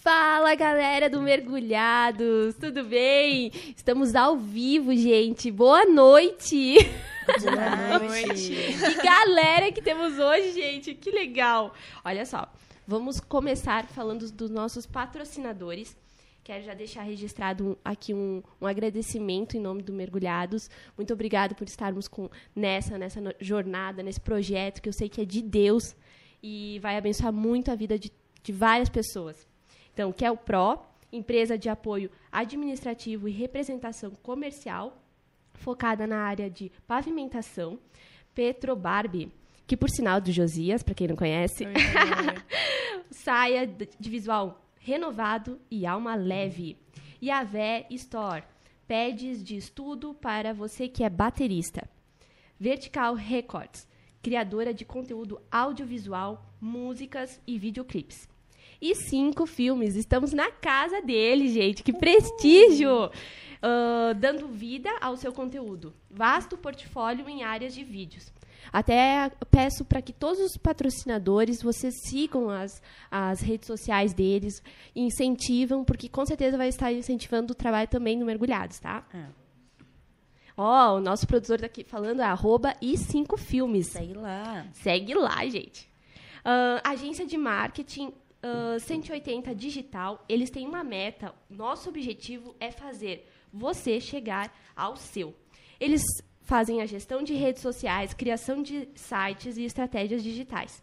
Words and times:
Fala 0.00 0.54
galera 0.54 1.10
do 1.10 1.20
Mergulhados, 1.20 2.54
tudo 2.54 2.84
bem? 2.84 3.50
Estamos 3.76 4.14
ao 4.14 4.36
vivo, 4.36 4.94
gente. 4.94 5.50
Boa 5.50 5.84
noite! 5.84 6.76
Boa 7.42 7.98
noite! 8.06 8.54
Que 8.54 9.02
galera 9.02 9.72
que 9.72 9.82
temos 9.82 10.16
hoje, 10.18 10.52
gente, 10.52 10.94
que 10.94 11.10
legal! 11.10 11.74
Olha 12.04 12.24
só, 12.24 12.48
vamos 12.86 13.18
começar 13.18 13.86
falando 13.88 14.30
dos 14.30 14.48
nossos 14.50 14.86
patrocinadores. 14.86 15.96
Quero 16.44 16.64
já 16.64 16.74
deixar 16.74 17.02
registrado 17.02 17.76
aqui 17.84 18.14
um, 18.14 18.40
um, 18.60 18.66
agradecimento 18.66 19.56
em 19.56 19.60
nome 19.60 19.82
do 19.82 19.92
Mergulhados. 19.92 20.70
Muito 20.96 21.12
obrigado 21.12 21.56
por 21.56 21.66
estarmos 21.66 22.06
com, 22.06 22.30
nessa, 22.54 22.96
nessa 22.96 23.20
jornada, 23.40 24.02
nesse 24.02 24.20
projeto 24.20 24.80
que 24.80 24.88
eu 24.88 24.92
sei 24.92 25.08
que 25.08 25.20
é 25.20 25.24
de 25.24 25.42
Deus 25.42 25.96
e 26.40 26.78
vai 26.80 26.96
abençoar 26.96 27.32
muito 27.32 27.70
a 27.70 27.74
vida 27.74 27.98
de, 27.98 28.12
de 28.44 28.52
várias 28.52 28.88
pessoas. 28.88 29.48
Então, 29.98 30.12
que 30.12 30.24
é 30.24 30.30
o 30.30 30.36
PRO, 30.36 30.78
empresa 31.10 31.58
de 31.58 31.68
apoio 31.68 32.08
administrativo 32.30 33.28
e 33.28 33.32
representação 33.32 34.12
comercial, 34.22 35.02
focada 35.54 36.06
na 36.06 36.18
área 36.18 36.48
de 36.48 36.70
pavimentação. 36.86 37.80
Petrobarbe, 38.32 39.32
que 39.66 39.76
por 39.76 39.90
sinal 39.90 40.20
do 40.20 40.30
Josias, 40.30 40.84
para 40.84 40.94
quem 40.94 41.08
não 41.08 41.16
conhece, 41.16 41.64
saia 43.10 43.66
de 43.66 44.08
visual 44.08 44.64
renovado 44.76 45.58
e 45.68 45.84
alma 45.84 46.14
leve. 46.14 46.76
E 47.20 47.28
a 47.28 47.42
Vé 47.42 47.84
Store, 47.90 48.44
pads 48.86 49.42
de 49.42 49.56
estudo 49.56 50.14
para 50.14 50.54
você 50.54 50.86
que 50.86 51.02
é 51.02 51.10
baterista. 51.10 51.90
Vertical 52.56 53.14
Records, 53.14 53.84
criadora 54.22 54.72
de 54.72 54.84
conteúdo 54.84 55.42
audiovisual, 55.50 56.54
músicas 56.60 57.40
e 57.44 57.58
videoclipes. 57.58 58.28
E 58.80 58.94
cinco 58.94 59.44
filmes, 59.44 59.96
estamos 59.96 60.32
na 60.32 60.50
casa 60.52 61.02
dele, 61.02 61.48
gente, 61.48 61.82
que 61.82 61.92
prestígio! 61.92 63.06
Uh, 63.06 64.14
dando 64.16 64.46
vida 64.46 64.88
ao 65.00 65.16
seu 65.16 65.32
conteúdo. 65.32 65.92
Vasto 66.08 66.56
portfólio 66.56 67.28
em 67.28 67.42
áreas 67.42 67.74
de 67.74 67.82
vídeos. 67.82 68.32
Até 68.72 69.30
peço 69.50 69.84
para 69.84 70.00
que 70.00 70.12
todos 70.12 70.38
os 70.38 70.56
patrocinadores 70.56 71.60
vocês 71.60 71.94
sigam 72.02 72.50
as, 72.50 72.80
as 73.10 73.40
redes 73.40 73.66
sociais 73.66 74.12
deles, 74.12 74.62
incentivam, 74.94 75.84
porque 75.84 76.08
com 76.08 76.24
certeza 76.24 76.56
vai 76.56 76.68
estar 76.68 76.92
incentivando 76.92 77.52
o 77.52 77.56
trabalho 77.56 77.88
também 77.88 78.16
no 78.16 78.26
Mergulhados, 78.26 78.78
tá? 78.78 79.04
É. 79.12 79.24
Ó, 80.56 80.96
o 80.96 81.00
nosso 81.00 81.26
produtor 81.26 81.60
daqui 81.60 81.84
falando 81.84 82.20
é 82.20 82.24
arroba 82.24 82.74
e 82.82 82.96
cinco 82.96 83.36
filmes. 83.36 83.88
Segue 83.88 84.14
lá. 84.14 84.66
Segue 84.72 85.14
lá, 85.14 85.46
gente. 85.46 85.88
Uh, 86.44 86.80
agência 86.84 87.26
de 87.26 87.36
marketing 87.36 88.12
uh, 88.42 88.80
180 88.80 89.54
digital, 89.54 90.24
eles 90.28 90.50
têm 90.50 90.66
uma 90.66 90.84
meta. 90.84 91.34
Nosso 91.48 91.88
objetivo 91.88 92.54
é 92.60 92.70
fazer 92.70 93.28
você 93.52 94.00
chegar 94.00 94.52
ao 94.76 94.96
seu. 94.96 95.34
Eles 95.80 96.02
fazem 96.42 96.80
a 96.80 96.86
gestão 96.86 97.22
de 97.22 97.34
redes 97.34 97.62
sociais, 97.62 98.14
criação 98.14 98.62
de 98.62 98.88
sites 98.94 99.56
e 99.56 99.64
estratégias 99.64 100.22
digitais. 100.22 100.82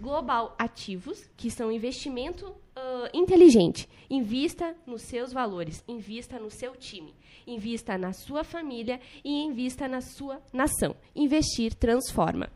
Global 0.00 0.54
Ativos, 0.58 1.30
que 1.36 1.50
são 1.50 1.72
investimento 1.72 2.46
uh, 2.48 3.08
inteligente. 3.14 3.88
Invista 4.10 4.76
nos 4.86 5.02
seus 5.02 5.32
valores, 5.32 5.82
invista 5.88 6.38
no 6.38 6.50
seu 6.50 6.76
time, 6.76 7.14
invista 7.46 7.96
na 7.96 8.12
sua 8.12 8.44
família 8.44 9.00
e 9.24 9.30
invista 9.42 9.88
na 9.88 10.02
sua 10.02 10.42
nação. 10.52 10.94
Investir 11.14 11.74
transforma. 11.74 12.50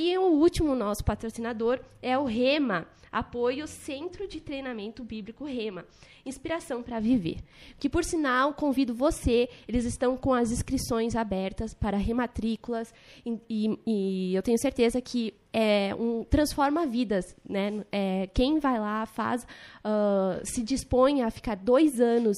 E 0.00 0.16
o 0.16 0.26
último 0.26 0.76
nosso 0.76 1.02
patrocinador 1.04 1.80
é 2.00 2.16
o 2.16 2.22
Rema, 2.22 2.86
apoio 3.10 3.66
Centro 3.66 4.28
de 4.28 4.40
Treinamento 4.40 5.02
Bíblico 5.02 5.44
Rema, 5.44 5.84
inspiração 6.24 6.84
para 6.84 7.00
viver. 7.00 7.38
Que 7.80 7.88
por 7.88 8.04
sinal 8.04 8.54
convido 8.54 8.94
você, 8.94 9.48
eles 9.66 9.84
estão 9.84 10.16
com 10.16 10.32
as 10.32 10.52
inscrições 10.52 11.16
abertas 11.16 11.74
para 11.74 11.96
rematrículas 11.96 12.94
e, 13.26 13.40
e, 13.50 13.78
e 13.84 14.34
eu 14.36 14.40
tenho 14.40 14.56
certeza 14.60 15.00
que 15.00 15.34
é 15.52 15.92
um 15.96 16.22
transforma 16.22 16.86
vidas, 16.86 17.34
né? 17.44 17.84
É, 17.90 18.28
quem 18.28 18.60
vai 18.60 18.78
lá 18.78 19.04
faz, 19.04 19.42
uh, 19.42 20.40
se 20.44 20.62
dispõe 20.62 21.22
a 21.22 21.30
ficar 21.32 21.56
dois 21.56 22.00
anos 22.00 22.36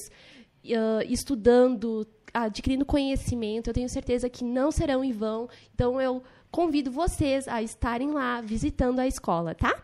uh, 0.65 1.03
estudando, 1.07 2.07
adquirindo 2.33 2.85
conhecimento. 2.85 3.69
Eu 3.69 3.73
tenho 3.75 3.87
certeza 3.87 4.27
que 4.31 4.43
não 4.43 4.71
serão 4.71 5.03
em 5.03 5.11
vão. 5.11 5.47
Então 5.75 6.01
eu 6.01 6.23
convido 6.51 6.91
vocês 6.91 7.47
a 7.47 7.63
estarem 7.63 8.11
lá 8.11 8.41
visitando 8.41 8.99
a 8.99 9.07
escola, 9.07 9.55
tá? 9.55 9.81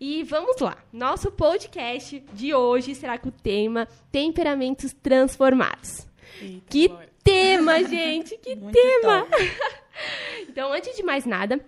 E 0.00 0.22
vamos 0.22 0.60
lá. 0.60 0.78
Nosso 0.92 1.30
podcast 1.32 2.20
de 2.32 2.54
hoje 2.54 2.94
será 2.94 3.18
com 3.18 3.30
o 3.30 3.32
tema 3.32 3.88
Temperamentos 4.12 4.92
Transformados. 4.92 6.06
Eita, 6.40 6.66
que 6.70 6.88
tema, 7.24 7.82
gente! 7.84 8.38
Que 8.38 8.54
Muito 8.54 8.72
tema! 8.72 9.26
então, 10.48 10.72
antes 10.72 10.96
de 10.96 11.02
mais 11.02 11.26
nada, 11.26 11.58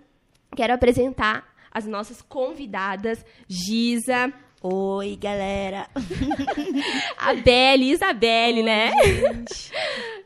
quero 0.54 0.72
apresentar 0.72 1.52
as 1.72 1.86
nossas 1.86 2.22
convidadas, 2.22 3.24
Giza. 3.48 4.32
Oi, 4.62 5.16
galera! 5.16 5.88
a 7.19 7.34
Belle, 7.34 7.90
Isabelle, 7.90 8.58
Oi, 8.58 8.62
né? 8.62 8.93
Gente. 9.02 9.72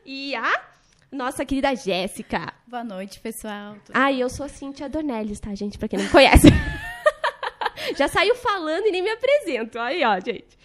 e 0.05 0.35
a 0.35 0.74
nossa 1.11 1.45
querida 1.45 1.75
Jéssica. 1.75 2.53
Boa 2.67 2.83
noite, 2.83 3.19
pessoal. 3.19 3.77
Ah, 3.93 4.11
e 4.11 4.19
eu 4.19 4.29
sou 4.29 4.45
a 4.45 4.49
Cintia 4.49 4.89
Dornelles, 4.89 5.39
tá, 5.39 5.53
gente? 5.55 5.77
Pra 5.77 5.87
quem 5.87 5.99
não 5.99 6.09
conhece. 6.09 6.47
já 7.95 8.07
saiu 8.07 8.35
falando 8.35 8.85
e 8.87 8.91
nem 8.91 9.01
me 9.01 9.09
apresento. 9.09 9.79
Aí, 9.79 10.03
ó, 10.03 10.19
gente. 10.19 10.57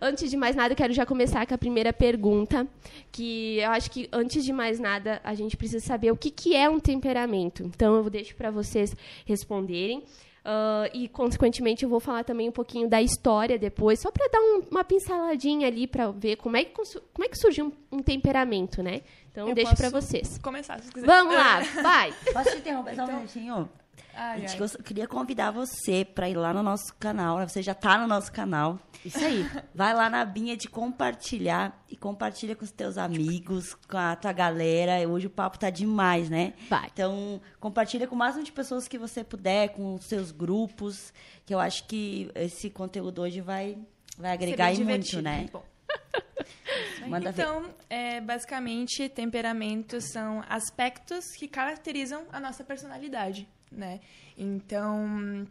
Antes 0.00 0.30
de 0.30 0.36
mais 0.36 0.56
nada, 0.56 0.72
eu 0.72 0.76
quero 0.76 0.92
já 0.92 1.04
começar 1.04 1.46
com 1.46 1.54
a 1.54 1.58
primeira 1.58 1.92
pergunta, 1.92 2.66
que 3.12 3.58
eu 3.58 3.70
acho 3.70 3.90
que, 3.90 4.08
antes 4.12 4.44
de 4.44 4.52
mais 4.52 4.78
nada, 4.78 5.20
a 5.24 5.34
gente 5.34 5.56
precisa 5.56 5.84
saber 5.84 6.10
o 6.10 6.16
que, 6.16 6.30
que 6.30 6.54
é 6.54 6.68
um 6.68 6.80
temperamento. 6.80 7.64
Então, 7.64 7.96
eu 7.96 8.08
deixo 8.08 8.34
para 8.34 8.50
vocês 8.50 8.94
responderem. 9.26 10.02
Uh, 10.40 10.88
e, 10.94 11.08
consequentemente, 11.08 11.84
eu 11.84 11.90
vou 11.90 12.00
falar 12.00 12.24
também 12.24 12.48
um 12.48 12.52
pouquinho 12.52 12.88
da 12.88 13.02
história 13.02 13.58
depois, 13.58 14.00
só 14.00 14.10
para 14.10 14.26
dar 14.28 14.40
um, 14.40 14.62
uma 14.70 14.82
pinceladinha 14.82 15.66
ali 15.66 15.86
para 15.86 16.10
ver 16.10 16.36
como 16.36 16.56
é 16.56 16.64
que, 16.64 16.72
como 16.72 17.24
é 17.24 17.28
que 17.28 17.36
surgiu 17.36 17.66
um, 17.66 17.98
um 17.98 18.02
temperamento, 18.02 18.82
né? 18.82 19.02
Então, 19.30 19.48
eu 19.48 19.54
deixo 19.54 19.76
para 19.76 19.90
vocês. 19.90 20.38
começar, 20.38 20.80
se 20.80 20.90
quiser. 20.90 21.06
Vamos 21.06 21.34
lá, 21.34 21.60
vai. 21.82 22.12
Posso 22.32 22.50
te 22.52 22.56
interromper 22.58 22.94
só 22.94 23.02
um 23.02 23.04
então, 23.04 23.16
minutinho? 23.16 23.68
Ai, 24.14 24.46
ai. 24.46 24.58
Eu 24.58 24.84
queria 24.84 25.06
convidar 25.06 25.50
você 25.50 26.04
para 26.04 26.28
ir 26.28 26.36
lá 26.36 26.52
no 26.52 26.62
nosso 26.62 26.94
canal. 26.98 27.38
Né? 27.38 27.48
Você 27.48 27.62
já 27.62 27.72
está 27.72 27.98
no 27.98 28.06
nosso 28.06 28.30
canal. 28.30 28.78
Isso 29.04 29.18
aí. 29.24 29.48
Vai 29.74 29.94
lá 29.94 30.10
na 30.10 30.24
binha 30.24 30.56
de 30.56 30.68
compartilhar 30.68 31.82
e 31.88 31.96
compartilha 31.96 32.54
com 32.54 32.64
os 32.64 32.70
teus 32.70 32.98
amigos, 32.98 33.74
com 33.88 33.96
a 33.96 34.14
tua 34.16 34.32
galera. 34.32 35.08
Hoje 35.08 35.26
o 35.26 35.30
papo 35.30 35.58
tá 35.58 35.70
demais, 35.70 36.28
né? 36.28 36.52
Vai. 36.68 36.88
Então, 36.92 37.40
compartilha 37.58 38.06
com 38.06 38.14
o 38.14 38.18
máximo 38.18 38.44
de 38.44 38.52
pessoas 38.52 38.86
que 38.86 38.98
você 38.98 39.24
puder, 39.24 39.70
com 39.70 39.94
os 39.94 40.04
seus 40.04 40.30
grupos, 40.30 41.12
que 41.46 41.54
eu 41.54 41.58
acho 41.58 41.86
que 41.86 42.30
esse 42.34 42.68
conteúdo 42.68 43.22
hoje 43.22 43.40
vai, 43.40 43.78
vai 44.18 44.32
agregar 44.32 44.72
e 44.72 44.84
muito, 44.84 45.22
né? 45.22 45.48
Bom. 45.52 45.64
Manda 47.08 47.30
então, 47.30 47.64
é, 47.88 48.20
basicamente, 48.20 49.08
temperamentos 49.08 50.04
são 50.12 50.44
aspectos 50.48 51.24
que 51.32 51.48
caracterizam 51.48 52.26
a 52.30 52.38
nossa 52.38 52.62
personalidade 52.62 53.48
né? 53.70 54.00
Então, 54.36 55.46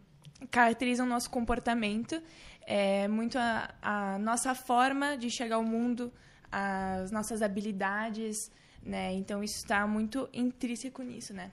caracterizam 0.50 1.06
o 1.06 1.08
nosso 1.08 1.30
comportamento, 1.30 2.20
é, 2.66 3.08
muito 3.08 3.38
a, 3.38 3.74
a 3.82 4.18
nossa 4.18 4.54
forma 4.54 5.16
de 5.16 5.30
chegar 5.30 5.56
ao 5.56 5.64
mundo, 5.64 6.12
as 6.50 7.10
nossas 7.10 7.42
habilidades, 7.42 8.50
né? 8.82 9.12
Então, 9.14 9.42
isso 9.42 9.56
está 9.56 9.86
muito 9.86 10.28
intrínseco 10.32 11.02
nisso, 11.02 11.32
né? 11.32 11.50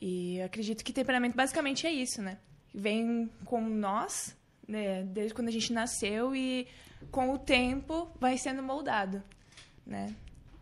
E 0.00 0.40
acredito 0.42 0.84
que 0.84 0.92
temperamento 0.92 1.34
basicamente 1.34 1.86
é 1.86 1.90
isso, 1.90 2.20
né? 2.20 2.38
Vem 2.74 3.30
com 3.44 3.60
nós, 3.62 4.36
né? 4.68 5.02
Desde 5.04 5.34
quando 5.34 5.48
a 5.48 5.52
gente 5.52 5.72
nasceu 5.72 6.34
e 6.34 6.66
com 7.10 7.32
o 7.32 7.38
tempo 7.38 8.10
vai 8.20 8.36
sendo 8.36 8.62
moldado, 8.62 9.22
né? 9.86 10.14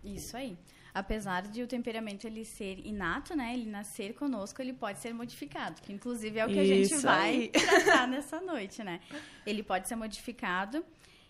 Isso 0.05 0.37
aí 0.37 0.56
apesar 0.94 1.43
de 1.43 1.61
o 1.61 1.67
temperamento 1.67 2.25
ele 2.25 2.44
ser 2.44 2.79
inato, 2.87 3.35
né? 3.35 3.52
Ele 3.52 3.69
nascer 3.69 4.14
conosco, 4.14 4.62
ele 4.62 4.73
pode 4.73 5.00
ser 5.00 5.12
modificado, 5.12 5.82
que 5.82 5.93
inclusive 5.93 6.38
é 6.38 6.46
o 6.46 6.49
que 6.49 6.61
a 6.61 6.64
gente 6.64 6.94
vai 6.99 7.49
tratar 7.52 8.06
nessa 8.06 8.41
noite, 8.41 8.85
né? 8.85 9.00
Ele 9.44 9.62
pode 9.62 9.88
ser 9.88 9.96
modificado 9.96 10.85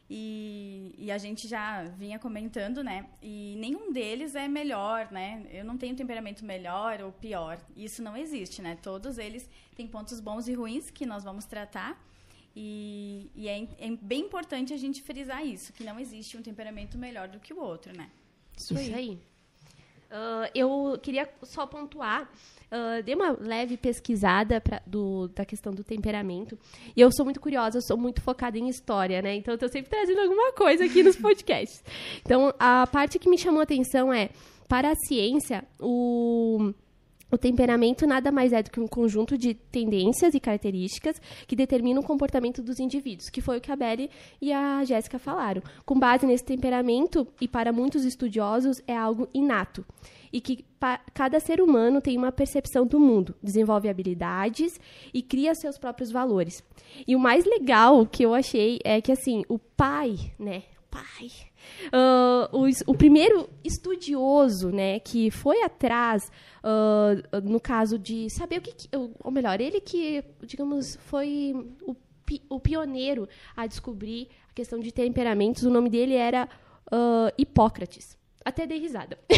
e, 0.09 0.95
e, 0.99 1.11
a 1.11 1.17
gente 1.17 1.49
já 1.49 1.83
vinha 1.85 2.19
comentando, 2.19 2.85
né? 2.85 3.07
E 3.23 3.57
nenhum 3.59 3.91
deles 3.91 4.35
é 4.35 4.47
melhor, 4.47 5.11
né? 5.11 5.47
Eu 5.51 5.65
não 5.65 5.79
tenho 5.79 5.97
temperamento 5.97 6.45
melhor 6.45 7.01
ou 7.01 7.11
pior. 7.11 7.59
Isso 7.75 8.03
não 8.03 8.15
existe, 8.15 8.61
né? 8.61 8.77
Todos 8.83 9.17
eles 9.17 9.49
têm 9.75 9.89
pontos 9.89 10.21
bons 10.21 10.47
e 10.47 10.53
ruins 10.53 10.91
que 10.91 11.07
nós 11.07 11.25
vamos 11.25 11.47
tratar. 11.47 11.99
E, 12.55 13.31
e 13.35 13.49
é, 13.49 13.63
é, 13.79 13.91
bem 14.01 14.21
importante 14.27 14.75
a 14.75 14.77
gente 14.77 15.01
frisar 15.01 15.45
isso, 15.45 15.73
que 15.73 15.83
não 15.83 15.99
existe 15.99 16.37
um 16.37 16.43
temperamento 16.43 16.99
melhor 16.99 17.27
do 17.27 17.41
que 17.41 17.55
o 17.55 17.59
outro, 17.59 17.97
né? 17.97 18.11
Isso, 18.57 18.75
isso 18.75 18.95
aí. 18.95 19.19
Uh, 20.11 20.51
eu 20.55 20.99
queria 21.03 21.29
só 21.43 21.67
pontuar 21.67 22.31
Uh, 22.75 23.01
dei 23.05 23.15
uma 23.15 23.37
leve 23.39 23.77
pesquisada 23.77 24.61
pra, 24.61 24.83
do, 24.85 25.29
da 25.29 25.45
questão 25.45 25.73
do 25.73 25.85
temperamento. 25.85 26.59
E 26.97 27.01
eu 27.01 27.09
sou 27.13 27.25
muito 27.25 27.41
curiosa, 27.41 27.79
eu 27.79 27.83
sou 27.83 27.97
muito 27.97 28.21
focada 28.21 28.59
em 28.59 28.69
história, 28.69 29.23
né? 29.23 29.37
Então, 29.37 29.57
eu 29.61 29.69
sempre 29.69 29.89
trazendo 29.89 30.21
alguma 30.21 30.53
coisa 30.53 30.85
aqui 30.85 31.01
nos 31.05 31.15
podcasts. 31.17 31.85
Então, 32.21 32.53
a 32.59 32.85
parte 32.89 33.17
que 33.21 33.31
me 33.31 33.39
chamou 33.39 33.61
a 33.61 33.63
atenção 33.63 34.13
é, 34.13 34.31
para 34.67 34.91
a 34.91 34.95
ciência, 35.07 35.65
o 35.79 36.75
o 37.35 37.39
temperamento 37.39 38.07
nada 38.07 38.31
mais 38.31 38.53
é 38.53 38.63
do 38.63 38.71
que 38.71 38.81
um 38.81 38.87
conjunto 38.87 39.37
de 39.37 39.55
tendências 39.55 40.35
e 40.35 40.41
características 40.41 41.21
que 41.47 41.57
determinam 41.57 42.03
o 42.03 42.07
comportamento 42.07 42.63
dos 42.63 42.79
indivíduos, 42.79 43.29
que 43.29 43.41
foi 43.41 43.59
o 43.59 43.61
que 43.61 43.73
a 43.73 43.77
Belle 43.77 44.11
e 44.41 44.53
a 44.53 44.85
Jéssica 44.85 45.19
falaram. 45.19 45.63
Com 45.85 45.99
base 45.99 46.27
nesse 46.27 46.45
temperamento, 46.45 47.27
e 47.41 47.49
para 47.49 47.73
muitos 47.73 48.05
estudiosos, 48.05 48.81
é 48.87 48.97
algo 48.97 49.29
inato. 49.35 49.85
E 50.33 50.41
que 50.41 50.65
cada 51.13 51.39
ser 51.39 51.61
humano 51.61 52.01
tem 52.01 52.17
uma 52.17 52.33
percepção 52.33 52.87
do 52.87 52.99
mundo, 52.99 53.35
desenvolve 53.43 53.89
habilidades 53.89 54.81
e 55.13 55.23
cria 55.23 55.55
seus 55.55 55.79
próprios 55.79 56.11
valores. 56.11 56.63
E 57.07 57.15
o 57.15 57.21
mais 57.21 57.45
legal 57.45 58.05
que 58.07 58.25
eu 58.25 58.35
achei 58.35 58.79
é 58.85 59.01
que, 59.01 59.13
assim, 59.13 59.45
o 59.49 59.59
pai, 59.59 60.17
né? 60.39 60.65
pai. 60.95 61.29
Uh, 61.87 62.57
o, 62.57 62.93
o, 62.93 62.95
primeiro 62.95 63.49
estudioso, 63.63 64.71
né, 64.71 64.99
que 65.01 65.31
foi 65.31 65.63
atrás, 65.63 66.31
uh, 66.63 67.41
no 67.43 67.61
caso 67.61 67.99
de 67.99 68.29
saber 68.31 68.59
o 68.59 68.63
que, 68.63 68.73
que, 68.73 68.89
ou 68.93 69.31
melhor, 69.31 69.61
ele 69.61 69.81
que, 69.81 70.25
digamos, 70.43 70.97
foi 70.97 71.55
o, 71.83 71.97
o 72.49 72.61
pioneiro 72.61 73.29
a 73.57 73.67
descobrir 73.67 74.29
a 74.51 74.53
questão 74.55 74.79
de 74.79 74.93
temperamentos. 74.93 75.63
O 75.65 75.71
nome 75.71 75.91
dele 75.91 76.15
era 76.15 76.49
uh, 76.93 77.33
Hipócrates. 77.37 78.17
Até 78.45 78.67
dei 78.67 78.79
risada. 78.79 79.19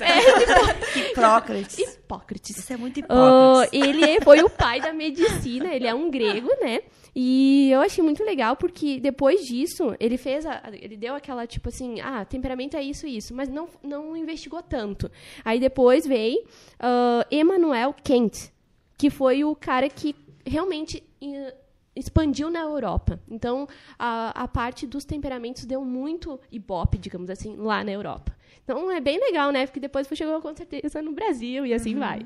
é, 0.00 1.10
Hipócrates. 1.10 1.78
Hipócrates. 1.78 2.58
Isso 2.58 2.72
é 2.72 2.76
muito 2.76 3.00
Hipócrates. 3.00 3.72
Uh, 3.72 3.76
ele 3.76 4.20
foi 4.20 4.42
o 4.42 4.50
pai 4.50 4.80
da 4.80 4.92
medicina, 4.92 5.72
ele 5.74 5.86
é 5.86 5.94
um 5.94 6.10
grego, 6.10 6.50
né? 6.60 6.80
E 7.14 7.70
eu 7.70 7.80
achei 7.80 8.04
muito 8.04 8.22
legal 8.22 8.56
porque 8.56 9.00
depois 9.00 9.46
disso, 9.46 9.96
ele 9.98 10.16
fez 10.16 10.44
a, 10.46 10.62
ele 10.72 10.96
deu 10.96 11.14
aquela 11.14 11.46
tipo 11.46 11.68
assim, 11.68 12.00
ah, 12.00 12.24
temperamento 12.24 12.76
é 12.76 12.82
isso 12.82 13.06
e 13.06 13.16
isso, 13.16 13.34
mas 13.34 13.48
não 13.48 13.68
não 13.82 14.16
investigou 14.16 14.62
tanto. 14.62 15.10
Aí 15.44 15.58
depois 15.58 16.06
veio 16.06 16.40
uh, 16.42 17.24
Emmanuel 17.30 17.94
Kant, 18.04 18.52
que 18.96 19.10
foi 19.10 19.44
o 19.44 19.56
cara 19.56 19.88
que 19.88 20.14
realmente 20.46 21.02
uh, 21.22 21.59
expandiu 22.00 22.50
na 22.50 22.60
Europa. 22.60 23.20
Então, 23.28 23.68
a, 23.98 24.44
a 24.44 24.48
parte 24.48 24.86
dos 24.86 25.04
temperamentos 25.04 25.64
deu 25.64 25.84
muito 25.84 26.40
ibope, 26.50 26.98
digamos 26.98 27.30
assim, 27.30 27.56
lá 27.56 27.84
na 27.84 27.92
Europa. 27.92 28.36
Então, 28.64 28.90
é 28.90 29.00
bem 29.00 29.18
legal, 29.18 29.50
né? 29.50 29.66
Porque 29.66 29.80
depois 29.80 30.08
chegou 30.14 30.40
com 30.40 30.54
certeza 30.54 31.02
no 31.02 31.12
Brasil 31.12 31.66
e 31.66 31.74
assim 31.74 31.94
uhum. 31.94 32.00
vai. 32.00 32.20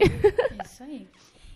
Isso 0.64 0.82
aí. 0.82 1.08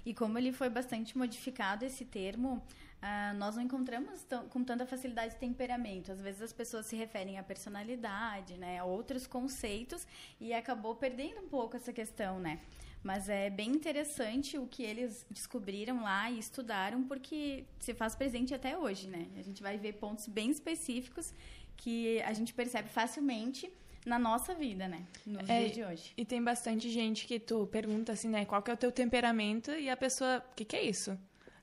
E 0.05 0.15
como 0.15 0.39
ele 0.39 0.53
foi 0.53 0.69
bastante 0.69 1.17
modificado, 1.17 1.85
esse 1.85 2.05
termo, 2.05 2.63
Uh, 2.99 3.33
nós 3.37 3.55
não 3.55 3.63
encontramos 3.63 4.27
com 4.51 4.65
tanta 4.65 4.85
facilidade 4.85 5.35
de 5.35 5.39
temperamento. 5.39 6.11
Às 6.11 6.21
vezes 6.21 6.43
as 6.43 6.53
pessoas 6.53 6.85
se 6.85 6.97
referem 6.97 7.39
à 7.39 7.45
personalidade, 7.45 8.57
né, 8.59 8.81
a 8.81 8.85
outros 8.85 9.25
conceitos 9.25 10.05
e 10.41 10.53
acabou 10.53 10.97
perdendo 10.97 11.41
um 11.41 11.49
pouco 11.49 11.77
essa 11.77 11.93
questão, 11.93 12.41
né? 12.41 12.59
Mas 13.03 13.29
é 13.29 13.49
bem 13.49 13.71
interessante 13.71 14.59
o 14.59 14.67
que 14.67 14.83
eles 14.83 15.25
descobriram 15.31 16.03
lá 16.03 16.31
e 16.31 16.39
estudaram, 16.39 17.05
porque 17.05 17.65
se 17.79 17.95
faz 17.95 18.15
presente 18.15 18.53
até 18.53 18.77
hoje, 18.77 19.09
né? 19.09 19.27
A 19.39 19.43
gente 19.43 19.63
vai 19.63 19.79
ver 19.79 19.95
pontos 19.95 20.27
bem 20.27 20.51
específicos 20.51 21.33
que 21.77 22.21
a 22.23 22.33
gente 22.33 22.53
percebe 22.53 22.89
facilmente 22.89 23.73
na 24.05 24.19
nossa 24.19 24.55
vida, 24.55 24.89
né? 24.89 25.07
Nos 25.25 25.49
é, 25.49 25.61
dias 25.61 25.73
de 25.73 25.85
hoje. 25.85 26.13
E 26.17 26.25
tem 26.25 26.43
bastante 26.43 26.91
gente 26.91 27.27
que 27.27 27.39
tu 27.39 27.67
pergunta 27.69 28.13
assim, 28.13 28.29
né? 28.29 28.45
Qual 28.45 28.63
que 28.63 28.71
é 28.71 28.75
o 28.75 28.77
teu 28.77 28.91
temperamento? 28.91 29.71
E 29.71 29.89
a 29.89 29.97
pessoa, 29.97 30.45
o 30.51 30.55
que, 30.55 30.65
que 30.65 30.77
é 30.77 30.83
isso? 30.83 31.17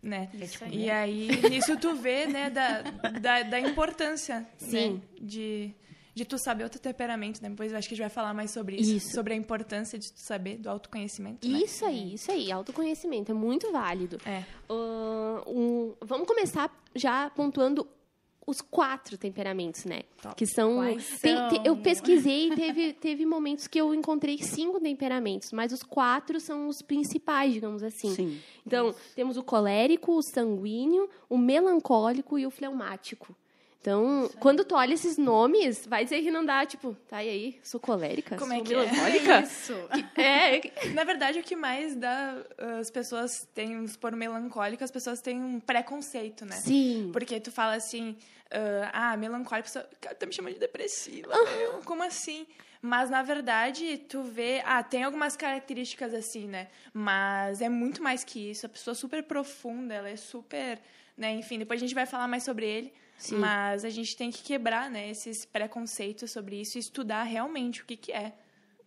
né? 0.05 0.29
Isso 0.35 0.63
aí. 0.63 0.83
E 0.83 0.89
aí, 0.89 1.27
isso 1.57 1.75
tu 1.77 1.95
vê, 1.95 2.27
né, 2.27 2.49
da, 2.49 2.81
da, 3.19 3.43
da 3.43 3.59
importância, 3.59 4.45
Sim. 4.55 4.93
Né, 4.93 5.01
de, 5.19 5.75
de 6.15 6.23
tu 6.23 6.37
saber 6.37 6.63
o 6.63 6.69
teu 6.69 6.79
temperamento, 6.79 7.43
né? 7.43 7.49
Depois 7.49 7.73
acho 7.73 7.89
que 7.89 7.93
a 7.93 7.97
gente 7.97 8.05
vai 8.05 8.09
falar 8.09 8.33
mais 8.33 8.49
sobre 8.49 8.77
isso, 8.77 8.93
isso. 8.93 9.11
sobre 9.13 9.33
a 9.33 9.35
importância 9.35 9.99
de 9.99 10.11
tu 10.13 10.19
saber 10.21 10.57
do 10.57 10.69
autoconhecimento. 10.69 11.45
Né? 11.45 11.59
Isso 11.59 11.85
aí, 11.85 12.13
isso 12.13 12.31
aí, 12.31 12.49
autoconhecimento 12.49 13.33
é 13.33 13.35
muito 13.35 13.69
válido. 13.69 14.17
É. 14.25 14.45
Uh, 14.71 15.43
um, 15.45 15.93
vamos 16.01 16.25
começar 16.25 16.73
já 16.95 17.29
pontuando 17.29 17.85
os 18.47 18.61
quatro 18.61 19.17
temperamentos, 19.17 19.83
né? 19.83 20.03
Top. 20.21 20.35
Que 20.35 20.45
são. 20.45 20.79
Tem, 21.21 21.35
são? 21.35 21.63
eu 21.65 21.75
pesquisei 21.77 22.47
e 22.47 22.55
teve, 22.55 22.93
teve 23.01 23.25
momentos 23.25 23.67
que 23.67 23.81
eu 23.81 23.93
encontrei 23.93 24.37
cinco 24.37 24.79
temperamentos, 24.79 25.51
mas 25.51 25.73
os 25.73 25.83
quatro 25.83 26.39
são 26.39 26.69
os 26.69 26.81
principais, 26.81 27.53
digamos 27.53 27.83
assim. 27.83 28.15
Sim. 28.15 28.39
Então, 28.65 28.91
Isso. 28.91 28.99
temos 29.15 29.35
o 29.35 29.43
colérico, 29.43 30.13
o 30.13 30.21
sanguíneo, 30.21 31.09
o 31.27 31.37
melancólico 31.37 32.39
e 32.39 32.45
o 32.45 32.51
fleumático. 32.51 33.35
Então, 33.85 34.31
quando 34.39 34.65
tu 34.65 34.73
olha 34.73 34.95
esses 34.95 35.15
nomes, 35.15 35.85
vai 35.85 36.03
dizer 36.03 36.19
que 36.23 36.31
não 36.31 36.43
dá, 36.43 36.65
tipo, 36.65 36.97
tá 37.07 37.23
e 37.23 37.29
aí, 37.29 37.59
sou 37.61 37.79
colérica, 37.79 38.35
Como 38.35 38.51
é 38.51 38.55
sou 38.55 38.65
é 38.65 38.67
que 38.67 38.75
melancólica. 38.75 39.33
É 39.35 39.43
isso. 39.45 39.73
É. 40.17 40.89
Na 40.95 41.03
verdade, 41.03 41.37
o 41.37 41.43
que 41.43 41.55
mais 41.55 41.95
dá, 41.95 42.35
as 42.79 42.89
pessoas 42.89 43.47
têm, 43.53 43.75
vamos 43.75 43.91
supor, 43.91 44.15
melancólica, 44.15 44.83
as 44.83 44.89
pessoas 44.89 45.21
têm 45.21 45.39
um 45.39 45.59
preconceito, 45.59 46.45
né? 46.45 46.55
Sim. 46.55 47.11
Porque 47.13 47.39
tu 47.39 47.51
fala 47.51 47.75
assim, 47.75 48.17
uh, 48.45 48.89
ah, 48.91 49.15
melancólica, 49.17 49.67
pessoa, 49.67 49.87
cara, 50.01 50.15
tá 50.15 50.25
me 50.25 50.33
chamando 50.33 50.53
de 50.55 50.59
depressiva, 50.59 51.31
uhum. 51.37 51.83
como 51.83 52.01
assim? 52.01 52.47
Mas, 52.81 53.11
na 53.11 53.21
verdade, 53.21 53.99
tu 54.09 54.23
vê... 54.23 54.63
Ah, 54.65 54.81
tem 54.81 55.03
algumas 55.03 55.37
características 55.37 56.11
assim, 56.11 56.47
né? 56.47 56.69
Mas 56.91 57.61
é 57.61 57.69
muito 57.69 58.01
mais 58.01 58.23
que 58.23 58.49
isso. 58.49 58.65
A 58.65 58.69
pessoa 58.69 58.93
é 58.93 58.95
super 58.95 59.21
profunda, 59.21 59.93
ela 59.93 60.09
é 60.09 60.15
super... 60.15 60.79
Né? 61.15 61.33
Enfim, 61.33 61.59
depois 61.59 61.79
a 61.79 61.85
gente 61.85 61.95
vai 61.95 62.07
falar 62.07 62.27
mais 62.27 62.43
sobre 62.43 62.65
ele. 62.65 62.93
Sim. 63.17 63.37
Mas 63.37 63.85
a 63.85 63.89
gente 63.89 64.15
tem 64.15 64.29
que 64.29 64.43
quebrar, 64.43 64.89
né, 64.89 65.09
esses 65.09 65.45
preconceitos 65.45 66.31
sobre 66.31 66.59
isso 66.59 66.77
e 66.77 66.79
estudar 66.79 67.23
realmente 67.23 67.81
o 67.81 67.85
que, 67.85 67.97
que 67.97 68.11
é. 68.11 68.33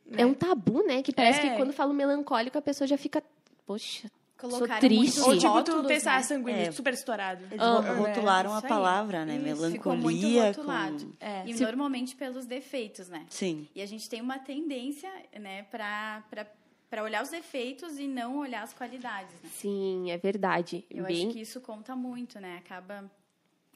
Né? 0.05 0.23
É 0.23 0.27
um 0.27 0.35
tabu, 0.35 0.87
né? 0.87 1.03
Que 1.03 1.13
parece 1.13 1.41
é. 1.41 1.51
que 1.51 1.57
quando 1.57 1.73
falo 1.73 1.93
melancólico, 1.93 2.57
a 2.57 2.63
pessoa 2.63 2.87
já 2.87 2.97
fica, 2.97 3.23
poxa, 3.67 4.11
Sou 4.41 4.69
triste. 4.79 5.21
Ou 5.21 5.37
tipo, 5.37 5.63
tu 5.65 5.85
pensar 5.85 6.19
né? 6.19 6.23
sanguíneo, 6.23 6.61
é. 6.61 6.71
super 6.71 6.95
estourado. 6.95 7.45
Eles 7.51 7.61
uhum. 7.61 8.05
rotularam 8.05 8.55
é, 8.55 8.59
a 8.59 8.63
palavra, 8.63 9.25
né? 9.25 9.35
Isso. 9.37 9.43
Melancolia. 9.43 10.55
Com... 10.55 10.71
É. 11.19 11.45
E 11.45 11.55
normalmente 11.55 12.15
pelos 12.15 12.47
defeitos, 12.47 13.09
né? 13.09 13.27
Sim. 13.29 13.67
E 13.75 13.83
a 13.83 13.87
gente 13.87 14.09
tem 14.09 14.21
uma 14.21 14.39
tendência, 14.39 15.11
né, 15.41 15.65
pra, 15.65 16.23
pra, 16.31 16.47
pra 16.89 17.03
olhar 17.03 17.23
os 17.23 17.31
defeitos 17.31 17.99
e 17.99 18.07
não 18.07 18.39
olhar 18.39 18.63
as 18.63 18.73
qualidades, 18.73 19.35
né? 19.43 19.51
Sim, 19.55 20.11
é 20.13 20.17
verdade. 20.17 20.85
Eu 20.89 21.05
Bem... 21.05 21.27
acho 21.27 21.33
que 21.35 21.41
isso 21.41 21.61
conta 21.61 21.97
muito, 21.97 22.39
né? 22.39 22.59
Acaba 22.65 23.11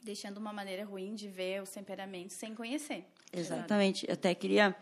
deixando 0.03 0.37
uma 0.37 0.53
maneira 0.53 0.85
ruim 0.85 1.15
de 1.15 1.27
ver 1.27 1.61
os 1.61 1.69
temperamentos 1.69 2.35
sem 2.35 2.53
conhecer. 2.53 3.05
Exatamente. 3.31 4.05
Eu 4.07 4.13
até 4.13 4.35
queria, 4.35 4.75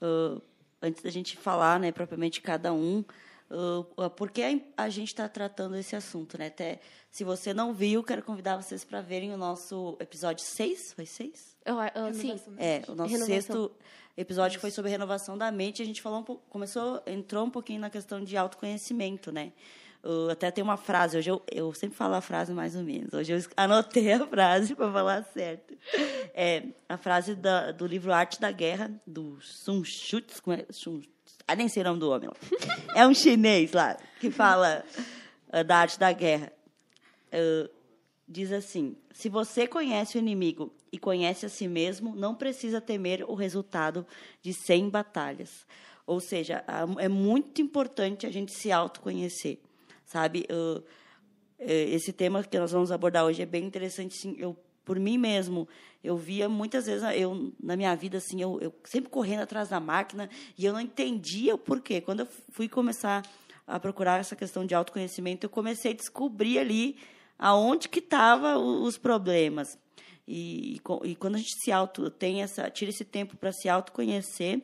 uh, 0.00 0.40
antes 0.80 1.02
da 1.02 1.10
gente 1.10 1.36
falar, 1.36 1.80
né, 1.80 1.90
propriamente 1.90 2.40
cada 2.40 2.72
um, 2.72 3.04
uh, 3.50 4.10
por 4.10 4.30
que 4.30 4.62
a 4.76 4.88
gente 4.88 5.08
está 5.08 5.28
tratando 5.28 5.76
esse 5.76 5.96
assunto, 5.96 6.38
né? 6.38 6.46
Até 6.46 6.80
se 7.10 7.24
você 7.24 7.54
não 7.54 7.72
viu, 7.72 8.04
quero 8.04 8.22
convidar 8.22 8.56
vocês 8.56 8.84
para 8.84 9.00
verem 9.00 9.32
o 9.32 9.36
nosso 9.36 9.96
episódio 10.00 10.44
6, 10.44 10.92
foi 10.92 11.06
6? 11.06 11.56
Uh, 11.66 12.14
sim. 12.14 12.40
É, 12.58 12.82
o 12.88 12.94
nosso 12.94 13.10
renovação. 13.10 13.26
sexto 13.26 13.72
episódio 14.16 14.56
Isso. 14.56 14.60
foi 14.60 14.70
sobre 14.70 14.90
renovação 14.90 15.36
da 15.36 15.50
mente. 15.52 15.82
A 15.82 15.84
gente 15.84 16.00
falou 16.00 16.20
um 16.20 16.22
pouco, 16.22 16.42
começou, 16.48 17.02
entrou 17.06 17.44
um 17.44 17.50
pouquinho 17.50 17.80
na 17.80 17.90
questão 17.90 18.22
de 18.22 18.36
autoconhecimento, 18.36 19.30
né? 19.30 19.52
Até 20.30 20.50
tem 20.50 20.62
uma 20.62 20.76
frase, 20.76 21.18
hoje 21.18 21.30
eu, 21.30 21.42
eu 21.50 21.72
sempre 21.74 21.96
falo 21.96 22.14
a 22.14 22.20
frase 22.20 22.52
mais 22.52 22.76
ou 22.76 22.82
menos. 22.82 23.12
Hoje 23.12 23.32
eu 23.32 23.40
anotei 23.56 24.12
a 24.12 24.26
frase 24.26 24.74
para 24.76 24.92
falar 24.92 25.24
certo. 25.34 25.76
É 26.34 26.62
a 26.88 26.96
frase 26.96 27.34
da, 27.34 27.72
do 27.72 27.86
livro 27.86 28.12
Arte 28.12 28.40
da 28.40 28.50
Guerra, 28.50 28.90
do 29.06 29.38
Sun 29.40 29.82
Tzu. 29.82 30.22
Como 30.42 30.56
é? 30.56 30.64
Sun, 30.70 31.02
ah, 31.48 31.56
nem 31.56 31.68
sei 31.68 31.82
o 31.82 31.86
nome 31.86 32.00
do 32.00 32.10
homem 32.10 32.28
lá. 32.28 32.36
É 32.94 33.06
um 33.06 33.14
chinês 33.14 33.72
lá 33.72 33.96
que 34.20 34.30
fala 34.30 34.84
uh, 35.48 35.64
da 35.64 35.78
arte 35.78 35.98
da 35.98 36.12
guerra. 36.12 36.52
Uh, 37.32 37.68
diz 38.28 38.52
assim: 38.52 38.96
se 39.12 39.28
você 39.28 39.66
conhece 39.66 40.16
o 40.16 40.20
inimigo 40.20 40.72
e 40.92 40.98
conhece 40.98 41.46
a 41.46 41.48
si 41.48 41.66
mesmo, 41.66 42.14
não 42.14 42.34
precisa 42.34 42.80
temer 42.80 43.24
o 43.28 43.34
resultado 43.34 44.06
de 44.40 44.52
100 44.52 44.88
batalhas. 44.88 45.66
Ou 46.06 46.20
seja, 46.20 46.64
é 46.98 47.08
muito 47.08 47.60
importante 47.60 48.26
a 48.26 48.30
gente 48.30 48.52
se 48.52 48.70
autoconhecer 48.70 49.58
sabe? 50.06 50.46
É, 51.58 51.82
esse 51.90 52.12
tema 52.12 52.42
que 52.42 52.58
nós 52.58 52.72
vamos 52.72 52.92
abordar 52.92 53.24
hoje 53.24 53.42
é 53.42 53.46
bem 53.46 53.64
interessante, 53.64 54.14
sim. 54.14 54.34
Eu, 54.38 54.56
por 54.84 54.98
mim 54.98 55.18
mesmo, 55.18 55.68
eu 56.02 56.16
via 56.16 56.48
muitas 56.48 56.86
vezes, 56.86 57.02
eu 57.16 57.52
na 57.60 57.76
minha 57.76 57.94
vida, 57.96 58.18
assim, 58.18 58.40
eu, 58.40 58.58
eu 58.60 58.74
sempre 58.84 59.10
correndo 59.10 59.40
atrás 59.40 59.68
da 59.68 59.80
máquina 59.80 60.30
e 60.56 60.64
eu 60.64 60.72
não 60.72 60.80
entendia 60.80 61.54
o 61.54 61.58
porquê. 61.58 62.00
Quando 62.00 62.20
eu 62.20 62.28
fui 62.50 62.68
começar 62.68 63.22
a 63.66 63.80
procurar 63.80 64.20
essa 64.20 64.36
questão 64.36 64.64
de 64.64 64.74
autoconhecimento, 64.74 65.44
eu 65.44 65.50
comecei 65.50 65.90
a 65.92 65.94
descobrir 65.94 66.58
ali 66.58 66.96
aonde 67.38 67.88
que 67.88 67.98
estavam 67.98 68.82
os 68.84 68.96
problemas. 68.96 69.76
E, 70.26 70.80
e, 71.04 71.14
quando 71.16 71.36
a 71.36 71.38
gente 71.38 71.60
se 71.60 71.70
auto 71.70 72.10
tem 72.10 72.42
essa 72.42 72.68
tira 72.70 72.90
esse 72.90 73.04
tempo 73.04 73.36
para 73.36 73.52
se 73.52 73.68
autoconhecer, 73.68 74.62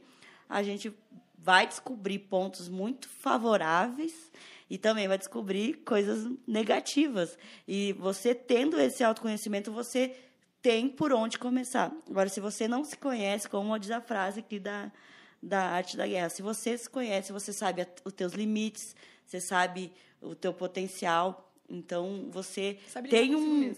a 0.49 0.63
gente 0.63 0.93
vai 1.39 1.67
descobrir 1.67 2.21
pontos 2.21 2.69
muito 2.69 3.09
favoráveis 3.09 4.31
e 4.73 4.79
também 4.79 5.07
vai 5.07 5.19
descobrir 5.19 5.83
coisas 5.85 6.26
negativas. 6.47 7.37
E 7.69 7.93
você 7.93 8.35
tendo 8.35 8.81
esse 8.81 9.05
autoconhecimento, 9.05 9.71
você 9.71 10.17
tem 10.62 10.88
por 10.88 11.12
onde 11.12 11.38
começar. 11.38 11.93
Agora, 12.09 12.31
se 12.31 12.41
você 12.41 12.67
não 12.67 12.83
se 12.83 12.97
conhece, 12.97 13.50
como 13.50 13.79
diz 13.79 13.91
a 13.91 14.00
frase 14.00 14.41
aqui 14.41 14.59
da, 14.59 14.91
da 15.43 15.61
arte 15.61 15.95
da 15.95 16.07
guerra, 16.07 16.31
se 16.31 16.41
você 16.41 16.79
se 16.79 16.88
conhece, 16.88 17.33
você 17.33 17.52
sabe 17.52 17.87
os 18.02 18.14
teus 18.14 18.33
limites, 18.33 18.97
você 19.26 19.43
sabe 19.43 19.93
o 20.23 20.35
teu 20.35 20.55
potencial, 20.55 21.52
então 21.69 22.31
você 22.31 22.79
sabe 22.88 23.11
tem 23.11 23.35
um 23.35 23.75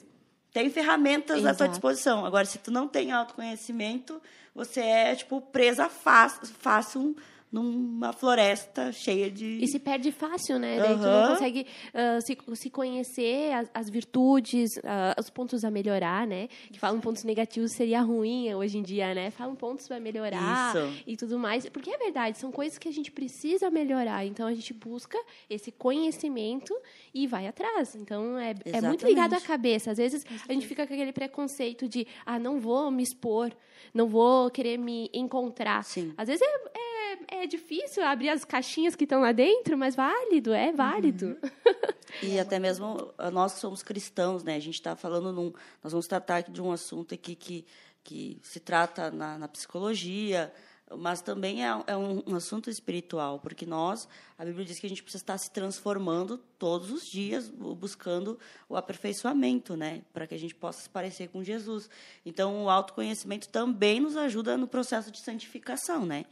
tem 0.53 0.71
ferramentas 0.71 1.39
Exato. 1.39 1.55
à 1.55 1.57
tua 1.57 1.69
disposição. 1.71 2.25
Agora, 2.25 2.45
se 2.45 2.59
tu 2.59 2.71
não 2.71 2.87
tem 2.87 3.11
autoconhecimento, 3.11 4.23
você 4.55 4.79
é 4.79 5.17
tipo 5.17 5.41
presa 5.41 5.89
fácil, 5.89 6.47
fácil 6.47 7.17
numa 7.55 8.13
floresta 8.13 8.91
cheia 8.91 9.31
de. 9.31 9.63
E 9.63 9.69
se 9.69 9.79
perde 9.79 10.11
fácil, 10.11 10.59
né? 10.59 10.77
Daí 10.81 10.97
tu 10.97 11.03
não 11.03 11.29
consegue 11.29 11.67
uh, 11.95 12.21
se, 12.21 12.37
se 12.61 12.69
conhecer 12.71 13.53
as, 13.53 13.71
as 13.73 13.89
virtudes, 13.89 14.77
uh, 14.79 15.21
os 15.21 15.31
pontos 15.31 15.63
a 15.63 15.71
melhorar, 15.71 16.27
né? 16.27 16.49
Que 16.73 16.81
falam 16.81 17.01
pontos 17.01 17.23
negativos 17.23 17.71
seria 17.73 18.01
ruim 18.01 18.53
hoje 18.55 18.79
em 18.79 18.83
dia, 18.83 19.15
né? 19.15 19.31
Falam 19.31 19.55
pontos 19.55 19.87
para 19.87 20.01
melhorar 20.01 20.75
Isso. 20.75 21.03
e 21.07 21.17
tudo 21.17 21.39
mais. 21.39 21.69
Porque 21.69 21.91
é 21.91 21.97
verdade, 21.97 22.39
são 22.39 22.51
coisas 22.51 22.77
que 22.77 22.89
a 22.89 22.93
gente 22.93 23.13
precisa 23.13 23.71
melhorar. 23.71 24.27
Então 24.27 24.49
a 24.49 24.55
gente 24.55 24.75
busca 24.75 25.17
esse 25.49 25.71
conhecimento 25.71 26.75
e 27.15 27.29
vai 27.29 27.47
atrás. 27.47 27.95
Então 27.95 28.37
é, 28.37 28.55
é 28.65 28.81
muito 28.81 29.07
ligado 29.07 29.35
à 29.35 29.41
cabeça. 29.41 29.93
Às 29.93 29.99
vezes 29.99 30.27
a 30.49 30.53
gente 30.53 30.67
fica 30.67 30.85
com 30.85 30.93
aquele 30.93 31.13
preconceito 31.13 31.89
de, 31.89 32.05
ah, 32.27 32.39
não 32.39 32.59
vou 32.59 32.91
me 32.91 33.05
expor, 33.05 33.53
não 33.93 34.09
vou 34.09 34.51
querer 34.51 34.77
me 34.77 35.09
encontrar. 35.15 35.85
Sim. 35.85 36.13
Às 36.17 36.27
vezes 36.27 36.43
é, 36.43 36.79
é 36.79 36.94
é 37.29 37.47
difícil 37.47 38.03
abrir 38.05 38.29
as 38.29 38.45
caixinhas 38.45 38.95
que 38.95 39.05
estão 39.05 39.21
lá 39.21 39.33
dentro, 39.33 39.77
mas 39.77 39.95
válido, 39.95 40.53
é 40.53 40.73
válido. 40.73 41.37
Uhum. 41.43 41.51
E 42.23 42.39
até 42.39 42.61
mesmo 42.61 43.13
nós 43.33 43.55
que 43.55 43.59
somos 43.59 43.83
cristãos, 43.83 44.45
né? 44.45 44.55
A 44.55 44.61
gente 44.61 44.75
está 44.75 44.95
falando 44.95 45.33
num, 45.33 45.53
nós 45.83 45.93
vamos 45.93 46.07
tratar 46.07 46.43
de 46.43 46.63
um 46.63 46.71
assunto 46.71 47.13
aqui 47.13 47.35
que 47.35 47.67
que 48.05 48.39
se 48.43 48.61
trata 48.61 49.11
na, 49.11 49.39
na 49.39 49.49
psicologia, 49.49 50.53
mas 50.97 51.23
também 51.23 51.65
é, 51.65 51.83
é 51.87 51.97
um, 51.97 52.23
um, 52.27 52.35
assunto 52.37 52.69
espiritual, 52.69 53.39
porque 53.39 53.65
nós, 53.65 54.07
a 54.39 54.45
Bíblia 54.45 54.65
diz 54.65 54.79
que 54.79 54.87
a 54.87 54.89
gente 54.89 55.03
precisa 55.03 55.23
estar 55.23 55.39
se 55.39 55.51
transformando 55.51 56.39
todos 56.59 56.91
os 56.91 57.05
dias, 57.05 57.49
buscando 57.49 58.39
o 58.69 58.77
aperfeiçoamento, 58.77 59.77
né, 59.77 60.03
para 60.13 60.27
que 60.27 60.35
a 60.35 60.39
gente 60.39 60.55
possa 60.55 60.83
se 60.83 60.89
parecer 60.89 61.29
com 61.29 61.43
Jesus. 61.43 61.89
Então, 62.25 62.65
o 62.65 62.71
autoconhecimento 62.71 63.49
também 63.49 63.99
nos 63.99 64.17
ajuda 64.17 64.57
no 64.59 64.69
processo 64.69 65.11
de 65.11 65.21
santificação, 65.21 66.05
né, 66.05 66.27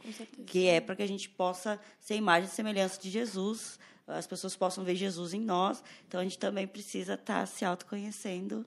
que 0.45 0.67
é 0.67 0.79
para 0.79 0.95
que 0.95 1.03
a 1.03 1.07
gente 1.07 1.29
possa 1.29 1.79
ser 1.99 2.15
imagem 2.15 2.47
e 2.47 2.53
semelhança 2.53 3.01
de 3.01 3.09
Jesus, 3.09 3.79
as 4.05 4.27
pessoas 4.27 4.55
possam 4.55 4.83
ver 4.83 4.95
Jesus 4.95 5.33
em 5.33 5.41
nós. 5.41 5.83
Então, 6.07 6.19
a 6.19 6.23
gente 6.23 6.37
também 6.37 6.67
precisa 6.67 7.15
estar 7.15 7.47
se 7.47 7.65
autoconhecendo 7.65 8.65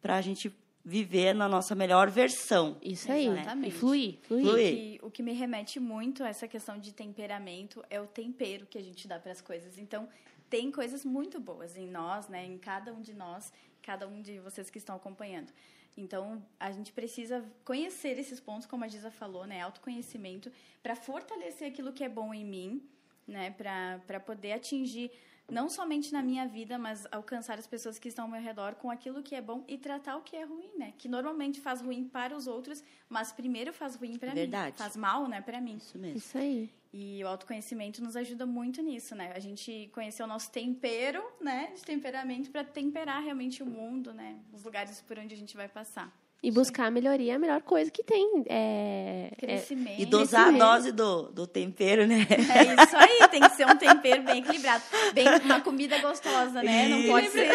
para 0.00 0.16
a 0.16 0.20
gente 0.20 0.50
viver 0.84 1.34
na 1.34 1.48
nossa 1.48 1.74
melhor 1.74 2.10
versão. 2.10 2.76
Isso 2.82 3.10
aí, 3.10 3.26
Exatamente. 3.26 3.60
né? 3.60 3.68
E 3.68 3.70
fluir, 3.70 4.18
fluir. 4.22 4.44
fluir. 4.44 4.66
O, 4.66 4.98
que, 5.00 5.06
o 5.06 5.10
que 5.10 5.22
me 5.22 5.32
remete 5.32 5.80
muito 5.80 6.22
a 6.22 6.28
essa 6.28 6.46
questão 6.46 6.78
de 6.78 6.92
temperamento 6.92 7.82
é 7.88 8.00
o 8.00 8.06
tempero 8.06 8.66
que 8.66 8.76
a 8.76 8.82
gente 8.82 9.08
dá 9.08 9.18
para 9.18 9.32
as 9.32 9.40
coisas. 9.40 9.78
Então, 9.78 10.06
tem 10.50 10.70
coisas 10.70 11.04
muito 11.04 11.40
boas 11.40 11.76
em 11.76 11.88
nós, 11.88 12.28
né? 12.28 12.44
Em 12.44 12.58
cada 12.58 12.92
um 12.92 13.00
de 13.00 13.14
nós, 13.14 13.50
cada 13.82 14.06
um 14.06 14.20
de 14.20 14.38
vocês 14.40 14.68
que 14.68 14.76
estão 14.76 14.94
acompanhando. 14.94 15.50
Então, 15.96 16.44
a 16.60 16.70
gente 16.70 16.92
precisa 16.92 17.42
conhecer 17.64 18.18
esses 18.18 18.40
pontos, 18.40 18.66
como 18.66 18.84
a 18.84 18.88
Giza 18.88 19.10
falou, 19.10 19.46
né? 19.46 19.62
Autoconhecimento, 19.62 20.52
para 20.82 20.94
fortalecer 20.94 21.68
aquilo 21.68 21.92
que 21.92 22.04
é 22.04 22.08
bom 22.08 22.34
em 22.34 22.44
mim, 22.44 22.82
né? 23.26 23.52
Para 23.52 24.20
poder 24.20 24.52
atingir 24.52 25.10
não 25.50 25.68
somente 25.68 26.12
na 26.12 26.22
minha 26.22 26.46
vida, 26.46 26.78
mas 26.78 27.06
alcançar 27.10 27.58
as 27.58 27.66
pessoas 27.66 27.98
que 27.98 28.08
estão 28.08 28.24
ao 28.24 28.30
meu 28.30 28.40
redor 28.40 28.74
com 28.74 28.90
aquilo 28.90 29.22
que 29.22 29.34
é 29.34 29.40
bom 29.40 29.64
e 29.68 29.76
tratar 29.76 30.16
o 30.16 30.22
que 30.22 30.36
é 30.36 30.44
ruim, 30.44 30.70
né? 30.76 30.94
Que 30.96 31.08
normalmente 31.08 31.60
faz 31.60 31.80
ruim 31.80 32.08
para 32.08 32.36
os 32.36 32.46
outros, 32.46 32.82
mas 33.08 33.32
primeiro 33.32 33.72
faz 33.72 33.96
ruim 33.96 34.18
para 34.18 34.34
mim. 34.34 34.50
Faz 34.74 34.96
mal, 34.96 35.28
né, 35.28 35.40
para 35.40 35.60
mim. 35.60 35.76
Isso 35.76 35.98
mesmo. 35.98 36.18
Isso 36.18 36.38
aí. 36.38 36.70
E 36.92 37.22
o 37.24 37.28
autoconhecimento 37.28 38.02
nos 38.02 38.16
ajuda 38.16 38.46
muito 38.46 38.80
nisso, 38.80 39.14
né? 39.14 39.32
A 39.34 39.40
gente 39.40 39.90
conhecer 39.92 40.22
o 40.22 40.26
nosso 40.26 40.50
tempero, 40.50 41.22
né, 41.40 41.72
de 41.74 41.82
temperamento 41.82 42.50
para 42.50 42.62
temperar 42.62 43.22
realmente 43.22 43.62
o 43.62 43.66
mundo, 43.66 44.14
né? 44.14 44.38
Os 44.52 44.62
lugares 44.64 45.00
por 45.00 45.18
onde 45.18 45.34
a 45.34 45.36
gente 45.36 45.56
vai 45.56 45.68
passar. 45.68 46.12
E 46.42 46.50
buscar 46.50 46.86
a 46.86 46.90
melhoria 46.90 47.32
é 47.32 47.36
a 47.36 47.38
melhor 47.38 47.62
coisa 47.62 47.90
que 47.90 48.02
tem. 48.02 48.44
É, 48.48 49.30
é 49.32 49.46
Crescimento. 49.46 49.98
É, 49.98 50.02
e 50.02 50.06
dosar 50.06 50.42
Crescimento. 50.42 50.62
a 50.62 50.74
dose 50.74 50.92
do, 50.92 51.22
do 51.30 51.46
tempero, 51.46 52.06
né? 52.06 52.26
É 52.30 52.82
isso 52.84 52.96
aí, 52.96 53.28
tem 53.30 53.40
que 53.40 53.56
ser 53.56 53.66
um 53.66 53.76
tempero 53.76 54.22
bem 54.22 54.40
equilibrado. 54.40 54.82
Bem, 55.14 55.26
uma 55.42 55.60
comida 55.62 55.98
gostosa, 56.00 56.62
né? 56.62 56.88
Não 56.88 57.04
pode 57.04 57.30
ser 57.30 57.48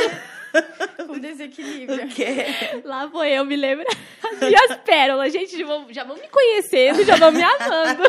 com 1.06 1.20
desequilíbrio. 1.20 2.06
O 2.10 2.10
quê? 2.10 2.46
Lá 2.84 3.10
foi 3.10 3.30
eu, 3.32 3.46
me 3.46 3.56
lembro. 3.56 3.86
As 4.24 4.40
minhas 4.40 4.76
pérolas, 4.78 5.32
gente, 5.32 5.58
já 5.58 5.66
vão, 5.66 5.88
já 5.92 6.04
vão 6.04 6.16
me 6.16 6.28
conhecendo, 6.28 7.04
já 7.04 7.16
vão 7.16 7.32
me 7.32 7.44
amando. 7.44 8.04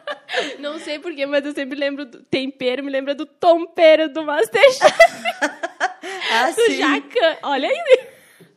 Não 0.58 0.78
sei 0.78 0.98
porquê, 0.98 1.26
mas 1.26 1.44
eu 1.44 1.52
sempre 1.52 1.78
lembro 1.78 2.06
do 2.06 2.22
tempero, 2.22 2.82
me 2.82 2.90
lembra 2.90 3.14
do 3.14 3.26
tompero 3.26 4.08
do 4.08 4.24
Masterchef. 4.24 4.92
Ah, 6.34 6.50
do 6.50 6.62
sim. 6.62 6.78
Jacan. 6.78 7.36
Olha 7.42 7.68
aí. 7.68 8.11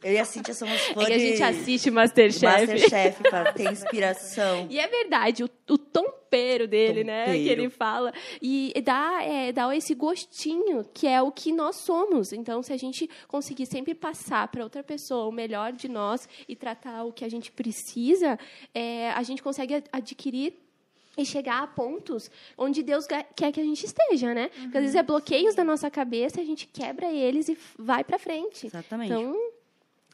Eu 0.06 0.14
e 0.14 0.20
a 0.20 0.26
Cintia 0.26 0.54
somos 0.54 0.80
fãs 0.80 1.04
é 1.04 1.08
que 1.08 1.14
a 1.14 1.18
gente 1.18 1.42
assiste 1.42 1.90
Masterchef. 1.90 2.46
Masterchef 2.46 3.24
para 3.28 3.52
ter 3.52 3.72
inspiração. 3.72 4.68
E 4.70 4.80
é 4.80 4.88
verdade, 4.88 5.44
o, 5.44 5.50
o 5.68 5.78
tompeiro 5.80 6.68
dele, 6.68 7.00
tompeiro. 7.00 7.08
né? 7.08 7.34
Que 7.34 7.50
ele 7.50 7.72
fala. 7.72 8.14
E 8.40 8.72
dá, 8.84 9.24
é, 9.24 9.52
dá 9.52 9.76
esse 9.76 9.96
gostinho, 9.96 10.86
que 10.94 11.08
é 11.08 11.20
o 11.24 11.32
que 11.32 11.52
nós 11.52 11.78
somos. 11.78 12.32
Então, 12.32 12.62
se 12.62 12.72
a 12.72 12.78
gente 12.78 13.10
conseguir 13.28 13.66
sempre 13.66 13.96
passar 13.96 14.48
para 14.50 14.64
outra 14.64 14.84
pessoa 14.84 15.26
o 15.26 15.32
melhor 15.32 15.74
de 15.74 15.90
nós 15.90 16.30
e 16.48 16.56
tratar 16.56 17.04
o 17.04 17.12
que 17.12 17.26
a 17.26 17.30
gente 17.30 17.52
precisa, 17.52 18.38
é, 18.76 19.10
a 19.10 19.24
gente 19.24 19.42
consegue 19.42 19.84
adquirir 19.92 20.54
e 21.18 21.26
chegar 21.26 21.64
a 21.64 21.68
pontos 21.68 22.30
onde 22.56 22.84
Deus 22.84 23.08
quer 23.08 23.52
que 23.52 23.60
a 23.60 23.64
gente 23.64 23.84
esteja, 23.88 24.36
né? 24.36 24.52
Uhum. 24.56 24.64
Porque 24.64 24.78
às 24.78 24.84
vezes 24.84 24.96
é 24.96 25.02
bloqueios 25.02 25.56
da 25.56 25.64
nossa 25.64 25.90
cabeça, 25.90 26.42
a 26.42 26.46
gente 26.46 26.68
quebra 26.68 27.12
eles 27.12 27.50
e 27.50 27.58
vai 27.76 28.04
para 28.04 28.20
frente. 28.20 28.68
Exatamente. 28.68 29.12
Então, 29.12 29.36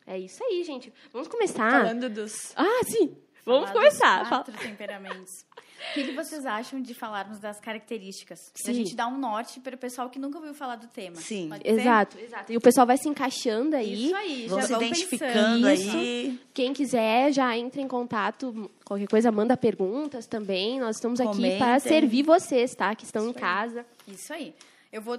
é 0.05 0.17
isso 0.17 0.43
aí, 0.43 0.63
gente. 0.63 0.91
Vamos 1.12 1.27
começar. 1.27 1.72
Falando 1.72 2.10
dos. 2.10 2.53
Ah, 2.55 2.81
sim. 2.86 3.15
Vamos 3.46 3.70
Falar 3.70 3.74
começar. 3.74 4.29
quatro 4.29 4.58
temperamentos. 4.58 5.46
O 5.89 5.93
que, 5.96 6.03
que, 6.05 6.12
vocês 6.12 6.46
acham 6.46 6.79
de 6.79 6.93
falarmos 6.93 7.39
das 7.39 7.60
características? 7.60 8.51
Sim. 8.53 8.70
A 8.70 8.74
gente 8.74 8.96
dá 8.96 9.08
um 9.08 9.17
norte 9.17 9.60
para 9.60 9.75
o 9.75 9.77
pessoal 9.77 10.12
que 10.12 10.20
nunca 10.20 10.38
ouviu 10.38 10.53
falar 10.53 10.75
do 10.75 10.86
tema. 10.88 11.15
Sim, 11.15 11.50
exato, 11.63 12.20
exato. 12.20 12.53
E 12.53 12.58
o 12.58 12.62
pessoal 12.62 12.86
vai 12.86 12.98
se 12.98 13.10
encaixando 13.10 13.75
aí. 13.75 14.05
Isso 14.05 14.15
aí, 14.15 14.48
vão 14.48 14.62
já 14.62 14.67
se 14.67 14.74
identificando 14.74 15.67
aí. 15.67 16.39
Quem 16.53 16.72
quiser 16.72 17.34
já 17.34 17.58
entra 17.58 17.81
em 17.81 17.88
contato. 17.88 18.70
Qualquer 18.86 19.08
coisa, 19.08 19.31
manda 19.31 19.58
perguntas 19.58 20.27
também. 20.27 20.79
Nós 20.79 20.98
estamos 20.98 21.20
Comentem. 21.20 21.50
aqui 21.50 21.58
para 21.58 21.79
servir 21.79 22.24
vocês, 22.24 22.75
tá? 22.75 22.93
Que 22.93 23.05
estão 23.05 23.24
Isso 23.24 23.31
em 23.31 23.36
aí. 23.36 23.41
casa. 23.41 23.86
Isso 24.08 24.34
aí. 24.34 24.53
Eu 24.91 25.01
vou 25.01 25.17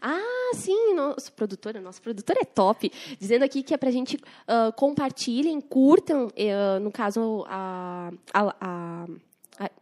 ah, 0.00 0.50
sim, 0.54 0.94
nosso 0.94 1.32
produtor, 1.32 1.74
nosso 1.80 2.00
produtor 2.00 2.36
é 2.40 2.44
top. 2.44 2.90
Dizendo 3.18 3.44
aqui 3.44 3.62
que 3.62 3.74
é 3.74 3.76
para 3.76 3.88
a 3.88 3.92
gente 3.92 4.16
uh, 4.16 4.72
compartilhem, 4.76 5.60
curtam, 5.60 6.26
uh, 6.26 6.80
no 6.80 6.90
caso, 6.90 7.44
a, 7.48 8.10
a, 8.32 8.56
a 8.60 9.06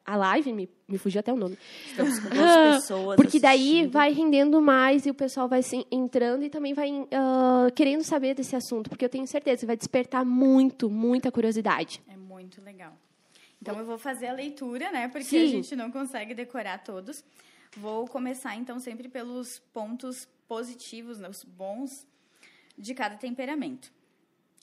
a 0.04 0.16
live, 0.16 0.52
me, 0.52 0.68
me 0.88 0.96
fugiu 0.96 1.20
até 1.20 1.32
o 1.32 1.36
nome. 1.36 1.58
Estamos 1.86 2.18
com 2.18 2.28
duas 2.30 2.76
pessoas. 2.76 3.16
Porque 3.16 3.38
daí 3.38 3.86
vai 3.86 4.12
rendendo 4.12 4.60
mais 4.62 5.04
e 5.04 5.10
o 5.10 5.14
pessoal 5.14 5.48
vai 5.48 5.62
se 5.62 5.86
entrando 5.90 6.44
e 6.44 6.48
também 6.48 6.72
vai 6.72 6.90
uh, 6.90 7.72
querendo 7.74 8.02
saber 8.02 8.34
desse 8.34 8.56
assunto, 8.56 8.88
porque 8.88 9.04
eu 9.04 9.08
tenho 9.08 9.26
certeza 9.26 9.60
que 9.60 9.66
vai 9.66 9.76
despertar 9.76 10.24
muito, 10.24 10.88
muita 10.88 11.30
curiosidade. 11.30 12.00
É 12.08 12.16
muito 12.16 12.62
legal. 12.62 12.96
Então 13.60 13.78
eu 13.78 13.84
vou 13.84 13.98
fazer 13.98 14.28
a 14.28 14.32
leitura, 14.32 14.90
né? 14.90 15.08
Porque 15.08 15.24
Sim. 15.24 15.44
a 15.44 15.46
gente 15.48 15.76
não 15.76 15.90
consegue 15.90 16.34
decorar 16.34 16.78
todos. 16.82 17.22
Vou 17.76 18.06
começar 18.06 18.54
então 18.56 18.78
sempre 18.78 19.08
pelos 19.08 19.58
pontos 19.72 20.28
positivos, 20.46 21.18
né, 21.18 21.28
os 21.28 21.42
bons 21.42 22.06
de 22.76 22.94
cada 22.94 23.16
temperamento. 23.16 23.92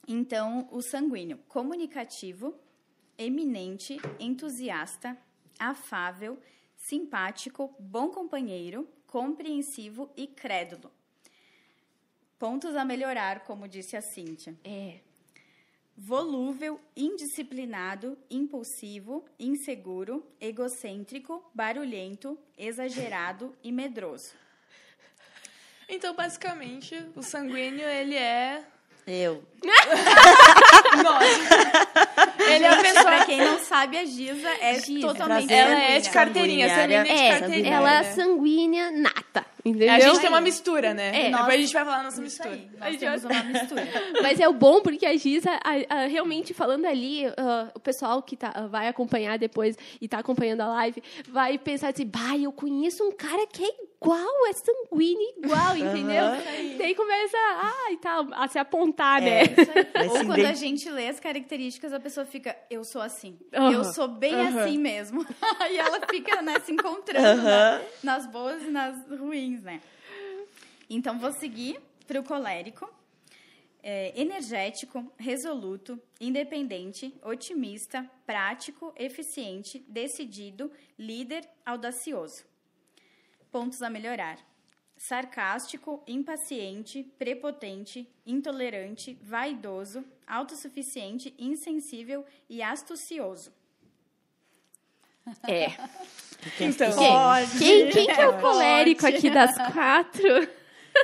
Então, 0.08 0.68
o 0.72 0.82
sanguíneo, 0.82 1.38
comunicativo, 1.48 2.54
eminente, 3.18 3.98
entusiasta, 4.20 5.18
afável, 5.58 6.40
simpático, 6.76 7.74
bom 7.80 8.10
companheiro, 8.10 8.88
compreensivo 9.08 10.10
e 10.18 10.28
crédulo. 10.28 10.92
Pontos 12.38 12.76
a 12.76 12.84
melhorar, 12.84 13.46
como 13.46 13.68
disse 13.68 13.96
a 13.96 14.02
Cíntia. 14.02 14.58
É 14.64 15.00
volúvel, 15.96 16.80
indisciplinado, 16.96 18.18
impulsivo, 18.30 19.24
inseguro, 19.40 20.26
egocêntrico, 20.40 21.44
barulhento, 21.54 22.38
exagerado 22.58 23.56
e 23.64 23.72
medroso. 23.72 24.32
Então, 25.88 26.16
basicamente, 26.16 26.96
o 27.16 27.22
sanguíneo, 27.22 27.88
ele 27.88 28.16
é... 28.16 28.64
Eu. 29.06 29.44
Nossa. 31.04 31.26
Ele 32.50 32.64
é 32.64 32.68
a 32.70 32.82
pessoa... 32.82 33.04
Pra 33.04 33.26
quem 33.26 33.38
não 33.38 33.60
sabe, 33.60 33.98
a 33.98 34.06
Giza 34.06 34.50
é 34.62 34.80
Giza. 34.80 35.08
totalmente 35.08 35.54
Ela 35.54 35.78
é 35.78 36.00
de 36.00 36.10
carteirinha, 36.10 36.70
sanguínea 36.70 37.00
é 37.02 37.04
de 37.04 37.40
carteirinha. 37.40 37.76
Ela 37.76 38.00
é 38.00 38.04
sanguínea 38.04 38.92
nata. 38.92 39.13
Entendeu? 39.66 39.92
A 39.92 40.00
gente 40.00 40.20
tem 40.20 40.30
uma 40.30 40.42
mistura, 40.42 40.94
né? 40.94 41.28
É. 41.28 41.32
Depois 41.32 41.48
a 41.48 41.58
gente 41.58 41.74
vai 41.74 41.86
falar 41.86 42.00
a 42.00 42.04
nossa 42.04 42.22
mistura. 42.22 42.60
Aí, 42.82 42.92
nós 42.92 43.00
temos 43.00 43.24
uma 43.24 43.44
mistura. 43.44 43.88
Mas 44.22 44.40
é 44.40 44.48
o 44.48 44.54
bom 44.54 44.82
porque 44.82 45.06
a 45.06 45.16
Giza, 45.16 45.52
a, 45.52 45.96
a, 45.96 46.08
realmente 46.08 46.54
falando 46.54 46.86
ali, 46.86 47.26
uh, 47.28 47.72
o 47.74 47.80
pessoal 47.80 48.22
que 48.22 48.36
tá, 48.36 48.68
vai 48.70 48.90
acompanhar 48.90 49.40
depois 49.40 49.78
e 50.02 50.08
tá 50.08 50.20
acompanhando 50.20 50.62
a 50.62 50.68
live, 50.68 51.02
vai 51.30 51.58
pensar 51.58 51.90
assim, 51.90 52.06
bah, 52.06 52.38
eu 52.38 52.52
conheço 52.52 53.04
um 53.04 53.12
cara 53.12 53.48
que 53.48 53.64
é 53.64 53.74
igual, 54.04 54.48
é 54.48 54.54
sanguíneo 54.54 55.34
igual, 55.38 55.78
entendeu? 55.78 56.26
Uhum. 56.26 56.78
Daí 56.78 56.94
começa 56.94 57.38
ah, 57.38 57.92
e 57.92 57.98
tal, 57.98 58.28
a 58.34 58.48
se 58.50 58.60
apontar, 58.60 59.24
é, 59.24 59.26
né? 59.26 59.44
Ou 60.10 60.26
quando 60.26 60.46
a 60.46 60.54
gente 60.54 60.90
lê 60.90 61.08
as 61.08 61.20
características, 61.20 61.94
a 61.94 62.00
pessoa 62.00 62.26
fica, 62.26 62.56
eu 62.70 62.84
sou 62.84 63.02
assim. 63.02 63.38
Uhum. 63.54 63.72
Eu 63.72 63.84
sou 63.86 64.10
bem 64.10 64.36
uhum. 64.36 64.60
assim 64.60 64.78
mesmo. 64.78 65.26
e 65.72 65.78
ela 65.78 66.02
fica 66.10 66.42
né, 66.42 66.60
se 66.66 66.74
encontrando 66.74 67.44
né? 67.44 67.82
nas 68.04 68.28
boas 68.28 68.62
e 68.64 68.70
nas 68.70 68.96
ruins, 69.08 69.53
né? 69.62 69.82
Então, 70.90 71.20
vou 71.20 71.32
seguir 71.32 71.80
para 72.08 72.20
o 72.20 72.24
colérico. 72.24 72.92
É, 73.86 74.14
energético, 74.20 75.12
resoluto, 75.18 76.02
independente, 76.20 77.14
otimista, 77.22 78.10
prático, 78.26 78.94
eficiente, 78.96 79.84
decidido, 79.90 80.72
líder, 80.98 81.46
audacioso. 81.66 82.46
Pontos 83.52 83.82
a 83.82 83.90
melhorar: 83.90 84.40
sarcástico, 84.96 86.02
impaciente, 86.08 87.04
prepotente, 87.20 88.10
intolerante, 88.26 89.20
vaidoso, 89.22 90.06
autossuficiente, 90.26 91.34
insensível 91.38 92.26
e 92.50 92.64
astucioso. 92.64 93.52
É. 95.48 95.72
Então, 96.60 96.92
quem, 96.92 97.60
quem, 97.60 97.90
quem 97.90 98.06
que 98.08 98.22
é 98.22 98.28
o 98.28 98.40
colérico 98.40 99.08
aqui 99.08 99.30
das 99.30 99.56
quatro? 99.72 100.48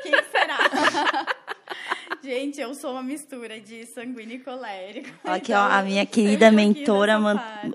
Quem 0.04 0.12
será? 0.32 1.26
Gente, 2.22 2.60
eu 2.60 2.76
sou 2.76 2.92
uma 2.92 3.04
mistura 3.04 3.60
de 3.62 3.86
sanguíneo 3.94 4.36
e 4.36 4.40
colérico. 4.40 5.10
Aqui, 5.24 5.52
então, 5.52 5.62
ó, 5.62 5.72
a 5.72 5.82
minha 5.82 6.06
querida 6.06 6.52
mentora 6.52 7.18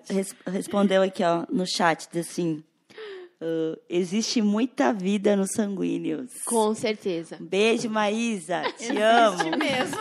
res 0.09 0.35
respondeu 0.47 1.03
aqui, 1.03 1.25
ó, 1.25 1.47
no 1.49 1.65
chat, 1.67 2.07
assim, 2.19 2.63
uh, 3.41 3.81
existe 3.89 4.43
muita 4.43 4.93
vida 4.93 5.35
nos 5.35 5.53
sanguíneos. 5.53 6.31
Com 6.45 6.75
certeza. 6.75 7.39
Beijo, 7.41 7.89
Maísa, 7.89 8.63
te 8.77 8.85
existe 8.85 9.01
amo. 9.01 9.41
Existe 9.41 9.57
mesmo. 9.57 9.99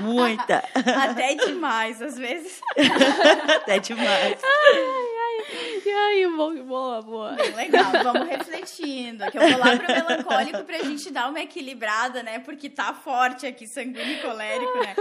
Muita. 0.00 0.64
Até 0.74 1.34
demais, 1.34 2.02
às 2.02 2.16
vezes. 2.16 2.60
Até 3.56 3.78
demais. 3.78 4.38
Ai, 4.42 5.19
e 5.84 5.88
aí, 5.88 6.26
boa, 6.66 7.02
boa. 7.02 7.30
legal, 7.54 7.92
vamos 8.04 8.28
refletindo. 8.28 9.30
Que 9.30 9.38
eu 9.38 9.48
vou 9.48 9.58
lá 9.58 9.76
pro 9.76 9.86
melancólico 9.86 10.64
pra 10.64 10.78
gente 10.82 11.10
dar 11.10 11.28
uma 11.28 11.40
equilibrada, 11.40 12.22
né? 12.22 12.38
Porque 12.40 12.68
tá 12.68 12.94
forte 12.94 13.46
aqui, 13.46 13.66
sanguíneo 13.66 14.18
e 14.18 14.20
colérico, 14.20 14.78
né? 14.78 14.96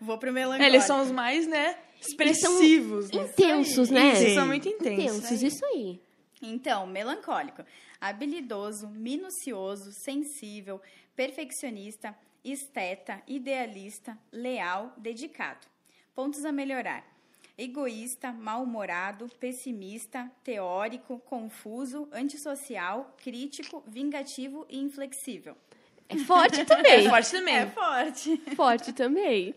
Vou 0.00 0.18
pro 0.18 0.32
melancólico. 0.32 0.74
Eles 0.74 0.84
são 0.84 1.02
os 1.02 1.10
mais, 1.10 1.46
né? 1.46 1.76
Expressivos. 2.00 3.10
Né? 3.10 3.22
Intensos, 3.22 3.90
né? 3.90 4.20
Eles 4.20 4.34
são 4.34 4.46
muito 4.46 4.68
intensos. 4.68 5.18
Intensos, 5.18 5.42
isso 5.42 5.64
aí. 5.66 6.00
Então, 6.42 6.86
melancólico. 6.86 7.64
Habilidoso, 8.00 8.88
minucioso, 8.88 9.90
sensível, 9.92 10.80
perfeccionista, 11.16 12.14
esteta, 12.44 13.22
idealista, 13.26 14.18
leal, 14.30 14.92
dedicado. 14.98 15.66
Pontos 16.14 16.44
a 16.44 16.52
melhorar 16.52 17.13
egoísta, 17.56 18.32
mal-humorado, 18.32 19.28
pessimista, 19.38 20.30
teórico, 20.42 21.18
confuso, 21.20 22.08
antissocial, 22.12 23.14
crítico, 23.22 23.82
vingativo 23.86 24.66
e 24.68 24.78
inflexível. 24.78 25.56
É 26.08 26.18
forte 26.18 26.64
também. 26.64 27.06
É 27.06 27.08
forte 27.08 27.30
também. 27.30 27.54
É 27.56 27.66
forte. 27.66 28.36
Forte 28.54 28.92
também. 28.92 29.54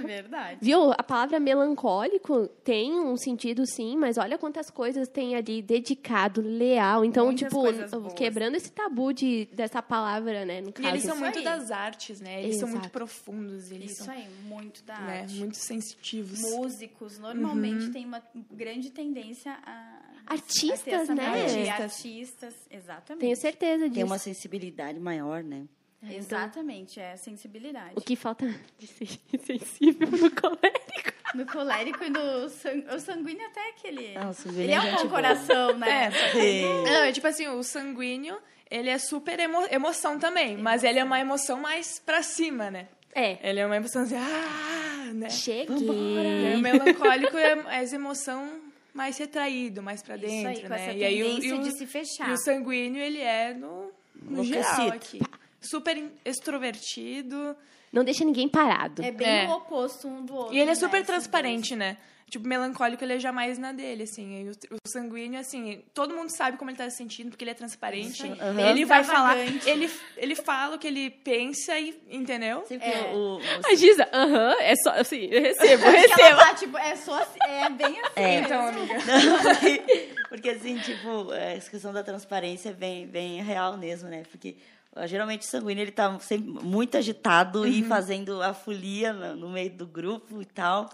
Verdade. 0.00 0.58
Viu? 0.60 0.92
A 0.92 1.02
palavra 1.02 1.38
melancólico 1.38 2.48
tem 2.64 2.92
um 2.92 3.16
sentido 3.16 3.64
sim, 3.66 3.96
mas 3.96 4.18
olha 4.18 4.36
quantas 4.36 4.68
coisas 4.70 5.08
tem 5.08 5.36
ali 5.36 5.62
dedicado, 5.62 6.40
leal. 6.40 7.04
Então, 7.04 7.26
Muitas 7.26 7.48
tipo, 7.48 8.14
quebrando 8.14 8.56
esse 8.56 8.70
tabu 8.70 9.12
de, 9.12 9.46
dessa 9.52 9.80
palavra, 9.80 10.44
né? 10.44 10.60
No 10.60 10.72
caso. 10.72 10.88
E 10.88 10.90
eles 10.90 11.04
são 11.04 11.14
Isso 11.14 11.22
muito 11.22 11.38
aí. 11.38 11.44
das 11.44 11.70
artes, 11.70 12.20
né? 12.20 12.42
Eles 12.42 12.56
Exato. 12.56 12.70
são 12.72 12.80
muito 12.80 12.90
profundos. 12.90 13.70
Eles 13.70 13.92
Isso 13.92 14.04
são, 14.04 14.14
aí, 14.14 14.26
muito 14.44 14.82
da 14.82 14.98
né? 14.98 15.20
arte. 15.20 15.34
Muito 15.34 15.56
sensitivos. 15.56 16.40
Músicos, 16.40 17.18
normalmente, 17.18 17.86
uhum. 17.86 17.92
têm 17.92 18.04
uma 18.04 18.22
grande 18.50 18.90
tendência 18.90 19.56
a 19.64 20.06
artistas, 20.26 21.08
né? 21.08 21.26
Artistas. 21.26 21.80
artistas, 21.80 22.54
exatamente. 22.68 23.20
Tenho 23.20 23.36
certeza 23.36 23.84
disso. 23.84 23.94
Tem 23.94 24.04
uma 24.04 24.18
sensibilidade 24.18 24.98
maior, 24.98 25.42
né? 25.42 25.66
É, 26.06 26.10
então, 26.10 26.38
Exatamente, 26.38 27.00
é 27.00 27.16
sensibilidade. 27.16 27.92
O 27.96 28.00
que 28.00 28.14
falta 28.14 28.46
de 28.78 28.86
ser 28.86 29.18
sensível 29.44 30.08
no 30.08 30.30
colérico. 30.30 31.12
No 31.34 31.46
colérico 31.46 32.04
e 32.04 32.10
no 32.10 32.48
sang... 32.48 32.84
o 32.94 33.00
sanguíneo 33.00 33.44
até 33.46 33.70
aquele. 33.70 34.16
Ah, 34.16 34.30
ele 34.56 34.72
é 34.72 34.80
um 34.80 34.94
bom 34.96 35.08
coração, 35.08 35.76
né? 35.76 36.10
É, 36.34 36.62
Não, 36.84 37.04
é 37.04 37.12
tipo 37.12 37.26
assim, 37.26 37.48
o 37.48 37.62
sanguíneo, 37.62 38.38
ele 38.70 38.88
é 38.88 38.98
super 38.98 39.38
emo... 39.40 39.66
emoção 39.70 40.18
também, 40.18 40.56
mas 40.56 40.84
ele 40.84 40.98
é 40.98 41.04
uma 41.04 41.18
emoção 41.18 41.60
mais 41.60 41.98
pra 41.98 42.22
cima, 42.22 42.70
né? 42.70 42.88
É. 43.14 43.38
Ele 43.42 43.60
é 43.60 43.66
uma 43.66 43.76
emoção 43.76 44.02
assim, 44.02 44.16
ah, 44.16 45.10
né? 45.14 45.28
Cheguei. 45.30 45.66
E 45.68 46.56
o 46.56 46.60
melancólico 46.62 47.36
é 47.36 47.52
a 47.66 47.82
emoção 47.82 48.60
mais 48.94 49.18
retraído, 49.18 49.82
mais 49.82 50.02
pra 50.02 50.16
dentro, 50.16 50.52
Isso 50.52 50.64
aí, 50.64 50.68
né? 50.68 50.96
e 50.96 51.04
aí 51.04 51.22
o, 51.22 51.44
e 51.44 51.52
o, 51.52 51.62
de 51.62 51.76
se 51.76 51.86
fechar. 51.86 52.30
E 52.30 52.32
o 52.32 52.36
sanguíneo, 52.38 53.02
ele 53.02 53.20
é 53.20 53.52
no, 53.52 53.90
no 54.22 54.44
geral 54.44 54.88
aqui. 54.88 55.18
Pá 55.18 55.45
super 55.70 56.10
extrovertido. 56.24 57.56
Não 57.92 58.04
deixa 58.04 58.24
ninguém 58.24 58.48
parado. 58.48 59.02
É 59.02 59.10
bem 59.10 59.44
é. 59.44 59.48
o 59.48 59.52
oposto 59.52 60.08
um 60.08 60.24
do 60.24 60.34
outro. 60.34 60.54
E 60.54 60.58
ele 60.58 60.70
é 60.70 60.74
né, 60.74 60.74
super 60.74 61.00
né, 61.00 61.06
transparente, 61.06 61.76
né? 61.76 61.96
Tipo, 62.28 62.48
melancólico, 62.48 63.04
ele 63.04 63.14
é 63.14 63.18
jamais 63.20 63.56
na 63.56 63.70
dele, 63.70 64.02
assim. 64.02 64.48
O, 64.48 64.74
o, 64.74 64.78
sanguíneo, 64.88 65.38
assim, 65.38 65.84
todo 65.94 66.12
mundo 66.12 66.28
sabe 66.36 66.58
como 66.58 66.68
ele 66.68 66.76
tá 66.76 66.90
se 66.90 66.96
sentindo, 66.96 67.30
porque 67.30 67.44
ele 67.44 67.52
é 67.52 67.54
transparente. 67.54 68.24
Uhum. 68.24 68.68
Ele 68.68 68.84
vai 68.84 69.04
falar, 69.04 69.38
ele, 69.38 69.88
ele 70.16 70.34
fala 70.34 70.74
o 70.74 70.78
que 70.78 70.88
ele 70.88 71.08
pensa 71.08 71.78
e, 71.78 71.96
entendeu? 72.10 72.64
É. 72.68 73.14
O, 73.14 73.36
o, 73.36 73.40
a 73.64 73.74
Giza, 73.76 74.08
aham, 74.12 74.50
uh 74.50 74.56
-huh, 74.56 74.60
é 74.60 74.74
só, 74.74 74.90
assim, 74.90 75.28
eu 75.30 75.40
recebo, 75.40 75.84
eu 75.84 75.92
recebo. 75.92 76.36
Tá, 76.36 76.54
tipo, 76.58 76.76
é 76.76 76.96
só 76.96 77.22
assim, 77.22 77.38
é 77.46 77.70
bem 77.70 78.00
assim. 78.00 78.20
É. 78.20 78.40
Então, 78.40 78.66
amiga. 78.66 78.94
porque, 79.60 80.14
porque, 80.28 80.48
assim, 80.50 80.78
tipo, 80.78 81.32
essa 81.32 81.70
questão 81.70 81.92
da 81.92 82.02
transparência 82.02 82.70
é 82.70 82.74
bem, 82.74 83.06
bem 83.06 83.40
real 83.40 83.78
mesmo, 83.78 84.08
né? 84.08 84.24
Porque 84.28 84.56
Geralmente 85.06 85.42
o 85.42 85.44
sanguíneo 85.44 85.82
ele 85.82 85.92
tá 85.92 86.18
sempre 86.20 86.50
muito 86.50 86.96
agitado 86.96 87.60
uhum. 87.60 87.66
e 87.66 87.82
fazendo 87.82 88.42
a 88.42 88.54
folia 88.54 89.12
no, 89.12 89.36
no, 89.36 89.50
meio 89.50 89.70
do 89.70 89.86
grupo 89.86 90.40
e 90.40 90.46
tal. 90.46 90.88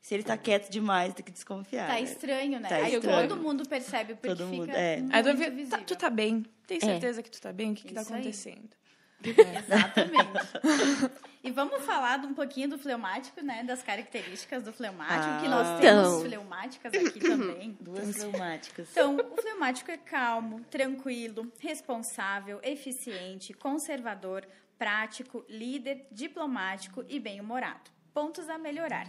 Se 0.00 0.14
ele 0.14 0.22
tá 0.22 0.36
quieto 0.36 0.70
demais, 0.70 1.12
tem 1.12 1.24
que 1.24 1.32
desconfiar. 1.32 1.86
Tá 1.86 1.94
né? 1.94 2.02
estranho, 2.02 2.60
né? 2.60 2.68
Tá 2.68 2.76
Aí 2.76 2.94
estranho. 2.94 3.28
todo 3.28 3.40
mundo 3.40 3.68
percebe 3.68 4.14
porque 4.14 4.28
todo 4.28 4.46
mundo, 4.46 4.66
fica 4.66 4.78
é. 4.78 5.00
muito 5.00 5.70
tá, 5.70 5.78
tu 5.78 5.96
tá 5.96 6.08
bem? 6.08 6.46
Tem 6.66 6.78
é. 6.78 6.80
certeza 6.80 7.20
é. 7.20 7.22
que 7.22 7.30
tu 7.30 7.40
tá 7.40 7.52
bem? 7.52 7.72
O 7.72 7.74
que, 7.74 7.88
que 7.88 7.94
tá 7.94 8.02
acontecendo? 8.02 8.70
Exatamente. 9.22 11.10
e 11.42 11.50
vamos 11.50 11.82
falar 11.84 12.20
um 12.20 12.34
pouquinho 12.34 12.70
do 12.70 12.78
fleumático, 12.78 13.40
né? 13.42 13.64
Das 13.64 13.82
características 13.82 14.62
do 14.62 14.72
fleumático, 14.72 15.34
ah, 15.34 15.40
que 15.42 15.48
nós 15.48 15.66
ah. 15.66 15.78
temos 15.78 16.06
então. 16.08 16.20
fleumáticas 16.20 16.94
aqui 16.94 17.20
também. 17.20 17.76
Duas 17.80 18.16
fleumáticas. 18.16 18.88
Então, 18.90 19.16
o 19.16 19.36
fleumático 19.40 19.90
é 19.90 19.96
calmo, 19.96 20.60
tranquilo, 20.70 21.52
responsável, 21.58 22.60
eficiente, 22.62 23.52
conservador, 23.52 24.46
prático, 24.78 25.44
líder, 25.48 26.06
diplomático 26.12 27.04
e 27.08 27.18
bem-humorado. 27.18 27.90
Pontos 28.14 28.48
a 28.48 28.56
melhorar. 28.56 29.08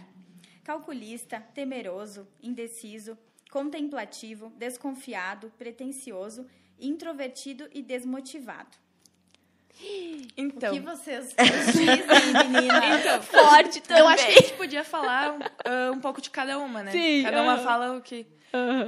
Calculista, 0.64 1.40
temeroso, 1.54 2.28
indeciso, 2.42 3.16
contemplativo, 3.50 4.50
desconfiado, 4.56 5.52
pretensioso, 5.56 6.46
introvertido 6.78 7.68
e 7.72 7.82
desmotivado. 7.82 8.79
Então. 10.36 10.70
O 10.70 10.74
que 10.74 10.80
vocês 10.80 11.34
dizem, 11.72 12.48
menina? 12.48 12.98
Então, 12.98 13.22
forte 13.22 13.80
também. 13.82 14.02
Eu 14.02 14.08
acho 14.08 14.26
que 14.26 14.32
a 14.32 14.36
gente 14.36 14.52
podia 14.54 14.84
falar 14.84 15.36
uh, 15.36 15.92
um 15.92 16.00
pouco 16.00 16.20
de 16.20 16.30
cada 16.30 16.58
uma, 16.58 16.82
né? 16.82 16.92
Sim. 16.92 17.22
Cada 17.22 17.42
uma 17.42 17.58
fala 17.58 17.96
o 17.96 18.00
que. 18.00 18.26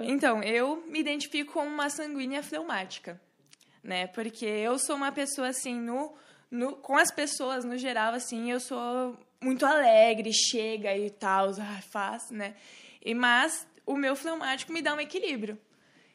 Então, 0.05 0.42
eu 0.42 0.83
me 0.88 0.98
identifico 0.98 1.52
como 1.52 1.70
uma 1.70 1.88
sanguínea 1.88 2.42
fleumática, 2.42 3.20
né? 3.83 4.07
Porque 4.09 4.44
eu 4.44 4.78
sou 4.78 4.96
uma 4.96 5.12
pessoa 5.12 5.48
assim, 5.48 5.78
no, 5.78 6.12
no, 6.50 6.72
com 6.76 6.96
as 6.96 7.12
pessoas 7.12 7.64
no 7.64 7.78
geral, 7.78 8.12
assim, 8.14 8.50
eu 8.50 8.59
sou 8.59 9.16
muito 9.40 9.64
alegre, 9.64 10.31
chega 10.33 10.96
e 10.96 11.11
tal, 11.11 11.50
ah, 11.50 11.81
faz, 11.90 12.31
né? 12.31 12.55
E, 13.05 13.14
mas 13.14 13.66
o 13.87 13.96
meu 13.96 14.16
fleumático 14.16 14.72
me 14.72 14.83
dá 14.83 14.94
um 14.94 15.00
equilíbrio, 15.00 15.59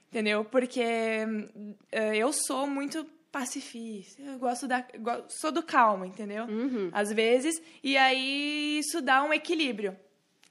entendeu? 0.09 0.43
Porque 0.45 0.83
uh, 0.83 2.13
eu 2.13 2.31
sou 2.33 2.67
muito 2.67 3.05
pacifista, 3.39 4.21
eu 4.21 4.39
gosto 4.39 4.67
da. 4.67 4.86
Sou 5.30 5.52
do 5.52 5.62
calmo, 5.63 6.06
entendeu? 6.06 6.45
Uhum. 6.45 6.89
Às 6.91 7.12
vezes. 7.12 7.62
E 7.84 7.97
aí 7.97 8.80
isso 8.80 9.02
dá 9.02 9.23
um 9.23 9.34
equilíbrio. 9.34 9.95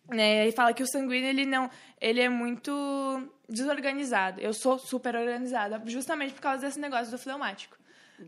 Né? 0.09 0.47
E 0.47 0.53
fala 0.53 0.73
que 0.73 0.83
o 0.83 0.87
sanguíneo, 0.87 1.29
ele 1.29 1.45
não. 1.45 1.69
Ele 2.01 2.21
é 2.21 2.29
muito 2.29 2.73
desorganizado. 3.49 4.41
Eu 4.41 4.53
sou 4.53 4.79
super 4.79 5.17
organizada, 5.17 5.83
justamente 5.87 6.35
por 6.35 6.41
causa 6.41 6.67
desse 6.67 6.79
negócio 6.79 7.11
do 7.11 7.19
fleumático. 7.19 7.77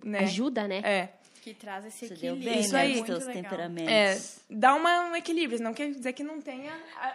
Né? 0.04 0.20
Ajuda, 0.20 0.66
né? 0.66 0.80
É. 0.84 1.08
Que 1.40 1.54
traz 1.54 1.86
esse 1.86 2.08
Você 2.08 2.14
equilíbrio. 2.14 2.50
Bem, 2.50 2.60
Isso 2.60 2.72
né? 2.72 2.80
aí. 2.80 3.04
Teus 3.04 3.24
temperamentos. 3.24 3.92
É, 3.92 4.18
dá 4.50 4.74
uma, 4.74 5.10
um 5.10 5.16
equilíbrio. 5.16 5.62
Não 5.62 5.72
quer 5.72 5.90
dizer 5.90 6.12
que 6.12 6.24
não 6.24 6.40
tenha, 6.40 6.72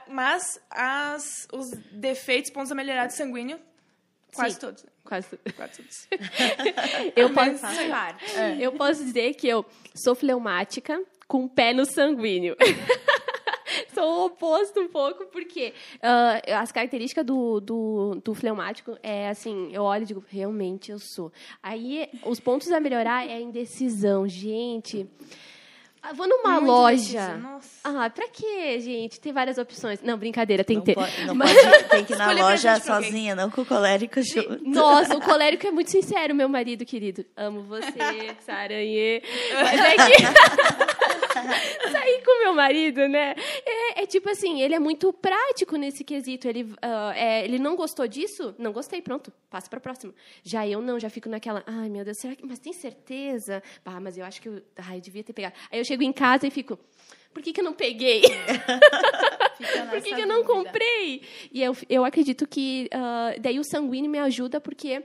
mas 0.08 0.60
as, 0.70 1.48
os 1.52 1.70
defeitos, 1.92 2.50
pontos 2.50 2.72
a 2.72 2.76
melhorar 2.76 3.08
de 3.08 3.16
sanguíneo, 3.16 3.60
quase 4.34 4.56
Sim. 4.56 4.62
todos. 4.62 4.86
Quase, 5.04 5.38
quase 5.56 5.78
todos. 5.78 6.08
eu, 7.16 7.30
posso, 7.34 7.66
é. 8.38 8.58
eu 8.60 8.72
posso 8.72 9.04
dizer 9.04 9.34
que 9.36 9.48
eu 9.48 9.66
sou 9.94 10.16
fleumática 10.16 11.02
com 11.28 11.46
o 11.46 11.50
pé 11.50 11.74
no 11.74 11.86
sanguíneo. 11.86 12.56
sou 13.94 14.04
o 14.04 14.26
oposto 14.26 14.80
um 14.80 14.88
pouco, 14.88 15.26
porque 15.28 15.74
uh, 15.98 16.54
as 16.56 16.72
características 16.72 17.26
do, 17.26 17.60
do, 17.60 18.22
do, 18.24 18.34
fleumático 18.34 18.98
é 19.02 19.30
assim, 19.30 19.70
eu 19.72 19.84
olho 19.84 20.04
e 20.04 20.06
digo, 20.06 20.24
realmente 20.28 20.92
eu 20.92 21.00
sou. 21.00 21.32
Aí, 21.62 22.10
os 22.26 22.40
pontos 22.40 22.72
a 22.72 22.80
melhorar 22.80 23.28
é 23.28 23.36
a 23.36 23.42
indecisão. 23.42 24.28
Gente, 24.28 25.08
ah, 26.06 26.12
vou 26.12 26.28
numa 26.28 26.60
Muito 26.60 26.66
loja. 26.66 27.40
Ah, 27.82 28.10
pra 28.10 28.28
quê, 28.28 28.78
gente? 28.82 29.22
Tem 29.22 29.32
várias 29.32 29.58
opções. 29.58 30.02
Não, 30.02 30.18
brincadeira, 30.18 30.62
tem 30.62 30.76
não 30.76 30.84
que 30.84 30.94
ter. 30.94 30.96
Pode, 30.96 31.26
não 31.26 31.34
Mas... 31.34 31.54
pode, 31.54 31.84
tem 31.86 32.04
que 32.04 32.12
ir 32.12 32.18
na 32.20 32.32
loja 32.34 32.78
sozinha, 32.82 33.34
não 33.34 33.50
com 33.50 33.62
o 33.62 33.66
colérico 33.66 34.22
junto. 34.22 34.62
Nossa, 34.70 35.16
o 35.16 35.22
colérico 35.24 35.66
é 35.66 35.72
muito 35.72 35.90
sincero, 35.90 36.36
meu 36.36 36.50
marido 36.50 36.84
querido. 36.84 37.26
Amo 37.38 37.64
você, 37.64 38.36
Saranhê. 38.46 39.24
Mas 39.54 39.80
é 39.80 39.96
que... 39.96 41.03
sair 41.92 42.24
com 42.24 42.44
meu 42.44 42.54
marido, 42.54 43.08
né? 43.08 43.36
É, 43.66 44.04
é, 44.04 44.06
tipo 44.06 44.30
assim, 44.30 44.62
ele 44.62 44.76
é 44.76 44.80
muito 44.80 45.12
prático 45.14 45.76
nesse 45.76 46.04
quesito. 46.04 46.48
Ele, 46.48 46.64
uh, 46.64 47.12
é, 47.16 47.44
ele 47.44 47.60
não 47.60 47.76
gostou 47.76 48.08
disso? 48.08 48.56
Não 48.58 48.72
gostei, 48.72 49.02
pronto, 49.02 49.32
passa 49.50 49.70
para 49.70 49.80
próxima. 49.80 50.14
Já 50.44 50.68
eu 50.68 50.82
não, 50.82 51.00
já 51.00 51.10
fico 51.10 51.30
naquela, 51.30 51.64
ai 51.66 51.90
meu 51.90 52.04
Deus, 52.04 52.18
será 52.18 52.36
que, 52.36 52.46
mas 52.46 52.60
tem 52.60 52.74
certeza? 52.74 53.62
Ah, 53.86 54.00
mas 54.00 54.18
eu 54.18 54.26
acho 54.26 54.42
que 54.42 54.50
eu, 54.50 54.62
ai, 54.78 54.98
eu 54.98 55.02
devia 55.02 55.24
ter 55.24 55.34
pegado. 55.34 55.56
Aí 55.72 55.80
eu 55.80 55.86
chego 55.86 56.04
em 56.04 56.14
casa 56.14 56.48
e 56.48 56.52
fico, 56.52 56.80
por 57.34 57.42
que, 57.42 57.52
que 57.52 57.60
eu 57.60 57.66
não 57.66 57.74
peguei? 57.74 58.22
por 59.90 60.02
que, 60.02 60.16
que 60.16 60.22
eu 60.22 60.28
não 60.28 60.44
comprei? 60.44 61.22
E 61.52 61.62
eu, 61.62 61.76
eu 61.90 62.06
acredito 62.06 62.48
que 62.48 62.90
uh, 62.94 63.40
daí 63.42 63.60
o 63.60 63.64
sanguíneo 63.64 64.10
me 64.10 64.20
ajuda 64.20 64.62
porque 64.62 65.04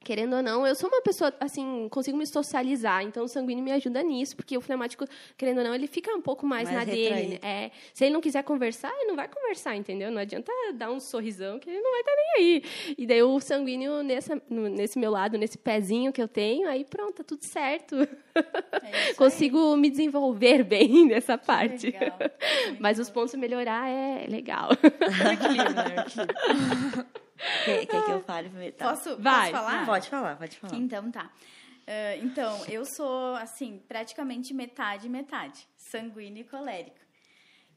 querendo 0.00 0.36
ou 0.36 0.42
não, 0.42 0.66
eu 0.66 0.74
sou 0.74 0.88
uma 0.88 1.02
pessoa, 1.02 1.32
assim, 1.40 1.88
consigo 1.90 2.16
me 2.16 2.26
socializar, 2.26 3.02
então 3.02 3.24
o 3.24 3.28
sanguíneo 3.28 3.62
me 3.62 3.72
ajuda 3.72 4.02
nisso, 4.02 4.36
porque 4.36 4.56
o 4.56 4.60
fleumático, 4.60 5.04
querendo 5.36 5.58
ou 5.58 5.64
não, 5.64 5.74
ele 5.74 5.86
fica 5.86 6.10
um 6.14 6.20
pouco 6.20 6.46
mais, 6.46 6.70
mais 6.70 6.86
na 6.86 6.92
retraído. 6.92 7.30
dele. 7.30 7.40
É, 7.42 7.70
se 7.92 8.04
ele 8.04 8.14
não 8.14 8.20
quiser 8.20 8.42
conversar, 8.42 8.90
ele 8.96 9.08
não 9.08 9.16
vai 9.16 9.28
conversar, 9.28 9.76
entendeu? 9.76 10.10
Não 10.10 10.20
adianta 10.20 10.52
dar 10.74 10.90
um 10.90 11.00
sorrisão 11.00 11.58
que 11.58 11.68
ele 11.68 11.80
não 11.80 11.90
vai 11.90 12.00
estar 12.00 12.12
nem 12.16 12.28
aí. 12.36 12.62
E 12.96 13.06
daí 13.06 13.22
o 13.22 13.40
sanguíneo, 13.40 14.02
nessa, 14.02 14.40
nesse 14.48 14.98
meu 14.98 15.10
lado, 15.10 15.36
nesse 15.36 15.58
pezinho 15.58 16.12
que 16.12 16.22
eu 16.22 16.28
tenho, 16.28 16.68
aí 16.68 16.84
pronto, 16.84 17.14
tá 17.16 17.24
tudo 17.24 17.44
certo. 17.44 17.96
É 18.82 19.14
consigo 19.14 19.76
me 19.76 19.90
desenvolver 19.90 20.62
bem 20.64 21.06
nessa 21.08 21.36
parte. 21.36 21.92
Mas 22.78 22.98
os 22.98 23.10
pontos 23.10 23.34
melhorar 23.34 23.88
é 23.88 24.26
legal. 24.28 24.70
É 24.72 25.32
equilíbrio, 25.34 25.74
né? 25.74 27.06
Quer, 27.64 27.86
quer 27.86 28.04
que 28.04 28.10
eu 28.10 28.22
fale 28.22 28.48
primeiro? 28.48 28.76
Tá. 28.76 28.90
Posso, 28.90 29.16
Vai. 29.18 29.50
posso 29.50 29.64
falar? 29.64 29.86
Pode 29.86 30.08
falar, 30.08 30.36
pode 30.36 30.56
falar. 30.58 30.76
Então 30.76 31.10
tá. 31.10 31.30
Uh, 31.88 32.22
então, 32.22 32.66
eu 32.66 32.84
sou, 32.84 33.34
assim, 33.36 33.82
praticamente 33.88 34.52
metade, 34.52 35.08
metade. 35.08 35.66
Sanguíneo 35.74 36.42
e 36.42 36.44
colérico. 36.44 36.98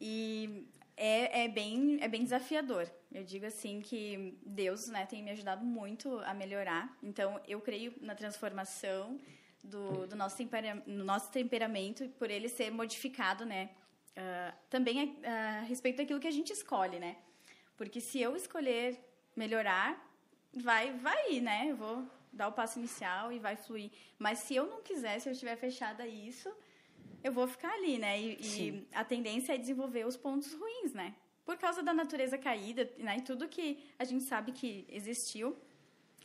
E 0.01 0.67
é, 0.97 1.45
é, 1.45 1.47
bem, 1.47 1.97
é 2.01 2.09
bem 2.09 2.21
desafiador. 2.21 2.91
Eu 3.09 3.23
digo 3.23 3.45
assim 3.45 3.79
que 3.79 4.37
Deus 4.45 4.87
né, 4.87 5.05
tem 5.05 5.23
me 5.23 5.31
ajudado 5.31 5.63
muito 5.63 6.19
a 6.25 6.33
melhorar. 6.33 6.93
Então, 7.01 7.39
eu 7.47 7.61
creio 7.61 7.93
na 8.01 8.13
transformação 8.13 9.17
do, 9.63 10.07
do 10.07 10.15
nosso, 10.17 10.35
tempera 10.35 10.83
no 10.85 11.05
nosso 11.05 11.31
temperamento 11.31 12.09
por 12.19 12.29
ele 12.29 12.49
ser 12.49 12.69
modificado, 12.69 13.45
né? 13.45 13.69
Uh, 14.11 14.53
também 14.69 15.17
a, 15.23 15.59
a 15.59 15.61
respeito 15.61 15.97
daquilo 15.97 16.19
que 16.19 16.27
a 16.27 16.31
gente 16.31 16.51
escolhe, 16.51 16.99
né? 16.99 17.15
Porque 17.77 18.01
se 18.01 18.19
eu 18.19 18.35
escolher 18.35 18.99
melhorar, 19.35 20.01
vai, 20.53 20.91
vai 20.93 21.31
ir, 21.33 21.41
né? 21.41 21.67
Eu 21.69 21.75
vou 21.75 22.07
dar 22.31 22.47
o 22.47 22.51
passo 22.51 22.79
inicial 22.79 23.31
e 23.31 23.39
vai 23.39 23.55
fluir. 23.55 23.91
Mas 24.17 24.39
se 24.39 24.55
eu 24.55 24.65
não 24.65 24.81
quiser, 24.81 25.19
se 25.19 25.29
eu 25.29 25.33
estiver 25.33 25.55
fechada 25.57 26.03
a 26.03 26.07
isso, 26.07 26.51
eu 27.23 27.31
vou 27.31 27.47
ficar 27.47 27.73
ali, 27.73 27.97
né? 27.97 28.19
E, 28.19 28.37
e, 28.41 28.87
a 28.93 29.03
tendência 29.03 29.53
é 29.53 29.57
desenvolver 29.57 30.05
os 30.05 30.17
pontos 30.17 30.53
ruins, 30.53 30.93
né? 30.93 31.15
Por 31.45 31.57
causa 31.57 31.83
da 31.83 31.93
natureza 31.93 32.37
caída, 32.37 32.89
né? 32.97 33.17
E 33.17 33.21
tudo 33.21 33.47
que 33.47 33.79
a 33.99 34.03
gente 34.03 34.23
sabe 34.23 34.51
que 34.51 34.85
existiu 34.89 35.57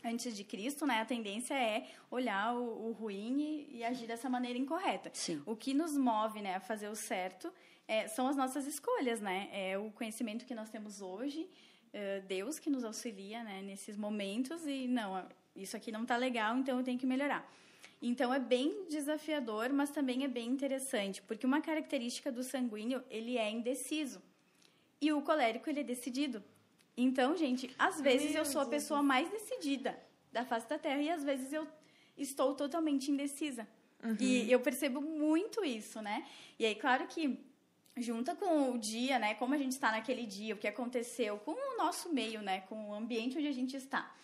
antes 0.04 0.36
de 0.36 0.44
Cristo, 0.44 0.86
né? 0.86 1.00
A 1.00 1.04
tendência 1.04 1.54
é 1.54 1.88
olhar 2.10 2.54
o, 2.54 2.88
o 2.88 2.92
ruim 2.92 3.40
e, 3.40 3.78
e, 3.78 3.84
agir 3.84 4.06
dessa 4.06 4.30
maneira 4.30 4.58
incorreta. 4.58 5.10
Sim. 5.12 5.42
O 5.44 5.56
que 5.56 5.74
nos 5.74 5.96
move, 5.96 6.40
né, 6.40 6.54
a 6.54 6.60
fazer 6.60 6.88
o 6.88 6.94
certo 6.94 7.52
é, 7.88 8.08
são 8.08 8.28
as 8.28 8.36
nossas 8.36 8.66
escolhas, 8.66 9.20
né? 9.20 9.48
É 9.52 9.76
o 9.78 9.90
conhecimento 9.90 10.46
que 10.46 10.54
nós 10.54 10.70
temos 10.70 11.00
hoje 11.00 11.48
Deus 12.26 12.58
que 12.58 12.68
nos 12.68 12.84
auxilia 12.84 13.42
né, 13.42 13.62
nesses 13.62 13.96
momentos 13.96 14.66
e 14.66 14.86
não, 14.86 15.26
isso 15.54 15.76
aqui 15.76 15.90
não 15.90 16.02
está 16.02 16.16
legal, 16.16 16.56
então 16.56 16.78
eu 16.78 16.84
tenho 16.84 16.98
que 16.98 17.06
melhorar. 17.06 17.50
Então 18.02 18.32
é 18.32 18.38
bem 18.38 18.86
desafiador, 18.88 19.72
mas 19.72 19.90
também 19.90 20.24
é 20.24 20.28
bem 20.28 20.48
interessante, 20.48 21.22
porque 21.22 21.46
uma 21.46 21.60
característica 21.60 22.30
do 22.30 22.42
sanguíneo, 22.42 23.02
ele 23.10 23.38
é 23.38 23.50
indeciso. 23.50 24.20
E 25.00 25.12
o 25.12 25.22
colérico, 25.22 25.68
ele 25.68 25.80
é 25.80 25.84
decidido. 25.84 26.42
Então, 26.96 27.36
gente, 27.36 27.74
às 27.78 28.00
vezes 28.00 28.32
Meu 28.32 28.40
eu 28.40 28.44
sou 28.44 28.60
a 28.60 28.66
pessoa 28.66 29.02
mais 29.02 29.28
decidida 29.30 29.98
da 30.32 30.44
face 30.44 30.68
da 30.68 30.78
Terra 30.78 31.00
e 31.02 31.10
às 31.10 31.22
vezes 31.22 31.52
eu 31.52 31.66
estou 32.16 32.54
totalmente 32.54 33.10
indecisa. 33.10 33.66
Uhum. 34.02 34.16
E 34.20 34.50
eu 34.50 34.60
percebo 34.60 35.00
muito 35.00 35.64
isso, 35.64 36.00
né? 36.00 36.26
E 36.58 36.64
aí, 36.64 36.74
claro 36.74 37.06
que 37.06 37.38
junta 37.96 38.34
com 38.34 38.72
o 38.72 38.78
dia, 38.78 39.18
né? 39.18 39.34
Como 39.34 39.54
a 39.54 39.58
gente 39.58 39.72
está 39.72 39.90
naquele 39.90 40.26
dia, 40.26 40.54
o 40.54 40.58
que 40.58 40.68
aconteceu 40.68 41.38
com 41.38 41.52
o 41.52 41.76
nosso 41.78 42.12
meio, 42.12 42.42
né? 42.42 42.60
Com 42.62 42.90
o 42.90 42.94
ambiente 42.94 43.38
onde 43.38 43.48
a 43.48 43.52
gente 43.52 43.76
está. 43.76 44.14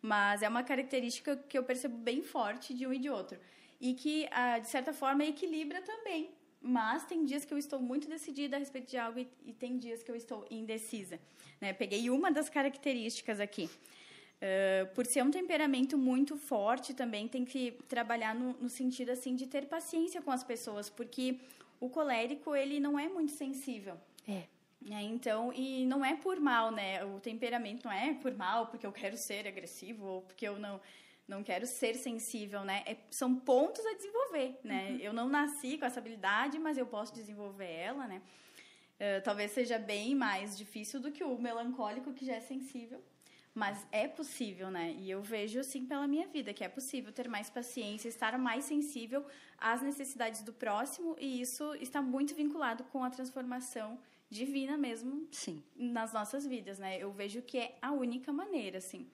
Mas 0.00 0.42
é 0.42 0.48
uma 0.48 0.62
característica 0.62 1.36
que 1.48 1.56
eu 1.56 1.62
percebo 1.62 1.96
bem 1.96 2.22
forte 2.22 2.74
de 2.74 2.86
um 2.86 2.92
e 2.92 2.98
de 2.98 3.08
outro. 3.08 3.38
E 3.80 3.94
que, 3.94 4.28
ah, 4.30 4.58
de 4.58 4.68
certa 4.68 4.92
forma, 4.92 5.24
equilibra 5.24 5.80
também. 5.80 6.30
Mas 6.60 7.04
tem 7.04 7.24
dias 7.24 7.44
que 7.44 7.52
eu 7.52 7.58
estou 7.58 7.80
muito 7.80 8.08
decidida 8.08 8.56
a 8.56 8.58
respeito 8.58 8.90
de 8.90 8.96
algo 8.96 9.18
e, 9.18 9.52
tem 9.52 9.78
dias 9.78 10.02
que 10.02 10.10
eu 10.10 10.14
estou 10.14 10.46
indecisa. 10.50 11.18
Né? 11.60 11.72
Peguei 11.72 12.08
uma 12.10 12.30
das 12.30 12.48
características 12.48 13.40
aqui. 13.40 13.68
Uh, 14.42 14.92
por 14.94 15.06
ser 15.06 15.22
um 15.22 15.30
temperamento 15.30 15.96
muito 15.96 16.36
forte, 16.36 16.94
também 16.94 17.28
tem 17.28 17.44
que 17.44 17.72
trabalhar 17.88 18.34
no, 18.34 18.52
no 18.54 18.68
sentido 18.68 19.10
assim 19.10 19.36
de 19.36 19.46
ter 19.46 19.66
paciência 19.66 20.20
com 20.20 20.32
as 20.32 20.42
pessoas, 20.42 20.90
porque 20.90 21.38
o 21.82 21.90
colérico, 21.90 22.54
ele 22.54 22.78
não 22.78 22.96
é 22.96 23.08
muito 23.08 23.32
sensível. 23.32 23.98
É. 24.26 24.44
é. 24.88 25.02
Então, 25.02 25.52
e 25.52 25.84
não 25.84 26.04
é 26.04 26.14
por 26.14 26.38
mal, 26.38 26.70
né? 26.70 27.04
O 27.04 27.18
temperamento 27.18 27.84
não 27.84 27.92
é 27.92 28.14
por 28.14 28.32
mal, 28.32 28.68
porque 28.68 28.86
eu 28.86 28.92
quero 28.92 29.16
ser 29.16 29.48
agressivo 29.48 30.06
ou 30.06 30.22
porque 30.22 30.46
eu 30.46 30.58
não 30.58 30.80
não 31.26 31.42
quero 31.42 31.66
ser 31.66 31.94
sensível, 31.94 32.64
né? 32.64 32.82
É, 32.84 32.96
são 33.10 33.34
pontos 33.34 33.84
a 33.86 33.94
desenvolver, 33.94 34.58
né? 34.62 34.90
Uhum. 34.90 34.98
Eu 34.98 35.12
não 35.12 35.28
nasci 35.28 35.78
com 35.78 35.84
essa 35.84 35.98
habilidade, 35.98 36.58
mas 36.58 36.76
eu 36.76 36.86
posso 36.86 37.14
desenvolver 37.14 37.70
ela, 37.70 38.06
né? 38.06 38.20
Uh, 38.96 39.22
talvez 39.24 39.50
seja 39.52 39.78
bem 39.78 40.14
mais 40.14 40.56
difícil 40.56 41.00
do 41.00 41.10
que 41.10 41.24
o 41.24 41.38
melancólico 41.38 42.12
que 42.12 42.24
já 42.24 42.34
é 42.34 42.40
sensível, 42.40 43.02
mas 43.54 43.86
é 43.92 44.08
possível, 44.08 44.70
né? 44.70 44.94
E 44.98 45.10
eu 45.10 45.20
vejo 45.22 45.60
assim 45.60 45.84
pela 45.84 46.06
minha 46.06 46.26
vida 46.26 46.54
que 46.54 46.64
é 46.64 46.68
possível 46.68 47.12
ter 47.12 47.28
mais 47.28 47.50
paciência, 47.50 48.08
estar 48.08 48.38
mais 48.38 48.64
sensível 48.64 49.24
às 49.58 49.82
necessidades 49.82 50.42
do 50.42 50.52
próximo 50.52 51.16
e 51.20 51.40
isso 51.40 51.74
está 51.74 52.00
muito 52.00 52.34
vinculado 52.34 52.84
com 52.84 53.04
a 53.04 53.10
transformação 53.10 53.98
divina 54.30 54.78
mesmo 54.78 55.28
Sim. 55.30 55.62
nas 55.76 56.12
nossas 56.12 56.46
vidas, 56.46 56.78
né? 56.78 56.98
Eu 56.98 57.12
vejo 57.12 57.42
que 57.42 57.58
é 57.58 57.76
a 57.82 57.92
única 57.92 58.32
maneira, 58.32 58.78
assim, 58.78 59.06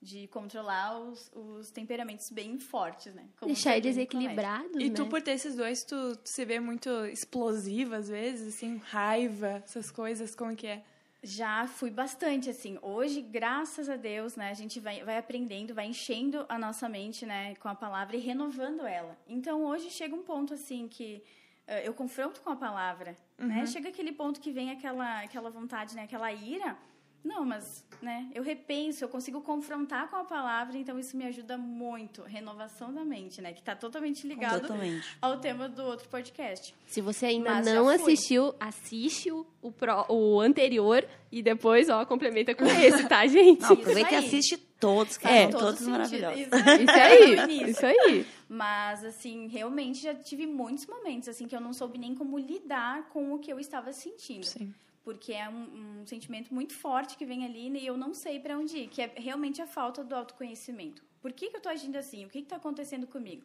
de 0.00 0.26
controlar 0.28 0.98
os, 0.98 1.30
os 1.34 1.70
temperamentos 1.70 2.30
bem 2.30 2.58
fortes, 2.58 3.14
né? 3.14 3.26
Como 3.38 3.52
Deixar 3.52 3.76
eles 3.76 3.98
equilibrados, 3.98 4.80
E 4.80 4.88
né? 4.88 4.94
tu, 4.94 5.06
por 5.06 5.20
ter 5.20 5.32
esses 5.32 5.54
dois, 5.56 5.84
tu 5.84 6.18
se 6.24 6.44
vê 6.46 6.58
muito 6.58 6.88
explosiva 7.06 7.96
às 7.96 8.08
vezes, 8.08 8.54
assim, 8.54 8.78
raiva, 8.78 9.62
essas 9.64 9.90
coisas, 9.90 10.34
como 10.34 10.56
que 10.56 10.66
é? 10.66 10.82
Já 11.22 11.66
fui 11.66 11.90
bastante, 11.90 12.50
assim. 12.50 12.78
Hoje, 12.82 13.20
graças 13.20 13.88
a 13.88 13.96
Deus, 13.96 14.36
né, 14.36 14.50
a 14.50 14.54
gente 14.54 14.78
vai, 14.78 15.02
vai 15.02 15.18
aprendendo, 15.18 15.74
vai 15.74 15.86
enchendo 15.86 16.46
a 16.48 16.58
nossa 16.58 16.88
mente, 16.88 17.24
né, 17.24 17.54
com 17.56 17.68
a 17.68 17.74
palavra 17.74 18.16
e 18.16 18.20
renovando 18.20 18.86
ela. 18.86 19.18
Então, 19.26 19.64
hoje 19.64 19.90
chega 19.90 20.14
um 20.14 20.22
ponto, 20.22 20.54
assim, 20.54 20.86
que 20.88 21.22
uh, 21.66 21.72
eu 21.84 21.94
confronto 21.94 22.40
com 22.42 22.50
a 22.50 22.56
palavra, 22.56 23.16
né? 23.38 23.44
uhum. 23.46 23.48
né? 23.48 23.66
Chega 23.66 23.88
aquele 23.88 24.12
ponto 24.12 24.40
que 24.40 24.52
vem 24.52 24.70
aquela, 24.70 25.22
aquela 25.22 25.50
vontade, 25.50 25.96
né, 25.96 26.04
aquela 26.04 26.32
ira, 26.32 26.76
não, 27.24 27.44
mas, 27.44 27.84
né, 28.00 28.28
eu 28.34 28.42
repenso, 28.42 29.04
eu 29.04 29.08
consigo 29.08 29.40
confrontar 29.40 30.08
com 30.08 30.16
a 30.16 30.24
palavra, 30.24 30.78
então 30.78 30.98
isso 30.98 31.16
me 31.16 31.24
ajuda 31.24 31.58
muito. 31.58 32.22
Renovação 32.22 32.94
da 32.94 33.04
mente, 33.04 33.42
né, 33.42 33.52
que 33.52 33.58
está 33.58 33.74
totalmente 33.74 34.26
ligado 34.26 34.62
totalmente. 34.62 35.16
ao 35.20 35.38
tema 35.38 35.68
do 35.68 35.82
outro 35.82 36.08
podcast. 36.08 36.74
Se 36.86 37.00
você 37.00 37.26
ainda 37.26 37.50
mas 37.50 37.66
não 37.66 37.88
assistiu, 37.88 38.54
assiste 38.60 39.30
o, 39.30 39.44
o, 39.60 39.72
pro, 39.72 40.06
o 40.08 40.40
anterior 40.40 41.06
e 41.32 41.42
depois, 41.42 41.88
ó, 41.88 42.04
complementa 42.06 42.54
com 42.54 42.64
esse, 42.64 43.08
tá, 43.08 43.26
gente? 43.28 43.62
Não, 43.62 43.72
aproveita 43.72 44.12
e 44.12 44.16
assiste 44.16 44.56
todos, 44.56 45.18
cara, 45.18 45.34
é, 45.34 45.48
todos 45.48 45.80
maravilhosos. 45.82 46.38
Isso 46.40 46.90
aí, 46.90 47.62
isso 47.70 47.86
aí. 47.86 48.26
Mas, 48.48 49.04
assim, 49.04 49.48
realmente 49.48 50.00
já 50.00 50.14
tive 50.14 50.46
muitos 50.46 50.86
momentos, 50.86 51.28
assim, 51.28 51.48
que 51.48 51.56
eu 51.56 51.60
não 51.60 51.72
soube 51.72 51.98
nem 51.98 52.14
como 52.14 52.38
lidar 52.38 53.08
com 53.08 53.32
o 53.34 53.38
que 53.38 53.52
eu 53.52 53.58
estava 53.58 53.92
sentindo. 53.92 54.44
Sim 54.44 54.72
porque 55.06 55.32
é 55.32 55.48
um, 55.48 56.00
um, 56.00 56.04
sentimento 56.04 56.52
muito 56.52 56.74
forte 56.74 57.16
que 57.16 57.24
vem 57.24 57.44
ali 57.44 57.68
e 57.78 57.86
eu 57.86 57.96
não 57.96 58.12
sei 58.12 58.40
para 58.40 58.58
onde 58.58 58.76
ir, 58.76 58.88
que 58.88 59.00
é 59.00 59.12
realmente 59.14 59.62
a 59.62 59.66
falta 59.66 60.02
do 60.02 60.12
autoconhecimento. 60.16 61.00
Por 61.22 61.32
que, 61.32 61.48
que 61.48 61.54
eu 61.54 61.58
estou 61.58 61.70
agindo 61.70 61.94
assim? 61.94 62.24
O 62.24 62.28
que 62.28 62.40
está 62.40 62.56
acontecendo 62.56 63.06
comigo? 63.06 63.44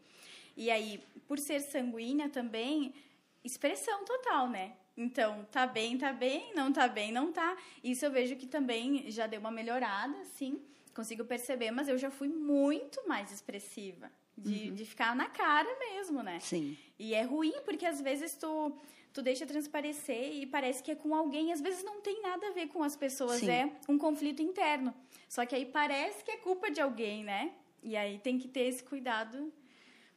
E 0.58 0.72
aí, 0.72 1.00
por 1.28 1.38
ser 1.38 1.60
sanguínea 1.60 2.30
também, 2.30 2.96
expressão 3.44 4.04
total, 4.04 4.50
né? 4.50 4.74
Então, 4.98 5.48
tá 5.52 5.68
bem, 5.68 6.00
tá 6.00 6.12
bem, 6.12 6.52
não 6.56 6.74
tá 6.74 6.88
bem, 6.88 7.12
não 7.12 7.32
tá. 7.32 7.56
Isso 7.84 8.04
eu 8.06 8.12
vejo 8.12 8.36
que 8.38 8.48
também 8.48 9.12
já 9.12 9.28
deu 9.28 9.40
uma 9.40 9.52
melhorada, 9.52 10.18
sim, 10.34 10.60
consigo 10.96 11.24
perceber, 11.26 11.70
mas 11.70 11.88
eu 11.88 11.96
já 11.96 12.10
fui 12.10 12.28
muito 12.28 13.08
mais 13.08 13.32
expressiva. 13.32 14.12
De, 14.36 14.70
uhum. 14.70 14.74
de 14.74 14.86
ficar 14.86 15.16
na 15.16 15.28
cara 15.28 15.70
mesmo, 15.78 16.24
né? 16.24 16.40
Sim. 16.40 16.76
E 16.98 17.14
é 17.14 17.22
ruim, 17.22 17.54
porque 17.64 17.86
às 17.86 18.02
vezes 18.02 18.36
tu 18.36 18.76
tu 19.14 19.22
deixa 19.22 19.46
transparecer 19.46 20.34
e 20.36 20.46
parece 20.46 20.82
que 20.82 20.92
é 20.92 20.96
com 20.96 21.14
alguém, 21.14 21.52
às 21.52 21.62
vezes 21.62 21.84
não 21.84 22.02
tem 22.02 22.22
nada 22.22 22.48
a 22.48 22.52
ver 22.52 22.68
com 22.68 22.84
as 22.84 22.96
pessoas, 22.96 23.40
Sim. 23.40 23.50
é 23.50 23.72
um 23.88 23.98
conflito 23.98 24.42
interno. 24.42 24.94
Só 25.28 25.46
que 25.46 25.56
aí 25.56 25.66
parece 25.66 26.24
que 26.24 26.32
é 26.32 26.38
culpa 26.38 26.70
de 26.70 26.82
alguém, 26.82 27.24
né? 27.24 27.52
E 27.84 27.96
aí 27.96 28.20
tem 28.20 28.38
que 28.38 28.48
ter 28.48 28.62
esse 28.62 28.84
cuidado 28.84 29.52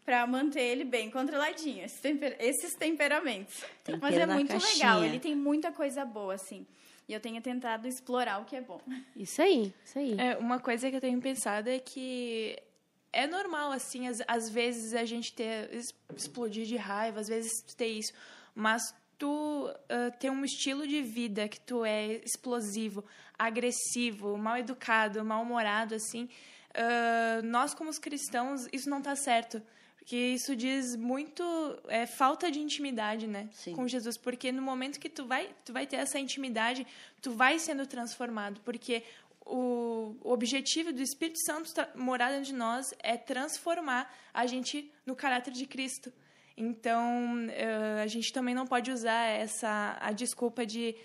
para 0.05 0.27
manter 0.27 0.61
ele 0.61 0.85
bem 0.85 1.11
controladinho, 1.11 1.85
esses, 1.85 2.01
temper 2.01 2.37
esses 2.39 2.75
temperamentos. 2.75 3.65
Tempero 3.83 4.03
Mas 4.03 4.17
é 4.17 4.27
muito 4.27 4.49
caixinha. 4.49 4.75
legal, 4.75 5.05
ele 5.05 5.19
tem 5.19 5.35
muita 5.35 5.73
coisa 5.73 6.05
boa, 6.05 6.35
assim. 6.35 6.67
E 7.09 7.13
eu 7.13 7.21
tenho 7.21 7.41
tentado 7.41 7.87
explorar 7.89 8.41
o 8.41 8.45
que 8.45 8.57
é 8.57 8.61
bom. 8.61 8.81
Isso 9.17 9.41
aí, 9.41 9.73
isso 9.85 9.99
aí. 9.99 10.17
É, 10.19 10.37
uma 10.37 10.59
coisa 10.59 10.91
que 10.91 10.97
eu 10.97 11.01
tenho 11.01 11.21
pensado 11.21 11.69
é 11.69 11.79
que 11.79 12.59
é 13.13 13.27
normal, 13.27 13.73
assim, 13.73 14.09
às, 14.09 14.23
às 14.27 14.51
vezes 14.51 14.95
a 14.95 15.05
gente 15.05 15.33
ter, 15.33 15.71
explodir 16.15 16.67
de 16.67 16.77
raiva, 16.77 17.21
às 17.21 17.29
vezes 17.29 17.63
ter 17.77 17.87
isso 17.87 18.13
mas 18.55 18.83
tu 19.19 19.69
uh, 19.69 20.19
tem 20.19 20.31
um 20.31 20.45
estilo 20.45 20.87
de 20.87 21.03
vida 21.03 21.49
que 21.49 21.61
tu 21.61 21.85
é 21.85 22.17
explosivo, 22.25 23.05
agressivo, 23.39 24.37
mal 24.37 24.57
educado, 24.59 25.25
mal 25.25 25.43
humorado, 25.43 25.95
assim, 25.95 26.25
uh, 26.25 27.45
nós 27.45 27.75
como 27.75 27.91
os 27.91 27.99
cristãos 27.99 28.67
isso 28.73 28.89
não 28.89 28.99
está 28.99 29.17
certo, 29.17 29.63
porque 29.97 30.17
isso 30.17 30.55
diz 30.55 30.97
muito 30.97 31.43
é, 31.89 32.05
falta 32.05 32.51
de 32.51 32.61
intimidade, 32.61 33.27
né, 33.27 33.49
Sim. 33.53 33.75
com 33.75 33.89
Jesus, 33.89 34.19
porque 34.19 34.53
no 34.53 34.61
momento 34.61 35.01
que 35.01 35.09
tu 35.09 35.25
vai, 35.25 35.49
tu 35.65 35.73
vai 35.73 35.87
ter 35.87 35.97
essa 35.97 36.19
intimidade, 36.19 36.87
tu 37.23 37.33
vai 37.33 37.59
sendo 37.59 37.87
transformado, 37.87 38.61
porque 38.63 39.03
o, 39.47 40.17
o 40.23 40.33
objetivo 40.33 40.93
do 40.93 41.03
Espírito 41.03 41.39
Santo 41.45 41.73
morar 41.95 42.31
dentro 42.31 42.47
de 42.47 42.55
nós 42.55 42.93
é 42.99 43.17
transformar 43.17 44.13
a 44.33 44.47
gente 44.47 44.91
no 45.07 45.15
caráter 45.15 45.53
de 45.53 45.67
Cristo. 45.67 46.13
Então, 46.57 47.47
uh, 47.47 48.03
a 48.03 48.07
gente 48.07 48.33
também 48.33 48.55
não 48.55 48.67
pode 48.67 48.91
usar 48.91 49.25
essa 49.25 49.97
a 50.01 50.13
desculpa 50.13 50.65
de 50.65 50.97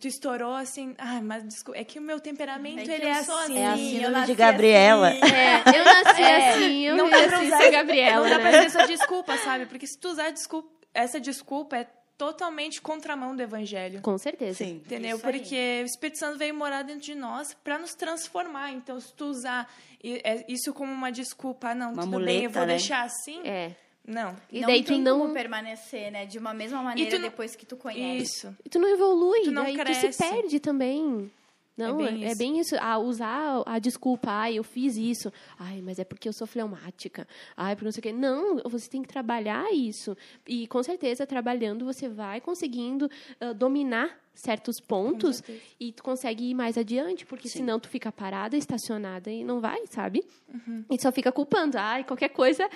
tu 0.00 0.08
estourou 0.08 0.54
assim, 0.54 0.94
ah, 0.98 1.20
mas 1.22 1.44
desculpa, 1.44 1.78
é 1.78 1.84
que 1.84 1.98
o 1.98 2.02
meu 2.02 2.18
temperamento 2.18 2.90
é 2.90 2.94
ele 2.94 3.06
é 3.06 3.12
assim. 3.12 3.32
assim. 3.32 3.58
É 3.58 3.66
a 3.66 3.76
síndrome 3.76 4.26
de 4.26 4.34
Gabriela. 4.34 5.08
Assim. 5.08 5.34
É, 5.34 5.78
eu 5.78 5.84
nasci 5.84 6.22
é, 6.22 6.50
assim, 6.50 6.86
eu 6.86 6.96
não 6.96 7.08
dá 7.08 7.28
pra 7.28 7.40
usar 7.40 7.58
ser 7.58 7.70
Gabriela. 7.70 8.28
Não 8.28 8.36
dá 8.36 8.38
né? 8.38 8.50
pra 8.50 8.64
essa 8.64 8.86
desculpa, 8.86 9.36
sabe? 9.38 9.66
Porque 9.66 9.86
se 9.86 9.98
tu 9.98 10.08
usar 10.08 10.30
desculpa, 10.30 10.68
essa 10.92 11.20
desculpa 11.20 11.76
é 11.76 11.86
totalmente 12.18 12.82
contramão 12.82 13.34
do 13.34 13.42
evangelho. 13.42 14.02
Com 14.02 14.18
certeza. 14.18 14.58
Sim. 14.58 14.82
Entendeu? 14.84 15.18
Porque 15.18 15.80
o 15.82 15.86
Espírito 15.86 16.18
Santo 16.18 16.36
veio 16.36 16.54
morar 16.54 16.82
dentro 16.82 17.02
de 17.02 17.14
nós 17.14 17.54
para 17.62 17.78
nos 17.78 17.94
transformar. 17.94 18.72
Então, 18.72 19.00
se 19.00 19.14
tu 19.14 19.26
usar 19.26 19.72
é, 20.02 20.44
isso 20.48 20.74
como 20.74 20.92
uma 20.92 21.12
desculpa, 21.12 21.68
ah, 21.68 21.74
não, 21.74 21.92
uma 21.92 22.02
tudo 22.02 22.12
muleta, 22.12 22.32
bem, 22.32 22.44
eu 22.44 22.50
vou 22.50 22.62
né? 22.62 22.74
deixar 22.74 23.04
assim. 23.04 23.40
É 23.46 23.74
não. 24.06 24.36
E 24.50 24.60
não 24.60 24.68
daí 24.68 24.82
tem 24.82 24.98
tu 24.98 25.02
não 25.02 25.20
como 25.20 25.34
permanecer, 25.34 26.10
né? 26.10 26.26
De 26.26 26.38
uma 26.38 26.52
mesma 26.54 26.82
maneira 26.82 27.18
não... 27.18 27.22
depois 27.22 27.54
que 27.54 27.66
tu 27.66 27.76
conhece. 27.76 28.22
Isso. 28.22 28.56
E 28.64 28.68
tu 28.68 28.78
não 28.78 28.88
evolui, 28.88 29.42
tu 29.42 29.50
não 29.50 29.64
daí 29.64 29.76
cresce. 29.76 30.08
tu 30.08 30.12
se 30.12 30.18
perde 30.18 30.60
também. 30.60 31.30
Não, 31.76 32.00
é 32.00 32.12
bem, 32.12 32.24
é, 32.24 32.32
é 32.32 32.34
bem 32.34 32.58
isso. 32.60 32.76
Ah, 32.78 32.98
usar 32.98 33.62
a 33.64 33.78
desculpa, 33.78 34.30
ai, 34.30 34.58
eu 34.58 34.64
fiz 34.64 34.96
isso. 34.96 35.32
Ai, 35.58 35.80
mas 35.80 35.98
é 35.98 36.04
porque 36.04 36.28
eu 36.28 36.32
sou 36.32 36.46
fleumática. 36.46 37.26
Ai, 37.56 37.74
porque 37.74 37.84
não 37.86 37.92
sei 37.92 38.00
o 38.00 38.02
quê. 38.02 38.12
Não, 38.12 38.56
você 38.68 38.88
tem 38.88 39.02
que 39.02 39.08
trabalhar 39.08 39.72
isso. 39.72 40.16
E 40.46 40.66
com 40.66 40.82
certeza, 40.82 41.26
trabalhando, 41.26 41.84
você 41.84 42.08
vai 42.08 42.40
conseguindo 42.40 43.06
uh, 43.40 43.54
dominar 43.54 44.18
certos 44.34 44.80
pontos 44.80 45.42
e 45.78 45.92
tu 45.92 46.02
consegue 46.02 46.50
ir 46.50 46.54
mais 46.54 46.78
adiante, 46.78 47.26
porque 47.26 47.48
Sim. 47.48 47.58
senão 47.58 47.78
tu 47.78 47.88
fica 47.88 48.10
parada, 48.10 48.56
estacionada 48.56 49.30
e 49.30 49.44
não 49.44 49.60
vai, 49.60 49.86
sabe? 49.86 50.24
Uhum. 50.48 50.84
E 50.90 51.00
só 51.00 51.12
fica 51.12 51.30
culpando. 51.30 51.76
Ai, 51.78 52.04
qualquer 52.04 52.30
coisa 52.30 52.68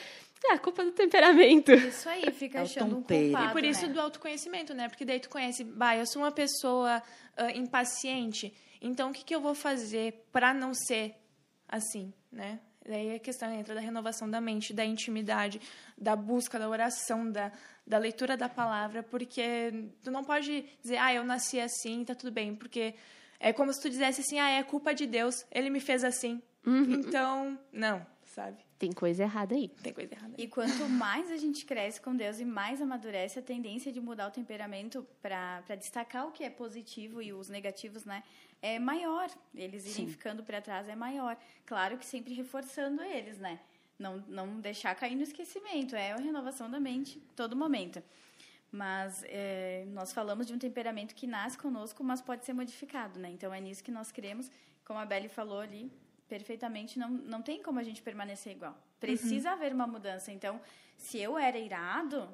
é 0.46 0.52
a 0.52 0.58
culpa 0.58 0.84
do 0.84 0.92
temperamento. 0.92 1.72
Isso 1.72 2.08
aí, 2.08 2.30
fica 2.32 2.58
é 2.58 2.62
achando 2.62 2.98
um 2.98 3.02
culpado, 3.02 3.50
E 3.50 3.52
por 3.52 3.64
isso 3.64 3.86
né? 3.86 3.92
do 3.92 4.00
autoconhecimento, 4.00 4.74
né? 4.74 4.88
Porque 4.88 5.04
daí 5.04 5.20
tu 5.20 5.30
conhece, 5.30 5.64
bah, 5.64 5.96
eu 5.96 6.06
sou 6.06 6.22
uma 6.22 6.32
pessoa 6.32 7.02
uh, 7.38 7.58
impaciente, 7.58 8.52
então 8.80 9.10
o 9.10 9.12
que, 9.12 9.24
que 9.24 9.34
eu 9.34 9.40
vou 9.40 9.54
fazer 9.54 10.26
para 10.30 10.52
não 10.52 10.74
ser 10.74 11.14
assim, 11.68 12.12
né? 12.30 12.60
Daí 12.86 13.14
a 13.14 13.18
questão 13.18 13.50
entra 13.52 13.74
da 13.74 13.80
renovação 13.80 14.28
da 14.28 14.40
mente, 14.40 14.74
da 14.74 14.84
intimidade, 14.84 15.60
da 15.96 16.14
busca, 16.14 16.58
da 16.58 16.68
oração, 16.68 17.30
da, 17.30 17.50
da 17.86 17.96
leitura 17.96 18.36
da 18.36 18.48
palavra, 18.48 19.02
porque 19.02 19.88
tu 20.02 20.10
não 20.10 20.22
pode 20.22 20.66
dizer, 20.82 20.98
ah, 20.98 21.14
eu 21.14 21.24
nasci 21.24 21.58
assim, 21.58 22.04
tá 22.04 22.14
tudo 22.14 22.30
bem, 22.30 22.54
porque 22.54 22.94
é 23.40 23.52
como 23.52 23.72
se 23.72 23.80
tu 23.80 23.88
dissesse 23.88 24.20
assim, 24.20 24.38
ah, 24.38 24.50
é 24.50 24.62
culpa 24.62 24.94
de 24.94 25.06
Deus, 25.06 25.46
ele 25.50 25.70
me 25.70 25.80
fez 25.80 26.04
assim. 26.04 26.42
Uhum. 26.66 26.92
Então, 26.92 27.58
não, 27.72 28.06
sabe? 28.34 28.64
Tem 28.78 28.92
coisa 28.92 29.22
errada 29.22 29.54
aí. 29.54 29.68
Tem 29.82 29.92
coisa 29.92 30.12
errada. 30.12 30.34
Aí. 30.36 30.44
E 30.44 30.48
quanto 30.48 30.88
mais 30.88 31.30
a 31.30 31.36
gente 31.36 31.64
cresce 31.64 32.00
com 32.00 32.14
Deus 32.14 32.38
e 32.38 32.44
mais 32.44 32.82
amadurece, 32.82 33.38
a 33.38 33.42
tendência 33.42 33.92
de 33.92 34.00
mudar 34.00 34.28
o 34.28 34.30
temperamento 34.30 35.06
para 35.22 35.62
destacar 35.78 36.26
o 36.26 36.32
que 36.32 36.44
é 36.44 36.50
positivo 36.50 37.22
e 37.22 37.32
os 37.32 37.48
negativos, 37.48 38.04
né? 38.04 38.22
É 38.64 38.78
maior. 38.78 39.28
Eles 39.54 39.84
irem 39.84 40.06
Sim. 40.06 40.08
ficando 40.08 40.42
para 40.42 40.58
trás 40.58 40.88
é 40.88 40.96
maior. 40.96 41.36
Claro 41.66 41.98
que 41.98 42.06
sempre 42.06 42.32
reforçando 42.32 43.02
eles, 43.02 43.36
né? 43.36 43.60
Não, 43.98 44.24
não 44.26 44.58
deixar 44.58 44.94
cair 44.94 45.14
no 45.14 45.22
esquecimento. 45.22 45.94
É 45.94 46.12
a 46.12 46.16
renovação 46.16 46.70
da 46.70 46.80
mente 46.80 47.20
todo 47.36 47.54
momento. 47.54 48.02
Mas 48.72 49.22
é, 49.26 49.84
nós 49.88 50.14
falamos 50.14 50.46
de 50.46 50.54
um 50.54 50.58
temperamento 50.58 51.14
que 51.14 51.26
nasce 51.26 51.58
conosco, 51.58 52.02
mas 52.02 52.22
pode 52.22 52.46
ser 52.46 52.54
modificado, 52.54 53.20
né? 53.20 53.28
Então 53.28 53.52
é 53.52 53.60
nisso 53.60 53.84
que 53.84 53.90
nós 53.90 54.10
queremos. 54.10 54.50
Como 54.82 54.98
a 54.98 55.04
Belle 55.04 55.28
falou 55.28 55.60
ali, 55.60 55.92
perfeitamente, 56.26 56.98
não, 56.98 57.10
não 57.10 57.42
tem 57.42 57.62
como 57.62 57.78
a 57.78 57.82
gente 57.82 58.00
permanecer 58.00 58.56
igual. 58.56 58.74
Precisa 58.98 59.50
uhum. 59.50 59.56
haver 59.56 59.74
uma 59.74 59.86
mudança. 59.86 60.32
Então, 60.32 60.58
se 60.96 61.18
eu 61.18 61.36
era 61.36 61.58
irado, 61.58 62.26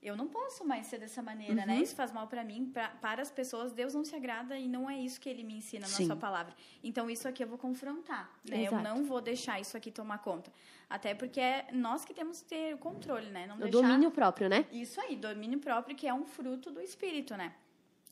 eu 0.00 0.16
não 0.16 0.28
posso 0.28 0.64
mais 0.64 0.86
ser 0.86 0.98
dessa 0.98 1.22
maneira, 1.22 1.54
né? 1.54 1.62
uhum. 1.62 1.68
né? 1.68 1.82
Isso 1.82 1.94
faz 1.94 2.12
mal 2.12 2.26
para 2.26 2.44
mim, 2.44 2.70
pra, 2.72 2.88
para 2.88 3.20
as 3.22 3.30
pessoas. 3.30 3.72
Deus 3.72 3.94
não 3.94 4.04
se 4.04 4.14
agrada 4.14 4.56
e 4.58 4.68
não 4.68 4.88
é 4.88 4.98
isso 4.98 5.20
que 5.20 5.28
Ele 5.28 5.42
me 5.42 5.54
ensina 5.54 5.86
na 5.86 5.92
Sim. 5.92 6.06
sua 6.06 6.16
palavra. 6.16 6.54
Então, 6.82 7.10
isso 7.10 7.26
aqui 7.26 7.42
eu 7.42 7.48
vou 7.48 7.58
confrontar, 7.58 8.30
né? 8.48 8.62
Exato. 8.62 8.76
Eu 8.76 8.82
não 8.82 9.04
vou 9.04 9.20
deixar 9.20 9.60
isso 9.60 9.76
aqui 9.76 9.90
tomar 9.90 10.18
conta. 10.18 10.52
Até 10.88 11.14
porque 11.14 11.40
é 11.40 11.66
nós 11.72 12.04
que 12.04 12.14
temos 12.14 12.42
que 12.42 12.48
ter 12.48 12.74
o 12.74 12.78
controle, 12.78 13.30
né? 13.30 13.46
Não 13.46 13.56
o 13.56 13.58
deixar... 13.60 13.80
domínio 13.80 14.10
próprio, 14.10 14.48
né? 14.48 14.66
Isso 14.70 15.00
aí, 15.00 15.16
domínio 15.16 15.58
próprio, 15.58 15.96
que 15.96 16.06
é 16.06 16.14
um 16.14 16.24
fruto 16.24 16.70
do 16.70 16.80
Espírito, 16.80 17.36
né? 17.36 17.54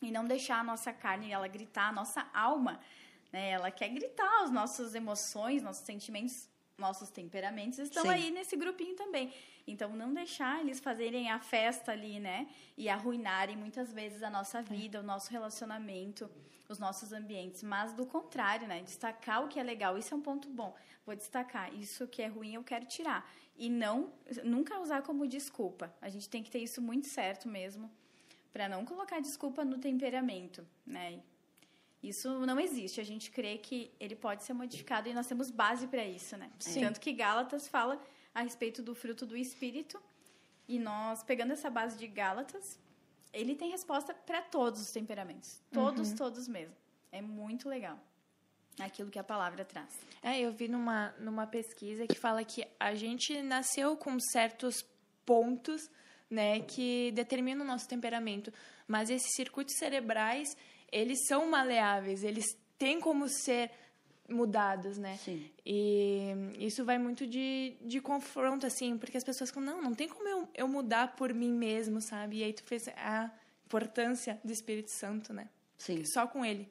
E 0.03 0.11
não 0.11 0.25
deixar 0.25 0.61
a 0.61 0.64
nossa 0.64 0.92
carne, 0.92 1.31
ela 1.31 1.49
gritar, 1.49 1.88
a 1.88 1.92
nossa 1.92 2.27
alma 2.35 2.81
né? 3.33 3.51
Ela 3.51 3.70
quer 3.70 3.88
gritar, 3.88 4.42
as 4.42 4.51
nossas 4.51 4.94
emoções, 4.94 5.62
nossos 5.62 5.85
sentimentos, 5.85 6.49
nossos 6.79 7.11
temperamentos 7.11 7.79
estão 7.79 8.03
Sim. 8.03 8.09
aí 8.09 8.31
nesse 8.31 8.57
grupinho 8.57 8.94
também. 8.94 9.33
Então, 9.66 9.96
não 9.96 10.14
deixar 10.14 10.61
eles 10.61 10.79
fazerem 10.79 11.31
a 11.31 11.40
festa 11.40 11.92
ali, 11.92 12.20
né? 12.20 12.46
E 12.76 12.88
arruinarem 12.88 13.57
muitas 13.57 13.92
vezes 13.92 14.22
a 14.22 14.31
nossa 14.31 14.62
vida, 14.62 15.00
o 15.00 15.02
nosso 15.02 15.31
relacionamento, 15.31 16.31
os 16.68 16.79
nossos 16.79 17.12
ambientes. 17.12 17.62
Mas, 17.62 17.92
do 17.92 18.07
contrário, 18.07 18.68
né? 18.68 18.83
Destacar 18.83 19.44
o 19.44 19.48
que 19.48 19.59
é 19.59 19.62
legal. 19.62 19.98
Isso 19.98 20.14
é 20.14 20.16
um 20.16 20.20
ponto 20.20 20.48
bom. 20.48 20.74
Vou 21.05 21.16
destacar. 21.16 21.74
Isso 21.74 22.07
que 22.07 22.22
é 22.22 22.29
ruim, 22.29 22.55
eu 22.55 22.62
quero 22.62 22.87
tirar. 22.87 23.29
E 23.57 23.68
não, 23.68 24.12
nunca 24.44 24.79
usar 24.79 25.02
como 25.02 25.26
desculpa. 25.26 25.92
A 26.00 26.09
gente 26.09 26.29
tem 26.29 26.42
que 26.42 26.50
ter 26.50 26.61
isso 26.61 26.81
muito 26.81 27.07
certo 27.09 27.48
mesmo. 27.48 27.90
Para 28.52 28.68
não 28.68 28.85
colocar 28.85 29.20
desculpa 29.20 29.64
no 29.64 29.79
temperamento, 29.79 30.66
né? 30.87 31.20
Isso 32.02 32.46
não 32.46 32.61
existe. 32.61 33.00
A 33.00 33.05
gente 33.05 33.31
crê 33.31 33.59
que 33.59 33.90
ele 33.98 34.14
pode 34.14 34.44
ser 34.44 34.52
modificado 34.52 35.09
e 35.09 35.14
nós 35.14 35.26
temos 35.26 35.50
base 35.50 35.88
para 35.88 36.05
isso, 36.05 36.37
né? 36.37 36.50
Sim. 36.59 36.81
Tanto 36.81 37.00
que 37.00 37.12
Gálatas 37.12 37.66
fala 37.66 38.00
a 38.37 38.42
respeito 38.42 38.83
do 38.83 38.94
fruto 38.94 39.25
do 39.25 39.35
Espírito. 39.35 39.99
E 40.68 40.79
nós, 40.79 41.22
pegando 41.22 41.55
essa 41.55 41.70
base 41.70 41.96
de 41.96 42.07
Gálatas, 42.07 42.79
ele 43.33 43.55
tem 43.55 43.70
resposta 43.70 44.12
para 44.12 44.42
todos 44.42 44.79
os 44.83 44.90
temperamentos. 44.92 45.59
Todos, 45.72 46.11
uhum. 46.11 46.16
todos 46.16 46.46
mesmo. 46.46 46.75
É 47.11 47.22
muito 47.22 47.66
legal 47.66 47.99
aquilo 48.79 49.11
que 49.11 49.18
a 49.18 49.25
palavra 49.25 49.64
traz. 49.64 49.88
É, 50.22 50.38
eu 50.38 50.53
vi 50.53 50.68
numa, 50.68 51.14
numa 51.18 51.46
pesquisa 51.46 52.07
que 52.07 52.18
fala 52.18 52.44
que 52.44 52.66
a 52.79 52.94
gente 52.94 53.40
nasceu 53.40 53.96
com 53.96 54.20
certos 54.20 54.85
pontos, 55.25 55.88
né, 56.29 56.61
que 56.61 57.11
determinam 57.12 57.64
o 57.64 57.66
nosso 57.66 57.88
temperamento, 57.88 58.53
mas 58.87 59.09
esses 59.09 59.35
circuitos 59.35 59.77
cerebrais, 59.79 60.55
eles 60.92 61.27
são 61.27 61.49
maleáveis, 61.49 62.22
eles 62.22 62.44
têm 62.77 63.01
como 63.01 63.29
ser 63.29 63.70
mudados, 64.28 64.98
né? 64.98 65.16
Sim. 65.16 65.48
E 65.64 66.32
isso 66.58 66.84
vai 66.84 66.98
muito 66.98 67.26
de, 67.26 67.74
de 67.80 68.00
confronto, 68.00 68.66
assim, 68.66 68.98
porque 68.98 69.16
as 69.16 69.24
pessoas 69.24 69.50
falam, 69.50 69.74
não, 69.76 69.82
não 69.82 69.94
tem 69.94 70.08
como 70.08 70.28
eu, 70.28 70.48
eu 70.54 70.68
mudar 70.68 71.16
por 71.16 71.32
mim 71.32 71.52
mesmo, 71.52 72.00
sabe? 72.00 72.38
E 72.38 72.44
aí 72.44 72.52
tu 72.52 72.64
fez 72.64 72.88
a 72.88 73.30
importância 73.66 74.38
do 74.44 74.52
Espírito 74.52 74.90
Santo, 74.90 75.32
né? 75.32 75.48
Sim. 75.78 76.04
Só 76.04 76.26
com 76.26 76.44
ele. 76.44 76.68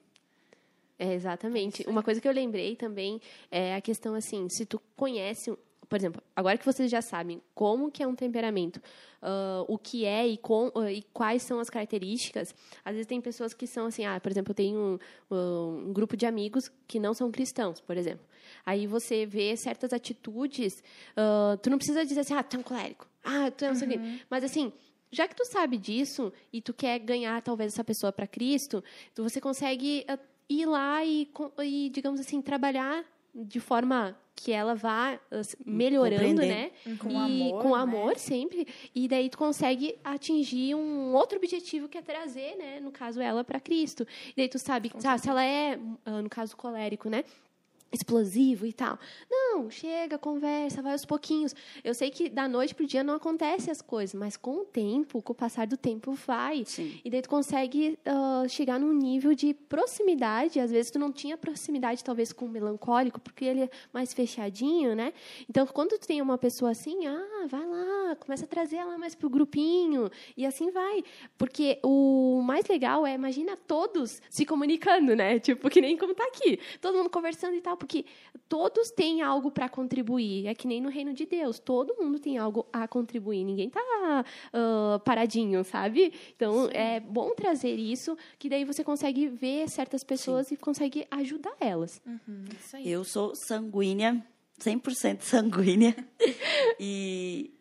É, 0.98 1.14
exatamente. 1.14 1.84
Uma 1.88 2.02
coisa 2.02 2.22
que 2.22 2.28
eu 2.28 2.32
lembrei 2.32 2.76
também 2.76 3.22
é 3.52 3.76
a 3.76 3.82
questão 3.82 4.16
assim, 4.16 4.48
se 4.50 4.66
tu 4.66 4.82
conhece, 4.96 5.54
por 5.90 5.98
exemplo, 5.98 6.22
agora 6.36 6.58
que 6.58 6.66
vocês 6.66 6.90
já 6.90 7.02
sabem 7.02 7.42
como 7.54 7.92
que 7.92 8.02
é 8.02 8.08
um 8.08 8.16
temperamento, 8.16 8.78
uh, 9.22 9.66
o 9.68 9.78
que 9.78 10.06
é 10.06 10.28
e, 10.28 10.38
com, 10.38 10.72
uh, 10.76 10.90
e 10.90 11.04
quais 11.14 11.44
são 11.44 11.60
as 11.60 11.70
características, 11.70 12.54
às 12.84 12.94
vezes 12.94 13.08
tem 13.08 13.22
pessoas 13.22 13.54
que 13.54 13.68
são 13.68 13.88
assim, 13.88 14.06
ah, 14.06 14.20
por 14.20 14.32
exemplo, 14.32 14.52
eu 14.52 14.56
tenho 14.56 14.80
um, 14.80 15.36
um, 15.36 15.90
um 15.90 15.94
grupo 15.94 16.16
de 16.16 16.26
amigos 16.26 16.72
que 16.88 17.00
não 17.00 17.14
são 17.14 17.32
cristãos, 17.32 17.80
por 17.82 17.98
exemplo. 17.98 18.26
Aí 18.66 18.88
você 18.88 19.26
vê 19.26 19.56
certas 19.56 19.94
atitudes, 19.94 20.84
uh, 21.18 21.58
tu 21.58 21.70
não 21.70 21.78
precisa 21.78 22.06
dizer 22.06 22.22
assim, 22.22 22.34
ah, 22.34 22.44
tu 22.44 22.58
é 22.58 22.60
um 22.60 22.64
colérico, 22.64 23.08
ah, 23.24 23.52
tu 23.52 23.66
é 23.66 23.72
um 23.72 23.74
uhum. 23.74 24.20
mas 24.30 24.44
assim, 24.44 24.72
já 25.12 25.28
que 25.28 25.36
tu 25.36 25.46
sabe 25.46 25.78
disso 25.78 26.32
e 26.52 26.62
tu 26.62 26.74
quer 26.74 27.00
ganhar 27.00 27.42
talvez 27.42 27.74
essa 27.74 27.84
pessoa 27.84 28.12
para 28.12 28.28
Cristo, 28.28 28.84
tu, 29.14 29.24
você 29.24 29.40
consegue 29.40 30.06
ir 30.50 30.66
lá 30.66 31.04
e, 31.04 31.30
e, 31.64 31.90
digamos 31.90 32.20
assim, 32.20 32.42
trabalhar 32.42 33.04
de 33.36 33.60
forma 33.60 34.18
que 34.36 34.52
ela 34.52 34.76
vá 34.76 35.20
melhorando, 35.66 36.42
né? 36.42 36.72
Com 37.00 37.10
e, 37.10 37.16
amor, 37.16 37.62
com 37.62 37.76
amor 37.76 38.10
né? 38.10 38.16
sempre. 38.16 38.68
E 38.94 39.08
daí 39.08 39.30
tu 39.30 39.38
consegue 39.38 39.98
atingir 40.04 40.76
um 40.76 41.14
outro 41.14 41.38
objetivo 41.38 41.88
que 41.88 41.98
é 41.98 42.02
trazer, 42.02 42.56
né? 42.58 42.80
No 42.80 42.92
caso, 42.92 43.22
ela 43.22 43.44
para 43.44 43.60
Cristo. 43.60 44.06
E 44.32 44.34
daí 44.38 44.50
tu 44.50 44.60
sabe, 44.60 44.92
ah, 45.04 45.18
se 45.18 45.30
ela 45.30 45.44
é, 45.44 45.80
ah, 46.06 46.22
no 46.22 46.30
caso, 46.30 46.56
colérico, 46.56 47.10
né? 47.10 47.24
Explosivo 47.96 48.66
e 48.66 48.74
tal. 48.74 49.00
Não, 49.30 49.70
chega, 49.70 50.18
conversa, 50.18 50.82
vai 50.82 50.92
aos 50.92 51.06
pouquinhos. 51.06 51.56
Eu 51.84 51.94
sei 51.94 52.10
que 52.10 52.30
da 52.30 52.48
noite 52.48 52.76
pro 52.76 52.86
dia 52.86 53.04
não 53.04 53.16
acontece 53.16 53.72
as 53.72 53.82
coisas, 53.82 54.14
mas 54.14 54.38
com 54.38 54.58
o 54.58 54.66
tempo, 54.66 55.22
com 55.22 55.34
o 55.34 55.36
passar 55.36 55.66
do 55.66 55.78
tempo, 55.78 56.14
vai. 56.14 56.64
Sim. 56.66 57.00
E 57.04 57.10
daí 57.10 57.22
tu 57.22 57.30
consegue 57.30 57.98
uh, 58.06 58.48
chegar 58.50 58.80
num 58.80 58.94
nível 58.94 59.34
de 59.34 59.54
proximidade. 59.54 60.60
Às 60.60 60.72
vezes 60.72 60.92
tu 60.92 61.00
não 61.00 61.12
tinha 61.12 61.38
proximidade, 61.38 62.04
talvez, 62.04 62.32
com 62.32 62.46
o 62.46 62.50
melancólico, 62.50 63.20
porque 63.20 63.46
ele 63.46 63.64
é 63.64 63.70
mais 63.94 64.14
fechadinho, 64.14 64.96
né? 64.96 65.14
Então, 65.50 65.66
quando 65.68 65.98
tu 65.98 66.08
tem 66.08 66.22
uma 66.22 66.38
pessoa 66.38 66.72
assim, 66.72 67.08
ah, 67.08 67.48
vai 67.48 67.66
lá, 67.66 68.16
começa 68.18 68.46
a 68.46 68.48
trazer 68.48 68.78
ela 68.78 68.98
mais 68.98 69.16
pro 69.16 69.30
grupinho. 69.30 70.10
E 70.36 70.46
assim 70.46 70.70
vai. 70.72 71.04
Porque 71.38 71.80
o 71.84 72.42
mais 72.44 72.68
legal 72.68 73.06
é, 73.06 73.14
imagina 73.14 73.56
todos 73.56 74.22
se 74.30 74.46
comunicando, 74.46 75.16
né? 75.16 75.40
Tipo, 75.40 75.70
que 75.70 75.82
nem 75.82 75.98
como 75.98 76.14
tá 76.14 76.26
aqui. 76.26 76.60
Todo 76.82 76.98
mundo 76.98 77.10
conversando 77.10 77.56
e 77.56 77.62
tal 77.62 77.78
porque 77.86 78.06
todos 78.50 78.90
têm 78.90 79.22
algo 79.22 79.52
para 79.52 79.70
contribuir. 79.70 80.48
É 80.48 80.56
que 80.56 80.68
nem 80.68 80.82
no 80.82 80.90
reino 80.90 81.14
de 81.14 81.26
Deus, 81.26 81.60
todo 81.60 81.96
mundo 81.96 82.20
tem 82.20 82.38
algo 82.38 82.66
a 82.74 82.88
contribuir. 82.88 83.44
Ninguém 83.44 83.68
está 83.68 84.26
uh, 84.54 85.00
paradinho, 85.02 85.64
sabe? 85.64 86.12
Então 86.36 86.66
Sim. 86.66 86.72
é 86.74 87.00
bom 87.00 87.34
trazer 87.36 87.76
isso, 87.76 88.18
que 88.40 88.50
daí 88.50 88.66
você 88.66 88.84
consegue 88.84 89.28
ver 89.28 89.70
certas 89.70 90.04
pessoas 90.04 90.48
Sim. 90.48 90.56
e 90.56 90.58
consegue 90.58 91.08
ajudar 91.12 91.56
elas. 91.60 92.02
Uhum. 92.06 92.46
Eu 92.84 93.04
sou 93.04 93.36
sanguínea, 93.36 94.26
100% 94.60 95.22
sanguínea. 95.22 95.96
e 96.80 97.52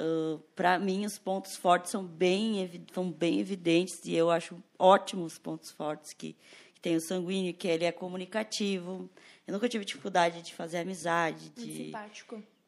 Uh, 0.00 0.38
para 0.54 0.78
mim 0.78 1.04
os 1.04 1.18
pontos 1.18 1.56
fortes 1.56 1.90
são 1.90 2.04
bem 2.04 2.70
são 2.94 3.10
bem 3.10 3.40
evidentes 3.40 3.98
e 4.04 4.14
eu 4.14 4.30
acho 4.30 4.56
ótimos 4.78 5.38
pontos 5.38 5.72
fortes 5.72 6.12
que 6.12 6.36
tem 6.80 6.96
o 6.96 7.00
sanguíneo 7.00 7.54
que 7.54 7.68
ele 7.68 7.84
é 7.84 7.92
comunicativo 7.92 9.10
eu 9.48 9.52
nunca 9.52 9.66
tive 9.66 9.82
dificuldade 9.82 10.42
de 10.42 10.54
fazer 10.54 10.76
amizade, 10.76 11.48
de, 11.56 11.90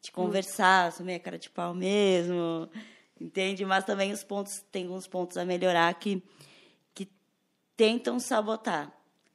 de 0.01 0.11
conversar, 0.11 0.91
sou 0.93 1.05
meio 1.05 1.21
cara 1.21 1.39
de 1.39 1.51
pau 1.51 1.75
mesmo, 1.75 2.71
entende? 3.21 3.67
Mas 3.67 3.85
também 3.85 4.11
os 4.13 4.25
pontos, 4.25 4.65
tem 4.73 4.87
alguns 4.87 5.07
pontos 5.07 5.37
a 5.37 5.45
melhorar 5.45 5.93
que, 5.93 6.23
que 6.95 7.07
tentam 7.77 8.19
sabotar, 8.19 8.91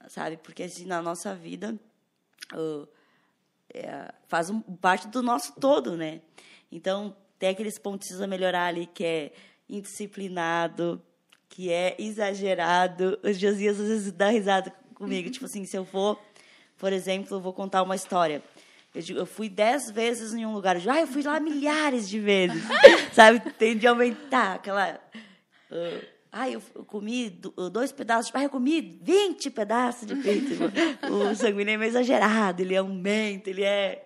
sabe? 0.08 0.38
Porque 0.38 0.64
assim, 0.64 0.86
na 0.86 1.04
nossa 1.04 1.36
vida 1.36 1.80
uh, 2.52 2.90
é, 3.72 4.12
faz 4.28 4.50
um, 4.50 4.60
parte 4.60 5.08
do 5.08 5.22
nosso 5.22 5.54
todo, 5.60 5.96
né? 5.96 6.22
Então, 6.72 7.16
tem 7.38 7.50
aqueles 7.50 7.78
pontos 7.78 8.20
a 8.20 8.26
melhorar 8.26 8.66
ali 8.66 8.88
que 8.88 9.06
é 9.06 9.34
indisciplinado, 9.70 11.00
que 11.56 11.72
é 11.72 11.96
exagerado. 11.98 13.18
O 13.24 13.32
Josias 13.32 13.80
às 13.80 13.88
vezes 13.88 14.12
dá 14.12 14.30
risada 14.30 14.74
comigo, 14.94 15.30
tipo 15.30 15.46
assim, 15.46 15.66
se 15.66 15.76
eu 15.78 15.86
for 15.86 16.20
por 16.78 16.92
exemplo, 16.92 17.38
eu 17.38 17.42
vou 17.42 17.54
contar 17.54 17.82
uma 17.84 17.96
história. 17.96 18.44
Eu, 18.94 19.02
digo, 19.02 19.20
eu 19.20 19.26
fui 19.26 19.50
dez 19.50 19.90
vezes 19.90 20.34
em 20.34 20.46
um 20.46 20.54
lugar. 20.54 20.76
Eu 20.76 20.82
digo, 20.82 20.94
ah, 20.94 21.02
eu 21.02 21.08
fui 21.08 21.22
lá 21.24 21.40
milhares 21.40 22.08
de 22.08 22.20
vezes. 22.20 22.62
Sabe? 23.14 23.40
Tem 23.54 23.78
de 23.78 23.88
aumentar 23.88 24.56
aquela... 24.56 25.00
Uh, 25.72 26.06
ah, 26.32 26.50
eu, 26.50 26.62
eu 26.74 26.84
comi 26.84 27.30
dois 27.72 27.92
pedaços. 27.92 28.32
Ah, 28.34 28.44
eu 28.44 28.50
comi 28.50 29.00
20 29.02 29.50
pedaços 29.52 30.06
de 30.06 30.16
peito. 30.16 30.54
o 31.10 31.36
sanguíneo 31.36 31.74
é 31.74 31.78
meio 31.78 31.90
exagerado. 31.90 32.62
Ele 32.62 32.76
aumenta, 32.76 33.50
ele 33.50 33.64
é... 33.64 34.06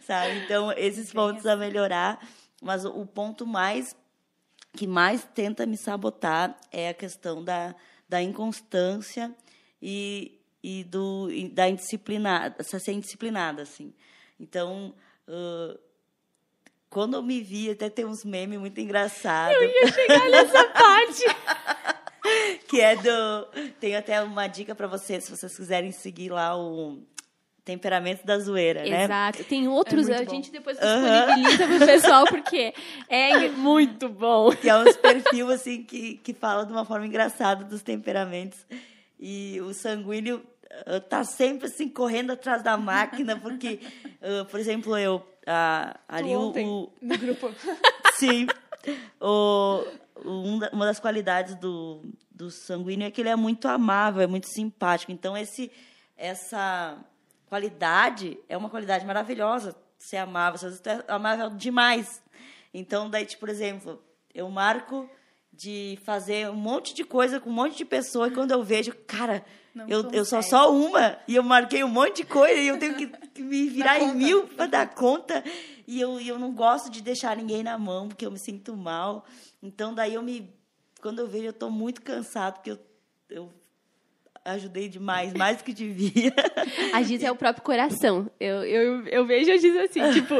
Sabe? 0.00 0.38
Então, 0.44 0.72
esses 0.72 1.12
pontos 1.12 1.46
a 1.46 1.56
melhorar. 1.56 2.20
Mas 2.62 2.84
o 2.84 3.06
ponto 3.06 3.46
mais 3.46 3.96
que 4.72 4.86
mais 4.86 5.24
tenta 5.34 5.66
me 5.66 5.76
sabotar 5.76 6.58
é 6.70 6.88
a 6.88 6.94
questão 6.94 7.42
da, 7.42 7.74
da 8.08 8.22
inconstância 8.22 9.34
e 9.80 10.36
e 10.62 10.84
do 10.84 11.28
da 11.52 11.68
indisciplinada, 11.68 12.62
ser 12.62 12.92
indisciplinada 12.92 13.62
assim. 13.62 13.94
Então, 14.38 14.94
uh, 15.26 15.78
quando 16.88 17.14
eu 17.14 17.22
me 17.22 17.40
vi, 17.40 17.70
até 17.70 17.88
tem 17.88 18.04
uns 18.04 18.24
memes 18.24 18.58
muito 18.58 18.80
engraçados. 18.80 19.56
Eu 19.56 19.68
ia 19.68 19.92
chegar 19.92 20.28
nessa 20.28 20.64
parte. 20.68 21.24
que 22.68 22.80
é 22.80 22.94
do 22.96 23.46
tem 23.80 23.96
até 23.96 24.22
uma 24.22 24.46
dica 24.46 24.74
para 24.74 24.86
vocês, 24.86 25.24
se 25.24 25.30
vocês 25.30 25.56
quiserem 25.56 25.90
seguir 25.92 26.30
lá 26.30 26.56
o 26.56 27.02
Temperamento 27.70 28.26
da 28.26 28.36
Zoeira, 28.38 28.82
né? 28.82 29.04
Exato. 29.04 29.44
Tem 29.44 29.68
outros, 29.68 30.08
é 30.08 30.16
a 30.16 30.24
bom. 30.24 30.30
gente 30.30 30.50
depois 30.50 30.76
disponibiliza 30.76 31.64
uhum. 31.66 31.78
pro 31.78 31.86
pessoal, 31.86 32.24
porque 32.26 32.74
é 33.08 33.48
muito 33.54 34.08
bom. 34.08 34.50
Que 34.50 34.68
é 34.68 34.76
uns 34.76 34.96
perfil, 34.96 35.50
assim, 35.50 35.84
que, 35.84 36.16
que 36.16 36.34
fala 36.34 36.66
de 36.66 36.72
uma 36.72 36.84
forma 36.84 37.06
engraçada 37.06 37.64
dos 37.64 37.80
temperamentos. 37.80 38.58
E 39.20 39.60
o 39.60 39.72
sanguíneo 39.72 40.42
está 40.88 41.22
sempre 41.22 41.68
assim 41.68 41.88
correndo 41.88 42.32
atrás 42.32 42.60
da 42.60 42.76
máquina, 42.76 43.38
porque, 43.38 43.78
uh, 44.20 44.44
por 44.46 44.58
exemplo, 44.58 44.96
eu 44.98 45.16
uh, 45.16 45.98
ali 46.08 46.34
o, 46.34 46.50
o, 46.50 46.92
no 47.00 47.18
grupo. 47.18 47.52
Sim. 48.18 48.48
O, 49.20 49.84
um, 50.24 50.58
uma 50.72 50.86
das 50.86 50.98
qualidades 50.98 51.54
do, 51.54 52.02
do 52.32 52.50
sanguíneo 52.50 53.06
é 53.06 53.10
que 53.12 53.20
ele 53.20 53.28
é 53.28 53.36
muito 53.36 53.68
amável, 53.68 54.22
é 54.22 54.26
muito 54.26 54.48
simpático. 54.48 55.12
Então 55.12 55.36
esse 55.36 55.70
essa 56.16 56.98
qualidade 57.50 58.38
é 58.48 58.56
uma 58.56 58.70
qualidade 58.70 59.04
maravilhosa, 59.04 59.74
ser 59.98 60.18
amável, 60.18 60.56
você 60.56 60.90
é 60.90 61.04
amável 61.08 61.50
demais. 61.50 62.22
Então 62.72 63.10
daí, 63.10 63.26
tipo, 63.26 63.40
por 63.40 63.48
exemplo, 63.48 64.00
eu 64.32 64.48
marco 64.48 65.10
de 65.52 65.98
fazer 66.04 66.48
um 66.48 66.54
monte 66.54 66.94
de 66.94 67.02
coisa 67.02 67.40
com 67.40 67.50
um 67.50 67.52
monte 67.52 67.76
de 67.76 67.84
pessoa 67.84 68.28
e 68.28 68.30
quando 68.30 68.52
eu 68.52 68.62
vejo, 68.62 68.94
cara, 69.04 69.44
eu, 69.88 70.08
eu 70.12 70.24
sou 70.24 70.40
só 70.44 70.72
uma 70.72 71.18
e 71.26 71.34
eu 71.34 71.42
marquei 71.42 71.82
um 71.82 71.88
monte 71.88 72.18
de 72.18 72.24
coisa 72.24 72.54
e 72.54 72.68
eu 72.68 72.78
tenho 72.78 72.94
que, 72.94 73.08
que 73.08 73.42
me 73.42 73.68
virar 73.68 73.98
em 73.98 74.14
mil 74.14 74.46
para 74.46 74.66
dar 74.66 74.94
conta 74.94 75.42
e 75.88 76.00
eu, 76.00 76.20
eu 76.20 76.38
não 76.38 76.52
gosto 76.52 76.88
de 76.88 77.02
deixar 77.02 77.36
ninguém 77.36 77.64
na 77.64 77.76
mão 77.76 78.06
porque 78.06 78.24
eu 78.24 78.30
me 78.30 78.38
sinto 78.38 78.76
mal. 78.76 79.24
Então 79.60 79.92
daí 79.92 80.14
eu 80.14 80.22
me 80.22 80.48
quando 81.02 81.18
eu 81.18 81.26
vejo 81.26 81.46
eu 81.46 81.50
estou 81.50 81.70
muito 81.70 82.00
cansado 82.00 82.54
porque 82.54 82.70
eu, 82.70 82.78
eu 83.28 83.52
ajudei 84.52 84.88
demais, 84.88 85.32
mais 85.32 85.58
do 85.58 85.64
que 85.64 85.72
devia. 85.72 86.34
A 86.92 87.02
Giz 87.02 87.22
é 87.22 87.30
o 87.30 87.36
próprio 87.36 87.62
coração. 87.62 88.30
Eu, 88.38 88.64
eu, 88.64 89.06
eu 89.06 89.26
vejo 89.26 89.52
a 89.52 89.56
Giz 89.56 89.76
assim, 89.76 90.00
tipo, 90.12 90.34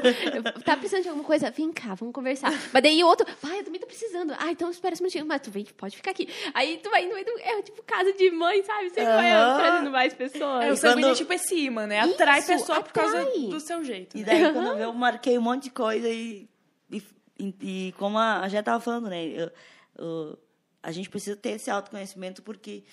tá 0.64 0.76
precisando 0.76 1.02
de 1.02 1.08
alguma 1.08 1.26
coisa? 1.26 1.50
Vem 1.50 1.72
cá, 1.72 1.94
vamos 1.94 2.14
conversar. 2.14 2.52
Mas 2.72 2.82
daí 2.82 3.02
o 3.02 3.06
outro, 3.06 3.26
pai, 3.40 3.60
eu 3.60 3.64
também 3.64 3.80
tô 3.80 3.86
precisando. 3.86 4.34
Ah, 4.38 4.50
então 4.50 4.70
espera 4.70 4.94
um 4.94 4.98
minutinho. 4.98 5.26
Mas 5.26 5.40
tu 5.40 5.50
vem, 5.50 5.64
pode 5.64 5.96
ficar 5.96 6.10
aqui. 6.10 6.28
Aí 6.54 6.78
tu 6.82 6.90
vai 6.90 7.04
indo, 7.04 7.14
é 7.40 7.62
tipo 7.62 7.82
casa 7.82 8.12
de 8.12 8.30
mãe, 8.30 8.62
sabe? 8.64 8.90
Sempre 8.90 9.04
vai 9.04 9.30
trazendo 9.30 9.90
mais 9.90 10.14
pessoas. 10.14 10.64
É, 10.64 10.72
o 10.72 10.76
sanguíneo 10.76 11.08
quando... 11.08 11.14
é 11.14 11.18
tipo 11.18 11.32
esse 11.32 11.54
imã, 11.54 11.86
né? 11.86 12.00
Atrai 12.00 12.38
Isso, 12.40 12.48
pessoa 12.48 12.78
atrai. 12.78 12.82
por 12.82 12.92
causa 12.92 13.24
do 13.24 13.60
seu 13.60 13.84
jeito. 13.84 14.16
Né? 14.16 14.22
E 14.22 14.24
daí, 14.24 14.52
quando 14.52 14.78
eu 14.78 14.92
marquei 14.92 15.38
um 15.38 15.42
monte 15.42 15.64
de 15.64 15.70
coisa 15.70 16.08
e, 16.08 16.48
e, 16.90 17.02
e, 17.38 17.54
e 17.62 17.92
como 17.92 18.18
a, 18.18 18.40
a 18.40 18.48
gente 18.48 18.64
tava 18.64 18.80
falando, 18.80 19.08
né? 19.08 19.24
Eu, 19.26 19.50
eu, 19.98 20.38
a 20.82 20.92
gente 20.92 21.08
precisa 21.10 21.36
ter 21.36 21.50
esse 21.50 21.70
autoconhecimento 21.70 22.42
porque 22.42 22.84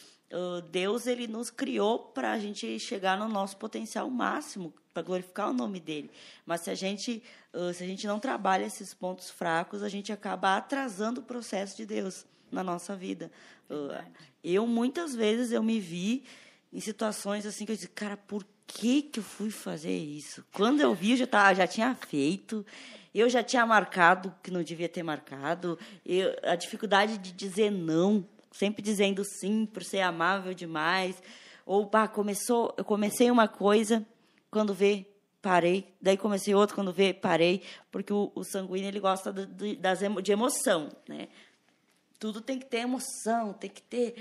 Deus 0.70 1.08
ele 1.08 1.28
nos 1.28 1.50
criou 1.50 2.00
para 2.00 2.32
a 2.32 2.40
gente 2.40 2.78
chegar 2.80 3.18
no 3.18 3.28
nosso 3.28 3.56
potencial 3.58 4.10
máximo, 4.10 4.74
para 4.94 5.02
glorificar 5.02 5.50
o 5.50 5.54
nome 5.54 5.80
dele. 5.80 6.12
Mas 6.46 6.62
se 6.62 6.70
a 6.70 6.76
gente 6.76 7.24
uh, 7.54 7.74
se 7.74 7.84
a 7.84 7.88
gente 7.88 8.06
não 8.06 8.20
trabalha 8.20 8.66
esses 8.66 8.94
pontos 8.94 9.30
fracos, 9.30 9.84
a 9.84 9.90
gente 9.90 10.12
acaba 10.12 10.58
atrasando 10.58 11.22
o 11.22 11.24
processo 11.24 11.78
de 11.78 11.86
Deus 11.86 12.26
na 12.52 12.64
nossa 12.64 12.96
vida. 12.96 13.32
Uh, 13.70 14.04
eu 14.44 14.68
muitas 14.68 15.16
vezes 15.16 15.52
eu 15.52 15.64
me 15.64 15.80
vi 15.80 16.24
em 16.74 16.80
situações 16.80 17.46
assim 17.46 17.66
que 17.66 17.72
eu 17.72 17.76
disse, 17.76 17.88
cara, 17.88 18.18
por 18.18 18.46
que 18.66 19.02
que 19.02 19.20
eu 19.20 19.24
fui 19.24 19.50
fazer 19.50 19.96
isso? 19.96 20.44
Quando 20.52 20.82
eu 20.82 20.94
vi, 20.94 21.12
eu 21.12 21.18
já, 21.18 21.28
tava, 21.28 21.56
já 21.56 21.66
tinha 21.66 21.96
feito. 21.96 22.66
Eu 23.16 23.30
já 23.30 23.42
tinha 23.42 23.66
marcado 23.66 24.36
que 24.44 24.52
não 24.52 24.62
devia 24.62 24.88
ter 24.88 25.02
marcado. 25.02 25.80
Eu, 26.06 26.36
a 26.44 26.56
dificuldade 26.56 27.18
de 27.18 27.32
dizer 27.32 27.72
não, 27.72 28.24
sempre 28.58 28.82
dizendo 28.82 29.24
sim 29.24 29.66
por 29.66 29.84
ser 29.84 30.02
amável 30.02 30.54
demais. 30.54 31.22
Ou, 31.66 31.86
pá, 31.86 32.08
começou, 32.08 32.74
eu 32.78 32.86
comecei 32.86 33.30
uma 33.30 33.48
coisa, 33.48 34.06
quando 34.50 34.74
vê, 34.74 35.06
parei. 35.42 35.94
Daí 36.02 36.18
comecei 36.18 36.56
outra, 36.56 36.76
quando 36.76 36.94
vê, 36.94 37.14
parei. 37.14 37.62
Porque 37.92 38.12
o, 38.12 38.32
o 38.34 38.44
sanguíneo, 38.44 38.88
ele 38.88 39.00
gosta 39.00 39.32
de, 39.32 39.76
das, 39.76 40.00
de 40.24 40.32
emoção, 40.32 40.90
né? 41.08 41.28
Tudo 42.20 42.42
tem 42.42 42.58
que 42.58 42.66
ter 42.66 42.80
emoção, 42.80 43.54
tem 43.54 43.70
que 43.70 43.82
ter, 43.82 44.16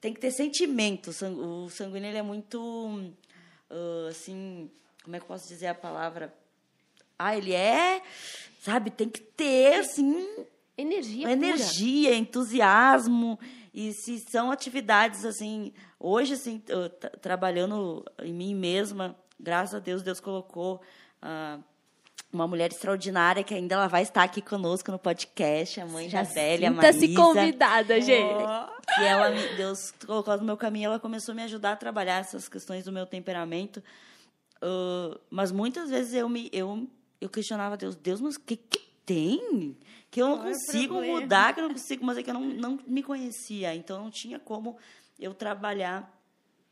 tem 0.00 0.12
que 0.12 0.20
ter 0.20 0.30
sentimento. 0.30 1.10
O 1.10 1.68
sanguíneo, 1.70 2.08
ele 2.08 2.18
é 2.18 2.22
muito, 2.22 2.58
uh, 3.70 4.08
assim, 4.08 4.70
como 5.04 5.14
é 5.14 5.18
que 5.18 5.24
eu 5.24 5.28
posso 5.28 5.46
dizer 5.46 5.68
a 5.68 5.74
palavra? 5.74 6.34
Ah, 7.18 7.36
ele 7.36 7.52
é, 7.52 8.02
sabe, 8.60 8.90
tem 8.90 9.08
que 9.08 9.20
ter, 9.20 9.80
assim... 9.80 10.26
Energia 10.76 11.28
Energia, 11.32 12.10
pura. 12.10 12.20
entusiasmo. 12.20 13.36
E 13.72 13.92
se 13.92 14.18
são 14.18 14.50
atividades, 14.50 15.24
assim... 15.24 15.72
Hoje, 15.98 16.34
assim, 16.34 16.62
trabalhando 17.20 18.04
em 18.22 18.32
mim 18.32 18.54
mesma, 18.54 19.16
graças 19.38 19.74
a 19.74 19.78
Deus, 19.78 20.02
Deus 20.02 20.20
colocou... 20.20 20.80
Uh, 21.22 21.62
uma 22.32 22.46
mulher 22.46 22.70
extraordinária 22.70 23.42
que 23.42 23.54
ainda 23.54 23.74
ela 23.74 23.86
vai 23.86 24.02
estar 24.02 24.22
aqui 24.22 24.42
conosco 24.42 24.92
no 24.92 24.98
podcast, 24.98 25.80
a 25.80 25.86
mãe 25.86 26.08
Já 26.08 26.22
velha, 26.22 26.70
Marisa. 26.70 26.98
se 26.98 27.14
convidada, 27.14 28.00
gente. 28.00 28.44
Que 28.94 29.02
ela, 29.02 29.30
Deus 29.56 29.92
colocou 30.06 30.36
no 30.36 30.44
meu 30.44 30.56
caminho, 30.56 30.86
ela 30.86 31.00
começou 31.00 31.32
a 31.32 31.36
me 31.36 31.42
ajudar 31.44 31.72
a 31.72 31.76
trabalhar 31.76 32.18
essas 32.18 32.48
questões 32.48 32.84
do 32.84 32.92
meu 32.92 33.06
temperamento. 33.06 33.82
Uh, 34.62 35.18
mas 35.30 35.50
muitas 35.50 35.88
vezes 35.88 36.12
eu 36.14 36.28
me 36.28 36.50
eu 36.52 36.86
eu 37.20 37.28
questionava 37.28 37.76
Deus, 37.76 37.96
Deus, 37.96 38.20
mas 38.20 38.36
o 38.36 38.40
que, 38.40 38.56
que 38.56 38.80
tem? 39.06 39.76
Que 40.10 40.22
eu 40.22 40.28
não 40.28 40.36
Qual 40.38 40.48
consigo 40.48 41.02
é 41.02 41.06
mudar, 41.06 41.54
que 41.54 41.60
eu 41.60 41.64
não 41.64 41.74
consigo, 41.74 42.04
mas 42.04 42.16
é 42.16 42.22
que 42.22 42.30
eu 42.30 42.34
não, 42.34 42.44
não 42.44 42.78
me 42.86 43.02
conhecia. 43.02 43.74
Então, 43.74 44.02
não 44.02 44.10
tinha 44.10 44.38
como 44.38 44.76
eu 45.18 45.34
trabalhar 45.34 46.10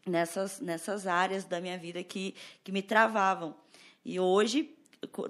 nessas, 0.06 0.60
nessas 0.60 1.06
áreas 1.06 1.44
da 1.44 1.60
minha 1.60 1.76
vida 1.76 2.02
que, 2.02 2.34
que 2.64 2.72
me 2.72 2.82
travavam. 2.82 3.54
E 4.04 4.18
hoje, 4.20 4.74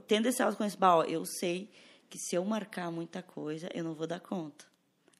tendo 0.06 0.26
esse 0.26 0.42
autoconhecimento, 0.42 1.04
eu 1.08 1.24
sei 1.24 1.70
que 2.08 2.18
se 2.18 2.36
eu 2.36 2.44
marcar 2.44 2.90
muita 2.90 3.22
coisa, 3.22 3.68
eu 3.74 3.82
não 3.82 3.94
vou 3.94 4.06
dar 4.06 4.20
conta. 4.20 4.64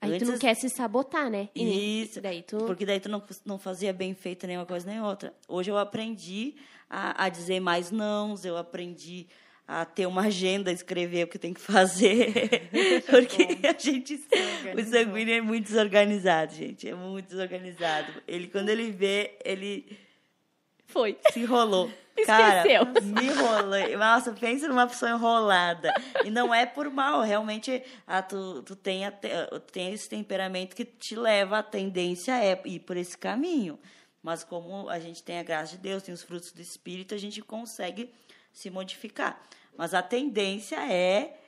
Aí 0.01 0.13
Antes, 0.13 0.29
tu 0.29 0.33
não 0.33 0.39
quer 0.39 0.55
se 0.55 0.69
sabotar, 0.69 1.31
né? 1.31 1.49
Isso. 1.55 2.21
Daí 2.21 2.43
tu... 2.43 2.59
Porque 2.59 2.85
daí 2.85 3.01
tu 3.01 3.09
não, 3.09 3.23
não 3.45 3.59
fazia 3.59 3.93
bem 3.93 4.15
feito 4.15 4.47
nenhuma 4.47 4.67
coisa 4.67 4.87
nem 4.87 5.01
outra. 5.01 5.35
Hoje 5.49 5.71
eu 5.71 5.79
aprendi 5.79 6.55
a, 6.89 7.25
a 7.25 7.29
dizer 7.29 7.61
mais 7.61 7.91
nãos, 7.91 8.45
eu 8.45 8.57
aprendi 8.57 9.27
a 9.67 9.85
ter 9.85 10.07
uma 10.07 10.23
agenda, 10.23 10.71
escrever 10.71 11.25
o 11.25 11.29
que 11.29 11.39
tem 11.39 11.53
que 11.53 11.61
fazer. 11.61 12.33
Porque 13.11 13.67
a 13.67 13.77
gente. 13.79 14.15
O 14.15 14.85
sanguíneo 14.85 15.35
é 15.35 15.41
muito 15.41 15.67
desorganizado, 15.67 16.55
gente. 16.55 16.89
É 16.89 16.95
muito 16.95 17.27
desorganizado. 17.27 18.23
Ele, 18.29 18.47
quando 18.47 18.69
ele 18.69 18.91
vê, 18.91 19.37
ele. 19.45 19.99
Foi. 20.87 21.19
Se 21.33 21.41
enrolou. 21.41 21.91
Cara, 22.25 22.65
me 23.03 23.27
enrolei. 23.27 23.97
Nossa, 23.97 24.33
pensa 24.33 24.69
numa 24.69 24.87
pessoa 24.87 25.11
enrolada. 25.11 25.93
E 26.25 26.31
não 26.31 26.55
é 26.55 26.65
por 26.65 26.89
mal, 26.89 27.21
realmente 27.21 27.83
ah, 28.07 28.23
tu, 28.23 28.63
tu, 28.63 28.75
tem 28.75 29.05
a, 29.05 29.11
tu 29.11 29.61
tem 29.71 29.93
esse 29.93 30.09
temperamento 30.09 30.75
que 30.75 30.85
te 30.85 31.15
leva, 31.15 31.59
a 31.59 31.63
tendência 31.63 32.33
é 32.43 32.59
ir 32.65 32.81
por 32.81 32.97
esse 32.97 33.19
caminho. 33.19 33.79
Mas 34.23 34.43
como 34.43 34.89
a 34.89 34.99
gente 34.99 35.23
tem 35.23 35.39
a 35.39 35.43
graça 35.43 35.73
de 35.73 35.79
Deus, 35.79 36.03
tem 36.03 36.15
os 36.15 36.23
frutos 36.23 36.53
do 36.53 36.61
Espírito, 36.61 37.15
a 37.15 37.19
gente 37.19 37.43
consegue 37.43 38.11
se 38.57 38.71
modificar. 38.71 39.41
Mas 39.77 39.93
a 39.93 40.03
tendência 40.03 40.77
é 40.91 41.39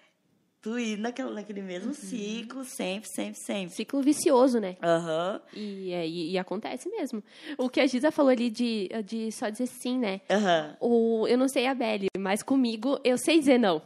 tu 0.60 0.78
ir 0.78 0.98
naquele, 0.98 1.30
naquele 1.30 1.62
mesmo 1.62 1.88
uhum. 1.88 1.94
ciclo, 1.94 2.64
sempre, 2.64 3.08
sempre, 3.08 3.40
sempre. 3.40 3.74
Ciclo 3.74 4.02
vicioso, 4.02 4.60
né? 4.60 4.76
Aham. 4.82 5.40
Uhum. 5.54 5.58
E, 5.58 5.92
é, 5.92 6.06
e, 6.06 6.32
e, 6.32 6.38
acontece 6.38 6.90
mesmo. 6.90 7.24
O 7.56 7.70
que 7.70 7.80
a 7.80 7.86
Giza 7.86 8.10
falou 8.10 8.30
ali 8.30 8.50
de, 8.50 8.90
de 9.06 9.32
só 9.32 9.48
dizer 9.48 9.66
sim, 9.66 9.98
né? 9.98 10.20
Aham. 10.30 10.76
Uhum. 10.82 11.22
O, 11.22 11.28
eu 11.28 11.38
não 11.38 11.48
sei 11.48 11.66
a 11.66 11.74
Belle, 11.74 12.08
mas 12.18 12.42
comigo 12.42 13.00
eu 13.02 13.16
sei 13.16 13.38
dizer 13.38 13.58
não. 13.58 13.80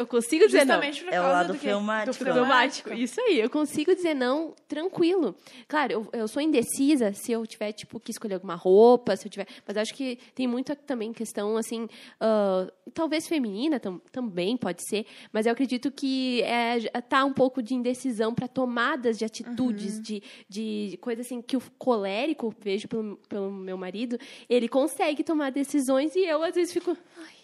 Eu 0.00 0.06
consigo 0.06 0.46
dizer 0.46 0.60
Justamente 0.60 1.04
não. 1.04 1.10
Por 1.10 1.12
causa 1.12 1.26
é 1.26 1.30
o 1.30 1.32
lado 1.32 1.52
do 1.52 1.58
filmático. 1.58 2.24
Do 2.24 2.32
filmático. 2.32 2.94
Isso 2.94 3.20
aí, 3.20 3.38
eu 3.38 3.50
consigo 3.50 3.94
dizer 3.94 4.14
não 4.14 4.54
tranquilo. 4.66 5.36
Claro, 5.68 5.92
eu, 5.92 6.08
eu 6.14 6.26
sou 6.26 6.40
indecisa 6.40 7.12
se 7.12 7.32
eu 7.32 7.46
tiver, 7.46 7.72
tipo, 7.72 8.00
que 8.00 8.10
escolher 8.10 8.34
alguma 8.34 8.54
roupa, 8.54 9.14
se 9.14 9.26
eu 9.26 9.30
tiver... 9.30 9.46
Mas 9.66 9.76
acho 9.76 9.92
que 9.92 10.18
tem 10.34 10.46
muita 10.46 10.74
também 10.74 11.12
questão, 11.12 11.54
assim, 11.58 11.84
uh, 11.84 12.72
talvez 12.94 13.28
feminina 13.28 13.78
tam, 13.78 13.98
também 14.10 14.56
pode 14.56 14.82
ser, 14.88 15.04
mas 15.30 15.44
eu 15.44 15.52
acredito 15.52 15.92
que 15.92 16.40
é, 16.44 16.78
tá 17.02 17.22
um 17.26 17.34
pouco 17.34 17.62
de 17.62 17.74
indecisão 17.74 18.34
para 18.34 18.48
tomadas 18.48 19.18
de 19.18 19.26
atitudes, 19.26 19.96
uhum. 19.96 20.02
de, 20.02 20.22
de 20.48 20.98
coisa 21.02 21.20
assim, 21.20 21.42
que 21.42 21.58
o 21.58 21.62
colérico, 21.76 22.54
vejo 22.58 22.88
pelo, 22.88 23.18
pelo 23.28 23.50
meu 23.50 23.76
marido, 23.76 24.18
ele 24.48 24.66
consegue 24.66 25.22
tomar 25.22 25.50
decisões 25.50 26.16
e 26.16 26.20
eu, 26.20 26.42
às 26.42 26.54
vezes, 26.54 26.72
fico... 26.72 26.96
Ai, 27.18 27.34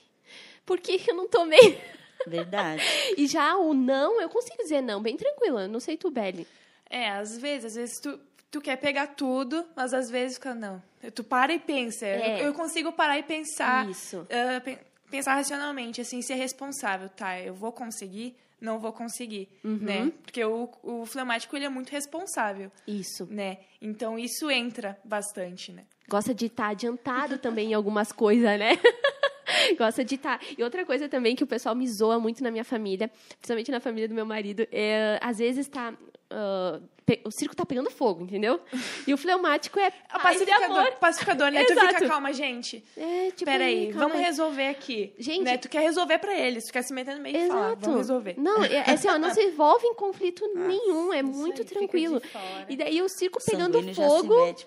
por 0.65 0.81
que 0.81 0.99
eu 1.07 1.15
não 1.15 1.29
tomei? 1.29 1.79
Verdade. 2.27 2.83
e 3.17 3.27
já 3.27 3.57
o 3.57 3.75
não, 3.75 4.21
eu 4.21 4.29
consigo 4.29 4.57
dizer 4.59 4.81
não, 4.81 5.01
bem 5.01 5.17
tranquila. 5.17 5.69
Não 5.69 5.81
sei 5.81 5.97
tu, 5.97 6.11
Belly. 6.11 6.47
É, 6.89 7.11
às 7.11 7.37
vezes, 7.39 7.65
às 7.67 7.75
vezes 7.75 8.01
tu, 8.01 8.19
tu 8.51 8.61
quer 8.61 8.77
pegar 8.77 9.09
tudo, 9.09 9.65
mas 9.75 9.93
às 9.93 10.09
vezes 10.11 10.37
fica, 10.37 10.55
não. 10.55 10.83
Tu 11.15 11.23
para 11.23 11.53
e 11.53 11.59
pensa. 11.59 12.07
É. 12.07 12.43
Eu, 12.43 12.47
eu, 12.47 12.55
consigo 12.55 12.93
parar 12.93 13.19
e 13.19 13.23
pensar. 13.23 13.89
Isso. 13.89 14.21
Uh, 14.23 14.79
pensar 15.11 15.35
racionalmente, 15.35 16.01
assim, 16.01 16.23
ser 16.23 16.35
responsável. 16.35 17.09
Tá, 17.09 17.41
eu 17.41 17.55
vou 17.55 17.73
conseguir, 17.73 18.37
não 18.61 18.79
vou 18.79 18.93
conseguir, 18.93 19.49
uhum. 19.63 19.79
né? 19.81 20.13
Porque 20.23 20.45
o, 20.45 20.69
o 20.83 21.07
fleumático, 21.07 21.57
ele 21.57 21.65
é 21.65 21.69
muito 21.69 21.91
responsável. 21.91 22.71
Isso. 22.87 23.27
Né? 23.31 23.59
Então, 23.81 24.19
isso 24.19 24.51
entra 24.51 24.99
bastante, 25.05 25.73
né? 25.73 25.85
Gosta 26.09 26.35
de 26.35 26.47
estar 26.47 26.65
tá 26.65 26.71
adiantado 26.71 27.39
também 27.39 27.71
em 27.71 27.75
algumas 27.75 28.13
coisas, 28.13 28.59
né? 28.59 28.73
Gosta 29.79 30.05
de 30.05 30.15
estar. 30.15 30.39
Tá. 30.39 30.45
E 30.57 30.63
outra 30.63 30.85
coisa 30.85 31.09
também 31.09 31.35
que 31.35 31.45
o 31.45 31.47
pessoal 31.47 31.75
me 31.75 31.87
zoa 31.89 32.19
muito 32.19 32.43
na 32.43 32.51
minha 32.51 32.65
família, 32.65 33.11
principalmente 33.39 33.71
na 33.71 33.81
família 33.81 34.09
do 34.09 34.15
meu 34.15 34.27
marido, 34.27 34.67
é, 34.71 35.19
às 35.23 35.39
vezes 35.39 35.67
está 35.67 35.95
Uh, 36.29 36.83
o 37.25 37.31
circo 37.31 37.55
tá 37.55 37.65
pegando 37.65 37.89
fogo, 37.89 38.25
entendeu? 38.25 38.61
E 39.07 39.15
o 39.15 39.17
fleumático 39.17 39.79
é 39.79 39.93
o 40.13 40.19
pacificador, 40.19 40.93
pacificador, 40.97 41.51
né? 41.55 41.63
Exato. 41.63 41.81
Tu 41.81 41.95
fica 41.95 42.09
calma, 42.09 42.33
gente. 42.33 42.85
É, 42.97 43.31
tipo, 43.31 43.45
Peraí, 43.45 43.93
vamos 43.93 44.19
resolver 44.19 44.67
aqui. 44.67 45.15
Gente, 45.17 45.45
né? 45.45 45.57
tu 45.57 45.69
quer 45.69 45.83
resolver 45.83 46.19
pra 46.19 46.37
eles, 46.37 46.65
tu 46.65 46.73
quer 46.73 46.83
se 46.83 46.93
meter 46.93 47.15
no 47.15 47.23
meio 47.23 47.37
Exato. 47.37 47.47
e 47.47 47.53
falar, 47.53 47.75
vamos 47.77 47.97
resolver. 47.99 48.35
Não, 48.37 48.65
é, 48.65 48.75
é 48.75 48.91
assim, 48.91 49.09
ó, 49.09 49.19
não 49.19 49.33
se 49.33 49.39
envolve 49.47 49.87
em 49.87 49.95
conflito 49.95 50.45
Nossa, 50.53 50.67
nenhum, 50.67 51.13
é 51.13 51.23
muito 51.23 51.63
aí, 51.63 51.69
tranquilo. 51.69 52.21
E 52.69 52.77
daí 52.77 53.01
o 53.01 53.09
circo 53.09 53.39
o 53.41 53.45
pegando 53.45 53.95
fogo. 53.95 54.47
Mete, 54.47 54.67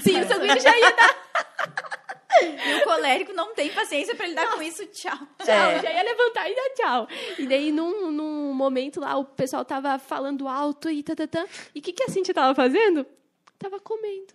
Sim, 0.00 0.22
o 0.22 0.26
sanguíneo 0.26 0.60
já 0.60 0.78
ia 0.78 0.90
dar. 0.90 2.03
E 2.42 2.74
o 2.76 2.84
colérico 2.84 3.32
não 3.32 3.54
tem 3.54 3.70
paciência 3.70 4.14
pra 4.14 4.26
lidar 4.26 4.52
com 4.52 4.62
isso. 4.62 4.84
Tchau. 4.86 5.16
Tchau. 5.44 5.70
É. 5.70 5.80
Já 5.80 5.92
ia 5.92 6.02
levantar 6.02 6.50
e 6.50 6.54
dar 6.54 6.70
tchau. 6.70 7.08
E 7.38 7.46
daí, 7.46 7.72
num, 7.72 8.10
num 8.10 8.52
momento 8.52 9.00
lá, 9.00 9.16
o 9.16 9.24
pessoal 9.24 9.64
tava 9.64 9.98
falando 9.98 10.48
alto 10.48 10.90
e 10.90 11.02
tatatã. 11.02 11.46
E 11.74 11.78
o 11.78 11.82
que, 11.82 11.92
que 11.92 12.02
a 12.02 12.08
Cintia 12.08 12.34
tava 12.34 12.54
fazendo? 12.54 13.06
Tava 13.58 13.78
comendo. 13.80 14.34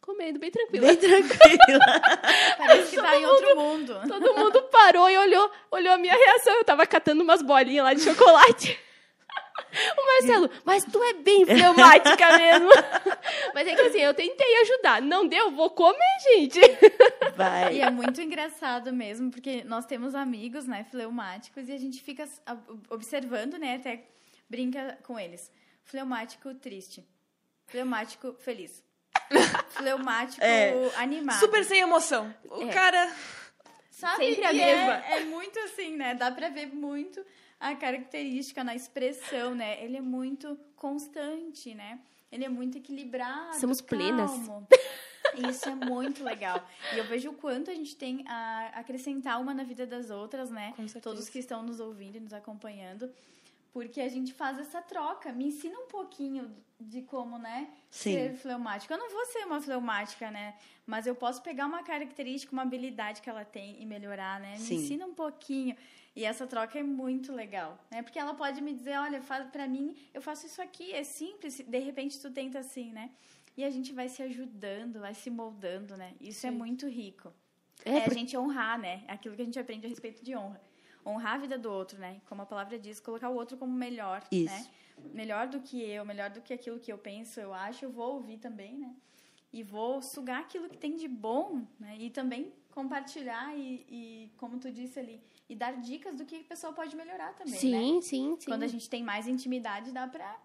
Comendo, 0.00 0.38
bem 0.38 0.50
tranquila. 0.50 0.86
Bem 0.88 0.96
tranquila. 0.96 1.84
Parece 2.58 2.90
que 2.90 2.96
tá 2.96 3.16
em 3.16 3.26
outro 3.26 3.56
mundo. 3.56 4.00
Todo 4.08 4.34
mundo 4.34 4.62
parou 4.64 5.08
e 5.08 5.16
olhou, 5.16 5.50
olhou 5.70 5.92
a 5.92 5.98
minha 5.98 6.14
reação. 6.14 6.54
Eu 6.54 6.64
tava 6.64 6.86
catando 6.86 7.22
umas 7.22 7.42
bolinhas 7.42 7.84
lá 7.84 7.94
de 7.94 8.02
chocolate. 8.02 8.78
O 9.96 10.06
Marcelo, 10.06 10.50
mas 10.64 10.84
tu 10.84 11.02
é 11.02 11.14
bem 11.14 11.46
fleumática 11.46 12.38
mesmo. 12.38 12.68
mas 13.54 13.66
é 13.66 13.74
que 13.74 13.82
assim, 13.82 14.00
eu 14.00 14.14
tentei 14.14 14.56
ajudar. 14.62 15.02
Não 15.02 15.26
deu, 15.26 15.50
vou 15.50 15.70
comer, 15.70 15.98
gente. 16.32 16.60
Vai. 17.36 17.76
E 17.76 17.80
é 17.80 17.90
muito 17.90 18.20
engraçado 18.20 18.92
mesmo, 18.92 19.30
porque 19.30 19.64
nós 19.64 19.86
temos 19.86 20.14
amigos, 20.14 20.66
né, 20.66 20.84
fleumáticos, 20.90 21.68
e 21.68 21.72
a 21.72 21.78
gente 21.78 22.02
fica 22.02 22.28
observando, 22.88 23.58
né, 23.58 23.76
até 23.76 24.04
brinca 24.48 24.98
com 25.04 25.18
eles. 25.18 25.50
Fleumático 25.84 26.54
triste. 26.54 27.06
Fleumático 27.66 28.34
feliz. 28.34 28.82
Fleumático 29.70 30.44
é. 30.44 30.72
animado. 30.96 31.38
Super 31.38 31.64
sem 31.64 31.80
emoção. 31.80 32.34
O 32.44 32.64
é. 32.64 32.72
cara. 32.72 33.12
Sabe? 33.90 34.26
Sempre 34.26 34.44
a 34.44 34.52
mesma. 34.52 35.04
É, 35.06 35.16
é 35.18 35.24
muito 35.24 35.58
assim, 35.60 35.96
né? 35.96 36.14
Dá 36.14 36.30
pra 36.30 36.48
ver 36.48 36.66
muito 36.66 37.24
a 37.60 37.76
característica, 37.76 38.64
na 38.64 38.74
expressão, 38.74 39.54
né? 39.54 39.84
Ele 39.84 39.98
é 39.98 40.00
muito 40.00 40.58
constante, 40.74 41.74
né? 41.74 42.00
Ele 42.32 42.44
é 42.44 42.48
muito 42.48 42.78
equilibrado. 42.78 43.60
Somos 43.60 43.82
plenas. 43.82 44.30
Isso 45.48 45.68
é 45.68 45.74
muito 45.74 46.24
legal. 46.24 46.66
E 46.94 46.98
eu 46.98 47.04
vejo 47.04 47.30
o 47.30 47.34
quanto 47.34 47.70
a 47.70 47.74
gente 47.74 47.94
tem 47.94 48.24
a 48.26 48.70
acrescentar 48.74 49.40
uma 49.40 49.52
na 49.52 49.62
vida 49.62 49.86
das 49.86 50.10
outras, 50.10 50.50
né? 50.50 50.74
Todos 51.02 51.28
que 51.28 51.38
estão 51.38 51.62
nos 51.62 51.78
ouvindo 51.78 52.16
e 52.16 52.20
nos 52.20 52.32
acompanhando. 52.32 53.12
Porque 53.72 54.00
a 54.00 54.08
gente 54.08 54.32
faz 54.32 54.58
essa 54.58 54.82
troca. 54.82 55.30
Me 55.32 55.46
ensina 55.46 55.78
um 55.78 55.86
pouquinho 55.86 56.50
de 56.80 57.02
como, 57.02 57.38
né? 57.38 57.68
Sim. 57.88 58.14
Ser 58.14 58.34
fleumática. 58.34 58.94
Eu 58.94 58.98
não 58.98 59.10
vou 59.10 59.24
ser 59.26 59.44
uma 59.44 59.60
fleumática, 59.60 60.30
né? 60.30 60.56
Mas 60.84 61.06
eu 61.06 61.14
posso 61.14 61.40
pegar 61.42 61.66
uma 61.66 61.82
característica, 61.84 62.52
uma 62.52 62.62
habilidade 62.62 63.20
que 63.20 63.30
ela 63.30 63.44
tem 63.44 63.80
e 63.80 63.86
melhorar, 63.86 64.40
né? 64.40 64.52
Me 64.52 64.58
Sim. 64.58 64.74
ensina 64.76 65.06
um 65.06 65.14
pouquinho. 65.14 65.76
E 66.20 66.24
essa 66.26 66.46
troca 66.46 66.78
é 66.78 66.82
muito 66.82 67.32
legal, 67.32 67.82
né? 67.90 68.02
Porque 68.02 68.18
ela 68.18 68.34
pode 68.34 68.60
me 68.60 68.74
dizer, 68.74 68.98
olha, 68.98 69.22
para 69.50 69.66
mim, 69.66 69.96
eu 70.12 70.20
faço 70.20 70.44
isso 70.44 70.60
aqui, 70.60 70.92
é 70.92 71.02
simples, 71.02 71.62
de 71.66 71.78
repente 71.78 72.20
tu 72.20 72.30
tenta 72.30 72.58
assim, 72.58 72.92
né? 72.92 73.10
E 73.56 73.64
a 73.64 73.70
gente 73.70 73.90
vai 73.94 74.06
se 74.06 74.22
ajudando, 74.22 75.00
vai 75.00 75.14
se 75.14 75.30
moldando, 75.30 75.96
né? 75.96 76.12
Isso 76.20 76.46
é 76.46 76.50
Sim. 76.50 76.56
é 76.56 76.58
muito 76.58 76.86
rico. 76.86 77.32
É, 77.86 78.00
é 78.00 78.04
a 78.04 78.10
gente 78.10 78.36
honrar, 78.36 78.78
né? 78.78 79.02
Aquilo 79.08 79.34
que 79.34 79.40
a 79.40 79.44
gente 79.46 79.58
aprende 79.58 79.86
a 79.86 79.88
respeito 79.88 80.22
de 80.22 80.36
honra. 80.36 80.60
Honrar 81.06 81.36
a 81.36 81.38
vida 81.38 81.56
do 81.56 81.72
outro, 81.72 81.98
né? 81.98 82.20
Como 82.26 82.42
a 82.42 82.44
palavra 82.44 82.78
diz, 82.78 83.00
colocar 83.00 83.30
o 83.30 83.34
outro 83.34 83.56
como 83.56 83.72
melhor, 83.72 84.22
Isso. 84.30 84.52
né? 84.52 84.66
Melhor 85.14 85.48
do 85.48 85.58
que 85.60 85.82
eu, 85.82 86.04
melhor 86.04 86.28
do 86.28 86.42
que 86.42 86.52
aquilo 86.52 86.78
que 86.78 86.92
eu 86.92 86.98
penso, 86.98 87.40
eu 87.40 87.54
acho, 87.54 87.86
eu 87.86 87.90
vou 87.90 88.16
ouvir 88.16 88.36
também, 88.36 88.76
né? 88.76 88.94
E 89.50 89.62
vou 89.62 90.02
sugar 90.02 90.40
aquilo 90.40 90.68
que 90.68 90.76
tem 90.76 90.96
de 90.96 91.08
bom, 91.08 91.66
né? 91.78 91.96
E 91.98 92.10
também 92.10 92.52
compartilhar 92.72 93.56
e, 93.56 93.86
e 93.88 94.32
como 94.36 94.58
tu 94.58 94.70
disse 94.70 94.98
ali, 94.98 95.18
e 95.50 95.56
dar 95.56 95.72
dicas 95.80 96.14
do 96.16 96.24
que 96.24 96.36
a 96.36 96.44
pessoa 96.44 96.72
pode 96.72 96.94
melhorar 96.94 97.34
também, 97.34 97.52
sim, 97.52 97.72
né? 97.72 98.00
Sim, 98.00 98.00
sim, 98.02 98.38
Quando 98.46 98.62
a 98.62 98.68
gente 98.68 98.88
tem 98.88 99.02
mais 99.02 99.26
intimidade, 99.26 99.90
dá 99.90 100.06
pra 100.06 100.38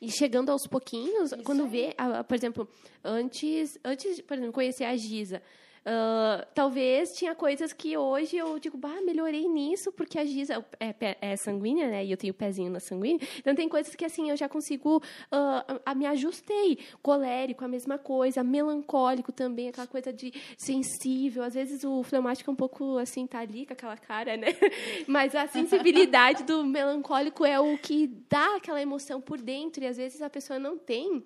e 0.00 0.10
chegando 0.12 0.50
aos 0.50 0.64
pouquinhos, 0.66 1.32
Isso 1.32 1.42
quando 1.42 1.66
vê, 1.66 1.94
por 2.28 2.34
exemplo, 2.36 2.68
antes, 3.02 3.76
antes, 3.84 4.20
por 4.20 4.34
exemplo, 4.34 4.52
conhecer 4.52 4.84
a 4.84 4.96
Giza, 4.96 5.42
Uh, 5.88 6.44
talvez 6.54 7.16
tinha 7.16 7.34
coisas 7.34 7.72
que 7.72 7.96
hoje 7.96 8.36
eu 8.36 8.58
digo, 8.58 8.76
bah, 8.76 9.00
melhorei 9.06 9.48
nisso, 9.48 9.90
porque 9.90 10.18
a 10.18 10.24
Giza 10.24 10.62
é, 10.78 11.16
é, 11.18 11.34
sanguínea, 11.36 11.88
né? 11.88 12.04
E 12.04 12.10
eu 12.10 12.16
tenho 12.16 12.34
pezinho 12.34 12.70
na 12.70 12.78
sanguínea. 12.78 13.26
Então, 13.38 13.54
tem 13.54 13.66
coisas 13.70 13.94
que, 13.94 14.04
assim, 14.04 14.28
eu 14.28 14.36
já 14.36 14.50
consigo... 14.50 14.98
Uh, 14.98 15.80
a, 15.86 15.94
me 15.94 16.04
ajustei. 16.04 16.78
Colérico, 17.00 17.64
a 17.64 17.68
mesma 17.68 17.96
coisa. 17.96 18.44
Melancólico 18.44 19.32
também, 19.32 19.70
aquela 19.70 19.86
coisa 19.86 20.12
de 20.12 20.30
sensível. 20.58 21.42
Às 21.42 21.54
vezes, 21.54 21.82
o 21.84 22.02
fleumático 22.02 22.50
é 22.50 22.52
um 22.52 22.56
pouco, 22.56 22.98
assim, 22.98 23.26
tá 23.26 23.38
ali 23.38 23.64
com 23.64 23.72
aquela 23.72 23.96
cara, 23.96 24.36
né? 24.36 24.48
Mas 25.08 25.34
a 25.34 25.46
sensibilidade 25.46 26.42
do 26.42 26.64
melancólico 26.64 27.46
é 27.46 27.58
o 27.58 27.78
que 27.78 28.08
dá 28.28 28.56
aquela 28.56 28.82
emoção 28.82 29.22
por 29.22 29.40
dentro. 29.40 29.82
E, 29.82 29.86
às 29.86 29.96
vezes, 29.96 30.20
a 30.20 30.28
pessoa 30.28 30.58
não 30.58 30.76
tem. 30.76 31.24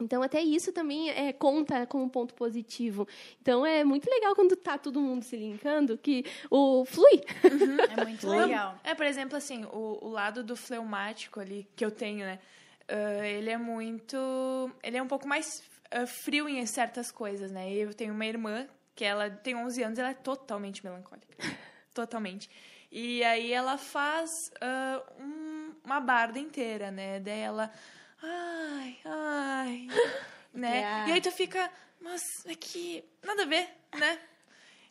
Então, 0.00 0.22
até 0.22 0.40
isso 0.40 0.72
também 0.72 1.10
é, 1.10 1.32
conta 1.32 1.86
como 1.86 2.08
ponto 2.10 2.34
positivo. 2.34 3.06
Então, 3.40 3.64
é 3.64 3.84
muito 3.84 4.08
legal 4.10 4.34
quando 4.34 4.56
tá 4.56 4.76
todo 4.76 5.00
mundo 5.00 5.22
se 5.22 5.36
linkando, 5.36 5.96
que 5.96 6.24
o 6.50 6.84
flui. 6.84 7.22
Uhum, 7.44 7.78
é 7.80 8.04
muito 8.04 8.28
legal. 8.28 8.78
É, 8.82 8.94
por 8.94 9.06
exemplo, 9.06 9.36
assim, 9.36 9.64
o, 9.66 9.98
o 10.02 10.08
lado 10.08 10.42
do 10.42 10.56
fleumático 10.56 11.38
ali, 11.38 11.68
que 11.76 11.84
eu 11.84 11.90
tenho, 11.90 12.24
né? 12.24 12.38
Uh, 12.90 13.22
ele 13.22 13.50
é 13.50 13.56
muito... 13.56 14.16
Ele 14.82 14.96
é 14.96 15.02
um 15.02 15.06
pouco 15.06 15.28
mais 15.28 15.62
uh, 15.94 16.06
frio 16.06 16.48
em 16.48 16.64
certas 16.66 17.12
coisas, 17.12 17.50
né? 17.50 17.72
Eu 17.72 17.94
tenho 17.94 18.12
uma 18.12 18.26
irmã 18.26 18.66
que 18.94 19.04
ela 19.04 19.30
tem 19.30 19.54
11 19.54 19.82
anos 19.82 19.98
ela 19.98 20.10
é 20.10 20.14
totalmente 20.14 20.84
melancólica. 20.84 21.36
totalmente. 21.94 22.50
E 22.90 23.22
aí 23.24 23.52
ela 23.52 23.78
faz 23.78 24.52
uh, 24.56 25.22
um, 25.22 25.74
uma 25.84 26.00
barda 26.00 26.38
inteira, 26.38 26.90
né? 26.90 27.20
Daí 27.20 27.40
ela 27.40 27.72
ai, 28.22 28.98
ai, 29.04 29.88
né? 30.54 31.06
E 31.08 31.12
aí 31.12 31.20
tu 31.20 31.30
fica, 31.30 31.70
mas 32.00 32.22
é 32.46 32.54
que 32.54 33.04
nada 33.22 33.42
a 33.42 33.46
ver, 33.46 33.68
né? 33.98 34.18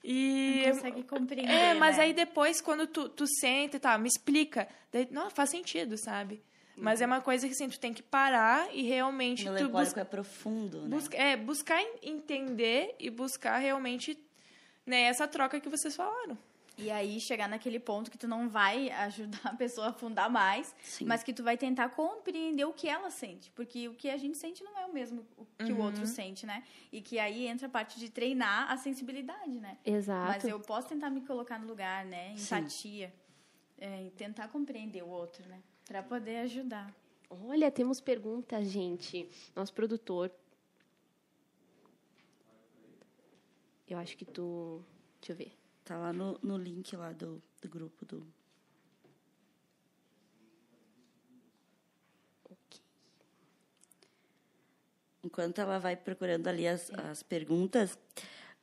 E 0.03 0.63
não 0.65 0.73
consegue 0.75 1.03
compreender. 1.03 1.51
É, 1.51 1.73
mas 1.73 1.97
né? 1.97 2.03
aí 2.03 2.13
depois, 2.13 2.59
quando 2.59 2.87
tu, 2.87 3.07
tu 3.09 3.25
senta 3.27 3.77
e 3.77 3.79
tá, 3.79 3.97
me 3.97 4.07
explica, 4.07 4.67
daí, 4.91 5.07
não, 5.11 5.29
faz 5.29 5.51
sentido, 5.51 5.97
sabe? 5.97 6.43
Mas 6.75 6.99
é 6.99 7.05
uma 7.05 7.21
coisa 7.21 7.47
que 7.47 7.53
assim, 7.53 7.69
tu 7.69 7.79
tem 7.79 7.93
que 7.93 8.01
parar 8.01 8.67
e 8.73 8.81
realmente. 8.81 9.47
O 9.47 9.69
busca... 9.69 10.01
é 10.01 10.03
profundo, 10.03 10.81
né? 10.81 10.89
Busca, 10.89 11.15
é, 11.15 11.37
buscar 11.37 11.79
entender 12.01 12.95
e 12.99 13.09
buscar 13.09 13.57
realmente 13.59 14.17
né, 14.85 15.03
essa 15.03 15.27
troca 15.27 15.59
que 15.59 15.69
vocês 15.69 15.95
falaram. 15.95 16.37
E 16.81 16.89
aí 16.89 17.19
chegar 17.19 17.47
naquele 17.47 17.79
ponto 17.79 18.09
que 18.09 18.17
tu 18.17 18.27
não 18.27 18.49
vai 18.49 18.89
ajudar 19.07 19.41
a 19.45 19.55
pessoa 19.55 19.87
a 19.87 19.89
afundar 19.91 20.29
mais, 20.29 20.75
Sim. 20.83 21.05
mas 21.05 21.23
que 21.23 21.31
tu 21.31 21.43
vai 21.43 21.57
tentar 21.57 21.89
compreender 21.89 22.65
o 22.65 22.73
que 22.73 22.87
ela 22.87 23.09
sente, 23.11 23.51
porque 23.51 23.87
o 23.87 23.93
que 23.93 24.09
a 24.09 24.17
gente 24.17 24.37
sente 24.37 24.63
não 24.63 24.77
é 24.77 24.85
o 24.85 24.93
mesmo 24.93 25.25
que 25.59 25.71
uhum. 25.71 25.79
o 25.79 25.83
outro 25.83 26.05
sente, 26.07 26.45
né? 26.45 26.63
E 26.91 27.01
que 27.01 27.19
aí 27.19 27.47
entra 27.47 27.67
a 27.67 27.69
parte 27.69 27.99
de 27.99 28.09
treinar 28.09 28.71
a 28.71 28.77
sensibilidade, 28.77 29.59
né? 29.59 29.77
Exato. 29.85 30.27
Mas 30.27 30.43
eu 30.43 30.59
posso 30.59 30.87
tentar 30.87 31.09
me 31.09 31.21
colocar 31.21 31.59
no 31.59 31.67
lugar, 31.67 32.05
né? 32.05 32.33
Empatia, 32.33 33.13
é, 33.77 34.09
tentar 34.17 34.47
compreender 34.47 35.03
o 35.03 35.09
outro, 35.09 35.47
né? 35.47 35.61
Para 35.85 36.01
poder 36.01 36.37
ajudar. 36.37 36.93
Olha, 37.29 37.71
temos 37.71 38.01
perguntas, 38.01 38.67
gente. 38.67 39.29
Nosso 39.55 39.73
produtor. 39.73 40.31
Eu 43.87 43.97
acho 43.97 44.17
que 44.17 44.25
tu. 44.25 44.81
Deixa 45.19 45.33
eu 45.33 45.35
ver. 45.35 45.60
Tá 45.83 45.97
lá 45.97 46.13
no, 46.13 46.39
no 46.43 46.57
link 46.57 46.95
lá 46.95 47.11
do, 47.11 47.41
do 47.61 47.69
grupo 47.69 48.05
do. 48.05 48.25
Enquanto 55.23 55.59
ela 55.59 55.77
vai 55.77 55.95
procurando 55.95 56.47
ali 56.47 56.67
as, 56.67 56.89
as 56.91 57.21
perguntas, 57.21 57.97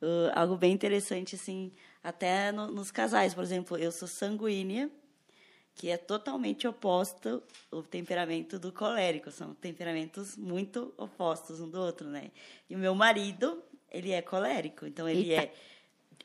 uh, 0.01 0.31
algo 0.35 0.57
bem 0.57 0.73
interessante, 0.73 1.35
assim, 1.35 1.71
até 2.03 2.51
no, 2.51 2.67
nos 2.67 2.91
casais, 2.91 3.33
por 3.33 3.43
exemplo, 3.43 3.77
eu 3.77 3.91
sou 3.91 4.07
sanguínea, 4.07 4.91
que 5.73 5.89
é 5.89 5.95
totalmente 5.97 6.67
oposto 6.67 7.41
o 7.71 7.81
temperamento 7.81 8.59
do 8.59 8.73
colérico, 8.73 9.31
são 9.31 9.53
temperamentos 9.53 10.35
muito 10.35 10.93
opostos 10.97 11.61
um 11.61 11.69
do 11.69 11.79
outro, 11.79 12.09
né? 12.09 12.31
E 12.69 12.75
o 12.75 12.77
meu 12.77 12.93
marido, 12.93 13.63
ele 13.89 14.11
é 14.11 14.21
colérico, 14.21 14.85
então 14.85 15.07
ele 15.07 15.31
Eita. 15.31 15.43
é 15.43 15.53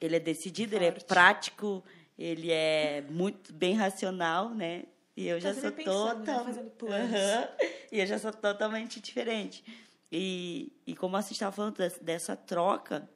ele 0.01 0.17
é 0.17 0.21
decidido, 0.21 0.73
Forte. 0.73 0.85
ele 0.85 0.97
é 0.97 1.01
prático, 1.01 1.85
ele 2.19 2.51
é 2.51 3.05
muito 3.09 3.53
bem 3.53 3.75
racional, 3.75 4.51
né? 4.51 4.85
E 5.17 5.29
eu 5.29 5.41
já 5.41 5.55
sou 5.55 5.71
total... 5.71 6.45
Uhum. 6.47 7.49
E 7.93 8.01
eu 8.01 8.07
já 8.07 8.19
sou 8.19 8.33
totalmente 8.33 9.01
diferente. 9.01 9.65
E, 10.11 10.73
e 10.85 10.97
como 10.97 11.17
a 11.17 11.21
gente 11.21 11.33
estava 11.33 11.55
falando 11.55 11.77
dessa 12.01 12.35
troca, 12.35 13.09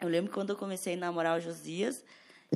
eu 0.00 0.08
lembro 0.08 0.32
quando 0.32 0.50
eu 0.50 0.56
comecei 0.56 0.94
a 0.94 0.96
namorar 0.96 1.38
o 1.38 1.40
Josias, 1.40 2.02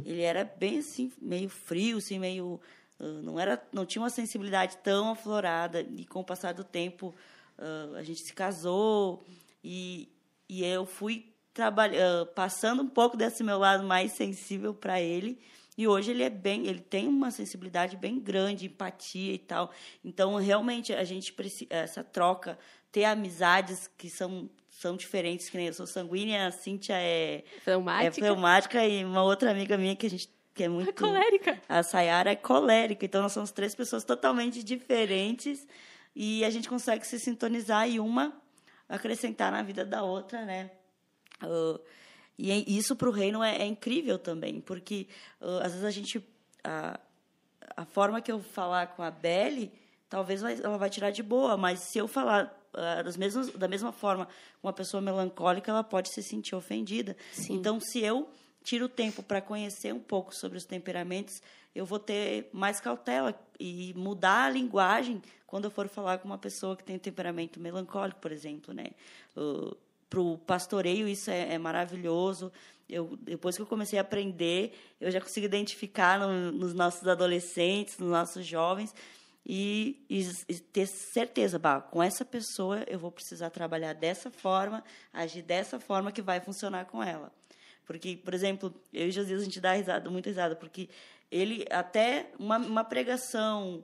ele 0.05 0.23
era 0.23 0.45
bem 0.45 0.79
assim, 0.79 1.12
meio 1.21 1.49
frio, 1.49 1.99
assim, 1.99 2.19
meio 2.19 2.61
uh, 2.99 3.23
não 3.23 3.39
era, 3.39 3.62
não 3.73 3.85
tinha 3.85 4.03
uma 4.03 4.11
sensibilidade 4.11 4.79
tão 4.79 5.11
aflorada. 5.11 5.81
E 5.81 6.05
com 6.05 6.21
o 6.21 6.25
passar 6.25 6.53
do 6.53 6.64
tempo, 6.64 7.14
uh, 7.59 7.97
a 7.97 8.03
gente 8.03 8.23
se 8.23 8.33
casou 8.33 9.23
e, 9.62 10.09
e 10.49 10.64
eu 10.64 10.87
fui 10.87 11.33
trabalhando, 11.59 12.25
passando 12.27 12.85
um 12.85 12.87
pouco 12.87 13.17
desse 13.17 13.43
meu 13.43 13.59
lado 13.59 13.83
mais 13.83 14.13
sensível 14.13 14.73
para 14.73 15.01
ele. 15.01 15.41
E 15.77 15.89
hoje 15.89 16.13
ele 16.13 16.23
é 16.23 16.31
bem, 16.31 16.69
ele 16.69 16.79
tem 16.79 17.09
uma 17.09 17.33
sensibilidade 17.33 17.97
bem 17.97 18.21
grande, 18.21 18.67
empatia 18.67 19.33
e 19.33 19.39
tal. 19.39 19.73
Então, 20.05 20.37
realmente, 20.37 20.95
a 20.95 21.03
gente 21.03 21.33
precisa, 21.33 21.67
essa 21.69 22.05
troca, 22.05 22.57
ter 22.93 23.05
amizades 23.07 23.91
que 23.99 24.09
são, 24.09 24.49
são 24.71 24.95
diferentes, 24.97 25.51
que 25.51 25.57
nem 25.57 25.67
eu 25.67 25.75
sou 25.75 25.85
sanguínea, 25.85 26.47
a 26.47 26.53
Cíntia 26.53 26.95
é 26.95 27.43
fleumática. 27.65 28.07
é 28.07 28.13
fleumática 28.13 28.87
e 28.87 29.05
uma 29.05 29.25
outra 29.25 29.51
amiga 29.51 29.77
minha 29.77 29.97
que 29.97 30.07
a 30.07 30.11
gente 30.11 30.31
que 30.55 30.63
é 30.63 30.69
muito. 30.69 30.91
É 30.91 30.93
colérica. 30.93 31.61
A 31.69 31.83
Sayara 31.83 32.31
é 32.31 32.37
colérica. 32.37 33.05
Então, 33.05 33.21
nós 33.21 33.33
somos 33.33 33.51
três 33.51 33.75
pessoas 33.75 34.05
totalmente 34.05 34.63
diferentes 34.63 35.67
e 36.15 36.45
a 36.45 36.51
gente 36.51 36.69
consegue 36.69 37.05
se 37.05 37.19
sintonizar 37.19 37.89
e 37.89 37.99
uma 37.99 38.33
acrescentar 38.89 39.51
na 39.51 39.63
vida 39.63 39.85
da 39.85 40.05
outra, 40.05 40.45
né? 40.45 40.71
Uh, 41.43 41.80
e 42.39 42.78
isso 42.78 42.95
para 42.95 43.09
o 43.09 43.12
reino 43.12 43.43
é, 43.43 43.62
é, 43.62 43.66
incrível 43.66 44.18
também, 44.18 44.61
porque 44.61 45.09
uh, 45.41 45.59
às 45.62 45.72
vezes 45.72 45.84
a 45.84 45.91
gente. 45.91 46.24
A, 46.62 47.01
a 47.76 47.84
forma 47.84 48.20
que 48.20 48.32
eu 48.32 48.41
falar 48.41 48.89
com 48.89 49.03
a 49.03 49.11
Belle, 49.11 49.70
talvez 50.09 50.41
vai, 50.41 50.59
ela 50.61 50.78
vai 50.78 50.89
tirar 50.89 51.11
de 51.11 51.22
boa, 51.22 51.57
mas 51.57 51.80
se 51.80 51.99
eu 51.99 52.09
falar 52.09 52.47
uh, 52.72 53.05
das 53.05 53.16
mesmas, 53.16 53.51
da 53.51 53.68
mesma 53.68 53.93
forma 53.93 54.26
com 54.61 54.68
uma 54.68 54.72
pessoa 54.72 55.01
melancólica, 55.01 55.70
ela 55.70 55.84
pode 55.84 56.12
se 56.12 56.22
sentir 56.22 56.55
ofendida. 56.55 57.16
Sim. 57.32 57.55
Então, 57.55 57.78
se 57.80 58.01
eu 58.01 58.28
tiro 58.62 58.86
o 58.86 58.89
tempo 58.89 59.22
para 59.22 59.41
conhecer 59.41 59.93
um 59.93 60.01
pouco 60.01 60.34
sobre 60.34 60.59
os 60.59 60.64
temperamentos, 60.64 61.43
eu 61.74 61.84
vou 61.84 61.99
ter 61.99 62.49
mais 62.53 62.80
cautela 62.80 63.39
e 63.59 63.93
mudar 63.97 64.45
a 64.45 64.51
linguagem 64.51 65.22
quando 65.47 65.64
eu 65.64 65.70
for 65.70 65.89
falar 65.89 66.18
com 66.18 66.28
uma 66.28 66.39
pessoa 66.39 66.76
que 66.76 66.84
tem 66.84 66.99
temperamento 66.99 67.61
melancólico, 67.61 68.20
por 68.20 68.32
exemplo, 68.32 68.74
né? 68.74 68.89
Uh, 69.36 69.76
para 70.09 70.21
o 70.21 70.39
pastoreio 70.39 71.09
isso 71.09 71.31
é, 71.31 71.55
é, 71.55 71.59
maravilhoso. 71.59 72.53
eu, 72.89 73.17
depois 73.21 73.57
que 73.57 73.63
eu 73.63 73.67
comecei 73.67 73.99
a 73.99 74.03
aprender, 74.03 74.79
eu 75.01 75.11
já 75.11 75.21
consigo 75.21 75.47
identificar 75.47 76.19
no, 76.19 76.53
nos 76.53 76.75
nossos 76.75 77.07
adolescentes, 77.07 77.99
nos 77.99 78.11
nossos 78.11 78.47
jovens, 78.47 78.95
e, 79.45 80.05
e, 80.11 80.21
e, 80.49 80.55
ter 80.61 80.87
certeza, 80.87 81.59
bah, 81.59 81.81
com 81.81 82.03
essa 82.03 82.25
pessoa 82.25 82.85
eu 82.87 82.99
vou 82.99 83.11
precisar 83.11 83.49
trabalhar 83.49 83.95
dessa 83.95 84.31
forma, 84.31 84.85
agir 85.13 85.43
dessa 85.43 85.81
forma 85.81 86.13
que 86.13 86.21
vai 86.21 86.39
funcionar 86.41 86.85
com 86.85 87.03
ela. 87.03 87.33
Porque, 87.87 88.17
por 88.23 88.35
exemplo, 88.35 88.75
eu 88.93 89.09
e 89.09 89.11
Josias, 89.11 89.41
a 89.41 89.45
gente 89.45 89.61
dá 89.61 89.73
risada, 89.73 90.11
muita 90.11 90.29
risada, 90.29 90.55
porque 90.55 90.91
ele, 91.31 91.65
até 91.71 92.31
uma, 92.39 92.59
uma 92.59 92.85
pregação, 92.85 93.83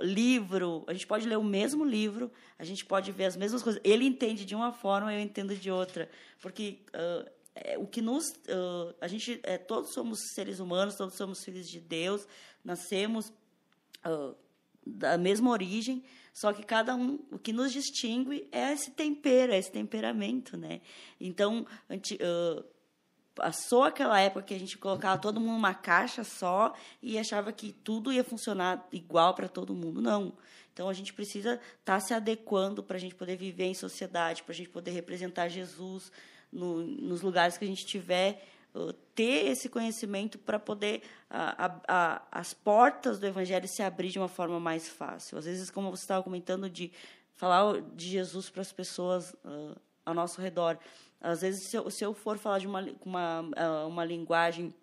livro, 0.00 0.84
a 0.86 0.92
gente 0.92 1.06
pode 1.06 1.28
ler 1.28 1.38
o 1.38 1.44
mesmo 1.44 1.84
livro, 1.84 2.30
a 2.58 2.64
gente 2.64 2.84
pode 2.84 3.12
ver 3.12 3.26
as 3.26 3.36
mesmas 3.36 3.62
coisas. 3.62 3.80
Ele 3.84 4.04
entende 4.04 4.44
de 4.44 4.54
uma 4.54 4.72
forma, 4.72 5.14
eu 5.14 5.20
entendo 5.20 5.54
de 5.54 5.70
outra. 5.70 6.10
Porque 6.40 6.80
uh, 6.88 7.30
é, 7.54 7.78
o 7.78 7.86
que 7.86 8.02
nos. 8.02 8.30
Uh, 8.30 8.94
a 9.00 9.06
gente. 9.06 9.40
É, 9.42 9.56
todos 9.56 9.92
somos 9.92 10.18
seres 10.34 10.58
humanos, 10.58 10.96
todos 10.96 11.14
somos 11.14 11.44
filhos 11.44 11.68
de 11.68 11.80
Deus, 11.80 12.26
nascemos 12.64 13.32
da 14.86 15.16
mesma 15.16 15.50
origem, 15.50 16.04
só 16.32 16.52
que 16.52 16.62
cada 16.62 16.94
um, 16.94 17.18
o 17.30 17.38
que 17.38 17.52
nos 17.52 17.72
distingue 17.72 18.46
é 18.52 18.72
esse 18.72 18.90
tempero, 18.90 19.52
é 19.52 19.58
esse 19.58 19.70
temperamento, 19.70 20.56
né? 20.56 20.80
Então, 21.20 21.66
uh, 21.90 22.64
passou 23.34 23.82
aquela 23.82 24.20
época 24.20 24.46
que 24.46 24.54
a 24.54 24.58
gente 24.58 24.78
colocava 24.78 25.20
todo 25.20 25.40
mundo 25.40 25.54
numa 25.54 25.74
caixa 25.74 26.22
só 26.22 26.74
e 27.02 27.18
achava 27.18 27.52
que 27.52 27.72
tudo 27.72 28.12
ia 28.12 28.22
funcionar 28.22 28.86
igual 28.92 29.34
para 29.34 29.48
todo 29.48 29.74
mundo. 29.74 30.00
Não. 30.00 30.32
Então, 30.72 30.88
a 30.88 30.92
gente 30.92 31.12
precisa 31.12 31.54
estar 31.54 31.74
tá 31.84 32.00
se 32.00 32.12
adequando 32.14 32.82
para 32.82 32.96
a 32.96 33.00
gente 33.00 33.14
poder 33.14 33.36
viver 33.36 33.64
em 33.64 33.74
sociedade, 33.74 34.42
para 34.42 34.52
a 34.52 34.56
gente 34.56 34.68
poder 34.68 34.90
representar 34.90 35.48
Jesus 35.48 36.10
no, 36.52 36.82
nos 36.82 37.22
lugares 37.22 37.56
que 37.56 37.64
a 37.64 37.68
gente 37.68 37.84
estiver 37.84 38.44
ter 39.14 39.46
esse 39.46 39.68
conhecimento 39.68 40.36
para 40.36 40.58
poder 40.58 41.02
a, 41.30 41.66
a, 41.66 41.80
a, 41.86 42.22
as 42.32 42.52
portas 42.52 43.20
do 43.20 43.26
evangelho 43.26 43.68
se 43.68 43.82
abrir 43.82 44.08
de 44.08 44.18
uma 44.18 44.28
forma 44.28 44.58
mais 44.58 44.88
fácil. 44.88 45.38
Às 45.38 45.44
vezes, 45.44 45.70
como 45.70 45.90
você 45.90 46.02
estava 46.02 46.24
comentando, 46.24 46.68
de 46.68 46.90
falar 47.34 47.80
de 47.94 48.08
Jesus 48.08 48.50
para 48.50 48.62
as 48.62 48.72
pessoas 48.72 49.32
uh, 49.44 49.76
ao 50.04 50.14
nosso 50.14 50.40
redor. 50.40 50.78
Às 51.24 51.40
vezes, 51.40 51.68
se 51.70 51.76
eu, 51.76 51.90
se 51.90 52.04
eu 52.04 52.12
for 52.12 52.36
falar 52.36 52.58
de 52.58 52.66
uma, 52.66 52.86
uma, 53.02 53.40
uh, 53.40 53.88
uma 53.88 54.04
linguagem 54.04 54.74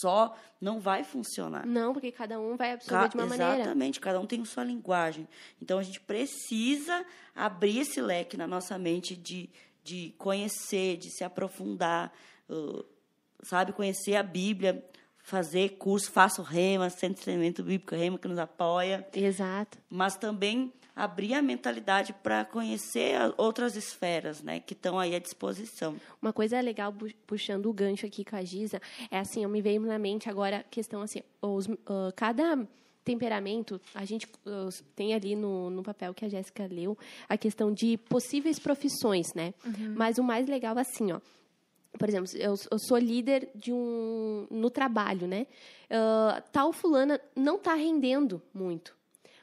só, 0.00 0.36
não 0.60 0.80
vai 0.80 1.04
funcionar. 1.04 1.64
Não, 1.64 1.92
porque 1.92 2.10
cada 2.10 2.38
um 2.40 2.56
vai 2.56 2.72
absorver 2.72 3.02
Ca 3.04 3.08
de 3.08 3.16
uma 3.16 3.24
exatamente, 3.24 3.38
maneira. 3.38 3.62
Exatamente, 3.62 4.00
cada 4.00 4.20
um 4.20 4.26
tem 4.26 4.44
sua 4.44 4.64
linguagem. 4.64 5.28
Então, 5.60 5.78
a 5.78 5.82
gente 5.82 6.00
precisa 6.00 7.06
abrir 7.34 7.78
esse 7.78 8.00
leque 8.00 8.36
na 8.36 8.46
nossa 8.46 8.76
mente 8.76 9.14
de, 9.14 9.48
de 9.84 10.12
conhecer, 10.18 10.96
de 10.96 11.10
se 11.10 11.22
aprofundar. 11.22 12.12
Uh, 12.50 12.84
sabe, 13.44 13.72
conhecer 13.72 14.16
a 14.16 14.22
Bíblia, 14.22 14.84
fazer 15.18 15.76
curso, 15.76 16.10
faço 16.10 16.42
Rema, 16.42 16.90
Centro 16.90 17.16
de 17.16 17.22
Treinamento 17.22 17.62
Bíblico 17.62 17.94
Rema, 17.94 18.18
que 18.18 18.26
nos 18.28 18.38
apoia. 18.38 19.06
Exato. 19.14 19.78
Mas 19.88 20.16
também 20.16 20.72
abrir 20.94 21.34
a 21.34 21.42
mentalidade 21.42 22.12
para 22.12 22.44
conhecer 22.44 23.16
outras 23.36 23.76
esferas, 23.76 24.42
né, 24.42 24.60
que 24.60 24.74
estão 24.74 24.98
aí 24.98 25.14
à 25.14 25.18
disposição. 25.18 25.96
Uma 26.20 26.32
coisa 26.32 26.60
legal, 26.60 26.94
puxando 27.26 27.66
o 27.66 27.72
gancho 27.72 28.06
aqui 28.06 28.24
com 28.24 28.36
a 28.36 28.44
Giza, 28.44 28.80
é 29.10 29.18
assim, 29.18 29.42
eu 29.42 29.48
me 29.48 29.62
veio 29.62 29.80
na 29.80 29.98
mente 29.98 30.28
agora 30.28 30.58
a 30.58 30.62
questão 30.62 31.02
assim, 31.02 31.22
os, 31.40 31.66
uh, 31.66 32.12
cada 32.14 32.66
temperamento, 33.04 33.80
a 33.94 34.04
gente 34.04 34.26
uh, 34.26 34.84
tem 34.94 35.12
ali 35.14 35.34
no, 35.34 35.70
no 35.70 35.82
papel 35.82 36.14
que 36.14 36.24
a 36.24 36.28
Jéssica 36.28 36.66
leu, 36.66 36.96
a 37.28 37.36
questão 37.36 37.72
de 37.72 37.96
possíveis 37.96 38.58
profissões, 38.58 39.34
né? 39.34 39.54
Uhum. 39.64 39.94
Mas 39.96 40.18
o 40.18 40.22
mais 40.22 40.46
legal, 40.46 40.78
assim, 40.78 41.10
ó, 41.10 41.20
por 41.98 42.08
exemplo, 42.08 42.30
eu, 42.36 42.54
eu, 42.70 42.78
sou 42.78 42.96
líder 42.96 43.50
de 43.54 43.72
um 43.72 44.46
no 44.50 44.70
trabalho, 44.70 45.26
né? 45.26 45.46
Uh, 45.90 46.42
tal 46.50 46.72
fulana 46.72 47.20
não 47.36 47.56
está 47.56 47.74
rendendo 47.74 48.40
muito. 48.54 48.94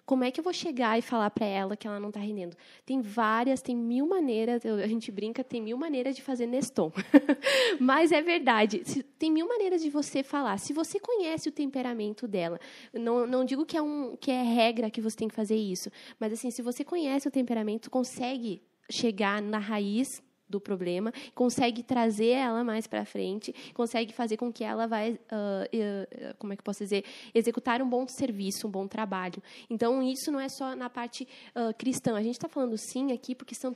Como 0.10 0.24
é 0.24 0.32
que 0.32 0.40
eu 0.40 0.44
vou 0.44 0.52
chegar 0.52 0.98
e 0.98 1.04
falar 1.04 1.30
para 1.30 1.46
ela 1.46 1.78
que 1.78 1.86
ela 1.86 2.00
não 2.00 2.08
está 2.10 2.20
rendendo? 2.20 2.58
Tem 2.84 3.00
várias, 3.00 3.62
tem 3.62 3.76
mil 3.76 4.08
maneiras. 4.08 4.66
a 4.66 4.88
gente 4.88 5.12
brinca, 5.12 5.44
tem 5.44 5.62
mil 5.62 5.78
maneiras 5.78 6.16
de 6.16 6.24
fazer 6.24 6.48
Neston. 6.48 6.92
Mas 7.80 8.12
é 8.12 8.20
verdade. 8.20 8.80
tem 9.20 9.32
mil 9.32 9.48
maneiras 9.48 9.84
de 9.84 9.90
você 9.92 10.24
falar. 10.24 10.58
Se 10.58 10.74
você 10.74 11.00
conhece 11.00 11.48
o 11.48 11.52
temperamento 11.52 12.28
dela, 12.28 12.60
não, 12.92 13.28
não 13.28 13.46
digo 13.46 13.68
que 13.68 13.78
é 13.78 13.84
um 13.84 14.18
que 14.20 14.32
é 14.32 14.42
regra 14.42 14.90
que 14.90 15.00
você 15.00 15.16
tem 15.16 15.28
que 15.28 15.36
fazer 15.36 15.58
isso, 15.58 15.92
mas 16.20 16.34
assim, 16.34 16.50
se 16.50 16.64
você 16.64 16.84
conhece 16.84 17.28
o 17.28 17.32
temperamento, 17.32 17.92
consegue 17.92 18.64
chegar 18.90 19.40
na 19.44 19.60
raiz 19.60 20.24
do 20.50 20.60
problema, 20.60 21.14
consegue 21.36 21.84
trazer 21.84 22.30
ela 22.30 22.64
mais 22.64 22.88
para 22.88 23.06
frente, 23.06 23.54
consegue 23.74 24.12
fazer 24.14 24.36
com 24.36 24.52
que 24.52 24.64
ela 24.64 24.88
vai, 24.88 25.12
uh, 25.12 25.16
uh, 25.16 26.36
como 26.38 26.54
é 26.54 26.56
que 26.56 26.64
posso 26.64 26.84
dizer, 26.84 27.06
executar 27.34 27.82
um 27.82 27.90
bom 27.90 28.08
serviço, 28.08 28.68
um 28.68 28.72
bom 28.72 28.88
trabalho. 28.88 29.42
Então 29.70 30.02
isso 30.02 30.32
não 30.32 30.40
é 30.40 30.50
só 30.50 30.76
na 30.76 30.90
parte 30.90 31.28
uh, 31.56 31.74
cristã. 31.78 32.16
A 32.16 32.24
gente 32.24 32.36
está 32.36 32.50
falando 32.50 32.78
sim 32.78 33.12
aqui 33.12 33.36
porque 33.36 33.54
são 33.54 33.76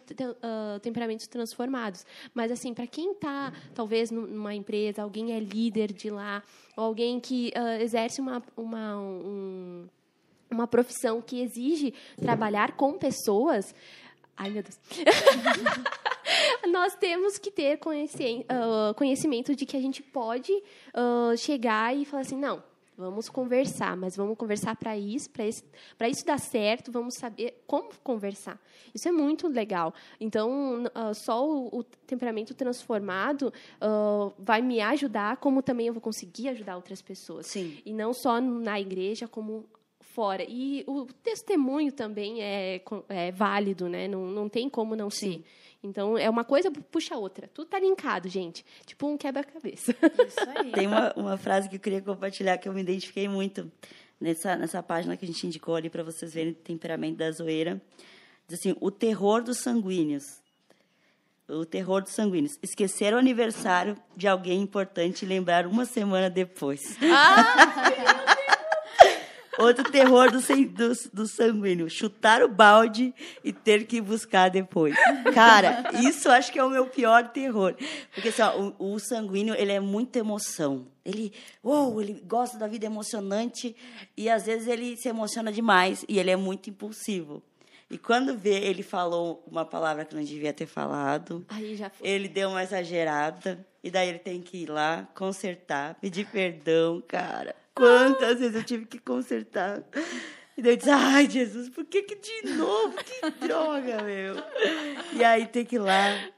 temperamentos 0.81 1.27
transformados, 1.27 2.05
mas 2.33 2.51
assim 2.51 2.73
para 2.73 2.87
quem 2.87 3.11
está 3.11 3.53
talvez 3.73 4.09
numa 4.09 4.53
empresa, 4.53 5.03
alguém 5.03 5.33
é 5.33 5.39
líder 5.39 5.93
de 5.93 6.09
lá, 6.09 6.43
alguém 6.75 7.19
que 7.19 7.51
exerce 7.79 8.19
uma, 8.19 8.41
uma 8.57 8.97
um, 8.99 9.87
uma 10.49 10.67
profissão 10.67 11.21
que 11.21 11.41
exige 11.41 11.93
trabalhar 12.17 12.75
com 12.75 12.97
pessoas. 12.97 13.73
Ai, 14.37 14.49
meu 14.49 14.63
Deus. 14.63 14.79
nós 16.69 16.95
temos 16.95 17.37
que 17.37 17.51
ter 17.51 17.79
ah, 18.49 18.93
conhecimento 18.95 19.55
de 19.55 19.65
que 19.65 19.77
a 19.77 19.81
gente 19.81 20.01
pode 20.01 20.51
uh, 20.51 21.35
chegar 21.37 21.95
e 21.95 22.05
falar 22.05 22.21
assim, 22.21 22.37
não, 22.37 22.63
vamos 22.97 23.29
conversar, 23.29 23.97
mas 23.97 24.15
vamos 24.15 24.37
conversar 24.37 24.75
para 24.75 24.97
isso, 24.97 25.29
para 25.29 25.47
isso, 25.47 25.63
para 25.97 26.09
isso 26.09 26.25
dar 26.25 26.39
certo, 26.39 26.91
vamos 26.91 27.15
saber 27.15 27.63
como 27.65 27.89
conversar. 28.03 28.59
Isso 28.93 29.07
é 29.07 29.11
muito 29.11 29.47
legal. 29.47 29.93
Então, 30.19 30.83
uh, 30.83 31.13
só 31.13 31.47
o, 31.47 31.79
o, 31.79 31.83
temperamento 31.83 32.53
transformado 32.53 33.51
uh, 33.81 34.33
vai 34.37 34.61
me 34.61 34.79
ajudar, 34.81 35.37
como 35.37 35.61
também 35.61 35.87
eu 35.87 35.93
vou 35.93 36.01
conseguir 36.01 36.49
ajudar 36.49 36.75
outras 36.75 37.01
pessoas. 37.01 37.47
Sim. 37.47 37.77
E 37.85 37.93
não 37.93 38.13
só 38.13 38.39
na 38.39 38.79
igreja, 38.79 39.27
como 39.27 39.65
fora. 40.13 40.45
E 40.47 40.83
o 40.87 41.05
testemunho 41.23 41.91
também 41.91 42.41
é, 42.41 42.81
é 43.09 43.31
válido, 43.31 43.89
né? 43.89 44.07
Não, 44.07 44.27
não 44.27 44.47
tem 44.47 44.69
como 44.69 44.95
não 44.95 45.09
Sim. 45.09 45.33
ser. 45.33 45.43
Então, 45.83 46.17
é 46.17 46.29
uma 46.29 46.45
coisa 46.45 46.71
puxa 46.71 47.13
a 47.13 47.17
outra. 47.17 47.49
Tudo 47.53 47.67
tá 47.67 47.77
linkado, 47.77 48.29
gente. 48.29 48.65
Tipo 48.85 49.07
um 49.07 49.17
quebra-cabeça. 49.17 49.93
Isso 50.25 50.39
aí. 50.57 50.71
Tem 50.71 50.87
uma, 50.87 51.13
uma 51.13 51.37
frase 51.37 51.67
que 51.67 51.75
eu 51.75 51.79
queria 51.79 52.01
compartilhar 52.01 52.57
que 52.57 52.69
eu 52.69 52.73
me 52.73 52.81
identifiquei 52.81 53.27
muito 53.27 53.69
nessa, 54.19 54.55
nessa 54.55 54.81
página 54.81 55.17
que 55.17 55.25
a 55.25 55.27
gente 55.27 55.45
indicou 55.45 55.75
ali 55.75 55.89
para 55.89 56.01
vocês 56.01 56.33
verem 56.33 56.53
o 56.53 56.55
temperamento 56.55 57.17
da 57.17 57.29
zoeira. 57.29 57.81
Diz 58.47 58.59
assim: 58.59 58.75
o 58.79 58.89
terror 58.89 59.43
dos 59.43 59.59
sanguíneos. 59.59 60.41
O 61.49 61.65
terror 61.65 62.01
dos 62.01 62.13
sanguíneos. 62.13 62.57
Esquecer 62.63 63.13
o 63.13 63.17
aniversário 63.17 63.97
de 64.15 64.25
alguém 64.27 64.61
importante 64.61 65.25
e 65.25 65.27
lembrar 65.27 65.67
uma 65.67 65.85
semana 65.85 66.29
depois. 66.29 66.97
Ah! 67.01 68.37
Outro 69.59 69.91
terror 69.91 70.31
do, 70.31 70.39
do, 70.39 70.93
do 71.13 71.27
sanguíneo, 71.27 71.89
chutar 71.89 72.41
o 72.41 72.47
balde 72.47 73.13
e 73.43 73.53
ter 73.53 73.85
que 73.85 74.01
buscar 74.01 74.49
depois. 74.49 74.95
Cara, 75.33 75.83
isso 76.01 76.29
acho 76.29 76.51
que 76.51 76.57
é 76.57 76.63
o 76.63 76.69
meu 76.69 76.87
pior 76.87 77.29
terror. 77.29 77.75
Porque 78.13 78.29
assim, 78.29 78.41
ó, 78.41 78.73
o, 78.79 78.93
o 78.93 78.99
sanguíneo, 78.99 79.55
ele 79.55 79.71
é 79.71 79.79
muita 79.79 80.19
emoção. 80.19 80.87
Ele, 81.05 81.31
uou, 81.63 82.01
ele 82.01 82.21
gosta 82.25 82.57
da 82.57 82.67
vida 82.67 82.85
emocionante 82.85 83.75
e 84.17 84.29
às 84.29 84.45
vezes 84.45 84.67
ele 84.67 84.97
se 84.97 85.07
emociona 85.07 85.51
demais 85.51 86.03
e 86.07 86.17
ele 86.17 86.31
é 86.31 86.35
muito 86.35 86.69
impulsivo. 86.69 87.43
E 87.89 87.97
quando 87.97 88.35
vê, 88.35 88.55
ele 88.55 88.81
falou 88.81 89.43
uma 89.45 89.63
palavra 89.63 90.03
que 90.03 90.15
não 90.15 90.23
devia 90.23 90.51
ter 90.51 90.65
falado. 90.65 91.45
Ele 92.01 92.27
deu 92.27 92.49
uma 92.49 92.63
exagerada. 92.63 93.63
E 93.83 93.91
daí 93.91 94.09
ele 94.09 94.19
tem 94.19 94.41
que 94.41 94.63
ir 94.63 94.69
lá, 94.69 95.07
consertar, 95.13 95.95
pedir 95.95 96.25
perdão, 96.25 97.03
cara. 97.05 97.53
Quantas 97.75 98.39
vezes 98.39 98.55
eu 98.55 98.63
tive 98.63 98.85
que 98.85 98.99
consertar. 98.99 99.83
E 100.55 100.61
daí 100.61 100.73
eu 100.73 100.77
disse, 100.77 100.89
ai, 100.89 101.29
Jesus, 101.29 101.69
por 101.69 101.85
que 101.85 102.03
que 102.03 102.15
de 102.15 102.53
novo? 102.53 102.95
Que 103.03 103.31
droga, 103.47 104.03
meu. 104.03 104.35
E 105.13 105.23
aí 105.23 105.47
tem 105.47 105.65
que 105.65 105.75
ir 105.75 105.79
lá. 105.79 106.29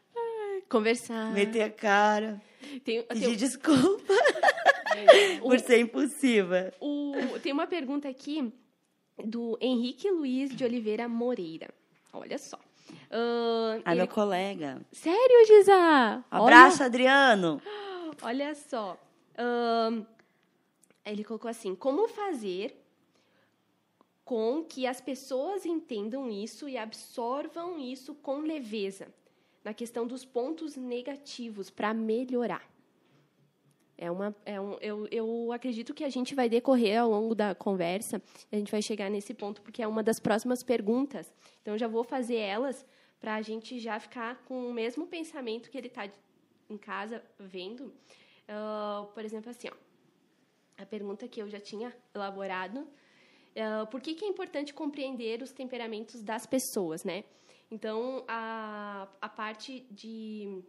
Conversar. 0.69 1.33
Meter 1.33 1.63
a 1.63 1.69
cara. 1.69 2.41
Tem, 2.83 3.03
pedir 3.03 3.25
tem... 3.25 3.35
desculpa. 3.35 4.13
por 5.41 5.59
ser 5.59 5.79
impulsiva. 5.79 6.73
O, 6.79 7.13
tem 7.41 7.51
uma 7.51 7.67
pergunta 7.67 8.07
aqui 8.07 8.51
do 9.23 9.57
Henrique 9.61 10.09
Luiz 10.09 10.55
de 10.55 10.63
Oliveira 10.63 11.07
Moreira. 11.07 11.69
Olha 12.13 12.37
só. 12.37 12.57
Uh, 13.11 13.81
ah, 13.83 13.91
ele... 13.91 14.01
meu 14.01 14.07
colega. 14.07 14.81
Sério, 14.91 15.45
Gisa? 15.47 16.23
Abraço, 16.31 16.77
Olha... 16.77 16.85
Adriano. 16.85 17.61
Olha 18.21 18.55
só. 18.55 18.97
Uh, 19.33 20.05
ele 21.05 21.23
colocou 21.23 21.49
assim: 21.49 21.75
como 21.75 22.07
fazer 22.07 22.75
com 24.23 24.63
que 24.63 24.87
as 24.87 24.99
pessoas 24.99 25.65
entendam 25.65 26.29
isso 26.29 26.67
e 26.67 26.77
absorvam 26.77 27.79
isso 27.79 28.15
com 28.15 28.39
leveza, 28.39 29.07
na 29.63 29.73
questão 29.73 30.07
dos 30.07 30.25
pontos 30.25 30.75
negativos 30.75 31.69
para 31.69 31.93
melhorar. 31.93 32.67
É 33.97 34.11
uma, 34.11 34.35
é 34.43 34.59
um, 34.59 34.73
eu, 34.81 35.07
eu 35.09 35.51
acredito 35.53 35.93
que 35.93 36.03
a 36.03 36.09
gente 36.09 36.35
vai 36.35 36.49
decorrer 36.49 36.99
ao 36.99 37.09
longo 37.09 37.33
da 37.33 37.55
conversa, 37.55 38.21
a 38.51 38.55
gente 38.57 38.71
vai 38.71 38.81
chegar 38.81 39.09
nesse 39.09 39.33
ponto, 39.33 39.61
porque 39.61 39.81
é 39.81 39.87
uma 39.87 40.03
das 40.03 40.19
próximas 40.19 40.63
perguntas. 40.63 41.33
Então, 41.61 41.77
já 41.77 41.87
vou 41.87 42.03
fazer 42.03 42.35
elas 42.35 42.85
para 43.21 43.35
a 43.35 43.41
gente 43.41 43.79
já 43.79 43.97
ficar 43.99 44.43
com 44.43 44.69
o 44.69 44.73
mesmo 44.73 45.07
pensamento 45.07 45.69
que 45.69 45.77
ele 45.77 45.87
está 45.87 46.09
em 46.69 46.77
casa 46.77 47.23
vendo. 47.39 47.93
Uh, 48.49 49.05
por 49.13 49.23
exemplo, 49.23 49.49
assim, 49.49 49.69
ó, 49.69 49.84
a 50.77 50.85
pergunta 50.85 51.27
que 51.27 51.41
eu 51.41 51.49
já 51.49 51.59
tinha 51.59 51.95
elaborado, 52.13 52.79
uh, 52.79 53.87
por 53.89 54.01
que, 54.01 54.13
que 54.13 54.25
é 54.25 54.27
importante 54.27 54.73
compreender 54.73 55.41
os 55.41 55.51
temperamentos 55.51 56.21
das 56.21 56.45
pessoas, 56.45 57.03
né? 57.03 57.23
Então, 57.71 58.23
a, 58.27 59.07
a 59.21 59.29
parte 59.29 59.85
de 59.89 60.63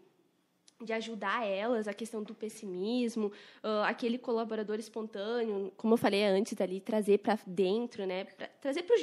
de 0.80 0.92
ajudar 0.92 1.46
elas, 1.46 1.88
a 1.88 1.94
questão 1.94 2.22
do 2.22 2.34
pessimismo, 2.34 3.28
uh, 3.64 3.82
aquele 3.84 4.18
colaborador 4.18 4.78
espontâneo, 4.78 5.72
como 5.76 5.94
eu 5.94 5.98
falei 5.98 6.22
antes 6.24 6.60
ali, 6.60 6.80
trazer 6.80 7.18
para 7.18 7.38
dentro, 7.46 8.04
né, 8.04 8.24
pra, 8.24 8.46
trazer 8.60 8.82
para 8.82 8.94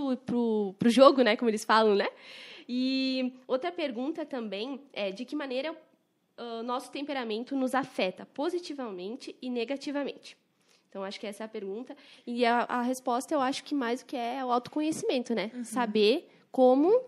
o 0.00 0.90
jogo, 0.90 1.22
né, 1.22 1.36
como 1.36 1.48
eles 1.48 1.64
falam, 1.64 1.94
né. 1.94 2.08
E 2.68 3.32
outra 3.46 3.70
pergunta 3.70 4.26
também 4.26 4.80
é 4.92 5.10
de 5.12 5.24
que 5.24 5.36
maneira 5.36 5.72
uh, 5.72 6.62
nosso 6.64 6.90
temperamento 6.90 7.54
nos 7.56 7.74
afeta 7.74 8.26
positivamente 8.26 9.36
e 9.40 9.48
negativamente. 9.48 10.36
Então, 10.90 11.04
acho 11.04 11.20
que 11.20 11.26
essa 11.26 11.44
é 11.44 11.46
a 11.46 11.48
pergunta. 11.48 11.96
E 12.26 12.44
a, 12.44 12.64
a 12.68 12.82
resposta, 12.82 13.32
eu 13.32 13.40
acho 13.40 13.62
que 13.62 13.74
mais 13.74 14.00
do 14.00 14.06
que 14.06 14.16
é 14.16 14.44
o 14.44 14.50
autoconhecimento, 14.50 15.34
né? 15.34 15.50
Uhum. 15.54 15.64
Saber 15.64 16.28
como 16.50 17.00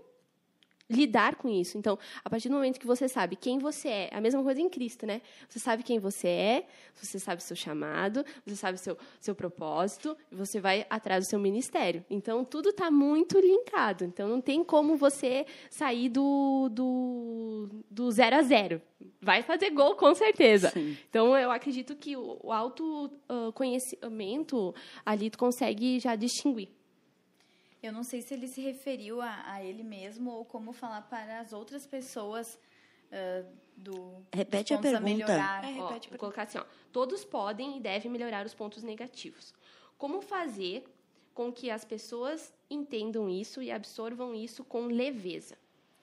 lidar 0.93 1.37
com 1.37 1.49
isso. 1.49 1.79
Então, 1.79 1.99
a 2.25 2.31
partir 2.31 2.49
do 2.49 2.55
momento 2.55 2.79
que 2.79 2.87
você 2.87 3.09
sabe 3.09 3.35
quem 3.37 3.59
você 3.59 3.89
é, 3.89 4.11
a 4.13 4.21
mesma 4.21 4.43
coisa 4.43 4.61
em 4.61 4.69
Cristo, 4.69 5.07
né? 5.07 5.23
Você 5.49 5.59
sabe 5.59 5.83
quem 5.83 5.99
você 5.99 6.29
é, 6.29 6.67
você 6.95 7.19
sabe 7.19 7.43
seu 7.43 7.57
chamado, 7.57 8.23
você 8.45 8.57
sabe 8.57 8.79
seu 8.79 8.99
seu 9.21 9.35
propósito, 9.35 10.17
e 10.31 10.35
você 10.35 10.61
vai 10.61 10.85
atrás 10.91 11.27
do 11.27 11.31
seu 11.31 11.39
ministério. 11.39 12.05
Então, 12.11 12.45
tudo 12.45 12.71
está 12.71 12.91
muito 12.91 13.39
linkado. 13.39 14.05
Então, 14.05 14.29
não 14.29 14.41
tem 14.41 14.65
como 14.65 14.97
você 14.97 15.47
sair 15.71 16.09
do, 16.09 16.69
do, 16.71 17.69
do 17.91 18.11
zero 18.11 18.37
a 18.37 18.43
zero. 18.43 18.81
Vai 19.21 19.43
fazer 19.43 19.71
gol, 19.71 19.97
com 19.97 20.15
certeza. 20.15 20.71
Sim. 20.71 20.97
Então, 21.09 21.37
eu 21.37 21.51
acredito 21.51 21.97
que 21.97 22.17
o, 22.17 22.39
o 22.43 22.53
autoconhecimento 22.53 24.75
ali 25.05 25.29
tu 25.31 25.39
consegue 25.39 25.99
já 25.99 26.15
distinguir. 26.17 26.69
Eu 27.83 27.93
não 27.93 28.05
sei 28.05 28.23
se 28.23 28.33
ele 28.33 28.47
se 28.47 28.61
referiu 28.61 29.21
a, 29.21 29.43
a 29.45 29.65
ele 29.65 29.83
mesmo 29.83 30.31
ou 30.31 30.45
como 30.45 30.73
falar 30.73 31.03
para 31.03 31.41
as 31.41 31.53
outras 31.53 31.85
pessoas 31.85 32.59
uh, 33.11 33.47
do. 33.77 34.25
Repete 34.33 34.73
a 34.73 34.79
pergunta. 34.79 35.33
A 35.33 35.69
é, 35.69 35.73
repete 35.73 36.07
ó, 36.07 36.11
vou 36.11 36.19
colocar 36.19 36.43
assim: 36.43 36.59
ó, 36.59 36.65
todos 36.93 37.25
podem 37.25 37.79
e 37.79 37.81
devem 37.81 38.11
melhorar 38.11 38.47
os 38.47 38.55
pontos 38.55 38.83
negativos. 38.85 39.53
Como 39.99 40.21
fazer 40.21 40.85
com 41.35 41.53
que 41.53 41.71
as 41.71 41.85
pessoas 41.85 42.53
entendam 42.71 43.29
isso 43.29 43.61
e 43.63 43.71
absorvam 43.71 44.35
isso 44.35 44.63
com 44.65 44.87
leveza? 44.87 45.57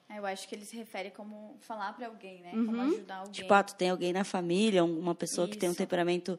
É, 0.08 0.18
eu 0.18 0.26
acho 0.26 0.48
que 0.48 0.54
ele 0.54 0.64
se 0.64 0.76
refere 0.76 1.10
como 1.10 1.56
falar 1.60 1.92
para 1.92 2.08
alguém, 2.08 2.42
né? 2.42 2.50
Uhum. 2.52 2.66
Como 2.66 2.82
ajudar 2.82 3.16
alguém. 3.18 3.32
Tipo, 3.32 3.54
ah, 3.54 3.62
tu 3.62 3.74
tem 3.76 3.90
alguém 3.90 4.12
na 4.12 4.24
família, 4.24 4.84
uma 4.84 5.14
pessoa 5.14 5.44
Isso. 5.44 5.52
que 5.52 5.58
tem 5.58 5.68
um 5.68 5.74
temperamento 5.74 6.38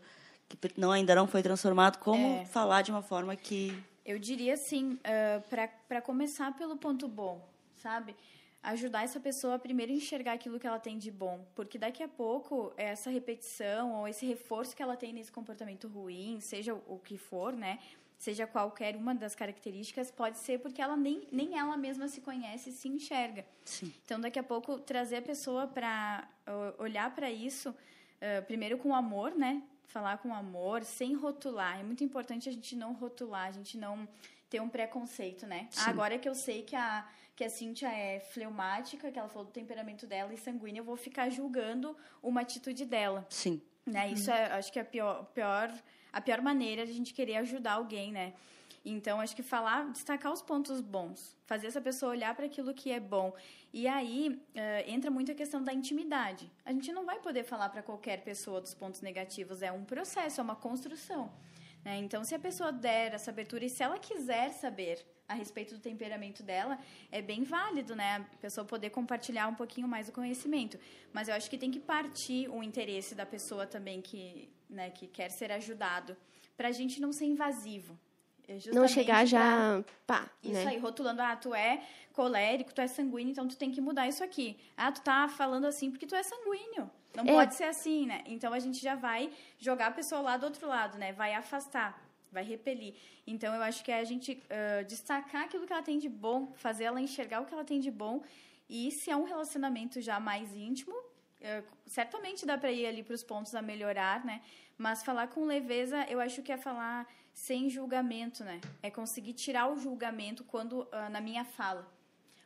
que 0.49 0.57
não, 0.77 0.91
ainda 0.91 1.15
não 1.15 1.25
foi 1.25 1.41
transformado. 1.41 1.97
Como 1.97 2.41
é. 2.41 2.45
falar 2.45 2.81
de 2.81 2.91
uma 2.91 3.01
forma 3.01 3.33
que 3.35 3.73
eu 4.05 4.17
diria 4.17 4.53
assim, 4.53 4.93
uh, 4.93 5.69
para 5.87 6.01
começar 6.01 6.55
pelo 6.55 6.75
ponto 6.75 7.07
bom, 7.07 7.47
sabe? 7.77 8.15
Ajudar 8.63 9.03
essa 9.03 9.19
pessoa 9.19 9.55
a 9.55 9.59
primeiro 9.59 9.91
enxergar 9.91 10.33
aquilo 10.33 10.59
que 10.59 10.67
ela 10.67 10.79
tem 10.79 10.97
de 10.97 11.09
bom, 11.09 11.45
porque 11.55 11.77
daqui 11.77 12.03
a 12.03 12.07
pouco 12.07 12.73
essa 12.77 13.09
repetição 13.09 13.93
ou 13.95 14.07
esse 14.07 14.25
reforço 14.25 14.75
que 14.75 14.83
ela 14.83 14.95
tem 14.95 15.11
nesse 15.13 15.31
comportamento 15.31 15.87
ruim, 15.87 16.39
seja 16.39 16.73
o 16.73 16.99
que 16.99 17.17
for, 17.17 17.53
né? 17.53 17.79
Seja 18.17 18.45
qualquer 18.45 18.95
uma 18.95 19.15
das 19.15 19.33
características, 19.33 20.11
pode 20.11 20.37
ser 20.37 20.59
porque 20.59 20.79
ela 20.79 20.95
nem, 20.95 21.27
nem 21.31 21.57
ela 21.57 21.75
mesma 21.75 22.07
se 22.07 22.21
conhece 22.21 22.69
e 22.69 22.73
se 22.73 22.87
enxerga. 22.87 23.43
Sim. 23.65 23.91
Então, 24.05 24.19
daqui 24.19 24.37
a 24.37 24.43
pouco, 24.43 24.77
trazer 24.79 25.17
a 25.17 25.21
pessoa 25.23 25.65
para 25.65 26.29
olhar 26.77 27.15
para 27.15 27.31
isso, 27.31 27.71
uh, 27.71 28.45
primeiro 28.45 28.77
com 28.77 28.93
amor, 28.93 29.33
né? 29.33 29.63
Falar 29.91 30.17
com 30.19 30.33
amor, 30.33 30.83
sem 30.83 31.13
rotular. 31.13 31.79
É 31.79 31.83
muito 31.83 32.03
importante 32.03 32.47
a 32.47 32.51
gente 32.51 32.75
não 32.75 32.93
rotular, 32.93 33.47
a 33.47 33.51
gente 33.51 33.77
não 33.77 34.07
ter 34.49 34.61
um 34.61 34.69
preconceito, 34.69 35.45
né? 35.45 35.69
Ah, 35.77 35.89
agora 35.89 36.17
que 36.17 36.27
eu 36.27 36.35
sei 36.35 36.63
que 36.63 36.75
a, 36.75 37.07
que 37.35 37.43
a 37.43 37.49
Cíntia 37.49 37.87
é 37.87 38.19
fleumática, 38.19 39.11
que 39.11 39.19
ela 39.19 39.29
falou 39.29 39.45
do 39.45 39.51
temperamento 39.51 40.07
dela 40.07 40.33
e 40.33 40.37
sanguínea, 40.37 40.79
eu 40.79 40.85
vou 40.85 40.97
ficar 40.97 41.29
julgando 41.29 41.95
uma 42.21 42.41
atitude 42.41 42.85
dela. 42.85 43.25
Sim. 43.29 43.61
Né? 43.85 44.11
Isso 44.11 44.29
uhum. 44.29 44.37
é, 44.37 44.45
acho 44.53 44.71
que 44.71 44.79
é 44.79 44.81
a 44.81 44.85
pior, 44.85 45.25
pior, 45.33 45.71
a 46.11 46.21
pior 46.21 46.41
maneira 46.41 46.85
de 46.85 46.91
a 46.91 46.95
gente 46.95 47.13
querer 47.13 47.37
ajudar 47.37 47.73
alguém, 47.73 48.11
né? 48.11 48.33
Então, 48.83 49.21
acho 49.21 49.35
que 49.35 49.43
falar, 49.43 49.89
destacar 49.91 50.31
os 50.31 50.41
pontos 50.41 50.81
bons, 50.81 51.37
fazer 51.45 51.67
essa 51.67 51.79
pessoa 51.79 52.11
olhar 52.11 52.33
para 52.33 52.45
aquilo 52.45 52.73
que 52.73 52.91
é 52.91 52.99
bom. 52.99 53.31
E 53.71 53.87
aí 53.87 54.29
uh, 54.29 54.89
entra 54.89 55.11
muito 55.11 55.31
a 55.31 55.35
questão 55.35 55.63
da 55.63 55.71
intimidade. 55.71 56.51
A 56.65 56.71
gente 56.71 56.91
não 56.91 57.05
vai 57.05 57.19
poder 57.19 57.43
falar 57.43 57.69
para 57.69 57.83
qualquer 57.83 58.23
pessoa 58.23 58.59
dos 58.59 58.73
pontos 58.73 59.01
negativos, 59.01 59.61
é 59.61 59.71
um 59.71 59.85
processo, 59.85 60.41
é 60.41 60.43
uma 60.43 60.55
construção. 60.55 61.31
Né? 61.83 61.97
Então, 61.97 62.23
se 62.23 62.33
a 62.33 62.39
pessoa 62.39 62.71
der 62.71 63.13
essa 63.13 63.31
abertura 63.31 63.65
e 63.65 63.69
se 63.69 63.83
ela 63.83 63.99
quiser 63.99 64.51
saber 64.51 65.05
a 65.27 65.33
respeito 65.33 65.75
do 65.75 65.79
temperamento 65.79 66.43
dela, 66.43 66.77
é 67.11 67.21
bem 67.21 67.43
válido, 67.43 67.95
né? 67.95 68.27
A 68.33 68.37
pessoa 68.37 68.65
poder 68.65 68.89
compartilhar 68.89 69.47
um 69.47 69.55
pouquinho 69.55 69.87
mais 69.87 70.09
o 70.09 70.11
conhecimento. 70.11 70.77
Mas 71.13 71.29
eu 71.29 71.35
acho 71.35 71.49
que 71.49 71.57
tem 71.57 71.71
que 71.71 71.79
partir 71.79 72.49
o 72.49 72.61
interesse 72.61 73.15
da 73.15 73.25
pessoa 73.25 73.65
também 73.65 74.01
que, 74.01 74.49
né, 74.69 74.89
que 74.89 75.07
quer 75.07 75.29
ser 75.29 75.51
ajudado, 75.51 76.17
para 76.57 76.67
a 76.67 76.71
gente 76.71 76.99
não 76.99 77.13
ser 77.13 77.25
invasivo. 77.25 77.97
É 78.47 78.73
não 78.73 78.87
chegar 78.87 79.25
já, 79.25 79.83
pá, 80.05 80.29
Isso 80.43 80.53
né? 80.53 80.67
aí, 80.67 80.77
rotulando, 80.77 81.21
ah, 81.21 81.35
tu 81.35 81.53
é 81.53 81.81
colérico, 82.13 82.73
tu 82.73 82.81
é 82.81 82.87
sanguíneo, 82.87 83.31
então 83.31 83.47
tu 83.47 83.57
tem 83.57 83.71
que 83.71 83.79
mudar 83.79 84.07
isso 84.07 84.23
aqui. 84.23 84.57
Ah, 84.75 84.91
tu 84.91 85.01
tá 85.01 85.27
falando 85.27 85.65
assim 85.65 85.89
porque 85.89 86.05
tu 86.05 86.15
é 86.15 86.23
sanguíneo. 86.23 86.89
Não 87.15 87.25
é. 87.25 87.33
pode 87.33 87.55
ser 87.55 87.65
assim, 87.65 88.05
né? 88.05 88.23
Então 88.25 88.53
a 88.53 88.59
gente 88.59 88.81
já 88.81 88.95
vai 88.95 89.31
jogar 89.57 89.87
a 89.87 89.91
pessoa 89.91 90.21
lá 90.21 90.37
do 90.37 90.45
outro 90.45 90.67
lado, 90.67 90.97
né? 90.97 91.11
Vai 91.13 91.33
afastar, 91.33 92.01
vai 92.31 92.43
repelir. 92.43 92.95
Então 93.27 93.53
eu 93.53 93.61
acho 93.61 93.83
que 93.83 93.91
é 93.91 93.99
a 93.99 94.03
gente 94.03 94.33
uh, 94.33 94.85
destacar 94.85 95.43
aquilo 95.43 95.65
que 95.65 95.73
ela 95.73 95.83
tem 95.83 95.99
de 95.99 96.09
bom, 96.09 96.53
fazer 96.55 96.85
ela 96.85 97.01
enxergar 97.01 97.41
o 97.41 97.45
que 97.45 97.53
ela 97.53 97.65
tem 97.65 97.79
de 97.79 97.91
bom. 97.91 98.21
E 98.69 98.91
se 98.91 99.11
é 99.11 99.15
um 99.15 99.23
relacionamento 99.23 99.99
já 99.99 100.19
mais 100.19 100.55
íntimo, 100.55 100.95
uh, 101.41 101.63
certamente 101.85 102.45
dá 102.45 102.57
para 102.57 102.71
ir 102.71 102.85
ali 102.85 103.03
para 103.03 103.13
os 103.13 103.23
pontos 103.23 103.53
a 103.55 103.61
melhorar, 103.61 104.23
né? 104.25 104.41
Mas 104.77 105.03
falar 105.03 105.27
com 105.27 105.45
leveza, 105.45 106.05
eu 106.09 106.19
acho 106.19 106.41
que 106.41 106.51
é 106.51 106.57
falar 106.57 107.07
sem 107.33 107.69
julgamento, 107.69 108.43
né? 108.43 108.59
É 108.81 108.89
conseguir 108.89 109.33
tirar 109.33 109.71
o 109.71 109.77
julgamento 109.77 110.43
quando 110.43 110.81
uh, 110.81 111.09
na 111.11 111.21
minha 111.21 111.43
fala. 111.43 111.91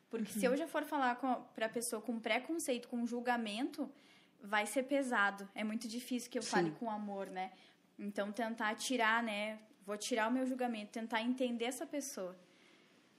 Porque 0.09 0.31
uhum. 0.33 0.39
se 0.39 0.45
eu 0.45 0.55
já 0.55 0.67
for 0.67 0.83
falar 0.83 1.15
para 1.53 1.65
a 1.65 1.69
pessoa 1.69 2.01
com 2.01 2.19
preconceito, 2.19 2.87
com 2.87 3.05
julgamento, 3.05 3.91
vai 4.41 4.65
ser 4.65 4.83
pesado. 4.83 5.47
É 5.53 5.63
muito 5.63 5.87
difícil 5.87 6.29
que 6.29 6.37
eu 6.37 6.43
Sim. 6.43 6.49
fale 6.49 6.71
com 6.71 6.89
amor, 6.89 7.27
né? 7.27 7.51
Então 7.97 8.31
tentar 8.31 8.75
tirar, 8.75 9.23
né? 9.23 9.59
Vou 9.85 9.97
tirar 9.97 10.27
o 10.29 10.31
meu 10.31 10.45
julgamento, 10.45 10.91
tentar 10.91 11.21
entender 11.21 11.65
essa 11.65 11.85
pessoa. 11.85 12.35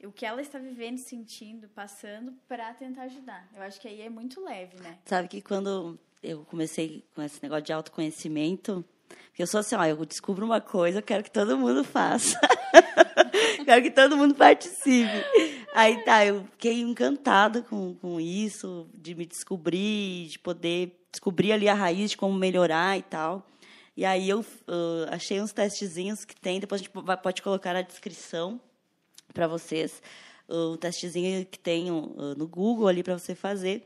O 0.03 0.11
que 0.11 0.25
ela 0.25 0.41
está 0.41 0.59
vivendo, 0.59 0.97
sentindo, 0.97 1.67
passando, 1.69 2.33
para 2.47 2.73
tentar 2.73 3.03
ajudar. 3.03 3.47
Eu 3.55 3.63
acho 3.63 3.81
que 3.81 3.87
aí 3.87 4.01
é 4.01 4.09
muito 4.09 4.43
leve, 4.43 4.79
né? 4.81 4.99
Sabe 5.05 5.27
que 5.27 5.41
quando 5.41 5.99
eu 6.21 6.45
comecei 6.45 7.03
com 7.15 7.21
esse 7.21 7.41
negócio 7.41 7.63
de 7.63 7.73
autoconhecimento, 7.73 8.85
eu 9.37 9.47
sou 9.47 9.59
assim, 9.59 9.75
ó, 9.75 9.83
eu 9.85 10.05
descubro 10.05 10.45
uma 10.45 10.61
coisa, 10.61 10.99
eu 10.99 11.03
quero 11.03 11.23
que 11.23 11.31
todo 11.31 11.57
mundo 11.57 11.83
faça. 11.83 12.39
quero 13.65 13.81
que 13.81 13.91
todo 13.91 14.17
mundo 14.17 14.35
participe. 14.35 15.23
Aí 15.73 16.03
tá, 16.03 16.25
eu 16.25 16.43
fiquei 16.51 16.79
encantada 16.79 17.61
com, 17.61 17.95
com 17.95 18.19
isso, 18.19 18.87
de 18.93 19.13
me 19.13 19.25
descobrir, 19.25 20.27
de 20.27 20.39
poder 20.39 20.99
descobrir 21.11 21.51
ali 21.51 21.69
a 21.69 21.73
raiz 21.73 22.11
de 22.11 22.17
como 22.17 22.33
melhorar 22.33 22.97
e 22.97 23.03
tal. 23.03 23.45
E 23.95 24.05
aí 24.05 24.29
eu 24.29 24.41
uh, 24.41 25.07
achei 25.09 25.41
uns 25.41 25.51
testezinhos 25.51 26.23
que 26.23 26.35
tem, 26.35 26.59
depois 26.59 26.81
a 26.81 26.83
gente 26.83 27.21
pode 27.21 27.41
colocar 27.41 27.73
na 27.73 27.81
descrição 27.81 28.59
para 29.37 29.47
vocês 29.47 30.01
o 30.49 30.75
testezinho 30.77 31.45
que 31.45 31.59
tem 31.59 31.91
no 31.91 32.47
Google 32.47 32.87
ali 32.87 33.03
para 33.03 33.17
você 33.17 33.35
fazer. 33.35 33.85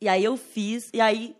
E 0.00 0.08
aí 0.08 0.24
eu 0.24 0.36
fiz, 0.36 0.90
e 0.92 1.00
aí 1.00 1.36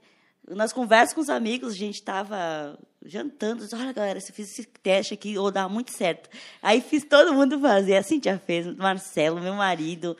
nas 0.49 0.73
conversas 0.73 1.13
com 1.13 1.21
os 1.21 1.29
amigos, 1.29 1.73
a 1.73 1.77
gente 1.77 1.97
estava 1.97 2.79
jantando. 3.05 3.67
Olha, 3.75 3.93
galera, 3.93 4.21
se 4.21 4.31
eu 4.31 4.35
fiz 4.37 4.51
esse 4.53 4.65
teste 4.65 5.15
aqui, 5.15 5.37
ou 5.37 5.51
dá 5.51 5.69
muito 5.69 5.91
certo. 5.91 6.31
Aí 6.63 6.81
fiz 6.81 7.05
todo 7.05 7.35
mundo 7.35 7.59
fazer. 7.59 7.97
A 7.97 8.03
Cintia 8.03 8.41
fez, 8.45 8.67
Marcelo, 8.77 9.41
meu 9.41 9.55
marido, 9.55 10.17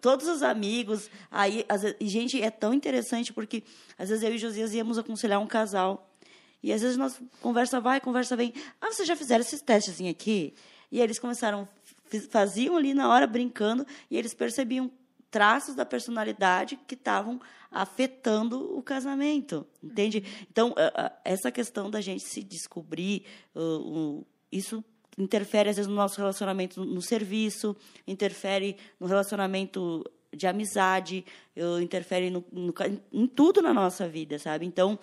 todos 0.00 0.26
os 0.26 0.42
amigos. 0.42 1.08
Aí, 1.30 1.64
vezes, 1.68 1.96
gente, 2.00 2.42
é 2.42 2.50
tão 2.50 2.74
interessante 2.74 3.32
porque 3.32 3.62
às 3.96 4.08
vezes 4.08 4.24
eu 4.24 4.34
e 4.34 4.38
Josias 4.38 4.74
íamos 4.74 4.98
aconselhar 4.98 5.40
um 5.40 5.46
casal. 5.46 6.08
E 6.62 6.72
às 6.72 6.80
vezes 6.80 6.96
nós 6.96 7.20
conversa 7.40 7.80
vai, 7.80 8.00
conversa 8.00 8.34
vem. 8.34 8.52
Ah, 8.80 8.90
vocês 8.90 9.06
já 9.06 9.14
fizeram 9.14 9.42
esses 9.42 9.60
testes 9.60 10.00
aqui? 10.08 10.54
E 10.90 11.00
eles 11.00 11.18
começaram, 11.18 11.66
faziam 12.20 12.76
ali 12.76 12.94
na 12.94 13.08
hora 13.08 13.26
brincando 13.26 13.86
e 14.10 14.16
eles 14.16 14.34
percebiam 14.34 14.90
traços 15.30 15.74
da 15.74 15.86
personalidade 15.86 16.78
que 16.86 16.94
estavam 16.94 17.40
afetando 17.70 18.76
o 18.76 18.82
casamento, 18.82 19.66
entende? 19.82 20.22
Então, 20.50 20.74
essa 21.24 21.50
questão 21.50 21.90
da 21.90 22.02
gente 22.02 22.22
se 22.22 22.42
descobrir, 22.42 23.24
isso 24.50 24.84
interfere 25.16 25.70
às 25.70 25.76
vezes 25.76 25.88
no 25.88 25.94
nosso 25.94 26.18
relacionamento 26.18 26.84
no 26.84 27.00
serviço, 27.00 27.74
interfere 28.06 28.76
no 29.00 29.06
relacionamento 29.06 30.04
de 30.34 30.46
amizade, 30.46 31.24
interfere 31.82 32.30
no, 32.30 32.44
no, 32.52 32.74
em 33.12 33.26
tudo 33.26 33.60
na 33.60 33.72
nossa 33.72 34.08
vida, 34.08 34.38
sabe? 34.38 34.66
Então, 34.66 34.98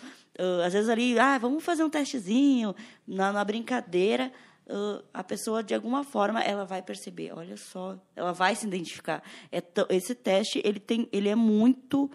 às 0.64 0.74
vezes 0.74 0.90
ali, 0.90 1.18
ah, 1.20 1.38
vamos 1.38 1.64
fazer 1.64 1.84
um 1.84 1.90
testezinho, 1.90 2.76
na, 3.08 3.32
na 3.32 3.44
brincadeira, 3.44 4.32
a 5.14 5.24
pessoa, 5.24 5.64
de 5.64 5.74
alguma 5.74 6.04
forma, 6.04 6.42
ela 6.42 6.66
vai 6.66 6.82
perceber, 6.82 7.32
olha 7.34 7.58
só, 7.58 7.98
ela 8.16 8.32
vai 8.32 8.56
se 8.56 8.68
identificar. 8.68 9.24
É 9.52 9.64
esse 9.90 10.14
teste, 10.14 10.62
ele, 10.64 10.80
tem, 10.80 11.10
ele 11.12 11.30
é 11.30 11.36
muito, 11.36 12.10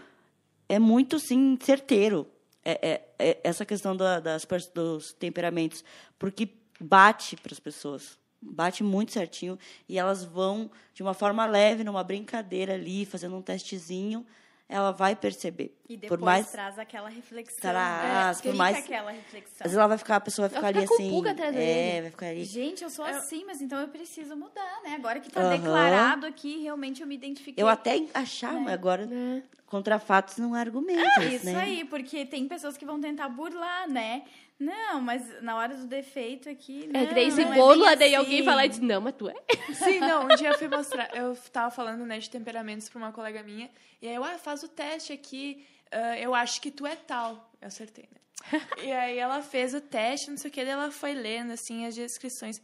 é 0.68 0.78
muito, 0.78 1.18
sim, 1.18 1.58
certeiro. 1.60 2.26
É, 2.64 2.88
é, 2.88 3.08
é 3.18 3.40
essa 3.44 3.66
questão 3.66 3.94
da, 3.96 4.20
das, 4.20 4.46
dos 4.74 5.12
temperamentos, 5.12 5.84
porque 6.18 6.48
bate 6.80 7.36
para 7.36 7.52
as 7.52 7.60
pessoas 7.60 8.18
bate 8.46 8.84
muito 8.84 9.12
certinho 9.12 9.58
e 9.88 9.98
elas 9.98 10.22
vão 10.22 10.70
de 10.92 11.02
uma 11.02 11.14
forma 11.14 11.46
leve, 11.46 11.82
numa 11.82 12.04
brincadeira 12.04 12.74
ali, 12.74 13.06
fazendo 13.06 13.36
um 13.36 13.42
testezinho, 13.42 14.26
ela 14.68 14.92
vai 14.92 15.14
perceber. 15.14 15.76
E 15.88 15.96
depois 15.96 16.18
por 16.18 16.24
mais, 16.24 16.50
traz 16.50 16.78
aquela 16.78 17.08
reflexão. 17.08 17.60
Traz, 17.60 18.40
é, 18.40 18.42
por 18.42 18.54
mais, 18.54 18.78
aquela 18.78 19.10
reflexão. 19.10 19.58
Às 19.60 19.64
vezes 19.64 19.76
ela 19.76 19.88
vai 19.88 19.98
ficar, 19.98 20.16
a 20.16 20.20
pessoa 20.20 20.48
vai 20.48 20.56
ficar 20.56 20.68
ali 20.68 20.84
assim. 20.84 21.28
Atrás 21.28 21.56
é, 21.56 22.00
vai 22.00 22.10
ficar 22.10 22.26
ali. 22.26 22.44
Gente, 22.44 22.82
eu 22.82 22.90
sou 22.90 23.04
assim, 23.04 23.44
mas 23.44 23.60
então 23.60 23.78
eu 23.78 23.88
preciso 23.88 24.36
mudar, 24.36 24.80
né? 24.82 24.94
Agora 24.94 25.20
que 25.20 25.28
está 25.28 25.42
uhum. 25.42 25.50
declarado 25.50 26.26
aqui, 26.26 26.62
realmente 26.62 27.02
eu 27.02 27.06
me 27.06 27.14
identifiquei. 27.14 27.62
Eu 27.62 27.68
até 27.68 28.02
achava, 28.14 28.60
né? 28.60 28.72
agora, 28.72 29.08
é. 29.10 29.42
contra 29.66 29.98
fatos 29.98 30.38
não 30.38 30.54
argumentos. 30.54 31.04
É, 31.18 31.34
isso 31.34 31.46
né? 31.46 31.60
aí, 31.60 31.84
porque 31.84 32.24
tem 32.24 32.48
pessoas 32.48 32.76
que 32.76 32.86
vão 32.86 33.00
tentar 33.00 33.28
burlar, 33.28 33.88
né? 33.88 34.22
Não, 34.64 35.00
mas 35.00 35.42
na 35.42 35.56
hora 35.56 35.76
do 35.76 35.86
defeito 35.86 36.48
aqui. 36.48 36.86
Não, 36.86 37.00
é, 37.00 37.06
que 37.06 37.14
daí 37.14 37.28
esse 37.28 37.44
bolo, 37.44 37.84
é 37.84 37.94
daí 37.94 38.14
assim. 38.14 38.24
alguém 38.24 38.44
fala 38.44 38.64
e 38.64 38.68
diz, 38.68 38.78
não, 38.78 39.00
mas 39.00 39.14
tu 39.14 39.28
é. 39.28 39.34
Sim, 39.74 40.00
não, 40.00 40.24
um 40.24 40.28
dia 40.36 40.48
eu 40.48 40.58
fui 40.58 40.68
mostrar, 40.68 41.14
eu 41.14 41.36
tava 41.52 41.70
falando, 41.70 42.06
né, 42.06 42.18
de 42.18 42.30
temperamentos 42.30 42.88
pra 42.88 42.98
uma 42.98 43.12
colega 43.12 43.42
minha, 43.42 43.70
e 44.00 44.08
aí 44.08 44.14
eu, 44.14 44.24
ah, 44.24 44.38
faz 44.38 44.62
o 44.62 44.68
teste 44.68 45.12
aqui, 45.12 45.66
uh, 45.92 46.16
eu 46.18 46.34
acho 46.34 46.60
que 46.60 46.70
tu 46.70 46.86
é 46.86 46.96
tal. 46.96 47.52
Eu 47.60 47.68
acertei, 47.68 48.08
né? 48.10 48.60
e 48.82 48.92
aí 48.92 49.18
ela 49.18 49.42
fez 49.42 49.74
o 49.74 49.80
teste, 49.80 50.30
não 50.30 50.38
sei 50.38 50.50
o 50.50 50.52
que, 50.52 50.62
daí 50.62 50.72
ela 50.72 50.90
foi 50.90 51.12
lendo, 51.12 51.52
assim, 51.52 51.84
as 51.86 51.94
descrições. 51.94 52.60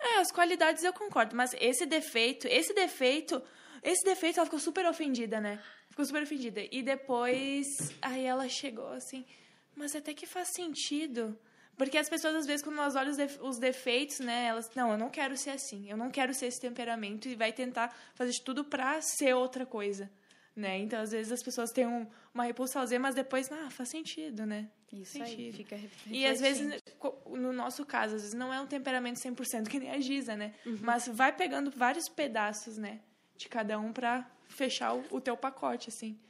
É, 0.00 0.20
as 0.20 0.32
qualidades 0.32 0.82
eu 0.82 0.92
concordo, 0.94 1.36
mas 1.36 1.54
esse 1.60 1.84
defeito, 1.84 2.46
esse 2.48 2.72
defeito, 2.72 3.42
esse 3.82 4.02
defeito 4.02 4.38
ela 4.38 4.46
ficou 4.46 4.58
super 4.58 4.86
ofendida, 4.86 5.38
né? 5.38 5.60
Ficou 5.90 6.04
super 6.06 6.22
ofendida. 6.22 6.62
E 6.72 6.82
depois, 6.82 7.92
aí 8.00 8.24
ela 8.24 8.48
chegou 8.48 8.88
assim 8.92 9.26
mas 9.80 9.96
até 9.96 10.14
que 10.14 10.26
faz 10.26 10.48
sentido. 10.54 11.36
Porque 11.76 11.96
as 11.96 12.10
pessoas, 12.10 12.34
às 12.34 12.46
vezes, 12.46 12.62
quando 12.62 12.78
elas 12.78 12.94
olham 12.94 13.12
os 13.40 13.58
defeitos, 13.58 14.20
né? 14.20 14.48
Elas, 14.48 14.70
não, 14.76 14.92
eu 14.92 14.98
não 14.98 15.08
quero 15.08 15.34
ser 15.36 15.50
assim, 15.50 15.90
eu 15.90 15.96
não 15.96 16.10
quero 16.10 16.34
ser 16.34 16.46
esse 16.46 16.60
temperamento 16.60 17.26
e 17.26 17.34
vai 17.34 17.52
tentar 17.52 17.96
fazer 18.14 18.32
de 18.32 18.42
tudo 18.42 18.62
pra 18.62 19.00
ser 19.00 19.34
outra 19.34 19.64
coisa, 19.64 20.10
né? 20.54 20.78
Então, 20.78 21.00
às 21.00 21.10
vezes, 21.10 21.32
as 21.32 21.42
pessoas 21.42 21.70
têm 21.70 21.86
um, 21.86 22.06
uma 22.34 22.44
repulsa 22.44 22.78
a 22.78 22.82
fazer, 22.82 22.98
mas 22.98 23.14
depois, 23.14 23.50
ah, 23.50 23.70
faz 23.70 23.88
sentido, 23.88 24.44
né? 24.44 24.68
Isso 24.92 25.12
sentido. 25.12 25.40
aí, 25.40 25.52
fica 25.52 25.80
E, 26.08 26.26
às 26.26 26.38
vezes, 26.38 26.82
no 27.26 27.50
nosso 27.50 27.86
caso, 27.86 28.16
às 28.16 28.22
vezes, 28.22 28.36
não 28.36 28.52
é 28.52 28.60
um 28.60 28.66
temperamento 28.66 29.18
100% 29.18 29.66
que 29.68 29.78
nem 29.78 29.90
a 29.90 30.00
Giza, 30.00 30.36
né? 30.36 30.52
Uhum. 30.66 30.80
Mas 30.82 31.08
vai 31.08 31.34
pegando 31.34 31.70
vários 31.70 32.10
pedaços, 32.10 32.76
né? 32.76 33.00
De 33.38 33.48
cada 33.48 33.78
um 33.78 33.90
pra 33.90 34.30
fechar 34.48 34.94
o, 34.94 35.02
o 35.12 35.18
teu 35.18 35.34
pacote, 35.34 35.88
assim. 35.88 36.20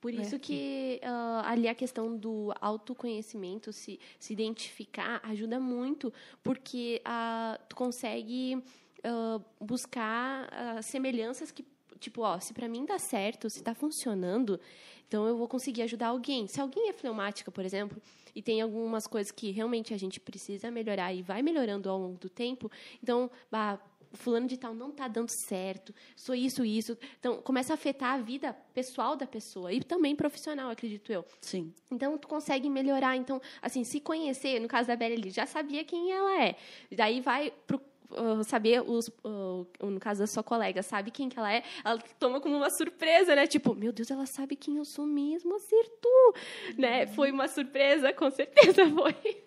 Por 0.00 0.12
né? 0.12 0.22
isso 0.22 0.38
que 0.38 1.00
uh, 1.02 1.46
ali 1.46 1.68
a 1.68 1.74
questão 1.74 2.16
do 2.16 2.52
autoconhecimento, 2.60 3.72
se, 3.72 3.98
se 4.18 4.32
identificar, 4.32 5.20
ajuda 5.22 5.58
muito, 5.58 6.12
porque 6.42 7.02
uh, 7.06 7.58
tu 7.68 7.76
consegue 7.76 8.56
uh, 8.56 9.42
buscar 9.60 10.48
semelhanças 10.82 11.50
que, 11.50 11.64
tipo, 11.98 12.22
ó, 12.22 12.38
se 12.38 12.52
para 12.52 12.68
mim 12.68 12.84
dá 12.84 12.98
certo, 12.98 13.48
se 13.48 13.58
está 13.58 13.74
funcionando, 13.74 14.60
então 15.08 15.26
eu 15.26 15.36
vou 15.36 15.48
conseguir 15.48 15.82
ajudar 15.82 16.08
alguém. 16.08 16.46
Se 16.46 16.60
alguém 16.60 16.88
é 16.88 16.92
fleumática, 16.92 17.50
por 17.50 17.64
exemplo, 17.64 18.00
e 18.34 18.42
tem 18.42 18.60
algumas 18.60 19.06
coisas 19.06 19.32
que 19.32 19.50
realmente 19.50 19.94
a 19.94 19.96
gente 19.96 20.20
precisa 20.20 20.70
melhorar 20.70 21.12
e 21.12 21.22
vai 21.22 21.42
melhorando 21.42 21.88
ao 21.88 21.98
longo 21.98 22.18
do 22.18 22.28
tempo, 22.28 22.70
então, 23.02 23.30
bah, 23.50 23.80
fulano 24.16 24.46
de 24.46 24.56
tal 24.56 24.74
não 24.74 24.90
está 24.90 25.08
dando 25.08 25.28
certo, 25.28 25.94
sou 26.14 26.34
isso, 26.34 26.64
isso. 26.64 26.96
Então, 27.18 27.36
começa 27.42 27.72
a 27.72 27.74
afetar 27.74 28.14
a 28.14 28.18
vida 28.18 28.52
pessoal 28.74 29.16
da 29.16 29.26
pessoa 29.26 29.72
e 29.72 29.82
também 29.82 30.14
profissional, 30.14 30.70
acredito 30.70 31.12
eu. 31.12 31.24
Sim. 31.40 31.72
Então, 31.90 32.16
tu 32.18 32.28
consegue 32.28 32.68
melhorar. 32.68 33.16
Então, 33.16 33.40
assim, 33.60 33.84
se 33.84 34.00
conhecer, 34.00 34.60
no 34.60 34.68
caso 34.68 34.88
da 34.88 34.96
Bela 34.96 35.14
ali, 35.14 35.30
já 35.30 35.46
sabia 35.46 35.84
quem 35.84 36.12
ela 36.12 36.42
é. 36.42 36.56
Daí 36.90 37.20
vai 37.20 37.52
pro 37.66 37.80
Uh, 38.08 38.44
saber 38.44 38.82
os 38.82 39.08
uh, 39.24 39.66
no 39.82 39.98
caso 39.98 40.20
da 40.20 40.28
sua 40.28 40.40
colega 40.40 40.80
sabe 40.80 41.10
quem 41.10 41.28
que 41.28 41.36
ela 41.36 41.52
é 41.52 41.64
ela 41.84 41.98
toma 42.20 42.40
como 42.40 42.56
uma 42.56 42.70
surpresa 42.70 43.34
né 43.34 43.48
tipo 43.48 43.74
meu 43.74 43.92
Deus 43.92 44.08
ela 44.12 44.24
sabe 44.26 44.54
quem 44.54 44.76
eu 44.76 44.84
sou 44.84 45.04
mesmo 45.04 45.56
acertou 45.56 46.34
né 46.78 47.08
foi 47.08 47.32
uma 47.32 47.48
surpresa 47.48 48.12
com 48.12 48.30
certeza 48.30 48.86
foi 48.94 49.42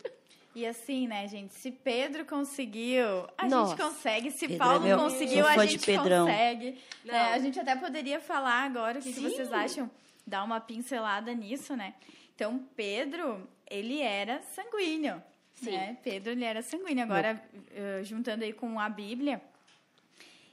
e 0.60 0.66
assim, 0.66 1.08
né, 1.08 1.26
gente, 1.28 1.54
se 1.54 1.72
Pedro 1.72 2.26
conseguiu, 2.26 3.06
a 3.38 3.48
Nossa, 3.48 3.78
gente 3.78 3.82
consegue. 3.82 4.32
Se 4.32 4.48
Pedro 4.48 4.56
é 4.56 4.58
Paulo 4.58 4.86
é 4.86 4.88
meu, 4.90 4.98
conseguiu, 4.98 5.48
a 5.48 5.66
gente 5.66 5.86
consegue. 5.86 6.78
É, 7.08 7.18
a 7.34 7.40
gente 7.40 7.58
até 7.58 7.76
poderia 7.78 8.20
falar 8.20 8.64
agora 8.64 9.00
o 9.00 9.02
que, 9.02 9.14
que, 9.14 9.22
vocês 9.22 9.52
acham, 9.54 9.90
dar 10.28 10.44
uma 10.44 10.60
pincelada 10.60 11.34
nisso, 11.34 11.78
né? 11.78 11.94
Então, 12.36 12.68
Pedro, 12.76 13.48
ele 13.70 14.02
era 14.02 14.42
sanguíneo. 14.42 15.24
Sim. 15.54 15.72
Né? 15.72 15.98
Pedro, 16.04 16.32
ele 16.32 16.44
era 16.44 16.62
sanguíneo. 16.62 17.04
Agora, 17.04 17.42
uh, 17.54 18.04
juntando 18.04 18.44
aí 18.44 18.52
com 18.52 18.80
a 18.80 18.90
Bíblia, 18.90 19.42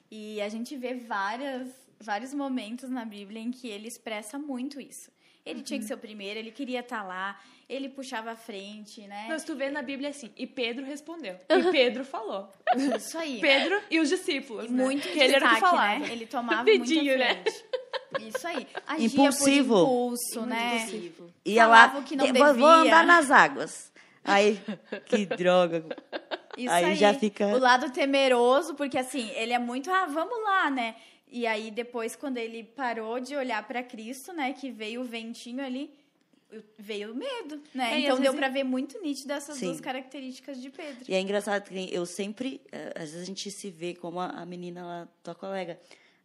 e 0.09 0.41
a 0.41 0.49
gente 0.49 0.77
vê 0.77 0.95
várias, 0.95 1.69
vários 1.99 2.33
momentos 2.33 2.89
na 2.89 3.05
Bíblia 3.05 3.41
em 3.41 3.51
que 3.51 3.67
ele 3.67 3.89
expressa 3.89 4.39
muito 4.39 4.81
isso. 4.81 5.11
Ele 5.45 5.59
uhum. 5.59 5.65
tinha 5.65 5.79
que 5.79 5.85
uhum. 5.85 5.89
ser 5.89 5.95
o 5.95 5.99
primeiro, 5.99 6.39
ele 6.39 6.53
queria 6.53 6.81
estar 6.81 7.03
tá 7.03 7.05
lá, 7.05 7.41
ele 7.69 7.89
puxava 7.89 8.31
a 8.31 8.37
frente, 8.37 9.01
né? 9.03 9.27
Mas 9.29 9.43
tu 9.43 9.57
vê 9.57 9.71
na 9.71 9.83
Bíblia 9.83 10.11
assim, 10.11 10.31
e 10.37 10.47
Pedro 10.47 10.85
respondeu. 10.85 11.37
E 11.49 11.73
Pedro 11.73 12.05
falou. 12.05 12.49
Isso 12.97 13.19
aí. 13.19 13.41
Pedro 13.41 13.81
e 13.91 13.99
os 13.99 14.09
discípulos. 14.09 14.67
E 14.67 14.73
né? 14.73 14.85
muito 14.85 15.03
que 15.03 15.19
destaque, 15.19 15.25
ele 15.25 15.35
era 15.35 15.51
o 15.51 15.55
que 15.55 15.61
falava. 15.61 15.99
né? 15.99 16.09
Ele 16.13 16.27
tomava 16.27 16.65
Pedinho, 16.65 17.19
né? 17.19 17.43
Isso 18.21 18.47
aí. 18.47 18.67
Agia 18.87 19.07
Impulsivo. 19.07 19.75
por 19.75 19.81
impulso, 19.81 20.47
né? 20.47 20.77
Impulsivo. 20.77 21.31
Ia 21.45 21.65
Falava 21.65 21.99
lá, 21.99 22.05
que 22.05 22.17
não 22.17 22.25
devia. 22.27 22.53
vou 22.53 22.69
andar 22.69 23.05
nas 23.05 23.31
águas. 23.31 23.93
Aí, 24.25 24.61
que 25.07 25.27
droga. 25.27 25.85
Isso 26.57 26.73
aí, 26.73 26.85
aí 26.85 26.95
já 26.95 27.13
fica... 27.15 27.49
O 27.49 27.59
lado 27.59 27.91
temeroso, 27.91 28.75
porque 28.75 28.97
assim, 28.97 29.31
ele 29.35 29.53
é 29.53 29.59
muito, 29.59 29.91
ah, 29.91 30.07
vamos 30.07 30.43
lá, 30.43 30.71
né? 30.71 30.95
E 31.29 31.47
aí 31.47 31.71
depois 31.71 32.17
quando 32.17 32.39
ele 32.39 32.63
parou 32.63 33.21
de 33.21 33.37
olhar 33.37 33.67
para 33.67 33.83
Cristo, 33.83 34.33
né, 34.33 34.53
que 34.53 34.71
veio 34.71 35.03
o 35.03 35.05
ventinho 35.05 35.65
ali, 35.65 35.91
veio 36.79 37.13
o 37.13 37.15
medo, 37.15 37.61
né? 37.75 37.95
É, 37.95 38.01
então 38.01 38.21
deu 38.21 38.33
para 38.33 38.49
ver 38.49 38.65
muito 38.65 39.01
nítido 39.03 39.33
essas 39.33 39.57
Sim. 39.57 39.67
duas 39.67 39.81
características 39.81 40.61
de 40.61 40.71
Pedro. 40.71 41.05
E 41.09 41.15
é 41.15 41.21
engraçado 41.21 41.65
que 41.65 41.93
eu 41.93 42.07
sempre, 42.07 42.61
eh, 42.71 42.93
às 42.95 43.11
vezes 43.11 43.23
a 43.23 43.25
gente 43.25 43.51
se 43.51 43.71
vê 43.71 43.95
como 43.95 44.21
a 44.21 44.47
menina 44.47 44.85
lá, 44.85 45.09
tua 45.23 45.35
colega, 45.35 45.79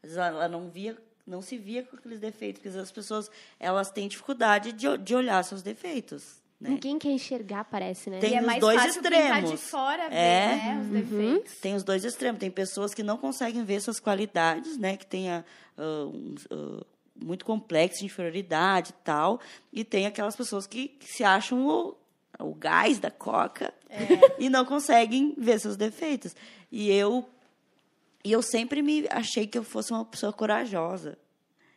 às 0.03 0.11
vezes 0.11 0.17
ela 0.17 0.47
não 0.47 0.69
via, 0.69 0.97
não 1.25 1.41
se 1.41 1.57
via 1.57 1.83
com 1.83 1.95
aqueles 1.95 2.19
defeitos, 2.19 2.61
porque 2.61 2.77
as 2.77 2.91
pessoas 2.91 3.31
elas 3.59 3.91
têm 3.91 4.07
dificuldade 4.07 4.71
de, 4.73 4.97
de 4.97 5.15
olhar 5.15 5.43
seus 5.43 5.61
defeitos. 5.61 6.41
Né? 6.61 6.69
Ninguém 6.69 6.99
quer 6.99 7.09
enxergar, 7.09 7.63
parece, 7.63 8.11
né? 8.11 8.19
Tem 8.19 8.33
e 8.33 8.35
é 8.35 8.41
os 8.41 8.59
dois 8.59 8.85
extremos. 8.85 9.31
Quem 9.31 9.41
tá 9.41 9.41
de 9.41 9.57
fora 9.57 10.09
ver, 10.09 10.15
é. 10.15 10.55
né, 10.55 10.79
os 10.79 10.87
uhum. 10.87 10.93
defeitos. 10.93 11.55
Tem 11.55 11.75
os 11.75 11.83
dois 11.83 12.05
extremos. 12.05 12.39
Tem 12.39 12.51
pessoas 12.51 12.93
que 12.93 13.01
não 13.01 13.17
conseguem 13.17 13.63
ver 13.65 13.81
suas 13.81 13.99
qualidades, 13.99 14.77
né? 14.77 14.95
Que 14.95 15.07
tenha 15.07 15.43
uh, 15.75 16.55
uh, 16.55 16.85
muito 17.21 17.45
complexo 17.45 17.99
de 17.99 18.05
inferioridade 18.05 18.91
e 18.91 19.03
tal. 19.03 19.39
E 19.71 19.83
tem 19.83 20.05
aquelas 20.05 20.35
pessoas 20.35 20.65
que, 20.65 20.89
que 20.89 21.05
se 21.05 21.23
acham 21.23 21.67
o, 21.67 21.95
o 22.39 22.53
gás 22.53 22.99
da 22.99 23.11
coca 23.11 23.73
é. 23.89 23.97
e 24.39 24.49
não 24.49 24.65
conseguem 24.65 25.33
ver 25.37 25.59
seus 25.59 25.77
defeitos. 25.77 26.35
E 26.71 26.91
eu, 26.91 27.27
e 28.23 28.31
eu 28.31 28.41
sempre 28.41 28.81
me 28.81 29.05
achei 29.09 29.45
que 29.45 29.57
eu 29.57 29.63
fosse 29.63 29.91
uma 29.91 30.05
pessoa 30.05 30.33
corajosa. 30.33 31.17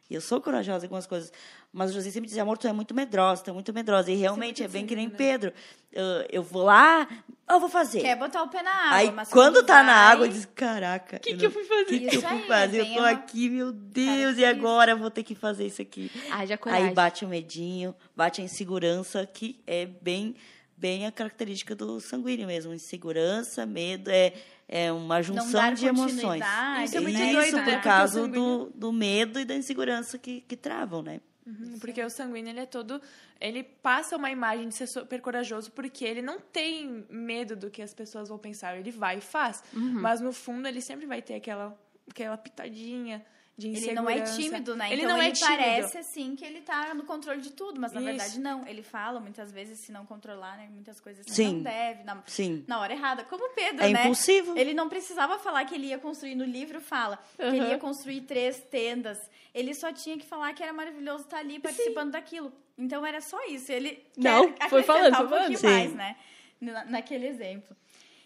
E 0.08 0.14
eu 0.14 0.20
sou 0.20 0.40
corajosa 0.40 0.84
em 0.84 0.86
algumas 0.86 1.06
coisas. 1.06 1.32
Mas 1.72 1.90
o 1.90 1.94
José 1.94 2.10
sempre 2.10 2.28
dizia, 2.28 2.42
amor, 2.42 2.58
tu 2.58 2.68
é 2.68 2.72
muito 2.72 2.94
medrosa, 2.94 3.42
tu 3.42 3.50
é 3.50 3.52
muito 3.52 3.72
medrosa. 3.72 4.10
E 4.10 4.14
realmente 4.14 4.62
é 4.62 4.68
bem 4.68 4.86
que 4.86 4.94
nem 4.94 5.08
Pedro. 5.08 5.52
Eu, 5.90 6.04
eu 6.30 6.42
vou 6.42 6.62
lá, 6.62 7.08
eu 7.48 7.58
vou 7.58 7.68
fazer. 7.68 8.00
Quer 8.00 8.16
botar 8.16 8.42
o 8.42 8.48
pé 8.48 8.62
na 8.62 8.70
água. 8.70 8.96
Aí, 8.96 9.10
quando, 9.10 9.30
quando 9.30 9.62
tá 9.64 9.76
vai... 9.76 9.86
na 9.86 9.94
água, 9.94 10.26
eu 10.26 10.30
diz, 10.30 10.46
caraca. 10.54 11.16
O 11.16 11.20
que, 11.20 11.36
que 11.36 11.46
eu 11.46 11.50
fui 11.50 11.64
fazer? 11.64 11.82
O 11.82 11.86
que, 11.86 12.00
que 12.00 12.16
eu 12.16 12.22
fui 12.22 12.42
fazer? 12.42 12.80
Eu 12.80 12.94
tô 12.94 13.00
aqui, 13.00 13.48
meu 13.48 13.72
Deus, 13.72 14.36
e 14.36 14.44
agora 14.44 14.92
eu 14.92 14.98
vou 14.98 15.10
ter 15.10 15.22
que 15.22 15.34
fazer 15.34 15.66
isso 15.66 15.80
aqui. 15.80 16.10
Já 16.46 16.58
coragem. 16.58 16.88
Aí 16.88 16.94
bate 16.94 17.24
o 17.24 17.28
medinho, 17.28 17.94
bate 18.14 18.40
a 18.40 18.44
insegurança, 18.44 19.26
que 19.26 19.60
é 19.66 19.86
bem, 19.86 20.36
bem 20.76 21.06
a 21.06 21.12
característica 21.12 21.74
do 21.74 21.98
sanguíneo 21.98 22.46
mesmo. 22.46 22.74
Insegurança, 22.74 23.64
medo, 23.64 24.10
é, 24.10 24.34
é 24.68 24.90
uma 24.92 25.22
junção 25.22 25.74
de 25.74 25.86
emoções. 25.86 26.42
Isso 26.84 26.96
é 26.96 27.00
muito 27.00 27.18
Isso 27.18 27.32
doido, 27.32 27.56
por 27.58 27.66
né? 27.72 27.80
causa 27.80 28.20
Porque 28.20 28.38
o 28.38 28.42
sanguíneo- 28.42 28.70
do, 28.72 28.78
do 28.78 28.92
medo 28.92 29.40
e 29.40 29.44
da 29.44 29.54
insegurança 29.54 30.18
que, 30.18 30.40
que 30.42 30.56
travam, 30.56 31.02
né? 31.02 31.20
Uhum, 31.46 31.78
Porque 31.78 32.02
o 32.02 32.08
sanguíneo, 32.08 32.50
ele 32.50 32.60
é 32.60 32.66
todo... 32.66 33.00
Ele 33.38 33.62
passa 33.62 34.16
uma 34.16 34.30
imagem 34.30 34.68
de 34.68 34.74
ser 34.74 34.86
super 34.86 35.20
corajoso 35.20 35.70
porque 35.72 36.02
ele 36.04 36.22
não 36.22 36.40
tem 36.40 37.04
medo 37.10 37.54
do 37.54 37.70
que 37.70 37.82
as 37.82 37.92
pessoas 37.92 38.30
vão 38.30 38.38
pensar. 38.38 38.78
Ele 38.78 38.90
vai 38.90 39.18
e 39.18 39.20
faz. 39.20 39.62
Uhum. 39.74 40.00
Mas, 40.00 40.22
no 40.22 40.32
fundo, 40.32 40.66
ele 40.66 40.80
sempre 40.80 41.04
vai 41.04 41.20
ter 41.20 41.34
aquela, 41.34 41.78
aquela 42.08 42.38
pitadinha 42.38 43.22
de 43.56 43.68
Ele 43.68 43.76
insegurança. 43.76 44.02
não 44.02 44.10
é 44.10 44.20
tímido, 44.22 44.74
né? 44.76 44.92
Ele 44.92 45.02
então 45.02 45.14
não 45.16 45.22
é 45.22 45.26
ele 45.28 45.34
tímido. 45.36 45.56
parece 45.56 45.98
assim 45.98 46.34
que 46.34 46.44
ele 46.44 46.60
tá 46.60 46.92
no 46.92 47.04
controle 47.04 47.40
de 47.40 47.52
tudo, 47.52 47.80
mas 47.80 47.92
na 47.92 48.00
Isso. 48.00 48.06
verdade 48.10 48.40
não. 48.40 48.66
Ele 48.66 48.82
fala 48.82 49.20
muitas 49.20 49.52
vezes 49.52 49.78
se 49.78 49.92
não 49.92 50.04
controlar, 50.04 50.56
né? 50.56 50.68
Muitas 50.72 50.98
coisas 51.00 51.24
que 51.24 51.30
Sim. 51.32 51.54
não 51.56 51.62
deve, 51.62 52.02
na, 52.02 52.22
Sim. 52.26 52.64
na 52.66 52.80
hora 52.80 52.92
errada. 52.92 53.22
Como 53.24 53.44
o 53.46 53.50
Pedro, 53.54 53.84
É 53.84 53.90
né? 53.92 54.00
impulsivo. 54.02 54.58
Ele 54.58 54.74
não 54.74 54.88
precisava 54.88 55.38
falar 55.38 55.64
que 55.66 55.74
ele 55.76 55.86
ia 55.86 55.98
construir 55.98 56.34
no 56.34 56.44
livro, 56.44 56.80
fala 56.80 57.16
que 57.36 57.42
ele 57.42 57.60
Uhum. 57.60 57.68
ia 57.68 57.78
construir 57.78 58.22
três 58.22 58.60
tendas. 58.70 59.18
Ele 59.54 59.72
só 59.72 59.92
tinha 59.92 60.18
que 60.18 60.26
falar 60.26 60.52
que 60.52 60.62
era 60.62 60.72
maravilhoso 60.72 61.22
estar 61.24 61.38
ali 61.38 61.60
participando 61.60 62.10
daquilo. 62.10 62.52
Então 62.76 63.06
era 63.06 63.20
só 63.20 63.38
isso. 63.46 63.70
Ele 63.70 64.04
Não, 64.16 64.52
foi 64.68 64.82
falando, 64.82 65.14
foi 65.14 65.26
um 65.26 65.28
pouquinho 65.28 65.58
falando. 65.60 65.76
mais, 65.76 65.90
Sim. 65.90 65.96
né? 65.96 66.16
Na- 66.60 66.84
naquele 66.86 67.28
exemplo. 67.28 67.76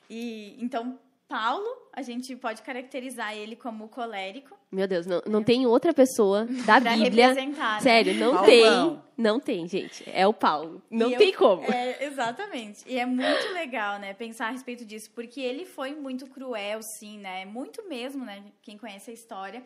E 0.09 0.57
então 0.59 0.99
Paulo, 1.29 1.67
a 1.93 2.01
gente 2.01 2.35
pode 2.35 2.63
caracterizar 2.63 3.37
ele 3.37 3.55
como 3.55 3.89
colérico. 3.89 4.58
Meu 4.71 4.87
Deus, 4.87 5.07
não, 5.07 5.23
não 5.27 5.43
tem 5.43 5.67
outra 5.67 5.95
pessoa 5.95 6.45
da 6.67 6.81
Pra 6.81 6.95
Bíblia. 6.97 7.29
representar, 7.29 7.75
né? 7.77 7.81
Sério, 7.81 8.15
não 8.15 8.33
Paulão. 8.35 8.47
tem. 8.91 9.03
Não 9.17 9.41
tem, 9.41 9.67
gente. 9.67 10.05
É 10.13 10.27
o 10.27 10.33
Paulo. 10.33 10.81
Não 10.91 11.09
E 11.11 11.15
eu- 11.15 11.19
tem 11.19 11.33
como. 11.33 11.63
É, 11.73 12.05
exatamente. 12.05 12.85
E 12.87 12.99
é 12.99 13.07
muito 13.07 13.53
legal, 13.53 13.99
né, 13.99 14.13
pensar 14.15 14.49
a 14.49 14.51
respeito 14.51 14.85
disso, 14.85 15.11
porque 15.15 15.41
ele 15.41 15.65
foi 15.65 15.93
muito 15.95 16.27
cruel, 16.27 16.81
sim, 16.83 17.19
né? 17.19 17.45
Muito 17.47 17.89
mesmo, 17.89 18.25
né? 18.25 18.45
Quem 18.63 18.77
conhece 18.79 19.11
a 19.11 19.15
história. 19.15 19.63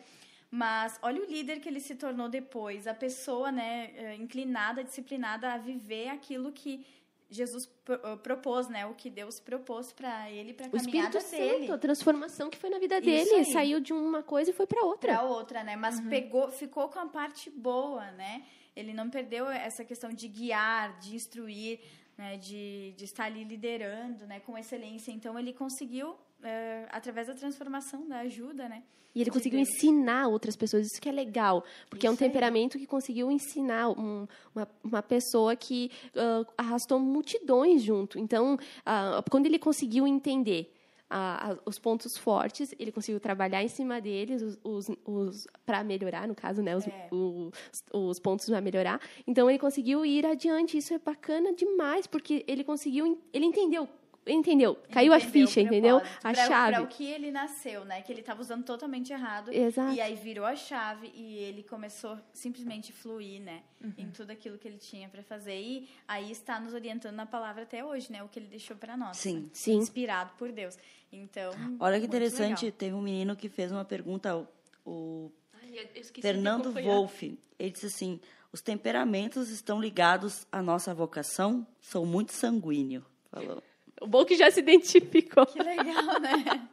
Mas 0.49 0.97
olha 1.01 1.21
o 1.21 1.25
líder 1.25 1.59
que 1.59 1.67
ele 1.67 1.79
se 1.79 1.95
tornou 1.95 2.29
depois, 2.29 2.85
a 2.87 2.93
pessoa, 2.93 3.51
né, 3.51 3.89
eh, 3.95 4.15
inclinada, 4.19 4.83
disciplinada 4.83 5.51
a 5.51 5.57
viver 5.57 6.09
aquilo 6.09 6.51
que 6.51 6.85
Jesus 7.33 7.69
eh, 7.89 8.15
propôs, 8.17 8.67
né? 8.67 8.85
O 8.85 8.93
que 8.93 9.09
Deus 9.09 9.39
propôs 9.39 9.91
para 9.91 10.29
ele, 10.29 10.53
para 10.53 10.67
a 10.67 10.69
caminhada 10.69 11.17
Espírito 11.17 11.41
dele. 11.47 11.59
Santo, 11.67 11.73
a 11.73 11.77
transformação 11.77 12.49
que 12.49 12.57
foi 12.57 12.69
na 12.69 12.79
vida 12.79 13.01
dele. 13.01 13.45
Saiu 13.45 13.79
de 13.79 13.91
uma 13.91 14.21
coisa 14.21 14.51
e 14.51 14.53
foi 14.53 14.67
pra 14.67 14.83
outra. 14.83 15.13
para 15.13 15.23
outra, 15.23 15.63
né? 15.63 15.75
Mas 15.75 15.99
pegou, 16.01 16.51
ficou 16.51 16.89
com 16.89 16.99
a 16.99 17.07
parte 17.07 17.49
boa, 17.49 18.11
né? 18.11 18.43
Ele 18.75 18.93
não 18.93 19.09
perdeu 19.09 19.49
essa 19.49 19.83
questão 19.83 20.11
de 20.11 20.27
guiar, 20.27 20.97
de 20.99 21.15
instruir, 21.15 21.79
né? 22.17 22.37
De, 22.37 22.93
de 22.95 23.05
estar 23.05 23.25
ali 23.25 23.43
liderando, 23.43 24.25
né? 24.25 24.39
Com 24.39 24.57
excelência. 24.57 25.11
Então 25.11 25.37
ele 25.37 25.53
conseguiu, 25.53 26.15
eh, 26.43 26.85
através 26.91 27.27
da 27.27 27.33
transformação, 27.33 28.07
da 28.07 28.19
ajuda, 28.19 28.67
né? 28.69 28.83
E 29.15 29.21
ele 29.21 29.29
conseguiu 29.29 29.59
Deus. 29.59 29.69
ensinar 29.69 30.27
outras 30.27 30.55
pessoas. 30.55 30.87
Isso 30.87 30.99
que 30.99 31.07
é 31.07 31.11
legal. 31.11 31.63
Porque 31.89 32.07
é 32.07 32.09
um 32.09 32.13
Isso 32.13 32.23
temperamento 32.23 32.79
que 32.79 32.87
conseguiu 32.87 33.31
ensinar 33.31 33.89
um- 33.89 34.27
uma, 34.55 34.67
uma 34.83 35.03
pessoa 35.03 35.55
que 35.55 35.91
ah, 36.15 36.43
arrastou 36.57 36.99
multidões 36.99 37.83
junto. 37.83 38.17
Então, 38.17 38.57
ah, 38.83 39.23
quando 39.29 39.45
ele 39.45 39.59
conseguiu 39.59 40.07
entender 40.07 40.73
ah, 41.11 41.55
os 41.63 41.77
pontos 41.77 42.17
fortes, 42.17 42.73
ele 42.79 42.91
conseguiu 42.91 43.19
trabalhar 43.19 43.61
em 43.63 43.67
cima 43.67 44.01
deles, 44.01 44.41
os, 44.41 44.57
os, 44.63 44.87
os 45.05 45.47
para 45.63 45.83
melhorar, 45.83 46.27
no 46.27 46.33
caso, 46.33 46.63
né? 46.63 46.75
Os, 46.75 46.87
É. 46.87 47.07
os, 47.11 47.51
os 47.93 48.19
pontos 48.19 48.47
para 48.47 48.59
melhorar. 48.61 48.99
Então, 49.27 49.47
ele 49.47 49.59
conseguiu 49.59 50.03
ir 50.03 50.25
adiante. 50.25 50.75
Isso 50.75 50.91
é 50.91 50.97
bacana 50.97 51.53
demais, 51.53 52.07
porque 52.07 52.43
ele 52.47 52.63
conseguiu... 52.63 53.21
Ele 53.31 53.45
entendeu. 53.45 53.87
Entendeu. 54.25 54.75
Caiu 54.91 55.11
a 55.11 55.17
Entendeu 55.17 55.43
o 55.43 55.47
ficha, 55.47 55.61
entendeu? 55.61 55.97
A 55.97 56.31
pra- 56.31 56.33
chave. 56.33 56.75
Pra 56.75 56.81
o 56.83 56.87
que 56.87 57.05
ele 57.05 57.31
nasceu, 57.31 57.83
né? 57.83 58.01
Que 58.01 58.11
ele 58.11 58.21
estava 58.21 58.41
usando 58.41 58.63
totalmente 58.63 59.11
errado. 59.11 59.51
Exato. 59.51 59.93
E 59.93 59.99
aí 59.99 60.15
virou 60.15 60.45
a 60.45 60.55
chave 60.55 61.11
e 61.13 61.35
ele 61.39 61.63
começou 61.63 62.17
simplesmente 62.31 62.93
fluir, 62.93 63.41
né? 63.41 63.63
Em 63.97 64.09
tudo 64.11 64.31
aquilo 64.31 64.57
que 64.57 64.67
ele 64.67 64.77
tinha 64.77 65.09
para 65.09 65.21
fazer. 65.23 65.59
E 65.59 65.89
aí 66.07 66.31
está 66.31 66.59
nos 66.59 66.73
orientando 66.73 67.15
na 67.15 67.25
palavra 67.25 67.63
até 67.63 67.83
hoje, 67.83 68.11
né? 68.11 68.23
O 68.23 68.29
que 68.29 68.39
ele 68.39 68.47
deixou 68.47 68.77
para 68.77 68.95
nós. 68.95 69.17
Sim. 69.17 69.39
né? 69.41 69.49
Sim. 69.51 69.75
Inspirado 69.77 70.31
por 70.37 70.51
Deus. 70.51 70.77
Então. 71.11 71.51
Olha 71.79 71.99
que 71.99 72.05
interessante, 72.05 72.65
legal. 72.65 72.77
teve 72.77 72.95
um 72.95 73.01
menino 73.01 73.35
que 73.35 73.49
fez 73.49 73.71
uma 73.71 73.83
pergunta, 73.85 74.35
o, 74.35 74.47
o 74.85 75.31
Ai, 75.61 75.85
Fernando. 76.21 76.71
Wolff. 76.71 77.37
Ele 77.59 77.71
disse 77.71 77.85
assim: 77.87 78.19
os 78.51 78.61
temperamentos 78.61 79.49
estão 79.49 79.81
ligados 79.81 80.47
à 80.51 80.61
nossa 80.61 80.93
vocação? 80.93 81.67
Sou 81.81 82.05
muito 82.05 82.31
sanguíneo. 82.33 83.05
Falou. 83.29 83.61
O 84.03 84.07
bom 84.07 84.25
que 84.25 84.35
já 84.35 84.51
se 84.51 84.59
identificou. 84.59 85.45
Que 85.45 85.63
legal, 85.63 86.19
né? 86.19 86.67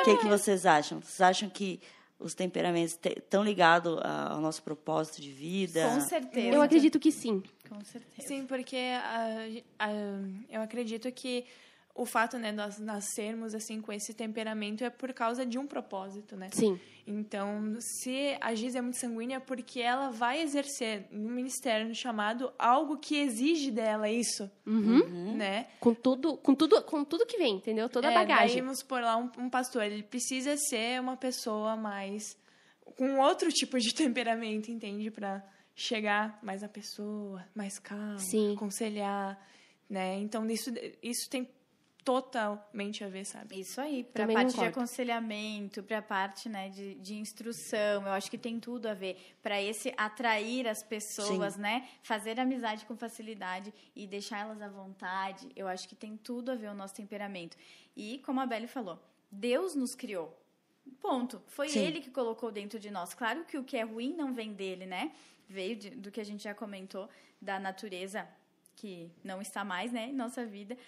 O 0.00 0.04
que, 0.04 0.16
que 0.16 0.26
vocês 0.26 0.64
acham? 0.64 1.00
Vocês 1.00 1.20
acham 1.20 1.50
que 1.50 1.78
os 2.18 2.34
temperamentos 2.34 2.98
estão 3.04 3.44
ligados 3.44 3.98
ao 4.02 4.40
nosso 4.40 4.62
propósito 4.62 5.20
de 5.20 5.30
vida? 5.30 5.88
Com 5.88 6.00
certeza. 6.00 6.56
Eu 6.56 6.62
acredito 6.62 6.98
que 6.98 7.12
sim. 7.12 7.42
Com 7.68 7.84
certeza. 7.84 8.26
Sim, 8.26 8.46
porque 8.46 8.76
ah, 8.76 9.62
ah, 9.78 9.88
eu 10.48 10.62
acredito 10.62 11.12
que 11.12 11.44
o 11.98 12.06
fato, 12.06 12.38
né, 12.38 12.52
nós 12.52 12.78
nascermos 12.78 13.54
assim 13.54 13.80
com 13.80 13.92
esse 13.92 14.14
temperamento 14.14 14.84
é 14.84 14.88
por 14.90 15.12
causa 15.12 15.44
de 15.44 15.58
um 15.58 15.66
propósito, 15.66 16.36
né? 16.36 16.48
Sim. 16.52 16.78
Então, 17.06 17.76
se 17.80 18.36
a 18.40 18.54
Giz 18.54 18.74
é 18.74 18.80
muito 18.80 18.98
sanguínea, 18.98 19.36
é 19.36 19.40
porque 19.40 19.80
ela 19.80 20.10
vai 20.10 20.40
exercer 20.40 21.06
no 21.10 21.28
ministério, 21.30 21.88
no 21.88 21.94
chamado, 21.94 22.52
algo 22.58 22.98
que 22.98 23.16
exige 23.16 23.70
dela 23.70 24.08
isso, 24.08 24.50
Uhum. 24.66 25.36
né? 25.36 25.66
Com 25.80 25.92
tudo, 25.94 26.36
com 26.36 26.54
tudo, 26.54 26.80
com 26.82 27.02
tudo 27.04 27.26
que 27.26 27.36
vem, 27.38 27.56
entendeu? 27.56 27.88
Toda 27.88 28.08
a 28.08 28.12
É, 28.12 28.14
bagagem. 28.14 28.56
Daí, 28.56 28.60
vamos 28.62 28.82
por 28.82 29.00
lá, 29.00 29.16
um, 29.16 29.30
um 29.38 29.50
pastor, 29.50 29.82
ele 29.84 30.02
precisa 30.02 30.56
ser 30.56 31.00
uma 31.00 31.16
pessoa 31.16 31.76
mais... 31.76 32.36
com 32.96 33.18
outro 33.20 33.50
tipo 33.50 33.78
de 33.78 33.92
temperamento, 33.94 34.70
entende? 34.70 35.10
Pra 35.10 35.42
chegar 35.74 36.38
mais 36.42 36.62
na 36.62 36.68
pessoa, 36.68 37.44
mais 37.54 37.78
calma, 37.78 38.18
Sim. 38.18 38.54
aconselhar, 38.54 39.38
né? 39.88 40.18
Então, 40.20 40.44
isso, 40.50 40.70
isso 41.02 41.30
tem 41.30 41.48
totalmente 42.08 43.04
a 43.04 43.08
ver, 43.08 43.26
sabe? 43.26 43.60
Isso 43.60 43.78
aí, 43.82 44.02
para 44.02 44.24
a 44.24 44.28
parte 44.32 44.54
de 44.54 44.64
aconselhamento, 44.64 45.82
para 45.82 45.98
a 45.98 46.02
parte 46.02 46.48
né, 46.48 46.70
de, 46.70 46.94
de 46.94 47.14
instrução, 47.16 48.06
eu 48.06 48.12
acho 48.12 48.30
que 48.30 48.38
tem 48.38 48.58
tudo 48.58 48.86
a 48.86 48.94
ver. 48.94 49.36
Para 49.42 49.60
esse 49.60 49.92
atrair 49.94 50.66
as 50.66 50.82
pessoas, 50.82 51.58
né? 51.58 51.86
Fazer 52.02 52.40
amizade 52.40 52.86
com 52.86 52.96
facilidade 52.96 53.74
e 53.94 54.06
deixar 54.06 54.38
elas 54.40 54.62
à 54.62 54.68
vontade, 54.68 55.48
eu 55.54 55.68
acho 55.68 55.86
que 55.86 55.94
tem 55.94 56.16
tudo 56.16 56.50
a 56.50 56.54
ver 56.54 56.68
o 56.70 56.74
nosso 56.74 56.94
temperamento. 56.94 57.58
E, 57.94 58.18
como 58.24 58.40
a 58.40 58.46
Belle 58.46 58.66
falou, 58.66 58.98
Deus 59.30 59.74
nos 59.74 59.94
criou. 59.94 60.34
Ponto. 61.02 61.42
Foi 61.46 61.68
Sim. 61.68 61.80
ele 61.80 62.00
que 62.00 62.10
colocou 62.10 62.50
dentro 62.50 62.78
de 62.78 62.90
nós. 62.90 63.12
Claro 63.12 63.44
que 63.44 63.58
o 63.58 63.64
que 63.64 63.76
é 63.76 63.82
ruim 63.82 64.14
não 64.14 64.32
vem 64.32 64.54
dele, 64.54 64.86
né? 64.86 65.12
Veio 65.46 65.76
de- 65.76 65.90
do 65.90 66.10
que 66.10 66.22
a 66.22 66.24
gente 66.24 66.42
já 66.44 66.54
comentou, 66.54 67.06
da 67.40 67.60
natureza 67.60 68.26
que 68.74 69.10
não 69.24 69.42
está 69.42 69.64
mais, 69.64 69.90
né, 69.92 70.06
em 70.08 70.12
nossa 70.12 70.46
vida, 70.46 70.78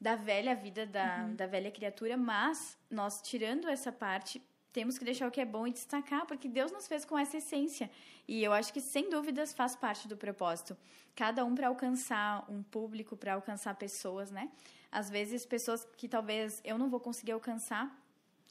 da 0.00 0.16
velha 0.16 0.54
vida 0.54 0.86
da, 0.86 1.26
da 1.28 1.46
velha 1.46 1.70
criatura, 1.70 2.16
mas 2.16 2.78
nós 2.90 3.20
tirando 3.20 3.68
essa 3.68 3.92
parte, 3.92 4.42
temos 4.72 4.98
que 4.98 5.04
deixar 5.04 5.28
o 5.28 5.30
que 5.30 5.40
é 5.40 5.44
bom 5.44 5.66
e 5.66 5.72
destacar, 5.72 6.24
porque 6.26 6.48
Deus 6.48 6.72
nos 6.72 6.86
fez 6.88 7.04
com 7.04 7.18
essa 7.18 7.36
essência. 7.36 7.90
E 8.26 8.42
eu 8.42 8.52
acho 8.52 8.72
que 8.72 8.80
sem 8.80 9.10
dúvidas 9.10 9.52
faz 9.52 9.74
parte 9.76 10.08
do 10.08 10.16
propósito. 10.16 10.76
Cada 11.14 11.44
um 11.44 11.54
para 11.54 11.68
alcançar 11.68 12.44
um 12.48 12.62
público, 12.62 13.16
para 13.16 13.34
alcançar 13.34 13.74
pessoas, 13.74 14.30
né? 14.30 14.50
Às 14.90 15.10
vezes 15.10 15.44
pessoas 15.44 15.86
que 15.96 16.08
talvez 16.08 16.60
eu 16.64 16.78
não 16.78 16.88
vou 16.88 17.00
conseguir 17.00 17.32
alcançar, 17.32 17.94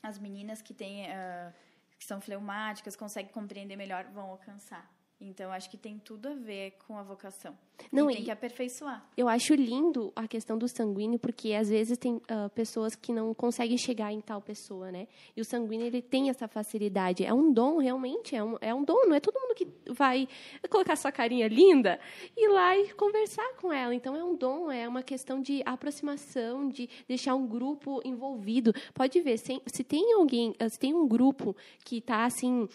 as 0.03 0.19
meninas 0.19 0.61
que 0.61 0.73
têm 0.73 1.11
ah, 1.11 1.53
que 1.97 2.05
são 2.05 2.21
fleumáticas, 2.21 2.95
conseguem 2.95 3.31
compreender 3.31 3.75
melhor, 3.75 4.05
vão 4.05 4.29
alcançar. 4.29 4.89
Então, 5.21 5.51
acho 5.51 5.69
que 5.69 5.75
tem 5.77 5.99
tudo 5.99 6.29
a 6.29 6.33
ver 6.33 6.77
com 6.87 6.97
a 6.97 7.03
vocação. 7.03 7.53
Não, 7.91 8.09
e 8.09 8.13
tem 8.13 8.21
e- 8.21 8.25
que 8.25 8.31
aperfeiçoar. 8.31 9.05
Eu 9.17 9.27
acho 9.27 9.53
lindo 9.53 10.13
a 10.15 10.27
questão 10.27 10.57
do 10.57 10.65
sanguíneo, 10.67 11.19
porque 11.19 11.53
às 11.53 11.69
vezes 11.69 11.97
tem 11.97 12.21
ah, 12.29 12.49
pessoas 12.49 12.95
que 12.95 13.11
não 13.11 13.33
conseguem 13.33 13.77
chegar 13.77 14.13
em 14.13 14.21
tal 14.21 14.41
pessoa, 14.41 14.91
né? 14.91 15.07
E 15.35 15.41
o 15.41 15.45
sanguíneo, 15.45 15.85
ele 15.87 16.01
tem 16.01 16.29
essa 16.29 16.47
facilidade. 16.47 17.25
É 17.25 17.33
um 17.33 17.51
dom, 17.51 17.79
realmente, 17.79 18.33
é 18.33 18.41
um, 18.43 18.57
é 18.61 18.73
um 18.73 18.83
dom. 18.83 19.07
Não 19.07 19.15
é 19.15 19.19
todo 19.19 19.37
mundo 19.41 19.55
que 19.55 19.67
vai 19.91 20.25
colocar 20.69 20.95
sua 20.95 21.11
carinha 21.11 21.47
linda 21.49 21.99
e 22.37 22.45
ir 22.45 22.49
lá 22.49 22.77
e 22.77 22.93
conversar 22.93 23.55
com 23.55 23.73
ela. 23.73 23.93
Então, 23.93 24.15
é 24.15 24.23
um 24.23 24.35
dom, 24.35 24.71
é 24.71 24.87
uma 24.87 25.03
questão 25.03 25.41
de 25.41 25.61
aproximação, 25.65 26.69
de 26.69 26.89
deixar 27.09 27.35
um 27.35 27.45
grupo 27.45 28.01
envolvido. 28.05 28.73
Pode 28.93 29.19
ver, 29.21 29.37
se, 29.37 29.61
se 29.67 29.83
tem 29.83 30.13
alguém, 30.13 30.55
ah, 30.59 30.69
se 30.69 30.79
tem 30.79 30.93
um 30.93 31.05
grupo 31.07 31.55
que 31.83 31.97
está, 31.97 32.23
assim, 32.25 32.67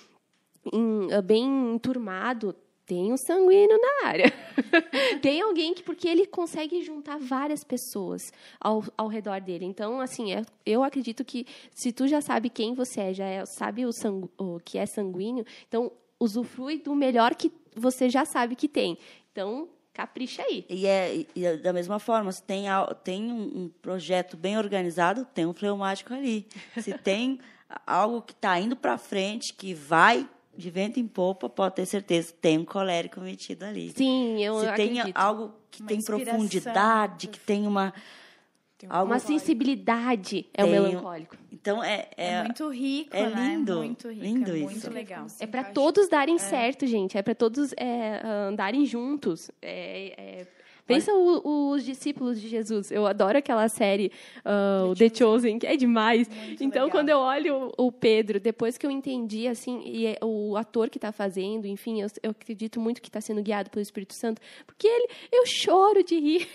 em- 0.73 1.13
ah, 1.13 1.23
bem 1.23 1.45
enturmado, 1.75 2.55
tem 2.87 3.13
um 3.13 3.17
sanguíneo 3.17 3.79
na 3.81 4.09
área. 4.09 4.33
tem 5.23 5.41
alguém 5.41 5.73
que, 5.75 5.83
porque 5.83 6.07
ele 6.07 6.27
consegue 6.27 6.83
juntar 6.83 7.19
várias 7.19 7.65
pessoas 7.65 8.31
ao, 8.61 8.85
ao 8.97 9.09
redor 9.09 9.41
dele. 9.41 9.65
Então, 9.65 10.01
assim, 10.01 10.33
é- 10.33 10.43
eu 10.67 10.83
acredito 10.83 11.25
que 11.25 11.47
se 11.73 11.93
tu 11.93 12.07
já 12.07 12.21
sabe 12.21 12.51
quem 12.51 12.75
você 12.75 13.01
é, 13.01 13.15
já 13.15 13.25
é- 13.27 13.47
sabe 13.47 13.87
o, 13.87 13.93
sangu, 13.93 14.31
o 14.39 14.59
que 14.63 14.77
é 14.79 14.85
sanguíneo, 14.87 15.45
então 15.67 15.91
usufrui 16.21 16.79
do 16.79 16.95
melhor 16.95 17.35
que 17.35 17.51
você 17.75 18.09
já 18.11 18.25
sabe 18.25 18.55
que 18.55 18.69
tem. 18.69 18.99
Então, 19.33 19.69
capricha 19.93 20.43
aí. 20.43 20.65
E, 20.69 20.87
é, 20.87 21.25
e 21.35 21.45
é 21.45 21.57
da 21.57 21.73
mesma 21.73 21.99
forma, 21.99 22.31
se 22.33 22.43
tem, 22.43 22.67
tem 23.03 23.33
um, 23.33 23.65
um 23.65 23.71
projeto 23.81 24.37
bem 24.37 24.59
organizado, 24.59 25.27
tem 25.35 25.47
um 25.47 25.55
fleumático 25.55 26.13
ali. 26.13 26.47
Se 26.81 26.93
tem 26.99 27.41
algo 27.87 28.21
que 28.23 28.33
está 28.33 28.59
indo 28.61 28.77
para 28.77 28.99
frente, 28.99 29.55
que 29.55 29.73
vai 29.73 30.29
de 30.57 30.71
vento 30.71 31.01
em 31.01 31.07
popa, 31.07 31.49
pode 31.49 31.77
ter 31.77 31.87
certeza 31.87 32.33
que 32.33 32.39
tem 32.39 32.59
um 32.59 32.65
colérico 32.65 33.21
metido 33.21 33.65
ali. 33.65 33.93
Sim, 33.95 34.43
eu 34.43 34.61
Se 34.61 34.67
acredito. 34.67 35.05
tem 35.05 35.13
algo 35.15 35.53
que 35.71 35.81
uma 35.81 35.89
tem 35.89 36.03
profundidade, 36.03 37.29
que 37.29 37.41
tem 37.41 37.67
uma... 37.67 37.93
Tem 38.77 38.89
algo 38.91 39.13
uma 39.13 39.19
sensibilidade 39.19 40.47
é 40.53 40.65
o 40.65 40.69
melancólico. 40.69 41.37
Então 41.51 41.83
é, 41.83 42.09
é, 42.17 42.33
é 42.35 42.43
muito 42.43 42.69
rico, 42.69 43.17
é 43.17 43.31
né? 43.31 43.49
lindo, 43.49 43.77
muito 43.77 44.09
rico, 44.09 44.23
lindo 44.23 44.51
é 44.51 44.59
isso. 44.59 44.65
muito 44.71 44.91
legal. 44.91 45.27
É 45.41 45.47
para 45.47 45.65
todos 45.65 46.09
darem 46.09 46.35
é. 46.35 46.39
certo, 46.39 46.87
gente. 46.87 47.17
É 47.17 47.23
para 47.23 47.35
todos 47.35 47.73
é, 47.79 48.21
andarem 48.25 48.85
juntos. 48.85 49.51
É, 49.63 50.15
é 50.17 50.47
Pensa 50.87 51.13
o, 51.15 51.71
os 51.71 51.85
discípulos 51.85 52.41
de 52.41 52.49
Jesus. 52.49 52.91
Eu 52.91 53.07
adoro 53.07 53.39
aquela 53.39 53.69
série, 53.69 54.13
uh, 54.41 54.95
The, 54.95 55.09
The 55.09 55.17
Chosen, 55.17 55.59
que 55.59 55.67
é 55.67 55.77
demais. 55.77 56.29
Muito 56.29 56.63
então, 56.63 56.85
legal. 56.85 56.91
quando 56.91 57.09
eu 57.09 57.19
olho 57.19 57.73
o, 57.79 57.87
o, 57.87 57.93
Pedro, 57.93 58.39
depois 58.39 58.77
que 58.77 58.85
eu 58.85 58.91
entendi, 58.91 59.49
assim, 59.49 59.83
e 59.85 60.07
é 60.07 60.19
o 60.23 60.57
ator 60.57 60.91
que 60.91 60.99
está 60.99 61.11
fazendo, 61.11 61.67
enfim, 61.67 62.03
eu, 62.03 62.09
eu, 62.23 62.31
acredito 62.33 62.79
muito 62.79 63.01
que 63.01 63.09
está 63.09 63.21
sendo 63.21 63.43
guiado 63.43 63.71
pelo 63.71 63.83
Espírito 63.83 64.13
Santo, 64.13 64.43
porque 64.67 64.87
ele, 64.87 65.09
eu 65.33 65.47
choro 65.47 66.05
de 66.05 66.21
rir. 66.21 66.49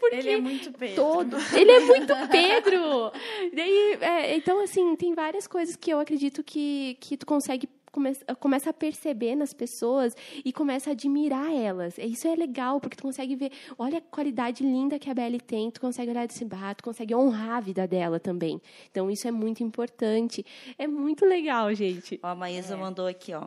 Porque 0.00 0.16
ele 0.18 0.30
é 0.30 0.40
muito 0.40 0.72
Pedro. 0.72 0.96
Todo, 0.96 1.36
ele 1.54 1.70
é 1.70 1.80
muito 1.80 2.12
Pedro. 2.28 3.12
Daí, 3.54 3.98
é, 4.00 4.36
então, 4.36 4.60
assim, 4.62 4.96
tem 4.96 5.14
várias 5.14 5.46
coisas 5.46 5.76
que 5.76 5.90
eu 5.92 6.00
acredito 6.00 6.42
que, 6.42 6.96
que 7.00 7.16
tu 7.16 7.24
consegue 7.24 7.68
começa, 7.90 8.24
começa 8.36 8.70
a 8.70 8.72
perceber 8.72 9.34
nas 9.34 9.52
pessoas 9.52 10.14
e 10.44 10.52
começa 10.52 10.90
a 10.90 10.92
admirar 10.92 11.52
elas. 11.52 11.98
Isso 11.98 12.26
é 12.26 12.34
legal, 12.34 12.80
porque 12.80 12.96
tu 12.96 13.02
consegue 13.02 13.36
ver, 13.36 13.52
olha 13.78 13.98
a 13.98 14.00
qualidade 14.00 14.62
linda 14.62 14.98
que 14.98 15.10
a 15.10 15.14
Belle 15.14 15.40
tem, 15.40 15.70
tu 15.70 15.80
consegue 15.80 16.10
olhar 16.10 16.26
desse 16.26 16.44
bar, 16.44 16.74
tu 16.74 16.84
consegue 16.84 17.14
honrar 17.14 17.56
a 17.56 17.60
vida 17.60 17.86
dela 17.86 18.20
também. 18.20 18.60
Então, 18.90 19.10
isso 19.10 19.26
é 19.26 19.30
muito 19.30 19.62
importante. 19.62 20.44
É 20.76 20.86
muito 20.86 21.24
legal, 21.24 21.72
gente. 21.74 22.18
Ó, 22.22 22.28
a 22.28 22.34
Maísa 22.34 22.74
é. 22.74 22.76
mandou 22.76 23.06
aqui, 23.06 23.32
ó. 23.32 23.44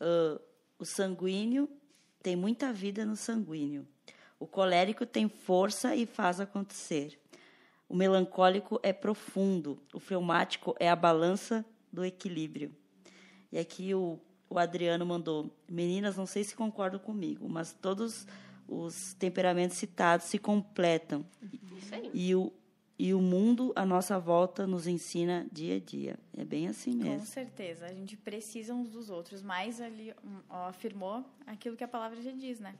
Uh, 0.00 0.40
o 0.78 0.84
sanguíneo 0.84 1.68
tem 2.22 2.36
muita 2.36 2.72
vida 2.72 3.04
no 3.04 3.16
sanguíneo. 3.16 3.86
O 4.38 4.46
colérico 4.46 5.04
tem 5.04 5.28
força 5.28 5.96
e 5.96 6.06
faz 6.06 6.40
acontecer. 6.40 7.18
O 7.88 7.96
melancólico 7.96 8.78
é 8.82 8.92
profundo. 8.92 9.82
O 9.92 9.98
fleumático 9.98 10.76
é 10.78 10.88
a 10.88 10.94
balança 10.94 11.64
do 11.92 12.04
equilíbrio. 12.04 12.74
E 13.50 13.58
aqui 13.58 13.94
o, 13.94 14.18
o 14.48 14.58
Adriano 14.58 15.04
mandou: 15.04 15.54
Meninas, 15.68 16.16
não 16.16 16.26
sei 16.26 16.44
se 16.44 16.54
concordam 16.54 17.00
comigo, 17.00 17.48
mas 17.48 17.72
todos 17.72 18.26
os 18.68 19.14
temperamentos 19.14 19.76
citados 19.76 20.26
se 20.26 20.38
completam. 20.38 21.24
Isso 21.76 21.94
aí. 21.94 22.10
E 22.12 22.34
o, 22.34 22.52
e 22.98 23.14
o 23.14 23.20
mundo 23.20 23.72
à 23.74 23.86
nossa 23.86 24.18
volta 24.18 24.66
nos 24.66 24.86
ensina 24.86 25.46
dia 25.50 25.76
a 25.76 25.80
dia. 25.80 26.18
É 26.36 26.44
bem 26.44 26.68
assim 26.68 26.94
mesmo. 26.94 27.20
Com 27.20 27.26
certeza. 27.26 27.86
A 27.86 27.92
gente 27.92 28.16
precisa 28.16 28.74
uns 28.74 28.90
dos 28.90 29.08
outros. 29.08 29.42
Mas 29.42 29.80
ali 29.80 30.14
ó, 30.50 30.68
afirmou 30.68 31.24
aquilo 31.46 31.76
que 31.76 31.84
a 31.84 31.88
palavra 31.88 32.20
já 32.20 32.32
diz, 32.32 32.60
né? 32.60 32.74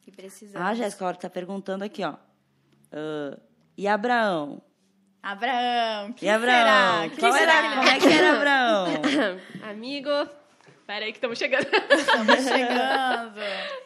Que 0.00 0.10
precisamos. 0.10 0.66
Ah, 0.66 0.74
Jéssica, 0.74 1.10
está 1.10 1.28
perguntando 1.28 1.84
aqui, 1.84 2.02
ó. 2.02 2.14
Uh, 2.14 3.40
e 3.76 3.86
Abraão? 3.86 4.62
Abraão, 5.22 6.12
que 6.12 6.26
e 6.26 6.28
Abraão? 6.28 7.08
Será? 7.08 7.20
Qual 7.20 7.36
era, 7.36 7.76
como 7.76 7.88
é 7.88 7.98
que 8.00 8.08
era 8.08 8.36
Abraão? 8.36 8.86
Amigo, 9.70 10.10
Peraí 10.86 11.12
que 11.12 11.18
estamos 11.18 11.38
chegando. 11.38 11.64
Estamos 11.90 12.44
chegando. 12.44 13.40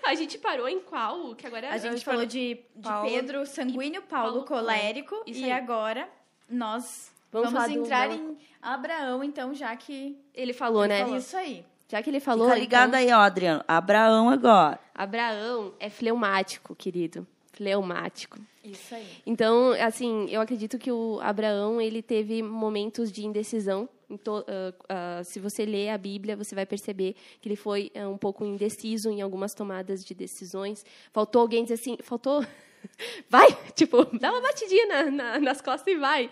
A 0.05 0.14
gente 0.14 0.39
parou 0.39 0.68
em 0.68 0.80
qual? 0.80 1.34
Que 1.34 1.47
agora 1.47 1.70
a 1.70 1.78
gente 1.78 2.05
falou 2.05 2.24
de, 2.24 2.59
de 2.74 2.91
Pedro 3.05 3.47
sanguíneo, 3.47 4.03
Paulo, 4.03 4.45
Paulo 4.45 4.47
colérico 4.47 5.22
e 5.26 5.53
agora 5.53 6.09
nós 6.49 7.12
vamos, 7.30 7.53
vamos 7.53 7.70
entrar 7.70 8.11
em 8.11 8.37
Abraão, 8.62 9.22
então, 9.22 9.55
já 9.55 9.76
que 9.76 10.18
ele 10.34 10.53
falou, 10.53 10.84
ele 10.84 10.95
né? 10.95 11.01
Falou. 11.03 11.16
Isso 11.16 11.37
aí. 11.37 11.64
Já 11.89 12.03
que 12.03 12.11
ele 12.11 12.18
falou. 12.18 12.49
Fica 12.49 12.59
ligado 12.59 12.89
então... 12.89 13.01
aí, 13.01 13.12
ó, 13.12 13.20
Adriano. 13.20 13.62
Abraão 13.68 14.28
agora. 14.28 14.80
Abraão 14.95 15.74
é 15.78 15.89
fleumático, 15.89 16.74
querido. 16.74 17.26
Fleumático. 17.57 18.38
Isso 18.62 18.94
aí. 18.94 19.07
Então, 19.24 19.70
assim, 19.80 20.28
eu 20.28 20.42
acredito 20.42 20.78
que 20.78 20.92
o 20.92 21.18
Abraão 21.22 21.80
ele 21.80 22.02
teve 22.02 22.42
momentos 22.42 23.11
de 23.11 23.24
indecisão. 23.24 23.88
Então, 24.11 24.40
uh, 24.40 24.42
uh, 24.42 25.24
se 25.24 25.40
você 25.40 25.64
lê 25.64 25.88
a 25.88 25.96
Bíblia, 25.96 26.36
você 26.36 26.54
vai 26.54 26.66
perceber 26.66 27.16
que 27.40 27.48
ele 27.48 27.57
foi 27.57 27.90
uh, 27.96 28.09
um 28.09 28.18
pouco 28.18 28.44
indeciso 28.44 29.11
em 29.11 29.22
algumas 29.22 29.54
tomadas 29.54 30.04
de 30.04 30.14
decisões. 30.14 30.84
Faltou 31.12 31.40
alguém 31.40 31.62
dizer 31.62 31.74
assim, 31.74 31.96
faltou 32.02 32.44
vai, 33.28 33.46
tipo, 33.74 34.04
dá 34.18 34.30
uma 34.30 34.42
batidinha 34.42 34.86
na, 34.86 35.11
na, 35.11 35.40
nas 35.40 35.62
costas 35.62 35.94
e 35.94 35.96
vai. 35.96 36.28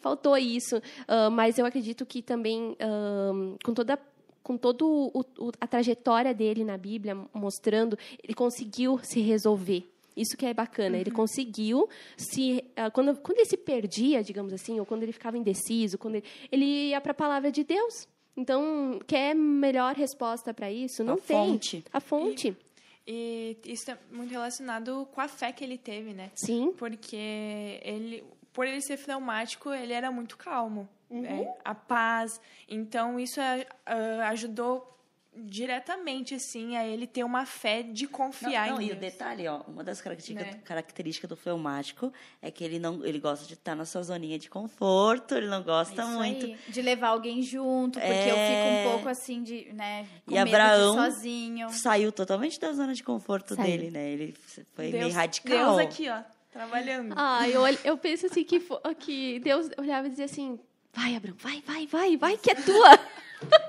Faltou 0.00 0.36
isso, 0.36 0.78
uh, 0.78 1.30
mas 1.30 1.56
eu 1.56 1.64
acredito 1.64 2.04
que 2.04 2.20
também, 2.20 2.72
uh, 2.72 3.56
com 3.64 3.72
toda 3.72 3.96
com 4.42 4.58
toda 4.58 4.84
a 5.58 5.66
trajetória 5.66 6.34
dele 6.34 6.64
na 6.64 6.76
Bíblia 6.76 7.16
mostrando, 7.32 7.98
ele 8.22 8.34
conseguiu 8.34 9.00
se 9.02 9.22
resolver. 9.22 9.93
Isso 10.16 10.36
que 10.36 10.46
é 10.46 10.54
bacana. 10.54 10.96
Uhum. 10.96 11.00
Ele 11.00 11.10
conseguiu 11.10 11.88
se 12.16 12.64
uh, 12.78 12.90
quando 12.92 13.16
quando 13.20 13.38
ele 13.38 13.48
se 13.48 13.56
perdia, 13.56 14.22
digamos 14.22 14.52
assim, 14.52 14.78
ou 14.78 14.86
quando 14.86 15.02
ele 15.02 15.12
ficava 15.12 15.36
indeciso, 15.36 15.98
quando 15.98 16.16
ele, 16.16 16.24
ele 16.50 16.64
ia 16.90 17.00
para 17.00 17.12
a 17.12 17.14
palavra 17.14 17.50
de 17.50 17.64
Deus. 17.64 18.06
Então, 18.36 18.98
quer 19.06 19.34
melhor 19.34 19.94
resposta 19.94 20.52
para 20.52 20.70
isso? 20.70 21.04
Não 21.04 21.14
a 21.14 21.18
tem. 21.18 21.36
Fonte. 21.36 21.84
A 21.92 22.00
fonte. 22.00 22.56
E, 23.06 23.56
e 23.64 23.72
isso 23.72 23.90
é 23.90 23.98
muito 24.10 24.30
relacionado 24.30 25.06
com 25.12 25.20
a 25.20 25.28
fé 25.28 25.52
que 25.52 25.62
ele 25.62 25.78
teve, 25.78 26.12
né? 26.12 26.30
Sim. 26.34 26.72
Porque 26.76 27.80
ele, 27.82 28.24
por 28.52 28.66
ele 28.66 28.80
ser 28.80 28.96
fleumático, 28.96 29.72
ele 29.72 29.92
era 29.92 30.10
muito 30.10 30.36
calmo. 30.36 30.88
Uhum. 31.10 31.20
Né? 31.20 31.54
A 31.64 31.74
paz. 31.74 32.40
Então, 32.68 33.20
isso 33.20 33.40
uh, 33.40 34.22
ajudou 34.24 34.90
diretamente, 35.36 36.34
assim, 36.34 36.76
a 36.76 36.86
ele 36.86 37.06
ter 37.06 37.24
uma 37.24 37.44
fé 37.44 37.82
de 37.82 38.06
confiar 38.06 38.68
não, 38.68 38.74
não, 38.76 38.82
em 38.82 38.88
E 38.88 38.92
o 38.92 38.96
detalhe, 38.96 39.46
ó, 39.48 39.62
uma 39.66 39.82
das 39.82 40.00
características, 40.00 40.54
né? 40.54 40.62
características 40.64 41.28
do 41.28 41.36
fleumático 41.36 42.12
é 42.40 42.50
que 42.50 42.62
ele 42.62 42.78
não 42.78 43.04
ele 43.04 43.18
gosta 43.18 43.46
de 43.46 43.54
estar 43.54 43.74
na 43.74 43.84
sua 43.84 44.02
zoninha 44.02 44.38
de 44.38 44.48
conforto, 44.48 45.34
ele 45.34 45.46
não 45.46 45.62
gosta 45.62 46.02
Isso 46.02 46.12
muito. 46.12 46.46
Aí. 46.46 46.58
De 46.68 46.82
levar 46.82 47.08
alguém 47.08 47.42
junto, 47.42 47.98
porque 47.98 48.12
é... 48.12 48.30
eu 48.30 48.36
fico 48.36 48.88
um 48.88 48.92
pouco 48.92 49.08
assim 49.08 49.42
de, 49.42 49.72
né, 49.72 50.06
com 50.26 50.34
e 50.34 50.38
Abraão 50.38 50.94
sozinho. 50.94 51.70
saiu 51.70 52.12
totalmente 52.12 52.58
da 52.60 52.72
zona 52.72 52.94
de 52.94 53.02
conforto 53.02 53.54
Saiu. 53.54 53.66
dele, 53.66 53.90
né? 53.90 54.10
Ele 54.10 54.34
foi 54.74 54.90
Deus, 54.90 55.04
meio 55.04 55.14
radical. 55.14 55.76
Deus 55.76 55.78
aqui, 55.78 56.08
ó, 56.08 56.22
trabalhando. 56.52 57.14
Ah, 57.16 57.48
eu, 57.48 57.62
eu 57.84 57.98
penso 57.98 58.26
assim 58.26 58.44
que, 58.44 58.60
que 59.00 59.40
Deus 59.40 59.70
olhava 59.76 60.06
e 60.06 60.10
dizia 60.10 60.26
assim: 60.26 60.58
vai, 60.92 61.16
Abraão, 61.16 61.36
vai, 61.38 61.62
vai, 61.66 61.86
vai, 61.86 62.16
vai, 62.16 62.36
que 62.36 62.50
é 62.50 62.54
tua. 62.54 62.98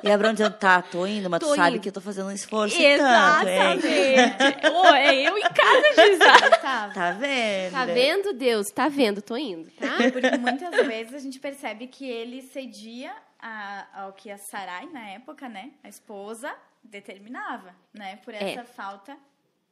E 0.03 0.11
Abraão 0.11 0.33
dizendo, 0.33 0.53
tá, 0.53 0.81
tô 0.81 1.05
indo, 1.05 1.29
mas 1.29 1.39
tô 1.39 1.47
tu 1.47 1.55
sabe 1.55 1.75
indo. 1.75 1.81
que 1.81 1.89
eu 1.89 1.93
tô 1.93 2.01
fazendo 2.01 2.27
um 2.27 2.31
esforço 2.31 2.79
Exatamente. 2.79 3.81
tanto. 3.81 3.87
Exatamente. 3.87 4.67
oh, 4.73 4.85
é 4.87 5.15
eu 5.15 5.37
em 5.37 5.41
casa, 5.41 5.89
Gisele. 5.89 6.49
Tá. 6.61 6.89
tá 6.93 7.11
vendo? 7.11 7.71
Tá 7.71 7.85
vendo, 7.85 8.33
Deus? 8.33 8.67
Tá 8.67 8.87
vendo, 8.87 9.21
tô 9.21 9.35
indo, 9.35 9.69
tá? 9.71 9.97
Porque 10.11 10.37
muitas 10.37 10.87
vezes 10.87 11.13
a 11.13 11.19
gente 11.19 11.39
percebe 11.39 11.87
que 11.87 12.07
ele 12.07 12.41
cedia 12.41 13.11
a, 13.39 14.03
ao 14.03 14.13
que 14.13 14.31
a 14.31 14.37
Sarai, 14.37 14.87
na 14.87 15.09
época, 15.09 15.49
né, 15.49 15.71
a 15.83 15.89
esposa, 15.89 16.53
determinava, 16.83 17.75
né, 17.93 18.19
por 18.23 18.33
essa 18.33 18.61
é. 18.61 18.63
falta 18.63 19.17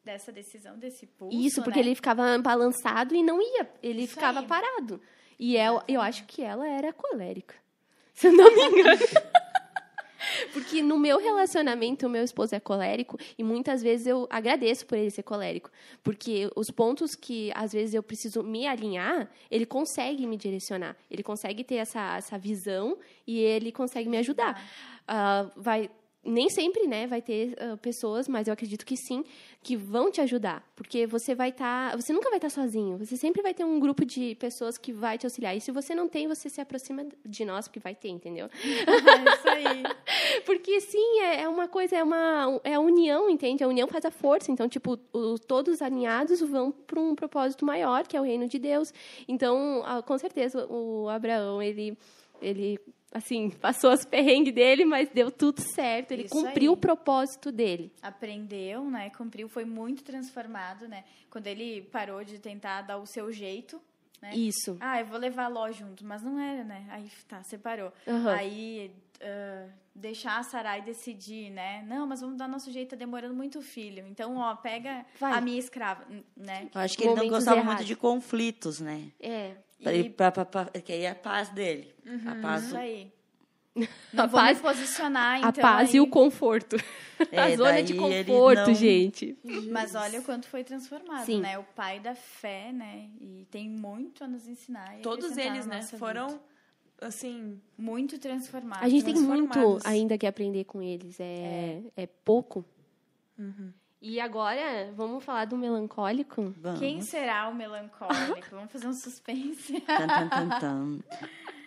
dessa 0.04 0.32
decisão, 0.32 0.78
desse 0.78 1.06
pulso, 1.06 1.38
Isso, 1.38 1.64
porque 1.64 1.80
né? 1.80 1.86
ele 1.88 1.96
ficava 1.96 2.38
balançado 2.38 3.16
e 3.16 3.24
não 3.24 3.42
ia, 3.42 3.70
ele 3.82 4.04
Isso 4.04 4.16
ficava 4.16 4.42
aí. 4.42 4.48
parado. 4.48 5.02
E 5.40 5.56
eu, 5.58 5.82
eu 5.88 6.02
acho 6.02 6.26
que 6.26 6.44
ela 6.44 6.68
era 6.68 6.92
colérica, 6.94 7.56
se 8.14 8.28
eu 8.28 8.34
não 8.34 8.54
me 8.54 8.62
engano. 8.62 9.00
Porque 10.54 10.84
no 10.84 11.00
meu 11.00 11.18
relacionamento, 11.18 12.06
o 12.06 12.10
meu 12.10 12.24
esposo 12.24 12.54
é 12.54 12.60
colérico 12.60 13.18
e 13.38 13.44
muitas 13.44 13.82
vezes 13.82 14.08
eu 14.08 14.28
agradeço 14.30 14.86
por 14.86 14.98
ele 14.98 15.10
ser 15.10 15.24
colérico. 15.24 15.72
Porque 16.04 16.50
os 16.56 16.70
pontos 16.70 17.16
que 17.16 17.52
às 17.56 17.74
vezes 17.74 17.96
eu 17.96 18.04
preciso 18.04 18.44
me 18.44 18.68
alinhar, 18.68 19.30
ele 19.50 19.66
consegue 19.66 20.28
me 20.28 20.38
direcionar. 20.38 20.96
Ele 21.10 21.24
consegue 21.24 21.64
ter 21.64 21.76
essa, 21.76 22.18
essa 22.18 22.38
visão 22.38 22.98
e 23.26 23.40
ele 23.40 23.72
consegue 23.72 24.08
me 24.08 24.18
ajudar. 24.18 24.62
Uh, 25.04 25.52
vai 25.60 25.90
nem 26.26 26.50
sempre, 26.50 26.88
né, 26.88 27.06
vai 27.06 27.22
ter 27.22 27.54
uh, 27.54 27.78
pessoas, 27.78 28.28
mas 28.28 28.48
eu 28.48 28.54
acredito 28.54 28.86
que 28.86 28.96
sim, 28.96 29.24
que 29.62 29.76
vão 29.76 30.10
te 30.10 30.22
ajudar, 30.22 30.66
porque 30.76 31.06
você 31.06 31.36
vai 31.36 31.50
estar, 31.50 31.92
tá, 31.92 31.98
você 31.98 32.14
nunca 32.14 32.30
vai 32.30 32.38
estar 32.38 32.50
tá 32.50 32.56
sozinho, 32.56 32.98
você 32.98 33.18
sempre 33.18 33.42
vai 33.42 33.54
ter 33.54 33.66
um 33.66 33.80
grupo 33.80 34.06
de 34.06 34.36
pessoas 34.36 34.78
que 34.78 34.94
vai 34.94 35.18
te 35.18 35.26
auxiliar. 35.26 35.56
E 35.56 35.62
se 35.62 35.72
você 35.72 35.94
não 35.94 36.08
tem, 36.08 36.28
você 36.28 36.50
se 36.50 36.62
aproxima 36.62 37.06
de 37.26 37.44
nós, 37.44 37.68
porque 37.68 37.80
vai 37.80 37.94
ter, 37.94 38.10
entendeu? 38.10 38.50
É 38.64 39.34
isso 39.34 39.50
aí. 39.50 39.84
porque 40.46 40.80
sim, 40.80 41.20
é, 41.22 41.42
é, 41.42 41.50
uma 41.50 41.68
coisa, 41.68 41.98
é 41.98 42.04
uma 42.04 42.60
é 42.64 42.76
a 42.76 42.80
união, 42.80 43.30
entende? 43.30 43.64
A 43.64 43.68
união 43.68 43.88
faz 43.88 44.06
a 44.06 44.12
força. 44.12 44.52
Então, 44.52 44.68
tipo, 44.70 44.98
o, 45.12 45.38
todos 45.40 45.82
alinhados 45.82 46.40
vão 46.42 46.72
para 46.72 47.00
um 47.00 47.16
propósito 47.16 47.66
maior, 47.66 48.08
que 48.08 48.16
é 48.16 48.22
o 48.22 48.24
reino 48.24 48.48
de 48.48 48.60
Deus. 48.60 48.94
Então, 49.28 49.82
uh, 49.82 50.02
com 50.04 50.18
certeza, 50.18 50.66
o 50.68 51.10
Abraão, 51.10 51.62
ele 51.62 51.98
ele 52.42 52.78
assim, 53.14 53.50
passou 53.50 53.92
as 53.92 54.04
perrengues 54.04 54.54
dele, 54.54 54.84
mas 54.84 55.10
deu 55.10 55.32
tudo 55.32 55.62
certo. 55.62 56.12
Ele 56.12 56.24
Isso 56.24 56.34
cumpriu 56.34 56.72
aí. 56.72 56.76
o 56.76 56.78
propósito 56.78 57.52
dele. 57.52 57.92
Aprendeu, 58.02 58.84
né? 58.90 59.10
Cumpriu, 59.12 59.48
foi 59.48 59.66
muito 59.66 60.04
transformado, 60.04 60.88
né? 60.88 61.04
Quando 61.30 61.48
ele 61.48 61.84
parou 61.84 62.24
de 62.24 62.40
tentar 62.40 62.82
dar 62.82 62.98
o 62.98 63.06
seu 63.06 63.32
jeito, 63.32 63.80
né? 64.22 64.34
Isso. 64.36 64.78
Ah, 64.80 65.00
eu 65.02 65.06
vou 65.06 65.20
levar 65.20 65.46
a 65.46 65.48
Ló 65.50 65.72
junto, 65.72 66.06
mas 66.06 66.24
não 66.24 66.40
era, 66.40 66.64
né? 66.64 66.86
Aí 66.90 67.10
tá, 67.28 67.44
separou. 67.44 67.92
Uhum. 68.08 68.30
Aí 68.30 68.96
uh, 69.22 69.70
deixar 69.94 70.40
a 70.40 70.44
Sarai 70.44 70.82
decidir, 70.82 71.50
né? 71.52 71.84
Não, 71.88 72.08
mas 72.08 72.22
vamos 72.22 72.38
dar 72.38 72.48
nosso 72.48 72.72
jeito, 72.72 72.92
tá 72.92 72.96
demorando 72.96 73.34
muito 73.36 73.60
o 73.60 73.62
filho. 73.62 74.06
Então, 74.08 74.38
ó, 74.38 74.56
pega 74.56 75.06
Vai. 75.20 75.34
a 75.34 75.42
minha 75.42 75.60
escrava, 75.60 76.06
né? 76.38 76.70
Eu 76.74 76.82
acho 76.82 76.98
que 76.98 77.04
Momentos 77.04 77.22
ele 77.22 77.32
não 77.32 77.38
gostava 77.38 77.58
errados. 77.58 77.76
muito 77.76 77.88
de 77.88 77.96
conflitos, 77.96 78.80
né? 78.80 79.12
É. 79.20 79.56
E... 79.80 80.10
pra, 80.10 80.32
pra, 80.32 80.46
pra, 80.46 80.66
que 80.66 80.92
aí 80.92 81.02
é 81.04 81.10
a 81.10 81.16
paz 81.16 81.50
dele. 81.50 81.94
Uhum, 82.06 82.30
a 82.30 82.36
paz. 82.36 82.64
Isso 82.66 82.78
aí. 82.78 83.12
Não 84.14 84.26
a 84.26 84.28
vou 84.28 84.40
paz, 84.40 84.58
me 84.58 84.64
posicionar, 84.64 85.40
então. 85.40 85.50
A 85.50 85.54
paz 85.54 85.90
aí... 85.90 85.96
e 85.96 86.00
o 86.00 86.08
conforto. 86.08 86.76
É, 87.32 87.40
a 87.54 87.56
zona 87.56 87.82
de 87.82 87.96
conforto, 87.96 88.68
não... 88.68 88.76
gente. 88.76 89.36
Mas 89.72 89.96
olha 89.96 90.20
o 90.20 90.24
quanto 90.24 90.48
foi 90.48 90.64
transformado, 90.64 91.26
Sim. 91.26 91.42
né? 91.42 91.58
O 91.58 91.64
pai 91.64 92.00
da 92.00 92.14
fé, 92.14 92.72
né? 92.72 93.10
E 93.20 93.48
tem 93.50 93.68
muito 93.68 94.24
a 94.24 94.28
nos 94.28 94.48
ensinar. 94.48 95.00
Todos 95.02 95.38
eles, 95.38 95.66
né? 95.66 95.82
Foram, 95.82 96.28
vida. 96.28 96.42
assim... 97.02 97.60
Muito 97.76 98.20
transformados. 98.20 98.86
A 98.86 98.90
gente 98.90 99.06
tem 99.06 99.16
muito 99.16 99.80
ainda 99.84 100.20
que 100.20 100.28
aprender 100.28 100.66
com 100.66 100.80
eles. 100.80 101.20
É, 101.20 101.82
é. 101.96 102.04
é 102.04 102.06
pouco. 102.06 102.64
Uhum. 103.40 103.74
E 104.06 104.20
agora, 104.20 104.92
vamos 104.98 105.24
falar 105.24 105.46
do 105.46 105.56
melancólico? 105.56 106.54
Vamos. 106.58 106.78
Quem 106.78 107.02
será 107.02 107.48
o 107.48 107.56
melancólico? 107.56 108.48
vamos 108.52 108.70
fazer 108.70 108.86
um 108.86 108.94
suspense. 108.94 109.80
Tan, 109.88 110.60
tan. 110.60 111.00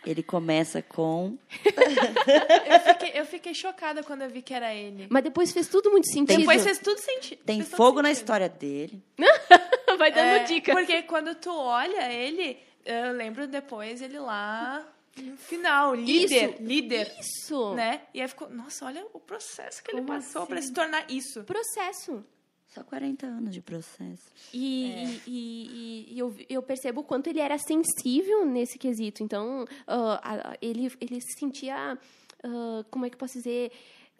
Ele 0.05 0.23
começa 0.23 0.83
com. 0.83 1.39
eu, 1.65 2.81
fiquei, 2.81 3.21
eu, 3.21 3.25
fiquei, 3.25 3.55
chocada 3.55 4.03
quando 4.03 4.21
eu 4.21 4.29
vi 4.29 4.43
que 4.43 4.53
era 4.53 4.75
ele. 4.75 5.07
Mas 5.09 5.25
depois 5.25 5.51
fez 5.51 5.67
tudo 5.67 5.91
muito 5.91 6.13
sentido. 6.13 6.39
Depois 6.39 6.63
fez 6.63 6.79
tudo 6.79 6.99
sentido. 6.99 7.43
Tem 7.43 7.63
fogo 7.63 8.03
na 8.03 8.11
história 8.11 8.51
dele. 8.51 9.03
Vai 9.97 10.13
dando 10.13 10.27
é, 10.27 10.45
dica. 10.45 10.73
Porque 10.75 11.05
quando 11.05 11.35
tu 11.37 11.51
olha 11.51 12.13
ele, 12.13 12.59
eu 12.85 13.13
lembro 13.13 13.47
depois 13.47 14.03
ele 14.03 14.19
lá 14.19 14.87
final, 15.37 15.95
líder, 15.95 16.51
isso, 16.55 16.63
líder. 16.63 17.17
Isso. 17.19 17.75
Né? 17.75 18.03
E 18.13 18.21
aí 18.21 18.29
ficou, 18.29 18.49
nossa, 18.51 18.85
olha 18.85 19.07
o 19.13 19.21
processo 19.21 19.83
que 19.83 19.91
Como 19.91 20.03
ele 20.03 20.07
passou 20.07 20.43
assim? 20.43 20.51
para 20.51 20.63
se 20.63 20.73
tornar 20.73 21.11
isso. 21.11 21.45
Processo. 21.45 22.25
Só 22.69 22.83
40 22.85 23.27
anos 23.27 23.55
de 23.55 23.63
processo. 23.63 24.31
E, 24.53 24.93
é. 24.93 25.21
e, 25.27 25.27
e, 25.27 26.15
e, 26.15 26.19
eu, 26.19 26.37
eu 26.49 26.63
percebo 26.63 27.01
o 27.01 27.05
quanto 27.05 27.29
ele 27.29 27.41
era 27.41 27.57
sensível 27.59 28.45
nesse 28.45 28.79
quesito. 28.79 29.23
Então, 29.23 29.65
uh, 29.65 30.57
ele, 30.61 30.93
ele 31.01 31.21
se 31.21 31.39
sentia, 31.39 31.99
uh, 32.45 32.85
como 32.91 33.07
é 33.07 33.09
que 33.09 33.15
eu 33.15 33.19
posso 33.19 33.39
dizer, 33.39 33.73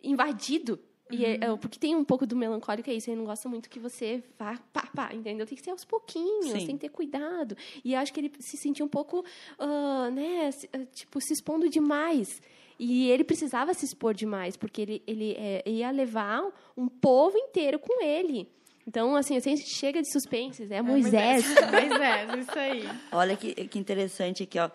invadido. 0.03 0.81
E 1.11 1.25
é, 1.25 1.51
uhum. 1.51 1.57
porque 1.57 1.79
tem 1.79 1.95
um 1.95 2.05
pouco 2.05 2.27
do 2.27 2.35
melancólico, 2.35 2.91
é 2.91 2.95
isso. 2.95 3.09
Ele 3.09 3.19
não 3.19 3.27
gosta 3.27 3.49
muito 3.49 3.71
que 3.71 3.79
você 3.79 4.23
vá, 4.39 4.59
pá, 4.73 4.89
pá, 4.95 5.15
entendeu? 5.15 5.47
Tem 5.47 5.57
que 5.57 5.63
ser 5.63 5.71
aos 5.71 5.85
pouquinhos, 5.85 6.47
Sim. 6.47 6.67
tem 6.67 6.77
que 6.77 6.87
ter 6.87 6.89
cuidado. 6.89 7.57
E 7.85 7.95
acho 7.95 8.13
que 8.13 8.21
ele 8.21 8.33
se 8.41 8.57
sentia 8.57 8.85
um 8.85 8.89
pouco, 8.89 9.21
uh, 9.21 10.11
né, 10.11 10.51
tipo, 10.93 11.21
se 11.21 11.33
expondo 11.33 11.69
demais. 11.69 12.43
E 12.79 13.09
ele 13.11 13.25
precisava 13.25 13.73
se 13.73 13.85
expor 13.85 14.15
demais, 14.15 14.57
porque 14.57 14.83
ele, 14.83 15.03
ele 15.07 15.35
é, 15.39 15.63
ia 15.67 15.91
levar 15.91 16.43
um 16.77 16.89
povo 16.89 17.39
inteiro 17.39 17.79
com 17.79 18.03
ele. 18.03 18.49
Então, 18.87 19.17
assim, 19.17 19.37
assim 19.37 19.57
chega 19.57 20.01
de 20.01 20.11
suspense, 20.13 20.67
é 20.71 20.83
Moisés. 20.83 21.45
Moisés, 21.71 22.39
isso 22.41 22.59
aí. 22.59 22.89
Olha 23.11 23.37
que, 23.37 23.55
que 23.67 23.79
interessante 23.79 24.43
aqui, 24.43 24.59
ó. 24.59 24.71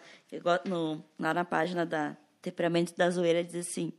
No, 0.67 1.03
lá 1.19 1.33
na 1.33 1.45
página 1.45 1.85
da 1.85 2.17
Temperamento 2.41 2.95
da 2.97 3.09
Zoeira 3.09 3.43
diz 3.43 3.55
assim: 3.55 3.93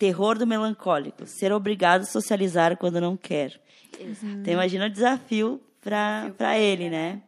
terror 0.00 0.36
do 0.36 0.46
melancólico, 0.46 1.26
ser 1.26 1.52
obrigado 1.52 2.00
a 2.02 2.06
socializar 2.06 2.76
quando 2.76 3.00
não 3.00 3.16
quer. 3.16 3.60
Exato. 4.00 4.26
Então, 4.26 4.54
imagina 4.54 4.86
o 4.86 4.90
desafio 4.90 5.60
para 5.80 6.58
ele, 6.58 6.88
né? 6.88 7.12
né? 7.12 7.22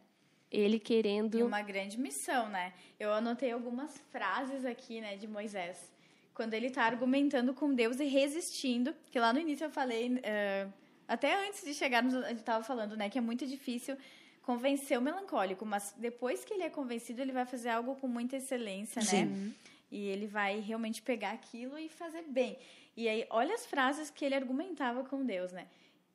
Ele 0.51 0.79
querendo. 0.79 1.37
E 1.37 1.43
uma 1.43 1.61
grande 1.61 1.99
missão, 1.99 2.49
né? 2.49 2.73
Eu 2.99 3.13
anotei 3.13 3.51
algumas 3.51 3.97
frases 4.11 4.65
aqui, 4.65 4.99
né, 4.99 5.15
de 5.15 5.27
Moisés 5.27 5.93
quando 6.33 6.53
ele 6.53 6.67
está 6.67 6.83
argumentando 6.83 7.53
com 7.53 7.73
Deus 7.73 7.99
e 7.99 8.05
resistindo, 8.05 8.93
que 9.11 9.19
lá 9.19 9.31
no 9.31 9.39
início 9.39 9.65
eu 9.65 9.69
falei, 9.69 10.09
uh, 10.15 10.73
até 11.07 11.47
antes 11.47 11.63
de 11.63 11.73
chegarmos, 11.73 12.15
a 12.15 12.29
gente 12.29 12.39
estava 12.39 12.63
falando, 12.63 12.97
né, 12.97 13.09
que 13.09 13.17
é 13.17 13.21
muito 13.21 13.45
difícil 13.45 13.95
convencer 14.41 14.97
o 14.97 15.01
melancólico, 15.01 15.63
mas 15.65 15.93
depois 15.97 16.43
que 16.43 16.53
ele 16.53 16.63
é 16.63 16.69
convencido, 16.69 17.21
ele 17.21 17.31
vai 17.31 17.45
fazer 17.45 17.69
algo 17.69 17.95
com 17.95 18.07
muita 18.07 18.37
excelência, 18.37 18.99
né? 18.99 19.07
Sim. 19.07 19.25
né? 19.25 19.51
E 19.93 20.07
ele 20.07 20.25
vai 20.25 20.59
realmente 20.59 21.03
pegar 21.03 21.33
aquilo 21.33 21.77
e 21.77 21.87
fazer 21.87 22.23
bem. 22.23 22.57
E 22.97 23.07
aí, 23.07 23.27
olha 23.29 23.53
as 23.53 23.63
frases 23.63 24.09
que 24.09 24.25
ele 24.25 24.33
argumentava 24.33 25.03
com 25.03 25.23
Deus, 25.23 25.51
né? 25.51 25.67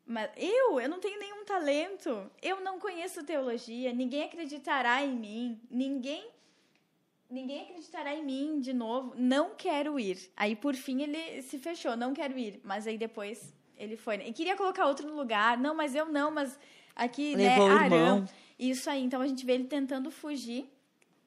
Mas 0.05 0.29
eu, 0.37 0.81
eu 0.81 0.89
não 0.89 0.99
tenho 0.99 1.17
nenhum 1.21 1.45
talento, 1.45 2.29
eu 2.43 2.61
não 2.61 2.81
conheço 2.81 3.25
teologia, 3.25 3.93
ninguém 3.93 4.25
acreditará 4.25 5.01
em 5.05 5.15
mim, 5.15 5.61
ninguém 5.71 6.29
ninguém 7.31 7.63
acreditará 7.63 8.13
em 8.15 8.25
mim 8.25 8.59
de 8.59 8.73
novo, 8.73 9.15
não 9.17 9.55
quero 9.55 10.01
ir. 10.01 10.29
Aí, 10.37 10.57
por 10.57 10.75
fim, 10.75 11.03
ele 11.03 11.43
se 11.43 11.57
fechou, 11.59 11.97
não 11.97 12.13
quero 12.13 12.37
ir. 12.37 12.61
Mas 12.65 12.85
aí 12.87 12.99
depois 12.99 13.55
ele 13.77 13.97
foi. 13.97 14.17
Né? 14.17 14.29
E 14.29 14.33
queria 14.33 14.57
colocar 14.57 14.87
outro 14.87 15.07
no 15.07 15.15
lugar. 15.15 15.57
Não, 15.57 15.75
mas 15.75 15.95
eu 15.95 16.07
não, 16.07 16.33
mas 16.33 16.59
aqui, 16.97 17.37
Levou 17.37 17.69
né, 17.69 17.75
Arão. 17.75 18.25
Isso 18.59 18.91
aí. 18.91 19.05
Então 19.05 19.21
a 19.21 19.27
gente 19.29 19.47
vê 19.47 19.53
ele 19.53 19.65
tentando 19.65 20.11
fugir 20.11 20.69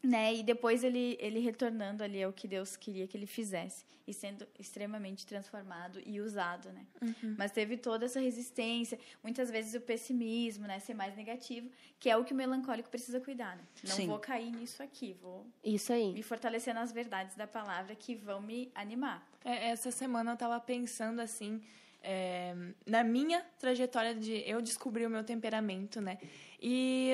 né? 0.04 0.34
E 0.34 0.44
depois 0.44 0.84
ele, 0.84 1.18
ele 1.20 1.40
retornando 1.40 2.04
ali 2.04 2.22
ao 2.24 2.34
que 2.34 2.48
Deus 2.48 2.76
queria 2.76 3.08
que 3.08 3.16
ele 3.16 3.28
fizesse 3.28 3.86
e 4.08 4.14
sendo 4.14 4.48
extremamente 4.60 5.26
transformado 5.26 6.02
e 6.06 6.20
usado, 6.20 6.70
né? 6.72 6.86
Uhum. 7.02 7.36
Mas 7.38 7.52
teve 7.52 7.78
toda 7.78 8.06
essa 8.06 8.20
resistência, 8.20 9.00
muitas 9.24 9.52
vezes 9.52 9.74
o 9.76 9.82
pessimismo, 9.82 10.66
né? 10.66 10.80
Ser 10.80 10.94
mais 10.94 11.16
negativo, 11.16 11.70
que 12.00 12.10
é 12.10 12.18
o 12.18 12.24
que 12.24 12.34
o 12.34 12.36
melancólico 12.36 12.90
precisa 12.90 13.20
cuidar. 13.20 13.56
Né? 13.56 13.64
Não 13.84 13.96
Sim. 13.96 14.08
vou 14.08 14.20
cair 14.20 14.52
nisso 14.52 14.82
aqui, 14.82 15.16
vou 15.22 15.46
Isso 15.64 15.94
aí. 15.94 16.12
me 16.14 16.24
fortalecer 16.24 16.74
nas 16.74 16.92
verdades 16.92 17.36
da 17.36 17.48
palavra 17.48 17.96
que 17.96 18.16
vão 18.16 18.42
me 18.42 18.72
animar. 18.74 19.26
É, 19.46 19.70
essa 19.70 19.92
semana 19.92 20.32
eu 20.32 20.36
estava 20.36 20.60
pensando 20.60 21.20
assim, 21.20 21.62
é, 22.02 22.56
na 22.86 23.04
minha 23.04 23.42
trajetória 23.60 24.16
de 24.16 24.44
eu 24.50 24.62
descobrir 24.62 25.06
o 25.06 25.10
meu 25.10 25.24
temperamento, 25.24 26.02
né? 26.02 26.18
E 26.60 27.10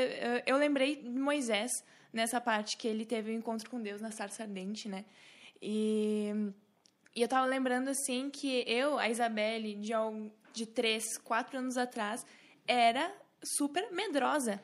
eu, 0.46 0.56
eu 0.56 0.58
lembrei 0.58 0.96
de 0.96 1.20
Moisés 1.20 1.84
nessa 2.12 2.40
parte 2.42 2.78
que 2.78 2.88
ele 2.88 3.06
teve 3.06 3.32
o 3.32 3.34
um 3.34 3.38
encontro 3.38 3.70
com 3.70 3.82
Deus 3.82 4.02
na 4.02 4.12
sarça 4.12 4.44
ardente, 4.44 4.88
né? 4.88 5.06
E, 5.62 6.32
e 7.16 7.22
eu 7.22 7.28
tava 7.28 7.46
lembrando, 7.46 7.90
assim, 7.90 8.30
que 8.30 8.64
eu, 8.68 8.98
a 8.98 9.10
Isabelle, 9.10 9.76
de, 9.76 9.92
de 10.54 10.66
três, 10.66 11.18
quatro 11.18 11.58
anos 11.58 11.78
atrás, 11.78 12.26
era 12.68 13.12
super 13.44 13.92
medrosa. 13.92 14.64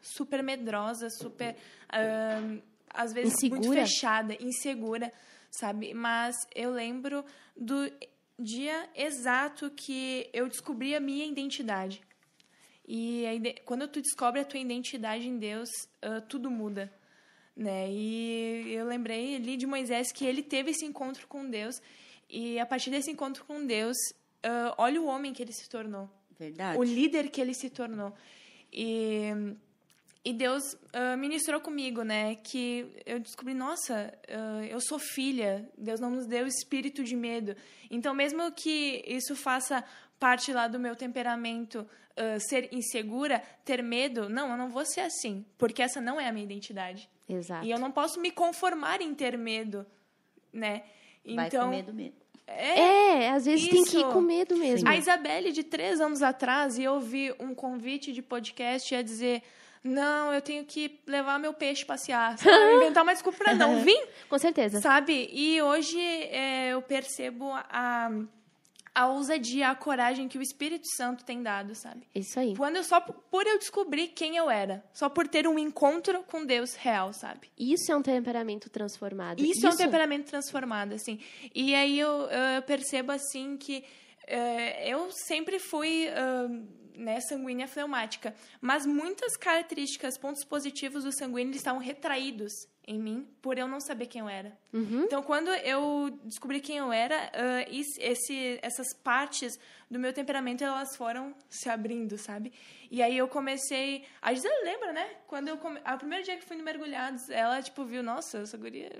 Super 0.00 0.42
medrosa, 0.42 1.08
super... 1.10 1.56
Uh, 1.90 2.62
às 2.90 3.12
vezes 3.12 3.34
insegura. 3.34 3.60
muito 3.60 3.74
fechada, 3.74 4.36
insegura, 4.40 5.12
sabe? 5.50 5.92
Mas 5.94 6.36
eu 6.54 6.70
lembro 6.70 7.24
do 7.56 7.90
dia 8.38 8.88
exato 8.94 9.70
que 9.70 10.28
eu 10.32 10.48
descobri 10.48 10.94
a 10.94 11.00
minha 11.00 11.26
identidade. 11.26 12.00
E 12.90 13.26
aí, 13.26 13.54
quando 13.66 13.86
tu 13.86 14.00
descobre 14.00 14.40
a 14.40 14.44
tua 14.46 14.58
identidade 14.58 15.28
em 15.28 15.38
Deus, 15.38 15.68
uh, 16.02 16.22
tudo 16.26 16.50
muda. 16.50 16.90
Né? 17.54 17.92
E 17.92 18.72
eu 18.72 18.86
lembrei 18.86 19.36
ali 19.36 19.58
de 19.58 19.66
Moisés 19.66 20.10
que 20.10 20.24
ele 20.24 20.42
teve 20.42 20.70
esse 20.70 20.86
encontro 20.86 21.26
com 21.28 21.50
Deus. 21.50 21.82
E 22.30 22.58
a 22.58 22.64
partir 22.64 22.88
desse 22.88 23.10
encontro 23.10 23.44
com 23.44 23.66
Deus, 23.66 23.94
uh, 24.42 24.72
olha 24.78 25.02
o 25.02 25.04
homem 25.04 25.34
que 25.34 25.42
ele 25.42 25.52
se 25.52 25.68
tornou. 25.68 26.08
Verdade. 26.38 26.78
O 26.78 26.82
líder 26.82 27.28
que 27.28 27.42
ele 27.42 27.52
se 27.52 27.68
tornou. 27.68 28.14
E, 28.72 29.32
e 30.24 30.32
Deus 30.32 30.62
uh, 30.72 31.14
ministrou 31.18 31.60
comigo, 31.60 32.02
né? 32.02 32.36
Que 32.36 32.90
eu 33.04 33.20
descobri, 33.20 33.52
nossa, 33.52 34.14
uh, 34.30 34.64
eu 34.64 34.80
sou 34.80 34.98
filha. 34.98 35.68
Deus 35.76 36.00
não 36.00 36.10
nos 36.10 36.26
deu 36.26 36.46
espírito 36.46 37.04
de 37.04 37.14
medo. 37.14 37.54
Então, 37.90 38.14
mesmo 38.14 38.50
que 38.52 39.04
isso 39.06 39.36
faça 39.36 39.84
parte 40.18 40.52
lá 40.52 40.68
do 40.68 40.78
meu 40.78 40.96
temperamento 40.96 41.80
uh, 41.80 42.40
ser 42.40 42.68
insegura, 42.72 43.42
ter 43.64 43.82
medo. 43.82 44.28
Não, 44.28 44.50
eu 44.50 44.56
não 44.56 44.68
vou 44.68 44.84
ser 44.84 45.00
assim, 45.00 45.44
porque 45.56 45.82
essa 45.82 46.00
não 46.00 46.20
é 46.20 46.28
a 46.28 46.32
minha 46.32 46.44
identidade. 46.44 47.08
Exato. 47.28 47.64
E 47.64 47.70
eu 47.70 47.78
não 47.78 47.90
posso 47.90 48.20
me 48.20 48.30
conformar 48.30 49.00
em 49.00 49.14
ter 49.14 49.36
medo, 49.36 49.86
né? 50.52 50.82
Então, 51.24 51.36
Vai 51.36 51.50
com 51.50 51.56
então, 51.56 51.70
medo 51.70 51.92
mesmo. 51.92 52.16
É, 52.46 52.80
é, 53.24 53.30
às 53.30 53.44
vezes 53.44 53.66
isso. 53.66 53.74
tem 53.74 53.84
que 53.84 53.98
ir 53.98 54.06
com 54.06 54.22
medo 54.22 54.56
mesmo. 54.56 54.88
Sim. 54.88 54.88
A 54.88 54.96
Isabelle, 54.96 55.52
de 55.52 55.62
três 55.62 56.00
anos 56.00 56.22
atrás, 56.22 56.78
eu 56.78 56.94
ouvi 56.94 57.34
um 57.38 57.54
convite 57.54 58.10
de 58.10 58.22
podcast 58.22 58.94
a 58.94 59.02
dizer: 59.02 59.42
Não, 59.84 60.32
eu 60.32 60.40
tenho 60.40 60.64
que 60.64 60.98
levar 61.06 61.38
meu 61.38 61.52
peixe 61.52 61.84
passear. 61.84 62.36
Inventar 62.76 63.02
uma 63.02 63.12
desculpa 63.12 63.44
para 63.44 63.54
não 63.54 63.84
vir. 63.84 64.02
com 64.30 64.38
certeza. 64.38 64.80
Sabe? 64.80 65.28
E 65.30 65.60
hoje 65.60 66.00
é, 66.00 66.70
eu 66.70 66.80
percebo 66.80 67.52
a 67.52 68.10
a 68.10 68.10
ousadia, 69.06 69.68
a 69.68 69.74
coragem 69.74 70.26
que 70.26 70.36
o 70.36 70.42
Espírito 70.42 70.86
Santo 70.96 71.24
tem 71.24 71.42
dado, 71.42 71.74
sabe? 71.74 72.08
Isso 72.14 72.40
aí. 72.40 72.56
Quando 72.56 72.76
eu 72.76 72.84
só 72.84 73.00
por 73.00 73.46
eu 73.46 73.58
descobrir 73.58 74.08
quem 74.08 74.36
eu 74.36 74.50
era, 74.50 74.84
só 74.92 75.08
por 75.08 75.28
ter 75.28 75.46
um 75.46 75.58
encontro 75.58 76.24
com 76.24 76.44
Deus 76.44 76.74
real, 76.74 77.12
sabe? 77.12 77.50
Isso 77.56 77.92
é 77.92 77.96
um 77.96 78.02
temperamento 78.02 78.68
transformado. 78.68 79.40
Isso, 79.40 79.58
Isso... 79.58 79.66
é 79.66 79.70
um 79.70 79.76
temperamento 79.76 80.26
transformado, 80.26 80.94
assim. 80.94 81.20
E 81.54 81.74
aí 81.74 81.98
eu, 81.98 82.28
eu 82.56 82.62
percebo 82.62 83.12
assim 83.12 83.56
que 83.56 83.78
uh, 83.78 84.84
eu 84.84 85.10
sempre 85.12 85.58
fui 85.58 86.08
uh, 86.08 86.98
né, 86.98 87.20
sanguínea 87.20 87.68
fleumática, 87.68 88.34
mas 88.60 88.84
muitas 88.84 89.36
características, 89.36 90.18
pontos 90.18 90.44
positivos 90.44 91.04
do 91.04 91.12
sanguíneo 91.12 91.54
estavam 91.54 91.80
retraídos 91.80 92.52
em 92.88 92.98
mim 92.98 93.28
por 93.42 93.58
eu 93.58 93.68
não 93.68 93.80
saber 93.80 94.06
quem 94.06 94.22
eu 94.22 94.28
era. 94.28 94.56
Uhum. 94.72 95.02
Então, 95.04 95.22
quando 95.22 95.48
eu 95.48 96.18
descobri 96.24 96.58
quem 96.58 96.78
eu 96.78 96.90
era, 96.90 97.16
uh, 97.16 97.70
esse, 98.00 98.58
essas 98.62 98.86
partes 99.04 99.60
do 99.90 99.98
meu 99.98 100.12
temperamento 100.12 100.64
elas 100.64 100.96
foram 100.96 101.34
se 101.48 101.68
abrindo, 101.68 102.16
sabe? 102.16 102.52
E 102.90 103.02
aí 103.02 103.16
eu 103.16 103.28
comecei. 103.28 104.04
A 104.22 104.32
Gisele 104.32 104.64
lembra, 104.64 104.92
né? 104.94 105.06
Quando 105.26 105.48
eu 105.48 105.58
come... 105.58 105.78
o 105.78 105.98
primeiro 105.98 106.24
dia 106.24 106.36
que 106.38 106.44
fui 106.44 106.56
no 106.56 106.64
Mergulhados, 106.64 107.28
ela 107.28 107.60
tipo 107.60 107.84
viu, 107.84 108.02
nossa, 108.02 108.38
essa 108.38 108.56
guria 108.56 108.90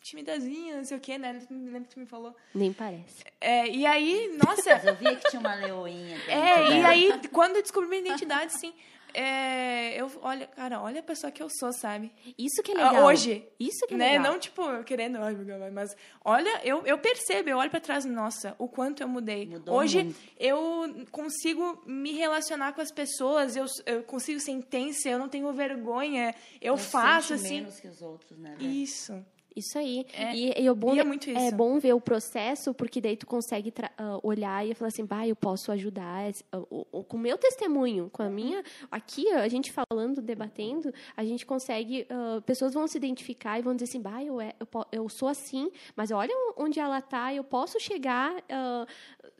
timidazinha, 0.00 0.76
não 0.76 0.84
sei 0.84 0.96
o 0.96 1.00
quê, 1.00 1.18
né? 1.18 1.46
Não 1.50 1.64
lembro 1.66 1.88
que 1.88 1.94
tu 1.94 2.00
me 2.00 2.06
falou. 2.06 2.34
Nem 2.54 2.72
parece. 2.72 3.22
É, 3.38 3.68
e 3.68 3.84
aí, 3.84 4.34
nossa. 4.42 4.70
Mas 4.70 4.84
eu 4.86 4.96
via 4.96 5.16
que 5.16 5.28
tinha 5.28 5.40
uma 5.40 5.54
leoinha. 5.54 6.16
É, 6.26 6.78
e 6.78 6.84
aí 6.84 7.28
quando 7.30 7.56
eu 7.56 7.62
descobri 7.62 7.88
minha 7.88 8.00
identidade, 8.00 8.58
sim. 8.58 8.72
É, 9.18 9.98
eu, 9.98 10.10
olha, 10.20 10.46
cara, 10.46 10.78
olha 10.82 11.00
a 11.00 11.02
pessoa 11.02 11.30
que 11.32 11.42
eu 11.42 11.48
sou, 11.48 11.72
sabe? 11.72 12.12
Isso 12.38 12.62
que 12.62 12.72
é 12.72 12.74
legal. 12.74 13.04
Hoje. 13.06 13.48
Isso 13.58 13.86
que 13.86 13.94
é 13.94 13.96
né? 13.96 14.10
legal. 14.18 14.32
Não, 14.32 14.38
tipo, 14.38 14.62
querendo, 14.84 15.18
mas 15.72 15.96
olha, 16.22 16.60
eu, 16.62 16.84
eu 16.84 16.98
percebo, 16.98 17.48
eu 17.48 17.56
olho 17.56 17.70
para 17.70 17.80
trás, 17.80 18.04
nossa, 18.04 18.54
o 18.58 18.68
quanto 18.68 19.02
eu 19.02 19.08
mudei. 19.08 19.46
Mudou 19.46 19.74
Hoje 19.74 20.04
muito. 20.04 20.18
eu 20.38 21.06
consigo 21.10 21.82
me 21.86 22.12
relacionar 22.12 22.74
com 22.74 22.82
as 22.82 22.92
pessoas, 22.92 23.56
eu, 23.56 23.64
eu 23.86 24.02
consigo 24.02 24.38
ser 24.38 24.50
intensa, 24.50 25.08
eu 25.08 25.18
não 25.18 25.30
tenho 25.30 25.50
vergonha, 25.50 26.34
eu 26.60 26.74
Não 26.74 26.78
faço 26.78 27.28
sente 27.28 27.40
assim. 27.46 27.54
menos 27.60 27.80
que 27.80 27.88
os 27.88 28.02
outros, 28.02 28.38
né? 28.38 28.54
velho? 28.58 28.70
Isso. 28.70 29.24
Isso 29.56 29.78
aí. 29.78 30.04
É. 30.12 30.34
E, 30.36 30.62
e 30.64 30.70
o 30.70 30.74
bom 30.74 30.94
E 30.94 30.98
é 31.00 31.04
muito 31.04 31.30
é 31.30 31.46
isso. 31.46 31.56
bom 31.56 31.78
ver 31.78 31.94
o 31.94 32.00
processo, 32.00 32.74
porque 32.74 33.00
daí 33.00 33.16
tu 33.16 33.26
consegue 33.26 33.72
ah, 33.96 34.18
olhar 34.22 34.66
e 34.66 34.74
falar 34.74 34.88
assim, 34.88 35.04
bah, 35.06 35.26
eu 35.26 35.34
posso 35.34 35.72
ajudar 35.72 36.30
ah, 36.52 36.58
com 37.08 37.16
o 37.16 37.18
meu 37.18 37.38
testemunho, 37.38 38.10
com 38.12 38.22
a 38.22 38.28
minha. 38.28 38.62
Aqui, 38.90 39.30
a 39.32 39.48
gente 39.48 39.72
falando, 39.72 40.20
debatendo, 40.20 40.92
a 41.16 41.24
gente 41.24 41.46
consegue. 41.46 42.06
ah, 42.10 42.42
pessoas 42.44 42.74
vão 42.74 42.86
se 42.86 42.98
identificar 42.98 43.58
e 43.58 43.62
vão 43.62 43.74
dizer 43.74 43.84
assim, 43.88 44.00
bah, 44.00 44.22
eu, 44.22 44.38
é- 44.40 44.52
eu, 44.60 44.66
eu 44.92 45.08
sou 45.08 45.28
assim, 45.28 45.70
mas 45.96 46.10
olha 46.10 46.34
onde 46.58 46.78
ela 46.78 47.00
tá, 47.00 47.32
eu 47.32 47.42
posso 47.42 47.80
chegar, 47.80 48.34
ah, 48.50 48.86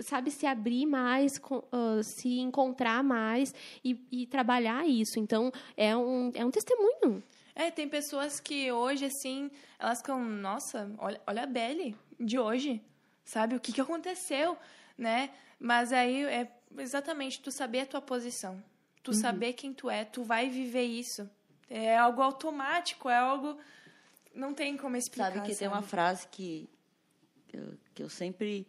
sabe, 0.01 0.31
se 0.31 0.47
abrir 0.47 0.87
mais, 0.87 1.37
com- 1.39 1.63
ah, 1.71 2.01
se 2.03 2.39
encontrar 2.39 3.05
mais 3.05 3.55
e, 3.85 4.01
e 4.11 4.27
trabalhar 4.27 4.87
isso. 4.89 5.19
Então, 5.19 5.53
é 5.77 5.95
um, 5.95 6.31
é 6.35 6.43
um 6.43 6.51
testemunho. 6.51 7.23
É, 7.57 7.71
tem 7.71 7.89
pessoas 7.89 8.39
que 8.39 8.71
hoje, 8.71 9.07
assim, 9.07 9.51
elas 9.79 9.99
ficam, 9.99 10.23
nossa, 10.23 10.93
olha, 10.99 11.19
olha 11.27 11.45
a 11.45 11.47
Belle 11.47 11.97
de 12.21 12.39
hoje, 12.39 12.85
sabe? 13.25 13.57
O 13.57 13.61
que, 13.61 13.73
que 13.73 13.81
aconteceu, 13.81 14.59
né? 14.97 15.31
Mas 15.59 15.91
aí 15.91 16.25
é 16.25 16.53
exatamente 16.77 17.41
tu 17.41 17.51
saber 17.51 17.81
a 17.81 17.87
tua 17.87 18.03
posição, 18.03 18.63
tu 19.03 19.15
saber 19.15 19.55
quem 19.55 19.73
tu 19.73 19.89
é, 19.89 20.05
tu 20.05 20.23
vai 20.23 20.51
viver 20.51 20.85
isso. 20.85 21.29
É 21.71 21.97
algo 21.97 22.21
automático, 22.21 23.09
é 23.09 23.17
algo. 23.17 23.59
Não 24.35 24.53
tem 24.53 24.77
como 24.77 24.95
explicar. 24.95 25.33
Sabe 25.33 25.49
que 25.49 25.57
tem 25.57 25.67
uma 25.67 25.81
frase 25.81 26.29
que 26.29 26.69
eu, 27.51 27.79
que 27.95 28.03
eu 28.03 28.11
sempre 28.11 28.67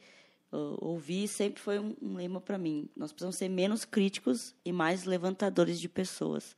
uh, 0.49 0.77
ouvi, 0.79 1.27
sempre 1.27 1.61
foi 1.61 1.77
um, 1.77 1.93
um 2.01 2.15
lema 2.15 2.39
para 2.39 2.57
mim. 2.57 2.89
Nós 2.95 3.11
precisamos 3.11 3.35
ser 3.35 3.49
menos 3.49 3.83
críticos 3.83 4.55
e 4.63 4.71
mais 4.71 5.03
levantadores 5.03 5.77
de 5.77 5.89
pessoas. 5.89 6.55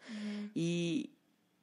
E, 0.55 1.09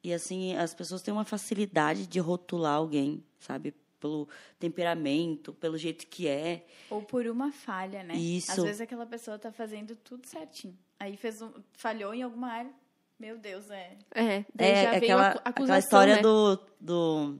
e 0.07 0.13
assim, 0.13 0.55
as 0.55 0.73
pessoas 0.73 1.01
têm 1.01 1.13
uma 1.13 1.25
facilidade 1.25 2.07
de 2.07 2.17
rotular 2.17 2.75
alguém, 2.75 3.21
sabe? 3.41 3.73
Pelo 3.99 4.25
temperamento, 4.57 5.51
pelo 5.51 5.77
jeito 5.77 6.07
que 6.07 6.29
é. 6.29 6.65
Ou 6.89 7.01
por 7.01 7.27
uma 7.27 7.51
falha, 7.51 8.03
né? 8.03 8.15
Isso. 8.15 8.51
Às 8.51 8.63
vezes 8.63 8.79
aquela 8.79 9.05
pessoa 9.05 9.37
tá 9.37 9.51
fazendo 9.51 9.97
tudo 9.97 10.25
certinho. 10.25 10.77
Aí 10.97 11.17
fez 11.17 11.41
um, 11.41 11.51
falhou 11.73 12.13
em 12.13 12.23
alguma 12.23 12.47
área. 12.47 12.71
Meu 13.19 13.37
Deus, 13.37 13.69
é. 13.69 13.97
É, 14.11 14.45
daí 14.55 14.71
É 14.71 14.83
já 14.83 14.91
aquela, 14.91 15.29
aquela 15.43 15.79
história 15.79 16.15
né? 16.15 16.21
do, 16.21 16.57
do 16.79 17.39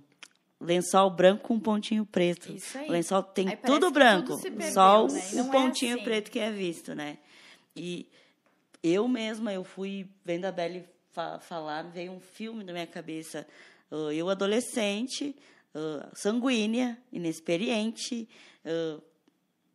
lençol 0.60 1.10
branco 1.10 1.48
com 1.48 1.54
um 1.54 1.60
pontinho 1.62 2.06
preto. 2.06 2.52
Isso 2.52 2.78
aí. 2.78 2.90
O 2.90 2.92
lençol 2.92 3.24
tem 3.24 3.48
Aí 3.48 3.56
tudo 3.56 3.90
branco, 3.92 4.32
tudo 4.32 4.42
se 4.42 4.52
perdeu, 4.52 4.74
só 4.74 5.06
o, 5.06 5.08
né? 5.08 5.22
O 5.32 5.36
não 5.38 5.48
é 5.48 5.52
pontinho 5.54 5.96
assim. 5.96 6.04
preto 6.04 6.30
que 6.30 6.40
é 6.40 6.52
visto, 6.52 6.94
né? 6.94 7.18
E 7.74 8.10
eu 8.84 9.08
mesma, 9.08 9.54
eu 9.54 9.64
fui 9.64 10.10
vendo 10.26 10.44
a 10.44 10.52
Belle 10.52 10.97
fa 11.18 11.40
falar, 11.40 11.82
veio 11.82 12.12
um 12.12 12.20
filme 12.20 12.64
na 12.64 12.72
minha 12.72 12.86
cabeça. 12.86 13.48
Uh, 13.90 14.12
eu, 14.12 14.30
adolescente, 14.30 15.36
uh, 15.74 16.08
sanguínea, 16.14 16.96
inexperiente, 17.12 18.30
uh, 18.64 19.02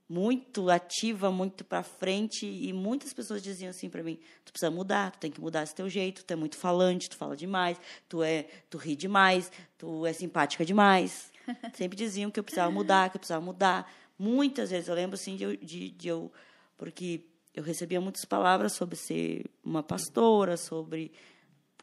muito 0.08 0.70
ativa, 0.70 1.32
muito 1.32 1.64
para 1.64 1.82
frente, 1.82 2.46
e 2.46 2.72
muitas 2.72 3.12
pessoas 3.12 3.42
diziam 3.42 3.70
assim 3.70 3.90
para 3.90 4.04
mim: 4.04 4.20
tu 4.44 4.52
precisa 4.52 4.70
mudar, 4.70 5.10
tu 5.10 5.18
tem 5.18 5.32
que 5.32 5.40
mudar 5.40 5.64
esse 5.64 5.74
teu 5.74 5.88
jeito, 5.88 6.24
tu 6.24 6.32
é 6.32 6.36
muito 6.36 6.56
falante, 6.56 7.10
tu 7.10 7.16
fala 7.16 7.36
demais, 7.36 7.76
tu 8.08 8.22
é, 8.22 8.44
tu 8.70 8.78
ri 8.78 8.94
demais, 8.94 9.50
tu 9.76 10.06
é 10.06 10.12
simpática 10.12 10.64
demais. 10.64 11.32
Sempre 11.74 11.96
diziam 11.96 12.30
que 12.30 12.38
eu 12.38 12.44
precisava 12.44 12.70
mudar, 12.70 13.10
que 13.10 13.16
eu 13.16 13.20
precisava 13.20 13.44
mudar. 13.44 13.92
Muitas 14.16 14.70
vezes 14.70 14.88
eu 14.88 14.94
lembro 14.94 15.16
assim 15.16 15.34
de, 15.34 15.42
eu- 15.42 15.56
de, 15.56 15.90
de 15.90 16.06
eu 16.06 16.30
porque 16.76 17.24
eu 17.54 17.62
recebia 17.62 18.00
muitas 18.00 18.24
palavras 18.24 18.74
sobre 18.74 18.96
ser 18.96 19.44
uma 19.64 19.82
pastora, 19.82 20.56
sobre 20.56 21.12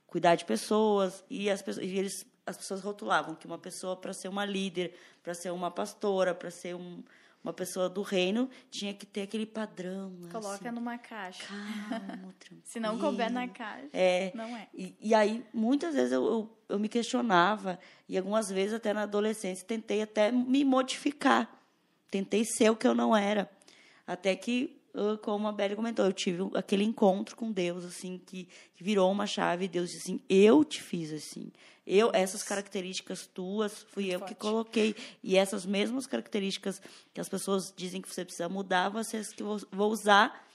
cuidar 0.09 0.35
de 0.35 0.45
pessoas 0.45 1.23
e 1.29 1.49
as 1.49 1.61
pessoas, 1.61 1.85
e 1.85 1.97
eles, 1.97 2.25
as 2.45 2.57
pessoas 2.57 2.81
rotulavam 2.81 3.35
que 3.35 3.45
uma 3.45 3.57
pessoa 3.57 3.95
para 3.95 4.13
ser 4.13 4.27
uma 4.27 4.45
líder, 4.45 4.93
para 5.23 5.33
ser 5.33 5.51
uma 5.51 5.69
pastora, 5.71 6.33
para 6.33 6.49
ser 6.51 6.75
um, 6.75 7.03
uma 7.43 7.53
pessoa 7.53 7.87
do 7.87 8.01
reino 8.01 8.49
tinha 8.69 8.93
que 8.93 9.05
ter 9.05 9.21
aquele 9.21 9.45
padrão. 9.45 10.13
Coloca 10.31 10.55
assim, 10.55 10.71
numa 10.71 10.97
caixa. 10.97 11.45
calmo, 11.89 12.33
Se 12.65 12.79
não 12.79 12.99
couber 12.99 13.31
na 13.31 13.47
caixa, 13.47 13.89
É. 13.93 14.31
não 14.35 14.55
é. 14.57 14.67
E, 14.73 14.95
e 14.99 15.13
aí, 15.13 15.45
muitas 15.53 15.93
vezes 15.93 16.11
eu, 16.11 16.25
eu, 16.25 16.57
eu 16.67 16.79
me 16.79 16.89
questionava, 16.89 17.79
e 18.07 18.17
algumas 18.17 18.49
vezes, 18.49 18.73
até 18.73 18.93
na 18.93 19.03
adolescência, 19.03 19.65
tentei 19.65 20.01
até 20.01 20.31
me 20.31 20.65
modificar. 20.65 21.49
Tentei 22.11 22.43
ser 22.43 22.71
o 22.71 22.75
que 22.75 22.87
eu 22.87 22.95
não 22.95 23.15
era. 23.15 23.49
Até 24.05 24.35
que, 24.35 24.78
como 25.21 25.47
a 25.47 25.51
Beli 25.51 25.75
comentou, 25.75 26.05
eu 26.05 26.13
tive 26.13 26.43
aquele 26.55 26.83
encontro 26.83 27.35
com 27.35 27.51
Deus, 27.51 27.85
assim, 27.85 28.21
que, 28.25 28.47
que 28.75 28.83
virou 28.83 29.11
uma 29.11 29.25
chave. 29.27 29.67
Deus 29.67 29.89
disse 29.91 30.03
assim: 30.03 30.21
Eu 30.29 30.63
te 30.63 30.81
fiz 30.81 31.11
assim. 31.13 31.51
Eu, 31.85 32.11
essas 32.13 32.43
características 32.43 33.25
tuas, 33.25 33.81
fui 33.89 34.05
eu 34.13 34.19
que 34.19 34.27
forte. 34.27 34.35
coloquei. 34.35 34.95
E 35.23 35.35
essas 35.37 35.65
mesmas 35.65 36.05
características 36.05 36.79
que 37.13 37.19
as 37.19 37.27
pessoas 37.27 37.73
dizem 37.75 37.99
que 38.01 38.07
você 38.13 38.23
precisa 38.23 38.47
mudar, 38.47 38.89
vocês 38.89 39.33
que 39.33 39.41
eu 39.41 39.47
vou, 39.47 39.59
vou 39.71 39.91
usar 39.91 40.47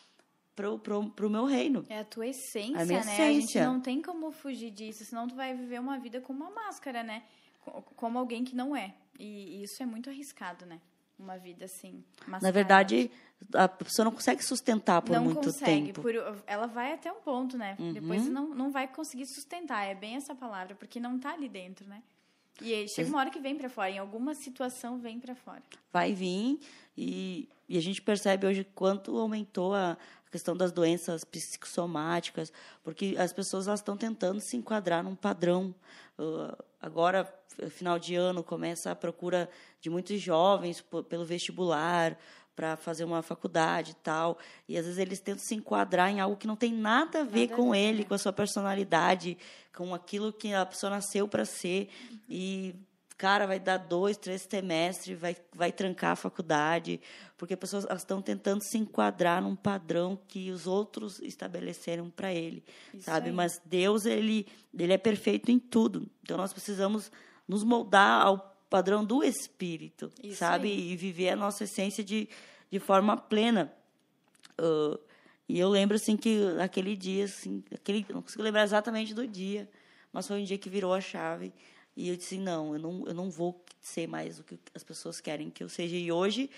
pro, 0.54 0.78
pro, 0.78 1.10
pro 1.10 1.28
meu 1.30 1.44
reino. 1.44 1.84
É 1.88 1.98
a 1.98 2.04
tua 2.04 2.28
essência, 2.28 2.80
A 2.80 2.84
minha 2.84 3.04
né? 3.04 3.12
A 3.12 3.32
gente 3.32 3.38
essência. 3.44 3.66
não 3.66 3.80
tem 3.80 4.00
como 4.00 4.30
fugir 4.30 4.70
disso, 4.70 5.04
senão 5.04 5.26
tu 5.26 5.34
vai 5.34 5.54
viver 5.54 5.80
uma 5.80 5.98
vida 5.98 6.20
com 6.20 6.32
uma 6.32 6.50
máscara, 6.50 7.02
né? 7.02 7.24
Co- 7.60 7.82
Como 7.96 8.16
alguém 8.16 8.44
que 8.44 8.54
não 8.54 8.76
é. 8.76 8.94
E 9.18 9.62
isso 9.62 9.82
é 9.82 9.86
muito 9.86 10.08
arriscado, 10.10 10.64
né? 10.66 10.80
Uma 11.18 11.36
vida 11.38 11.64
assim, 11.66 12.02
Na 12.26 12.32
mascarada. 12.32 12.52
verdade, 12.52 13.10
a 13.54 13.68
pessoa 13.68 14.04
não 14.04 14.12
consegue 14.12 14.42
sustentar 14.44 15.00
por 15.00 15.14
não 15.14 15.24
muito 15.24 15.40
consegue. 15.42 15.86
tempo. 15.92 16.02
por- 16.02 16.42
ela 16.46 16.66
vai 16.66 16.92
até 16.92 17.12
um 17.12 17.20
ponto, 17.20 17.56
né? 17.56 17.76
Uhum. 17.78 17.92
Depois 17.92 18.26
não, 18.28 18.48
não 18.54 18.70
vai 18.72 18.88
conseguir 18.88 19.26
sustentar. 19.26 19.84
É 19.84 19.94
bem 19.94 20.16
essa 20.16 20.34
palavra, 20.34 20.74
porque 20.74 20.98
não 20.98 21.18
tá 21.18 21.32
ali 21.32 21.48
dentro, 21.48 21.86
né? 21.88 22.02
E 22.60 22.86
chega 22.88 23.08
uma 23.08 23.18
hora 23.18 23.30
que 23.30 23.38
vem 23.40 23.56
pra 23.56 23.68
fora. 23.68 23.90
Em 23.90 23.98
alguma 23.98 24.34
situação 24.34 24.98
vem 24.98 25.18
pra 25.20 25.34
fora. 25.34 25.62
Vai 25.92 26.12
vir 26.12 26.58
e, 26.96 27.48
e 27.68 27.78
a 27.78 27.80
gente 27.80 28.02
percebe 28.02 28.46
hoje 28.46 28.64
quanto 28.74 29.16
aumentou 29.18 29.74
a 29.74 29.96
questão 30.30 30.56
das 30.56 30.72
doenças 30.72 31.24
psicossomáticas, 31.24 32.52
porque 32.82 33.14
as 33.18 33.32
pessoas 33.32 33.68
elas 33.68 33.80
estão 33.80 33.96
tentando 33.96 34.40
se 34.40 34.56
enquadrar 34.56 35.02
num 35.04 35.14
padrão. 35.14 35.74
Uh, 36.18 36.56
agora, 36.80 37.32
final 37.70 37.98
de 37.98 38.16
ano, 38.16 38.42
começa 38.42 38.90
a 38.90 38.96
procura 38.96 39.48
de 39.80 39.88
muitos 39.88 40.20
jovens 40.20 40.84
pelo 41.08 41.24
vestibular 41.24 42.18
para 42.56 42.76
fazer 42.76 43.04
uma 43.04 43.22
faculdade 43.22 43.92
e 43.92 43.94
tal. 43.94 44.38
E 44.68 44.76
às 44.76 44.84
vezes 44.84 44.98
eles 44.98 45.20
tentam 45.20 45.44
se 45.44 45.54
enquadrar 45.54 46.10
em 46.10 46.20
algo 46.20 46.36
que 46.36 46.46
não 46.46 46.56
tem 46.56 46.72
nada 46.72 47.20
a 47.20 47.24
ver 47.24 47.50
Nada 47.50 47.56
com 47.56 47.74
ele, 47.74 47.98
né? 47.98 48.04
com 48.04 48.14
a 48.14 48.18
sua 48.18 48.32
personalidade, 48.32 49.38
com 49.74 49.94
aquilo 49.94 50.32
que 50.32 50.52
a 50.52 50.64
pessoa 50.64 50.90
nasceu 50.90 51.26
para 51.28 51.44
ser. 51.44 51.88
E 52.28 52.74
cara, 53.16 53.46
vai 53.46 53.60
dar 53.60 53.78
dois, 53.78 54.16
três 54.16 54.42
semestres, 54.42 55.18
vai, 55.18 55.36
vai 55.54 55.70
trancar 55.70 56.12
a 56.12 56.16
faculdade, 56.16 57.00
porque 57.36 57.54
as 57.54 57.60
pessoas 57.60 57.86
estão 57.96 58.20
tentando 58.20 58.62
se 58.62 58.76
enquadrar 58.78 59.42
num 59.42 59.54
padrão 59.54 60.18
que 60.28 60.50
os 60.50 60.66
outros 60.66 61.20
estabeleceram 61.20 62.10
para 62.10 62.32
ele, 62.32 62.64
Isso 62.92 63.04
sabe? 63.04 63.28
aí. 63.28 63.34
Mas 63.34 63.60
Deus, 63.64 64.04
ele, 64.04 64.46
ele 64.76 64.92
é 64.92 64.98
perfeito 64.98 65.50
em 65.50 65.58
tudo. 65.58 66.08
Então 66.22 66.36
nós 66.36 66.52
precisamos 66.52 67.10
nos 67.46 67.62
moldar 67.62 68.22
ao, 68.22 68.54
padrão 68.74 69.04
do 69.04 69.22
Espírito, 69.22 70.10
Isso 70.20 70.38
sabe? 70.38 70.66
Aí. 70.66 70.90
E 70.90 70.96
viver 70.96 71.28
a 71.28 71.36
nossa 71.36 71.62
essência 71.62 72.02
de, 72.02 72.28
de 72.68 72.80
forma 72.80 73.16
plena. 73.16 73.72
Uh, 74.60 74.98
e 75.48 75.60
eu 75.60 75.68
lembro, 75.68 75.94
assim, 75.94 76.16
que 76.16 76.40
aquele 76.60 76.96
dia, 76.96 77.26
assim, 77.26 77.62
aquele, 77.72 78.04
não 78.12 78.20
consigo 78.20 78.42
lembrar 78.42 78.64
exatamente 78.64 79.14
do 79.14 79.28
dia, 79.28 79.70
mas 80.12 80.26
foi 80.26 80.40
um 80.40 80.44
dia 80.44 80.58
que 80.58 80.68
virou 80.68 80.92
a 80.92 81.00
chave. 81.00 81.52
E 81.96 82.08
eu 82.08 82.16
disse, 82.16 82.38
não, 82.38 82.74
eu 82.74 82.80
não, 82.80 83.06
eu 83.06 83.14
não 83.14 83.30
vou 83.30 83.64
ser 83.80 84.06
mais 84.06 84.38
o 84.38 84.44
que 84.44 84.58
as 84.74 84.82
pessoas 84.82 85.20
querem 85.20 85.50
que 85.50 85.62
eu 85.62 85.68
seja. 85.68 85.96
E 85.96 86.10
hoje, 86.10 86.50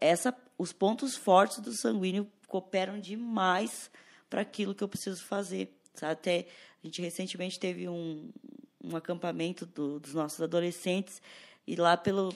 essa, 0.00 0.34
os 0.56 0.72
pontos 0.72 1.16
fortes 1.16 1.58
do 1.58 1.72
sanguíneo 1.72 2.26
cooperam 2.46 3.00
demais 3.00 3.90
para 4.28 4.42
aquilo 4.42 4.74
que 4.74 4.84
eu 4.84 4.88
preciso 4.88 5.24
fazer. 5.24 5.74
Sabe? 5.94 6.12
Até 6.12 6.46
a 6.82 6.86
gente 6.86 7.02
recentemente 7.02 7.58
teve 7.58 7.88
um, 7.88 8.30
um 8.82 8.96
acampamento 8.96 9.66
do, 9.66 9.98
dos 9.98 10.14
nossos 10.14 10.40
adolescentes 10.40 11.20
e 11.66 11.76
lá 11.76 11.96
pelo, 11.96 12.32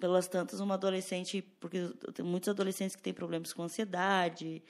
pelas 0.00 0.26
tantas 0.28 0.60
uma 0.60 0.74
adolescente 0.74 1.42
porque 1.60 1.88
tem 2.14 2.24
muitos 2.24 2.48
adolescentes 2.48 2.96
que 2.96 3.02
têm 3.02 3.12
problemas 3.12 3.52
com 3.52 3.62
ansiedade, 3.62 4.62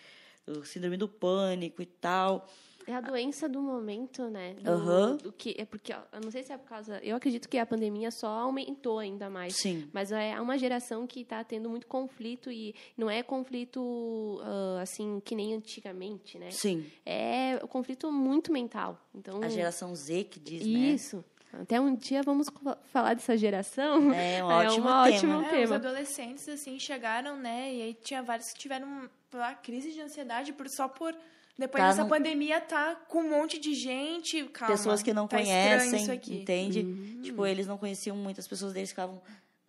síndrome 0.65 0.97
do 0.97 1.09
pânico 1.09 1.83
e 1.83 1.87
tal. 1.87 2.49
É 2.87 2.95
a 2.95 3.01
doença 3.01 3.49
do 3.49 3.61
momento, 3.61 4.29
né? 4.31 4.55
Do, 4.61 4.71
uhum. 4.71 5.17
do 5.17 5.33
que 5.33 5.55
é 5.59 5.65
porque 5.65 5.93
eu 5.93 6.21
não 6.23 6.31
sei 6.31 6.43
se 6.43 6.53
é 6.53 6.57
por 6.57 6.69
causa. 6.69 7.01
Eu 7.03 7.17
acredito 7.17 7.49
que 7.49 7.59
a 7.59 7.67
pandemia 7.67 8.11
só 8.11 8.29
aumentou 8.29 8.99
ainda 8.99 9.29
mais. 9.29 9.57
Sim. 9.57 9.89
Mas 9.93 10.13
é 10.13 10.41
uma 10.41 10.57
geração 10.57 11.07
que 11.07 11.21
está 11.21 11.43
tendo 11.43 11.69
muito 11.69 11.87
conflito 11.87 12.51
e 12.51 12.75
não 12.97 13.11
é 13.11 13.23
conflito 13.23 13.81
uh, 13.81 14.79
assim 14.81 15.21
que 15.25 15.35
nem 15.35 15.55
antigamente, 15.55 16.39
né? 16.39 16.51
Sim. 16.53 16.87
É 17.05 17.59
um 17.63 17.67
conflito 17.67 18.11
muito 18.13 18.53
mental. 18.53 19.01
Então 19.15 19.43
a 19.43 19.49
geração 19.49 19.95
Z 19.95 20.25
que 20.25 20.39
diz, 20.39 20.63
isso. 20.63 20.73
né? 20.73 20.79
Isso. 20.79 21.25
Até 21.53 21.81
um 21.81 21.95
dia 21.95 22.23
vamos 22.23 22.49
falar 22.85 23.15
dessa 23.15 23.37
geração. 23.37 24.13
É 24.13 24.45
um 24.45 24.51
é 24.51 24.67
ótimo 24.67 24.89
um 24.89 24.93
tema. 24.93 25.03
Ótimo 25.03 25.41
é, 25.41 25.51
tema. 25.51 25.65
os 25.65 25.73
adolescentes 25.73 26.49
assim 26.49 26.79
chegaram, 26.79 27.37
né? 27.37 27.75
E 27.75 27.83
aí 27.83 27.95
tinha 27.95 28.23
vários 28.23 28.53
que 28.53 28.59
tiveram 28.59 29.09
lá 29.33 29.55
crise 29.55 29.93
de 29.93 30.01
ansiedade 30.01 30.53
por 30.53 30.69
só 30.69 30.89
por 30.89 31.17
depois 31.59 31.83
tá 31.83 31.89
dessa 31.89 32.03
no... 32.05 32.09
pandemia, 32.11 32.61
tá 32.61 32.95
com 33.09 33.21
um 33.21 33.31
monte 33.31 33.59
de 33.59 33.75
gente. 33.75 34.45
Calma, 34.45 34.75
pessoas 34.75 35.03
que 35.03 35.15
não 35.15 35.27
tá 35.27 35.39
conhecem, 35.39 36.21
entende? 36.29 36.81
Uhum. 36.81 37.21
Tipo, 37.23 37.47
eles 37.47 37.67
não 37.67 37.79
conheciam 37.79 38.17
muitas 38.17 38.47
pessoas 38.47 38.75
deles 38.75 38.91
ficavam. 38.91 39.23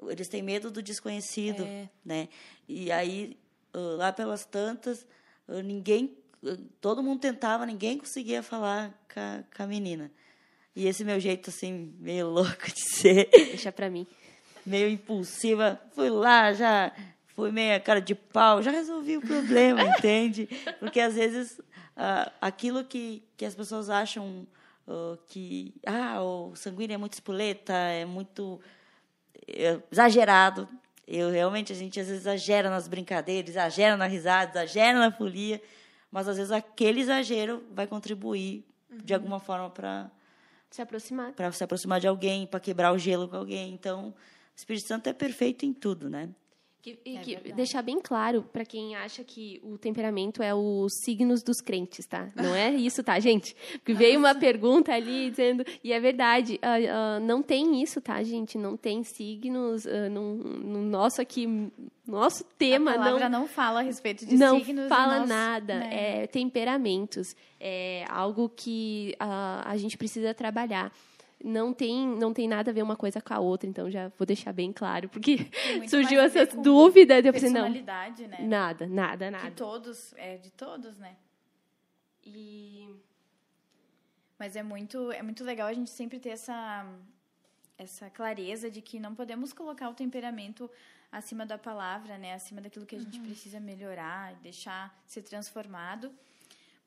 Eles 0.10 0.28
têm 0.28 0.42
medo 0.42 0.70
do 0.70 0.82
desconhecido, 0.84 1.64
é. 1.64 1.90
né? 2.04 2.28
E 2.68 2.92
aí, 2.92 3.38
lá 3.74 4.12
pelas 4.12 4.44
tantas, 4.44 5.08
ninguém. 5.64 6.18
Todo 6.82 7.02
mundo 7.02 7.22
tentava, 7.22 7.66
ninguém 7.66 7.98
conseguia 7.98 8.44
falar 8.44 8.92
com 9.12 9.20
a, 9.20 9.44
com 9.56 9.64
a 9.64 9.68
menina. 9.68 10.12
E 10.76 10.88
esse 10.88 11.04
meu 11.04 11.20
jeito, 11.20 11.50
assim, 11.50 11.96
meio 12.00 12.28
louco 12.30 12.68
de 12.68 12.82
ser. 12.96 13.30
Deixa 13.32 13.72
pra 13.72 13.90
mim. 13.90 14.06
Meio 14.66 14.90
impulsiva. 14.90 15.82
Fui 15.96 16.10
lá, 16.10 16.52
já 16.52 16.92
fui 17.38 17.52
meio 17.52 17.80
cara 17.84 18.02
de 18.02 18.16
pau, 18.16 18.64
já 18.64 18.72
resolvi 18.72 19.16
o 19.16 19.22
problema, 19.22 19.84
entende? 19.96 20.50
Porque 20.80 21.00
às 21.00 21.14
vezes 21.14 21.60
uh, 21.60 22.32
aquilo 22.42 22.84
que, 22.84 23.24
que 23.38 23.46
as 23.46 23.54
pessoas 23.54 23.92
acham 23.92 24.48
uh, 24.88 25.16
que 25.28 25.76
ah, 25.86 26.20
o 26.20 26.56
sanguíneo 26.56 26.96
é 26.96 26.98
muito 26.98 27.14
espoleta, 27.14 27.74
é 27.74 28.06
muito 28.06 28.60
é, 29.48 29.80
exagerado. 29.92 30.68
Eu 31.08 31.30
realmente 31.30 31.72
a 31.72 31.76
gente 31.76 32.00
às 32.00 32.08
vezes 32.08 32.24
exagera 32.24 32.72
nas 32.72 32.88
brincadeiras, 32.88 33.52
exagera 33.52 33.96
na 33.96 34.08
risada, 34.08 34.50
exagera 34.54 34.98
na 34.98 35.12
folia, 35.12 35.62
mas 36.12 36.28
às 36.28 36.38
vezes 36.38 36.52
aquele 36.52 37.02
exagero 37.02 37.64
vai 37.72 37.86
contribuir 37.86 38.66
uhum. 38.90 38.98
de 38.98 39.14
alguma 39.14 39.40
forma 39.40 39.70
para 39.70 40.10
se 40.72 40.82
aproximar, 40.82 41.34
para 41.34 41.52
se 41.52 41.64
aproximar 41.64 42.00
de 42.00 42.08
alguém, 42.08 42.48
para 42.48 42.60
quebrar 42.60 42.92
o 42.94 42.98
gelo 42.98 43.28
com 43.28 43.38
alguém. 43.38 43.76
Então, 43.76 44.08
o 44.08 44.14
Espírito 44.56 44.88
Santo 44.88 45.08
é 45.08 45.14
perfeito 45.14 45.68
em 45.68 45.72
tudo, 45.72 46.10
né? 46.10 46.30
Que, 46.82 46.98
e 47.04 47.18
é 47.18 47.22
que 47.22 47.54
deixar 47.54 47.82
bem 47.82 48.00
claro 48.00 48.44
para 48.54 48.64
quem 48.64 48.96
acha 48.96 49.24
que 49.24 49.60
o 49.64 49.78
temperamento 49.78 50.44
é 50.44 50.54
os 50.54 50.94
signos 51.04 51.42
dos 51.44 51.60
crentes, 51.60 52.06
tá? 52.06 52.30
Não 52.36 52.56
é 52.56 52.72
isso, 52.76 53.04
tá, 53.04 53.20
gente? 53.20 53.56
Porque 53.74 53.94
veio 53.94 54.20
uma 54.20 54.36
pergunta 54.36 54.94
ali 54.94 55.30
dizendo, 55.30 55.66
e 55.84 55.92
é 55.92 56.00
verdade, 56.00 56.60
uh, 56.64 57.18
uh, 57.18 57.20
não 57.20 57.42
tem 57.42 57.82
isso, 57.82 58.00
tá, 58.00 58.22
gente? 58.24 58.58
Não 58.58 58.78
tem 58.78 59.04
signos 59.04 59.86
uh, 59.86 60.10
no, 60.10 60.36
no, 60.36 60.82
nosso 60.84 61.22
aqui, 61.22 61.72
nosso 62.06 62.44
tema. 62.58 62.92
A 62.92 62.94
palavra 63.00 63.28
não, 63.28 63.42
não 63.42 63.48
fala 63.48 63.80
a 63.80 63.84
respeito 63.84 64.26
de 64.26 64.36
não 64.38 64.60
signos. 64.60 64.84
Não 64.84 64.90
fala 64.90 65.20
nosso, 65.20 65.30
nada, 65.30 65.80
né? 65.80 66.22
é 66.22 66.28
temperamentos. 66.28 67.36
É 67.60 68.06
algo 68.08 68.50
que 68.50 69.16
a 69.20 69.76
gente 69.78 69.98
precisa 69.98 70.32
trabalhar 70.34 70.92
não 71.44 71.72
tem, 71.72 72.08
não 72.08 72.34
tem 72.34 72.48
nada 72.48 72.72
a 72.72 72.74
ver 72.74 72.82
uma 72.82 72.96
coisa 72.96 73.22
com 73.22 73.34
a 73.34 73.40
outra, 73.40 73.70
então 73.70 73.90
já 73.90 74.10
vou 74.18 74.26
deixar 74.26 74.52
bem 74.52 74.74
claro, 74.74 75.08
porque 75.08 75.38
surgiu 75.88 76.20
essa 76.20 76.46
dúvida. 76.46 77.20
Eu 77.20 77.34
pensei, 77.34 77.50
não, 77.50 77.70
né? 77.70 77.84
nada, 78.42 78.88
nada, 78.88 79.32
nada. 79.32 79.50
De 79.50 79.56
todos, 79.56 80.14
é 80.18 80.38
de 80.38 80.52
todos, 80.52 80.98
né? 80.98 81.16
E... 82.26 82.90
Mas 84.40 84.56
é 84.56 84.64
muito, 84.64 85.12
é 85.12 85.22
muito 85.22 85.44
legal 85.44 85.68
a 85.68 85.74
gente 85.74 85.90
sempre 85.90 86.20
ter 86.20 86.30
essa, 86.30 86.86
essa 87.78 88.10
clareza 88.10 88.70
de 88.70 88.82
que 88.82 89.00
não 89.00 89.16
podemos 89.16 89.54
colocar 89.54 89.90
o 89.90 89.94
temperamento 89.94 90.70
acima 91.12 91.46
da 91.46 91.58
palavra, 91.58 92.18
né? 92.18 92.34
Acima 92.34 92.62
daquilo 92.62 92.86
que 92.86 92.96
a 92.96 93.00
gente 93.00 93.20
uhum. 93.20 93.26
precisa 93.26 93.60
melhorar, 93.60 94.34
deixar 94.36 94.96
ser 95.08 95.22
transformado. 95.22 96.12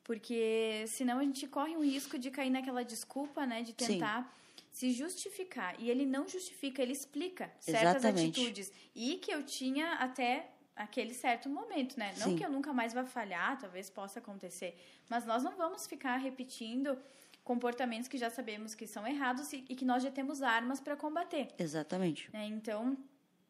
Porque 0.03 0.85
senão 0.87 1.19
a 1.19 1.23
gente 1.23 1.47
corre 1.47 1.75
um 1.75 1.83
risco 1.83 2.17
de 2.17 2.31
cair 2.31 2.49
naquela 2.49 2.83
desculpa, 2.83 3.45
né? 3.45 3.61
De 3.63 3.73
tentar... 3.73 4.40
Se 4.71 4.91
justificar. 4.91 5.75
E 5.79 5.89
ele 5.89 6.05
não 6.05 6.27
justifica, 6.27 6.81
ele 6.81 6.93
explica 6.93 7.51
certas 7.59 8.03
Exatamente. 8.03 8.39
atitudes. 8.39 8.71
E 8.95 9.17
que 9.17 9.31
eu 9.31 9.43
tinha 9.43 9.93
até 9.93 10.49
aquele 10.75 11.13
certo 11.13 11.49
momento, 11.49 11.97
né? 11.99 12.13
Não 12.17 12.29
Sim. 12.29 12.35
que 12.35 12.45
eu 12.45 12.49
nunca 12.49 12.73
mais 12.73 12.93
vá 12.93 13.05
falhar, 13.05 13.59
talvez 13.59 13.89
possa 13.89 14.19
acontecer. 14.19 14.77
Mas 15.09 15.25
nós 15.25 15.43
não 15.43 15.55
vamos 15.55 15.85
ficar 15.85 16.17
repetindo 16.17 16.97
comportamentos 17.43 18.07
que 18.07 18.17
já 18.17 18.29
sabemos 18.29 18.73
que 18.73 18.87
são 18.87 19.05
errados 19.05 19.51
e, 19.51 19.65
e 19.69 19.75
que 19.75 19.83
nós 19.83 20.03
já 20.03 20.11
temos 20.11 20.41
armas 20.41 20.79
para 20.79 20.95
combater. 20.95 21.49
Exatamente. 21.57 22.29
Né? 22.31 22.45
Então, 22.45 22.97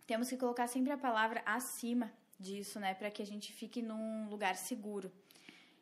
temos 0.07 0.30
que 0.30 0.38
colocar 0.38 0.68
sempre 0.68 0.91
a 0.91 0.98
palavra 0.98 1.41
acima 1.45 2.11
disso, 2.39 2.80
né? 2.80 2.93
Para 2.93 3.11
que 3.11 3.22
a 3.22 3.26
gente 3.26 3.53
fique 3.53 3.81
num 3.81 4.27
lugar 4.27 4.56
seguro 4.56 5.11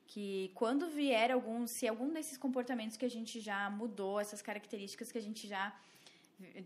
que 0.09 0.51
quando 0.55 0.89
vier 0.89 1.31
algum, 1.31 1.67
se 1.67 1.87
algum 1.87 2.11
desses 2.11 2.35
comportamentos 2.35 2.97
que 2.97 3.05
a 3.05 3.09
gente 3.09 3.39
já 3.39 3.69
mudou, 3.69 4.19
essas 4.19 4.41
características 4.41 5.11
que 5.11 5.19
a 5.19 5.21
gente 5.21 5.47
já 5.47 5.71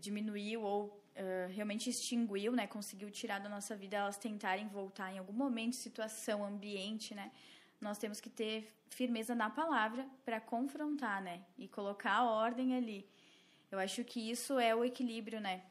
diminuiu 0.00 0.62
ou 0.62 0.86
uh, 0.86 1.52
realmente 1.52 1.90
extinguiu, 1.90 2.52
né, 2.52 2.66
conseguiu 2.66 3.10
tirar 3.10 3.40
da 3.40 3.48
nossa 3.50 3.76
vida, 3.76 3.98
elas 3.98 4.16
tentarem 4.16 4.66
voltar 4.66 5.12
em 5.12 5.18
algum 5.18 5.34
momento, 5.34 5.76
situação, 5.76 6.42
ambiente, 6.42 7.14
né, 7.14 7.30
nós 7.82 7.98
temos 7.98 8.18
que 8.18 8.30
ter 8.30 8.72
firmeza 8.88 9.34
na 9.34 9.50
palavra 9.50 10.06
para 10.24 10.40
confrontar, 10.40 11.20
né, 11.20 11.42
e 11.58 11.68
colocar 11.68 12.12
a 12.12 12.24
ordem 12.24 12.74
ali. 12.74 13.06
Eu 13.70 13.78
acho 13.78 14.04
que 14.04 14.30
isso 14.30 14.58
é 14.58 14.74
o 14.74 14.82
equilíbrio, 14.82 15.38
né, 15.38 15.62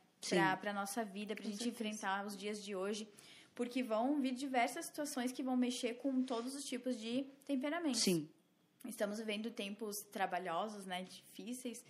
para 0.62 0.70
a 0.70 0.74
nossa 0.74 1.04
vida, 1.04 1.36
para 1.36 1.48
a 1.48 1.50
gente 1.50 1.68
enfrentar 1.70 2.24
os 2.24 2.38
dias 2.38 2.64
de 2.64 2.76
hoje 2.76 3.08
porque 3.56 3.84
vão 3.84 4.20
vir 4.20 4.34
diversas 4.34 4.86
situações 4.86 5.32
que 5.32 5.44
vão 5.44 5.56
mexer 5.56 5.96
com 5.96 6.24
todos 6.24 6.56
os 6.56 6.66
tipos 6.66 7.00
de 7.00 7.24
temperamentos. 7.46 8.02
Sim. 8.02 8.28
Estamos 8.88 9.20
vivendo 9.20 9.50
tempos 9.50 10.02
trabalhosos, 10.02 10.86
né, 10.86 11.04
difíceis 11.04 11.84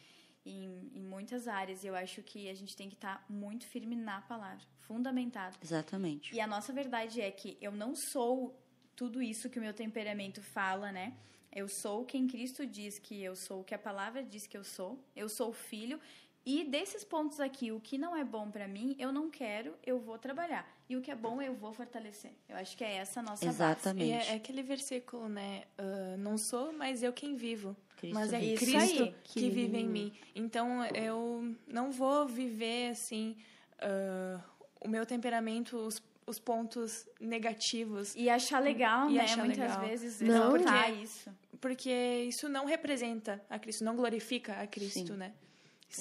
em, 0.45 0.91
em 0.93 1.03
muitas 1.03 1.47
áreas. 1.47 1.83
E 1.83 1.87
eu 1.87 1.95
acho 1.95 2.21
que 2.21 2.49
a 2.49 2.53
gente 2.53 2.75
tem 2.75 2.89
que 2.89 2.95
estar 2.95 3.17
tá 3.17 3.25
muito 3.29 3.65
firme 3.65 3.95
na 3.95 4.21
palavra, 4.21 4.63
fundamentado. 4.79 5.57
Exatamente. 5.61 6.35
E 6.35 6.39
a 6.39 6.47
nossa 6.47 6.71
verdade 6.71 7.21
é 7.21 7.31
que 7.31 7.57
eu 7.59 7.71
não 7.71 7.95
sou 7.95 8.59
tudo 8.95 9.21
isso 9.21 9.49
que 9.49 9.57
o 9.57 9.61
meu 9.61 9.73
temperamento 9.73 10.41
fala, 10.41 10.91
né? 10.91 11.17
Eu 11.51 11.67
sou 11.67 12.03
quem 12.05 12.27
Cristo 12.27 12.65
diz 12.65 12.97
que 12.97 13.21
eu 13.21 13.35
sou, 13.35 13.61
o 13.61 13.63
que 13.63 13.75
a 13.75 13.79
palavra 13.79 14.23
diz 14.23 14.47
que 14.47 14.57
eu 14.57 14.63
sou. 14.63 15.03
Eu 15.15 15.29
sou 15.29 15.53
filho 15.53 15.99
e 16.45 16.65
desses 16.65 17.05
pontos 17.05 17.39
aqui, 17.39 17.71
o 17.71 17.79
que 17.79 17.97
não 17.97 18.15
é 18.15 18.23
bom 18.23 18.51
para 18.51 18.67
mim, 18.67 18.95
eu 18.99 19.13
não 19.13 19.29
quero, 19.29 19.73
eu 19.85 19.97
vou 19.97 20.17
trabalhar. 20.17 20.69
E 20.89 20.97
o 20.97 21.01
que 21.01 21.09
é 21.09 21.15
bom, 21.15 21.41
eu 21.41 21.53
vou 21.55 21.71
fortalecer. 21.71 22.31
Eu 22.49 22.57
acho 22.57 22.75
que 22.75 22.83
é 22.83 22.95
essa 22.95 23.21
a 23.21 23.23
nossa 23.23 23.45
Exatamente. 23.45 24.11
base. 24.11 24.29
É, 24.29 24.33
é, 24.33 24.35
aquele 24.35 24.61
versículo, 24.61 25.29
né? 25.29 25.63
Uh, 25.79 26.17
não 26.17 26.37
sou, 26.37 26.73
mas 26.73 27.01
eu 27.01 27.13
quem 27.13 27.35
vivo. 27.35 27.75
Cristo 27.95 28.13
mas 28.13 28.33
é 28.33 28.39
vive. 28.39 28.57
Cristo 28.57 29.03
aí, 29.03 29.15
que, 29.23 29.39
que 29.39 29.49
vive 29.49 29.77
em 29.77 29.87
mim. 29.87 30.13
Então, 30.35 30.83
eu 30.87 31.55
não 31.65 31.91
vou 31.91 32.27
viver, 32.27 32.89
assim, 32.89 33.37
uh, 33.79 34.43
o 34.81 34.89
meu 34.89 35.05
temperamento, 35.05 35.77
os, 35.77 36.03
os 36.27 36.39
pontos 36.39 37.07
negativos. 37.21 38.13
E 38.17 38.29
achar 38.29 38.59
legal, 38.59 39.09
e 39.09 39.13
né? 39.13 39.23
Achar 39.23 39.45
Muitas 39.45 39.59
legal. 39.59 39.87
vezes 39.87 40.19
não, 40.19 40.51
porque, 40.51 40.91
isso. 41.01 41.29
Porque 41.61 42.25
isso 42.27 42.49
não 42.49 42.65
representa 42.65 43.41
a 43.49 43.57
Cristo, 43.57 43.85
não 43.85 43.95
glorifica 43.95 44.59
a 44.59 44.67
Cristo, 44.67 45.07
Sim. 45.07 45.17
né? 45.17 45.33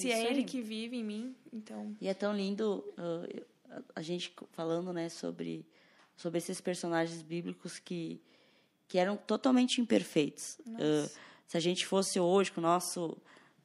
Se 0.01 0.11
é 0.11 0.31
Ele 0.31 0.45
que 0.45 0.61
vive 0.61 0.97
em 0.97 1.05
mim, 1.05 1.37
então. 1.53 1.95
E 2.01 2.09
é 2.09 2.15
tão 2.15 2.35
lindo 2.35 2.85
uh, 2.99 3.45
a 3.95 4.03
gente 4.03 4.33
falando, 4.53 4.93
né, 4.93 5.09
sobre 5.09 5.67
sobre 6.17 6.39
esses 6.39 6.61
personagens 6.61 7.23
bíblicos 7.23 7.79
que 7.79 8.21
que 8.89 8.99
eram 8.99 9.17
totalmente 9.17 9.81
imperfeitos. 9.81 10.59
Uh, 10.67 11.11
se 11.47 11.57
a 11.57 11.61
gente 11.61 11.87
fosse 11.87 12.21
hoje 12.21 12.53
com 12.53 12.61
o 12.61 12.63
nosso 12.63 13.17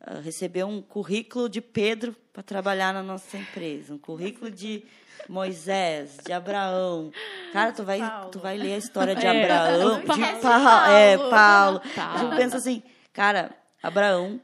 uh, 0.02 0.22
receber 0.22 0.64
um 0.64 0.82
currículo 0.82 1.49
de 1.49 1.60
Pedro 1.60 2.16
para 2.32 2.41
trabalhar 2.44 2.94
na 2.94 3.04
nossa 3.04 3.38
empresa, 3.38 3.94
um 3.94 3.98
currículo 3.98 4.49
de 4.49 4.86
Moisés, 5.28 6.18
de 6.26 6.32
Abraão. 6.32 7.12
Cara, 7.52 7.74
tu 7.74 7.84
vai, 7.84 7.99
tu 8.32 8.40
vai 8.40 8.58
ler 8.58 8.74
a 8.74 8.78
história 8.78 9.16
de 9.16 9.26
é, 9.26 9.44
Abraão, 9.44 9.99
de 9.99 10.06
Paulo. 10.06 10.91
É, 10.91 11.18
Paulo. 11.18 11.82
Paulo. 11.94 12.24
Eu 12.24 12.38
penso 12.38 12.56
assim, 12.56 12.82
cara, 13.12 13.54
Abraão, 13.84 14.40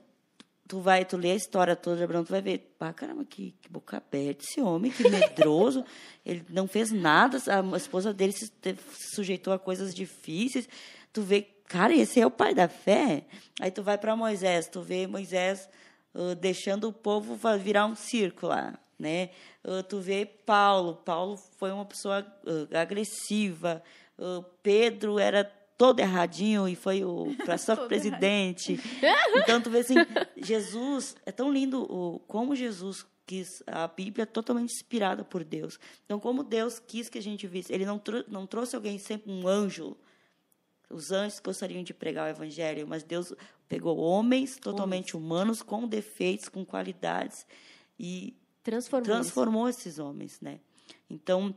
tu 0.73 0.79
vai, 0.79 1.05
tu 1.05 1.17
lê 1.17 1.29
a 1.29 1.35
história 1.35 1.75
toda 1.75 1.97
de 1.97 2.03
Abraão, 2.03 2.23
tu 2.23 2.31
vai 2.31 2.41
ver, 2.41 2.73
pá, 2.79 2.91
caramba, 2.91 3.23
que, 3.23 3.53
que 3.61 3.69
boca 3.69 3.97
aberta 3.97 4.43
esse 4.43 4.59
homem, 4.59 4.91
que 4.91 5.07
medroso. 5.07 5.85
ele 6.25 6.43
não 6.49 6.67
fez 6.67 6.91
nada, 6.91 7.37
a 7.37 7.77
esposa 7.77 8.11
dele 8.11 8.33
se, 8.33 8.51
sujeitou 9.13 9.53
a 9.53 9.59
coisas 9.59 9.93
difíceis. 9.93 10.67
Tu 11.13 11.21
vê, 11.21 11.43
cara, 11.67 11.93
esse 11.93 12.19
é 12.19 12.25
o 12.25 12.31
pai 12.31 12.55
da 12.55 12.67
fé. 12.67 13.23
Aí 13.61 13.69
tu 13.69 13.83
vai 13.83 13.99
para 13.99 14.15
Moisés, 14.15 14.67
tu 14.67 14.81
vê 14.81 15.05
Moisés 15.05 15.69
uh, 16.15 16.33
deixando 16.33 16.87
o 16.87 16.93
povo 16.93 17.37
virar 17.59 17.85
um 17.85 17.95
circo 17.95 18.47
lá 18.47 18.73
né? 18.97 19.29
Uh, 19.63 19.83
tu 19.83 19.99
vê 19.99 20.25
Paulo, 20.25 20.95
Paulo 20.95 21.37
foi 21.59 21.71
uma 21.71 21.85
pessoa 21.85 22.25
uh, 22.45 22.77
agressiva, 22.77 23.83
Pedro 24.61 25.19
era 25.19 25.43
todo 25.77 25.99
erradinho 25.99 26.67
e 26.67 26.75
foi 26.75 27.03
o 27.03 27.27
só 27.57 27.75
presidente. 27.87 28.79
então 29.35 29.61
tu 29.61 29.69
vê 29.69 29.79
assim, 29.79 29.95
Jesus 30.37 31.15
é 31.25 31.31
tão 31.31 31.51
lindo 31.51 31.83
o 31.83 32.19
como 32.19 32.55
Jesus 32.55 33.05
quis 33.25 33.63
a 33.65 33.87
Bíblia 33.87 34.23
é 34.23 34.25
totalmente 34.25 34.73
inspirada 34.73 35.23
por 35.23 35.43
Deus. 35.43 35.79
Então 36.05 36.19
como 36.19 36.43
Deus 36.43 36.79
quis 36.79 37.09
que 37.09 37.17
a 37.17 37.21
gente 37.21 37.47
visse, 37.47 37.73
ele 37.73 37.85
não 37.85 38.01
não 38.27 38.45
trouxe 38.45 38.75
alguém 38.75 38.97
sempre 38.97 39.31
um 39.31 39.47
anjo. 39.47 39.95
Os 40.89 41.11
anjos 41.11 41.39
gostariam 41.39 41.83
de 41.83 41.93
pregar 41.93 42.27
o 42.27 42.29
evangelho, 42.29 42.87
mas 42.87 43.03
Deus 43.03 43.33
pegou 43.67 43.97
homens 43.97 44.57
totalmente 44.57 45.17
humanos 45.17 45.63
com 45.63 45.87
defeitos, 45.87 46.47
com 46.49 46.63
qualidades 46.63 47.47
e 47.97 48.37
transformou, 48.61 49.05
transformou 49.05 49.69
esses 49.69 49.97
homens, 49.97 50.39
né? 50.39 50.59
Então, 51.09 51.55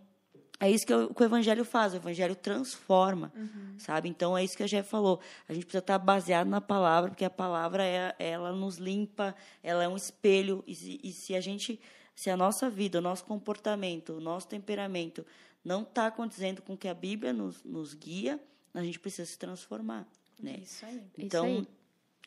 é 0.58 0.70
isso 0.70 0.86
que 0.86 0.94
o, 0.94 1.12
que 1.12 1.22
o 1.22 1.24
evangelho 1.24 1.64
faz, 1.64 1.92
o 1.92 1.96
evangelho 1.96 2.34
transforma, 2.34 3.32
uhum. 3.36 3.78
sabe? 3.78 4.08
Então, 4.08 4.36
é 4.36 4.42
isso 4.42 4.56
que 4.56 4.62
a 4.62 4.66
Jeff 4.66 4.88
falou. 4.88 5.20
A 5.48 5.52
gente 5.52 5.64
precisa 5.64 5.80
estar 5.80 5.98
baseado 5.98 6.48
na 6.48 6.60
palavra, 6.60 7.10
porque 7.10 7.24
a 7.24 7.30
palavra, 7.30 7.84
é, 7.84 8.14
ela 8.18 8.52
nos 8.52 8.76
limpa, 8.76 9.34
ela 9.62 9.84
é 9.84 9.88
um 9.88 9.96
espelho, 9.96 10.64
e 10.66 10.74
se, 10.74 11.00
e 11.02 11.12
se 11.12 11.34
a 11.34 11.40
gente, 11.40 11.78
se 12.14 12.30
a 12.30 12.36
nossa 12.36 12.70
vida, 12.70 12.98
o 12.98 13.02
nosso 13.02 13.24
comportamento, 13.24 14.14
o 14.14 14.20
nosso 14.20 14.48
temperamento 14.48 15.26
não 15.62 15.82
está 15.82 16.10
condizendo 16.10 16.62
com 16.62 16.74
o 16.74 16.76
que 16.76 16.88
a 16.88 16.94
Bíblia 16.94 17.32
nos, 17.32 17.62
nos 17.64 17.92
guia, 17.92 18.40
a 18.72 18.82
gente 18.82 18.98
precisa 18.98 19.26
se 19.26 19.38
transformar, 19.38 20.06
né? 20.38 20.60
Isso 20.62 20.86
aí. 20.86 21.02
Então, 21.18 21.46
isso 21.46 21.58
aí. 21.60 21.68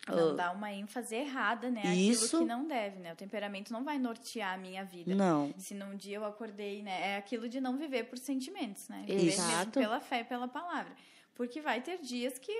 Não 0.08 0.36
dá 0.36 0.52
uma 0.52 0.72
ênfase 0.72 1.16
errada, 1.16 1.70
né? 1.70 1.84
Isso. 1.96 2.26
Aquilo 2.26 2.42
que 2.42 2.48
não 2.48 2.66
deve, 2.66 3.00
né? 3.00 3.14
O 3.14 3.16
temperamento 3.16 3.72
não 3.72 3.84
vai 3.84 4.00
nortear 4.00 4.56
a 4.56 4.58
minha 4.58 4.84
vida. 4.84 5.14
Não. 5.14 5.54
Se 5.58 5.74
num 5.74 5.96
dia 5.96 6.18
eu 6.18 6.26
acordei, 6.26 6.82
né? 6.82 7.14
É 7.14 7.18
aquilo 7.18 7.48
de 7.48 7.60
não 7.60 7.78
viver 7.78 8.06
por 8.06 8.18
sentimentos, 8.18 8.88
né? 8.88 9.04
Viver 9.06 9.28
Exato. 9.28 9.50
mesmo 9.50 9.72
pela 9.72 10.00
fé 10.00 10.22
e 10.22 10.24
pela 10.24 10.48
palavra. 10.48 10.92
Porque 11.36 11.62
vai 11.62 11.82
ter 11.82 12.00
dias 12.00 12.38
que 12.40 12.52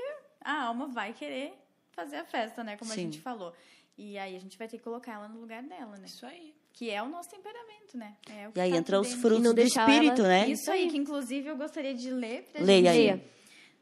a 0.42 0.64
alma 0.64 0.88
vai 0.88 1.14
querer 1.14 1.54
fazer 1.92 2.18
a 2.18 2.26
festa, 2.26 2.64
né? 2.64 2.78
Como 2.78 2.92
Sim. 2.92 3.02
a 3.02 3.04
gente 3.04 3.22
falou. 3.22 3.54
E 3.98 4.18
aí 4.18 4.36
a 4.36 4.40
gente 4.40 4.58
vai 4.58 4.68
ter 4.68 4.78
que 4.78 4.84
colocar 4.84 5.14
ela 5.14 5.28
no 5.28 5.40
lugar 5.40 5.64
dela, 5.64 5.98
né? 5.98 6.06
Isso 6.06 6.26
aí. 6.26 6.54
Que 6.72 6.90
é 6.90 7.02
o 7.02 7.10
nosso 7.10 7.30
temperamento, 7.30 7.98
né? 7.98 8.16
É 8.30 8.50
e 8.56 8.62
aí 8.62 8.72
tá 8.72 8.78
entra 8.78 9.00
os 9.00 9.14
frutos 9.14 9.54
do 9.54 9.62
espírito, 9.62 10.22
ela... 10.22 10.28
né? 10.30 10.50
Isso 10.50 10.72
aí, 10.72 10.90
que 10.90 10.98
inclusive 10.98 11.50
eu 11.50 11.58
gostaria 11.58 11.94
de 11.94 12.10
ler 12.10 12.44
pra 12.44 12.62
Leia 12.62 12.94
gente. 12.94 13.12
Aí 13.12 13.39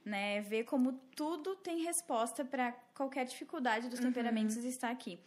né? 0.07 0.41
Ver 0.41 0.63
como 0.63 0.93
tudo 1.15 1.55
tem 1.55 1.83
resposta 1.83 2.43
para 2.43 2.71
qualquer 2.95 3.25
dificuldade 3.25 3.89
dos 3.89 3.99
uhum. 3.99 4.05
temperamentos 4.05 4.55
está 4.57 4.89
aqui. 4.89 5.19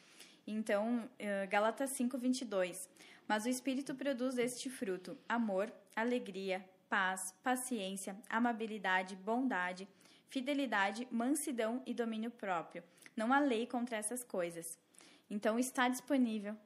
Então, 0.46 1.08
Gálatas 1.48 1.90
5, 1.90 2.18
22. 2.18 2.88
Mas 3.28 3.44
o 3.44 3.48
Espírito 3.48 3.94
produz 3.94 4.38
este 4.38 4.68
fruto: 4.68 5.16
amor, 5.28 5.72
alegria, 5.94 6.64
paz, 6.88 7.34
paciência, 7.42 8.16
amabilidade, 8.28 9.14
bondade, 9.14 9.86
fidelidade, 10.28 11.06
mansidão 11.10 11.82
e 11.86 11.94
domínio 11.94 12.30
próprio. 12.30 12.82
Não 13.16 13.32
há 13.32 13.38
lei 13.38 13.66
contra 13.66 13.96
essas 13.96 14.24
coisas. 14.24 14.78
Então, 15.28 15.58
está 15.58 15.88
disponível 15.88 16.56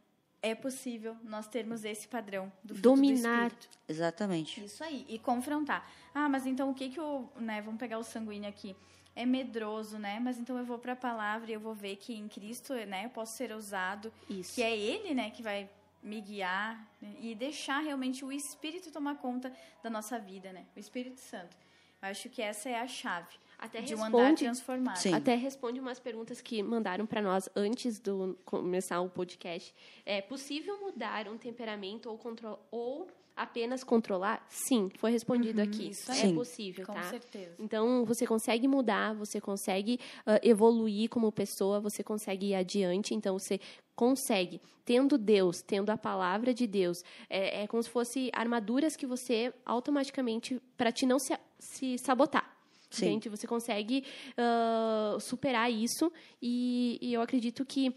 é 0.44 0.54
possível 0.54 1.16
nós 1.24 1.48
termos 1.48 1.84
esse 1.84 2.06
padrão 2.06 2.52
do 2.62 2.74
dominar. 2.74 3.48
Do 3.48 3.56
exatamente. 3.88 4.62
Isso 4.62 4.84
aí. 4.84 5.06
E 5.08 5.18
confrontar. 5.18 5.90
Ah 6.14 6.28
mas 6.28 6.46
então 6.46 6.70
o 6.70 6.74
que 6.74 6.90
que 6.90 7.00
o 7.00 7.28
né 7.36 7.62
vamos 7.62 7.80
pegar 7.80 7.98
o 7.98 8.04
sanguíneo 8.04 8.48
aqui. 8.48 8.76
É 9.16 9.24
medroso 9.24 9.98
né? 9.98 10.20
Mas 10.20 10.38
então 10.38 10.58
eu 10.58 10.64
vou 10.64 10.78
para 10.78 10.92
a 10.92 10.96
palavra 10.96 11.50
e 11.50 11.54
eu 11.54 11.60
vou 11.60 11.74
ver 11.74 11.96
que 11.96 12.14
em 12.14 12.28
Cristo 12.28 12.74
né 12.74 13.06
eu 13.06 13.10
posso 13.10 13.36
ser 13.36 13.52
usado. 13.52 14.12
Isso. 14.28 14.54
que 14.54 14.62
é 14.62 14.76
Ele 14.76 15.14
né 15.14 15.30
que 15.30 15.42
vai 15.42 15.68
me 16.02 16.20
guiar 16.20 16.86
né, 17.00 17.14
e 17.18 17.34
deixar 17.34 17.78
realmente 17.78 18.22
o 18.22 18.30
Espírito 18.30 18.90
tomar 18.90 19.14
conta 19.16 19.50
da 19.82 19.88
nossa 19.88 20.18
vida 20.18 20.52
né? 20.52 20.66
O 20.76 20.78
Espírito 20.78 21.20
Santo. 21.20 21.56
Eu 22.02 22.08
acho 22.10 22.28
que 22.28 22.42
essa 22.42 22.68
é 22.68 22.78
a 22.78 22.86
chave 22.86 23.34
até 23.58 23.80
de 23.80 23.94
responde, 23.94 24.16
um 24.16 24.18
andar 24.18 24.34
transformado. 24.36 24.96
Sim. 24.96 25.14
Até 25.14 25.34
responde 25.34 25.80
umas 25.80 25.98
perguntas 25.98 26.40
que 26.40 26.62
mandaram 26.62 27.06
para 27.06 27.22
nós 27.22 27.48
antes 27.54 27.98
de 27.98 28.10
começar 28.44 29.00
o 29.00 29.08
podcast. 29.08 29.74
É 30.04 30.20
possível 30.20 30.78
mudar 30.80 31.28
um 31.28 31.38
temperamento 31.38 32.08
ou, 32.08 32.18
contro 32.18 32.58
ou 32.70 33.08
apenas 33.36 33.82
controlar? 33.82 34.44
Sim, 34.48 34.90
foi 34.96 35.10
respondido 35.10 35.60
uhum, 35.60 35.66
aqui. 35.66 35.90
Isso 35.90 36.10
é 36.10 36.14
Sim. 36.14 36.34
possível, 36.34 36.86
Com 36.86 36.92
tá? 36.92 37.02
Com 37.02 37.10
certeza. 37.10 37.54
Então, 37.58 38.04
você 38.04 38.26
consegue 38.26 38.68
mudar, 38.68 39.14
você 39.14 39.40
consegue 39.40 39.98
uh, 40.20 40.38
evoluir 40.42 41.08
como 41.08 41.30
pessoa, 41.32 41.80
você 41.80 42.02
consegue 42.02 42.48
ir 42.48 42.54
adiante, 42.54 43.14
então 43.14 43.38
você 43.38 43.60
consegue. 43.96 44.60
Tendo 44.84 45.16
Deus, 45.16 45.62
tendo 45.62 45.90
a 45.90 45.96
palavra 45.96 46.52
de 46.52 46.66
Deus, 46.66 47.02
é, 47.28 47.62
é 47.62 47.66
como 47.66 47.82
se 47.82 47.90
fosse 47.90 48.30
armaduras 48.32 48.96
que 48.96 49.06
você 49.06 49.52
automaticamente, 49.64 50.60
para 50.76 50.92
te 50.92 51.06
não 51.06 51.18
se, 51.18 51.36
se 51.58 51.98
sabotar. 51.98 52.53
Sim. 52.94 53.06
Gente, 53.06 53.28
você 53.28 53.46
consegue 53.46 54.04
uh, 54.38 55.20
superar 55.20 55.70
isso 55.70 56.12
e, 56.40 56.98
e 57.00 57.12
eu 57.12 57.20
acredito 57.20 57.64
que 57.64 57.94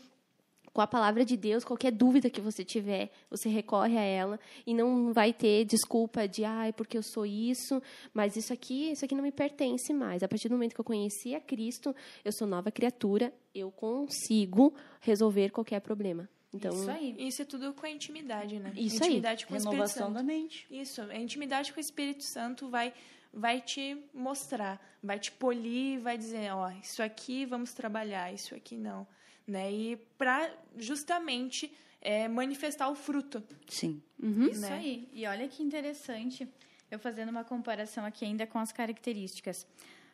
com 0.77 0.81
a 0.81 0.85
palavra 0.85 1.25
de 1.25 1.35
Deus, 1.35 1.63
qualquer 1.63 1.91
dúvida 1.91 2.29
que 2.29 2.39
você 2.39 2.63
tiver, 2.63 3.09
você 3.31 3.49
recorre 3.49 3.97
a 3.97 4.03
ela 4.03 4.39
e 4.63 4.75
não 4.75 5.11
vai 5.11 5.33
ter 5.33 5.65
desculpa 5.65 6.27
de, 6.27 6.45
ai, 6.45 6.69
ah, 6.69 6.73
porque 6.73 6.95
eu 6.95 7.01
sou 7.01 7.25
isso, 7.25 7.81
mas 8.13 8.35
isso 8.35 8.53
aqui, 8.53 8.91
isso 8.91 9.03
aqui 9.03 9.15
não 9.15 9.23
me 9.23 9.31
pertence 9.31 9.91
mais. 9.91 10.21
A 10.21 10.27
partir 10.27 10.47
do 10.49 10.53
momento 10.53 10.75
que 10.75 10.79
eu 10.79 10.85
conheci 10.85 11.33
a 11.33 11.41
Cristo, 11.41 11.95
eu 12.23 12.31
sou 12.31 12.47
nova 12.47 12.69
criatura, 12.69 13.33
eu 13.55 13.71
consigo 13.71 14.71
resolver 15.01 15.49
qualquer 15.49 15.79
problema. 15.79 16.29
Então, 16.53 16.71
isso 16.71 16.91
aí. 16.91 17.15
Isso 17.17 17.41
é 17.41 17.45
tudo 17.45 17.73
com 17.73 17.87
a 17.87 17.89
intimidade, 17.89 18.59
né? 18.59 18.71
Isso 18.75 18.97
intimidade 18.97 19.45
aí. 19.45 19.47
com 19.47 19.55
o 19.55 19.57
Renovação 19.57 19.83
Espírito 19.83 20.03
Santo. 20.03 20.13
da 20.13 20.23
mente. 20.23 20.67
Isso, 20.69 21.01
a 21.01 21.17
intimidade 21.17 21.73
com 21.73 21.79
o 21.79 21.81
Espírito 21.81 22.23
Santo 22.23 22.69
vai 22.69 22.93
vai 23.33 23.61
te 23.61 24.03
mostrar, 24.13 24.81
vai 25.01 25.19
te 25.19 25.31
polir, 25.31 25.99
vai 25.99 26.17
dizer, 26.17 26.51
ó, 26.53 26.69
isso 26.71 27.01
aqui 27.01 27.45
vamos 27.45 27.73
trabalhar, 27.73 28.33
isso 28.33 28.55
aqui 28.55 28.77
não, 28.77 29.07
né? 29.45 29.71
E 29.71 29.95
para 30.17 30.51
justamente 30.77 31.71
é, 32.01 32.27
manifestar 32.27 32.89
o 32.89 32.95
fruto. 32.95 33.43
Sim. 33.67 34.01
Uhum. 34.21 34.47
Isso 34.47 34.61
né? 34.61 34.73
aí. 34.73 35.09
E 35.11 35.25
olha 35.25 35.47
que 35.47 35.61
interessante, 35.63 36.47
eu 36.89 36.99
fazendo 36.99 37.29
uma 37.29 37.43
comparação 37.43 38.05
aqui 38.05 38.25
ainda 38.25 38.47
com 38.47 38.59
as 38.59 38.71
características. 38.71 39.67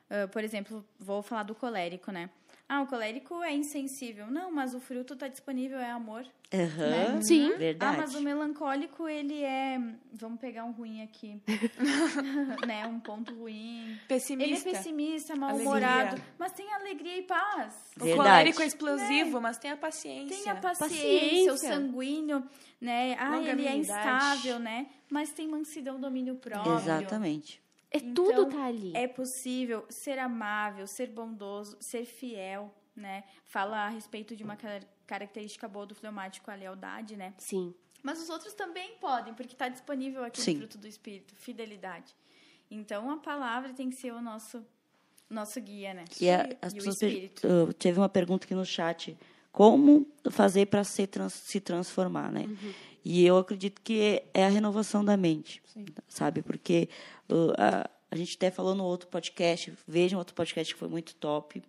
Uh, 0.10 0.27
por 0.30 0.44
exemplo, 0.44 0.85
vou 0.99 1.22
falar 1.22 1.44
do 1.44 1.56
colérico, 1.56 2.11
né? 2.11 2.30
Ah, 2.68 2.81
o 2.81 2.88
colérico 2.88 3.44
é 3.44 3.53
insensível. 3.53 4.27
Não, 4.27 4.52
mas 4.52 4.73
o 4.73 4.80
fruto 4.80 5.14
está 5.14 5.27
disponível, 5.27 5.77
é 5.80 5.91
amor. 5.91 6.26
Uhum, 6.53 6.90
né? 6.90 7.22
Sim. 7.22 7.57
Verdade. 7.57 7.95
Ah, 7.95 8.02
mas 8.02 8.15
o 8.15 8.22
melancólico, 8.22 9.07
ele 9.07 9.44
é... 9.44 9.80
Vamos 10.14 10.40
pegar 10.40 10.64
um 10.64 10.72
ruim 10.72 11.02
aqui. 11.02 11.41
né? 12.65 12.88
Um 12.88 12.99
ponto 12.99 13.34
ruim. 13.35 13.99
Pessimista. 14.07 14.52
Ele 14.52 14.60
é 14.60 14.72
pessimista, 14.72 15.35
mal-humorado. 15.35 16.22
Mas 16.38 16.52
tem 16.53 16.72
alegria 16.73 17.18
e 17.18 17.23
paz. 17.23 17.91
Verdade. 17.98 18.14
O 18.14 18.23
colérico 18.23 18.61
é 18.61 18.65
explosivo, 18.65 19.35
né? 19.35 19.40
mas 19.40 19.57
tem 19.57 19.72
a 19.72 19.77
paciência. 19.77 20.38
Tem 20.38 20.49
a 20.49 20.56
paciência, 20.56 20.98
paciência. 20.98 21.53
o 21.53 21.57
sanguíneo, 21.57 22.44
né? 22.80 23.15
Ah, 23.19 23.41
ele 23.41 23.68
é 23.68 23.76
instável, 23.76 24.60
né? 24.60 24.88
Mas 25.10 25.31
tem 25.31 25.48
mansidão, 25.48 25.99
domínio 25.99 26.35
próprio. 26.35 26.76
Exatamente. 26.76 27.62
É 27.94 27.98
então, 27.98 28.26
tudo 28.26 28.45
tá 28.48 28.65
ali. 28.65 28.91
É 28.95 29.07
possível 29.07 29.86
ser 29.88 30.18
amável, 30.18 30.88
ser 30.88 31.07
bondoso, 31.10 31.78
ser 31.80 32.06
fiel, 32.06 32.74
né? 32.95 33.24
Fala 33.45 33.86
a 33.86 33.90
respeito 33.90 34.36
de 34.36 34.44
uma 34.44 34.57
característica 35.06 35.68
boa 35.68 35.86
do 35.86 35.94
fleumático, 35.94 36.49
a 36.49 36.56
lealdade, 36.56 37.15
né? 37.15 37.36
Sim. 37.38 37.74
Mas 38.02 38.22
os 38.22 38.30
outros 38.30 38.53
também 38.53 38.95
podem, 38.99 39.34
porque 39.34 39.53
está 39.53 39.70
disponível 39.70 40.24
aqui 40.24 40.41
Sim. 40.41 40.53
no 40.53 40.60
fruto 40.60 40.78
do 40.78 40.88
Espírito, 40.88 41.36
fidelidade. 41.36 42.14
Então, 42.70 43.10
a 43.11 43.18
palavra 43.18 43.72
tem 43.74 43.90
que 43.90 43.95
ser 43.95 44.11
o 44.11 44.22
nosso, 44.22 44.65
nosso 45.30 45.61
guia, 45.61 45.94
né? 45.94 46.06
E, 46.20 46.30
a, 46.30 46.49
as 46.61 46.74
e 46.74 46.76
pessoas 46.76 46.99
uh, 47.02 47.74
teve 47.74 47.99
uma 47.99 48.10
pergunta 48.10 48.45
aqui 48.45 48.56
no 48.56 48.65
chat, 48.65 49.15
como 49.52 50.07
fazer 50.32 50.65
para 50.65 50.84
se, 50.84 51.06
trans, 51.06 51.34
se 51.34 51.61
transformar, 51.61 52.32
né? 52.32 52.41
Uhum. 52.41 52.74
E 53.04 53.26
eu 53.26 53.38
acredito 53.38 53.82
que 53.82 54.24
é 54.34 54.46
a 54.46 54.50
renovação 54.50 55.04
da 55.04 55.18
mente, 55.18 55.62
Sim. 55.66 55.86
sabe? 56.08 56.42
Porque 56.42 56.88
uh, 57.30 57.54
a, 57.58 57.90
a, 58.10 58.16
gente 58.16 58.36
até 58.38 58.50
falou 58.50 58.74
no 58.74 58.84
outro 58.84 59.10
podcast, 59.10 59.74
vejam 59.88 60.18
outro 60.18 60.34
podcast 60.34 60.74
que 60.74 60.80
foi 60.80 60.88
muito 60.88 61.14
top. 61.16 61.62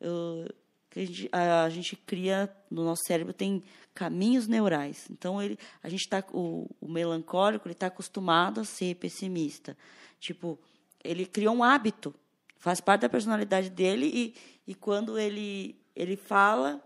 Uh, 0.00 0.52
que 0.90 1.00
a 1.00 1.06
gente, 1.06 1.28
a, 1.32 1.64
a 1.64 1.70
gente 1.70 1.96
cria 1.96 2.52
no 2.70 2.84
nosso 2.84 3.04
cérebro 3.04 3.32
tem 3.32 3.62
caminhos 3.94 4.46
neurais. 4.46 5.06
Então 5.10 5.40
ele, 5.40 5.58
a 5.82 5.88
gente 5.88 6.00
está 6.00 6.22
o, 6.32 6.68
o 6.80 6.88
melancólico 6.88 7.66
ele 7.66 7.72
está 7.72 7.86
acostumado 7.86 8.60
a 8.60 8.64
ser 8.64 8.96
pessimista. 8.96 9.76
Tipo, 10.18 10.58
ele 11.02 11.24
criou 11.24 11.54
um 11.54 11.64
hábito, 11.64 12.14
faz 12.56 12.80
parte 12.80 13.02
da 13.02 13.08
personalidade 13.08 13.70
dele 13.70 14.10
e, 14.12 14.34
e 14.70 14.74
quando 14.74 15.18
ele 15.18 15.76
ele 15.94 16.16
fala, 16.16 16.82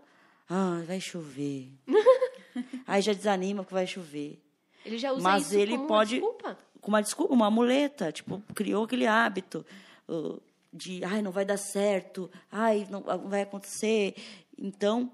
ah, 0.49 0.83
vai 0.85 0.99
chover. 0.99 1.69
Aí 2.87 3.01
já 3.01 3.13
desanima 3.13 3.63
que 3.65 3.73
vai 3.73 3.87
chover. 3.87 4.41
Ele 4.85 4.97
já 4.97 5.11
usa 5.11 5.23
Mas 5.23 5.47
isso 5.47 5.57
ele 5.59 5.75
como 5.75 5.87
pode 5.87 6.19
uma 6.19 6.29
desculpa. 6.29 6.57
com 6.79 6.87
uma 6.89 7.01
desculpa, 7.01 7.33
uma 7.33 7.51
muleta, 7.51 8.11
tipo, 8.11 8.41
criou 8.53 8.85
aquele 8.85 9.07
hábito 9.07 9.65
uh, 10.07 10.41
de, 10.71 11.03
ai, 11.03 11.21
não 11.21 11.31
vai 11.31 11.45
dar 11.45 11.57
certo, 11.57 12.29
ai, 12.51 12.87
não 12.89 13.01
vai 13.27 13.41
acontecer. 13.41 14.15
Então, 14.57 15.11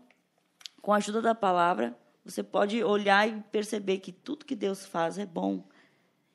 com 0.82 0.94
a 0.94 0.98
ajuda 0.98 1.22
da 1.22 1.34
palavra, 1.36 1.96
você 2.26 2.44
pode 2.44 2.84
olhar 2.84 3.28
e 3.28 3.42
perceber 3.52 4.00
que 4.00 4.12
tudo 4.12 4.46
que 4.46 4.56
Deus 4.56 4.86
faz 4.86 5.18
é 5.18 5.26
bom. 5.26 5.64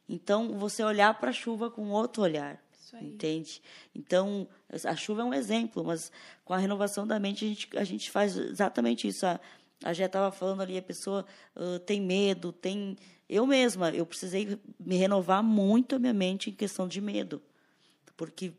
Então, 0.09 0.57
você 0.59 0.83
olhar 0.83 1.12
para 1.19 1.31
a 1.31 1.33
chuva 1.33 1.70
com 1.70 1.91
outro 1.91 2.23
olhar. 2.23 2.61
Entende? 3.03 3.61
Então, 3.95 4.49
a 4.85 4.95
chuva 4.95 5.23
é 5.23 5.24
um 5.24 5.35
exemplo, 5.35 5.85
mas 5.85 6.11
com 6.45 6.55
a 6.55 6.59
renovação 6.59 7.07
da 7.07 7.19
mente, 7.19 7.45
a 7.45 7.49
gente, 7.49 7.77
a 7.77 7.85
gente 7.85 8.11
faz 8.11 8.37
exatamente 8.37 9.09
isso. 9.09 9.27
A, 9.27 9.41
a 9.85 9.93
Jé 9.93 10.07
estava 10.07 10.31
falando 10.31 10.62
ali, 10.62 10.78
a 10.78 10.82
pessoa 10.82 11.24
uh, 11.55 11.78
tem 11.81 12.01
medo, 12.01 12.53
tem. 12.53 12.97
Eu 13.28 13.47
mesma, 13.47 13.90
eu 13.90 14.07
precisei 14.07 14.59
me 14.78 14.97
renovar 14.97 15.43
muito 15.43 15.97
a 15.97 15.98
minha 15.98 16.15
mente 16.15 16.51
em 16.51 16.53
questão 16.53 16.86
de 16.86 17.01
medo. 17.01 17.43
Porque 18.16 18.53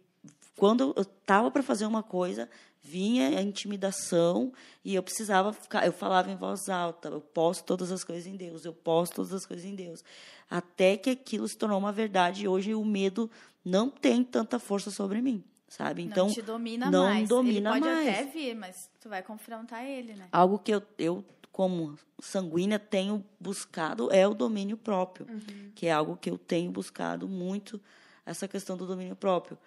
quando 0.56 0.94
eu 0.96 1.02
estava 1.02 1.50
para 1.50 1.64
fazer 1.64 1.86
uma 1.86 2.04
coisa, 2.04 2.50
vinha 2.82 3.38
a 3.38 3.42
intimidação 3.42 4.54
e 4.84 4.96
eu 4.96 5.04
precisava 5.04 5.52
ficar, 5.52 5.86
eu 5.86 5.92
falava 5.92 6.32
em 6.32 6.36
voz 6.36 6.70
alta, 6.70 7.10
eu 7.10 7.22
posso 7.22 7.64
todas 7.64 7.92
as 7.92 8.04
coisas 8.04 8.28
em 8.28 8.36
Deus, 8.36 8.64
eu 8.64 8.74
posso 8.74 9.14
todas 9.14 9.34
as 9.34 9.46
coisas 9.46 9.66
em 9.66 9.76
Deus. 9.76 10.04
Até 10.50 10.96
que 10.96 11.10
aquilo 11.10 11.48
se 11.48 11.58
tornou 11.58 11.78
uma 11.78 11.92
verdade 11.92 12.44
e 12.44 12.48
hoje 12.48 12.74
o 12.74 12.86
medo 12.86 13.30
não 13.64 13.90
tem 13.90 14.24
tanta 14.24 14.58
força 14.58 14.90
sobre 14.90 15.22
mim, 15.22 15.44
sabe? 15.68 16.04
Então 16.04 16.28
não 16.28 16.34
te 16.34 16.42
domina 16.42 16.90
não 16.90 17.06
mais. 17.06 17.28
domina 17.30 17.72
ele 17.76 17.82
pode 17.82 17.94
mais. 17.94 18.10
até 18.10 18.24
vir, 18.26 18.56
mas 18.56 18.90
tu 19.00 19.10
vai 19.10 19.22
confrontar 19.22 19.86
ele, 19.86 20.14
né? 20.14 20.28
Algo 20.32 20.60
que 20.60 20.72
eu, 20.74 20.82
eu 20.98 21.26
como 21.52 21.98
sanguínea 22.22 22.78
tenho 22.78 23.24
buscado 23.40 24.12
é 24.12 24.28
o 24.28 24.34
domínio 24.34 24.78
próprio, 24.78 25.26
Uhum. 25.30 25.72
que 25.76 25.88
é 25.88 25.92
algo 25.92 26.16
que 26.16 26.30
eu 26.30 26.38
tenho 26.38 26.72
buscado 26.72 27.28
muito 27.28 27.82
essa 28.26 28.48
questão 28.48 28.78
do 28.78 28.86
domínio 28.86 29.16
próprio. 29.16 29.58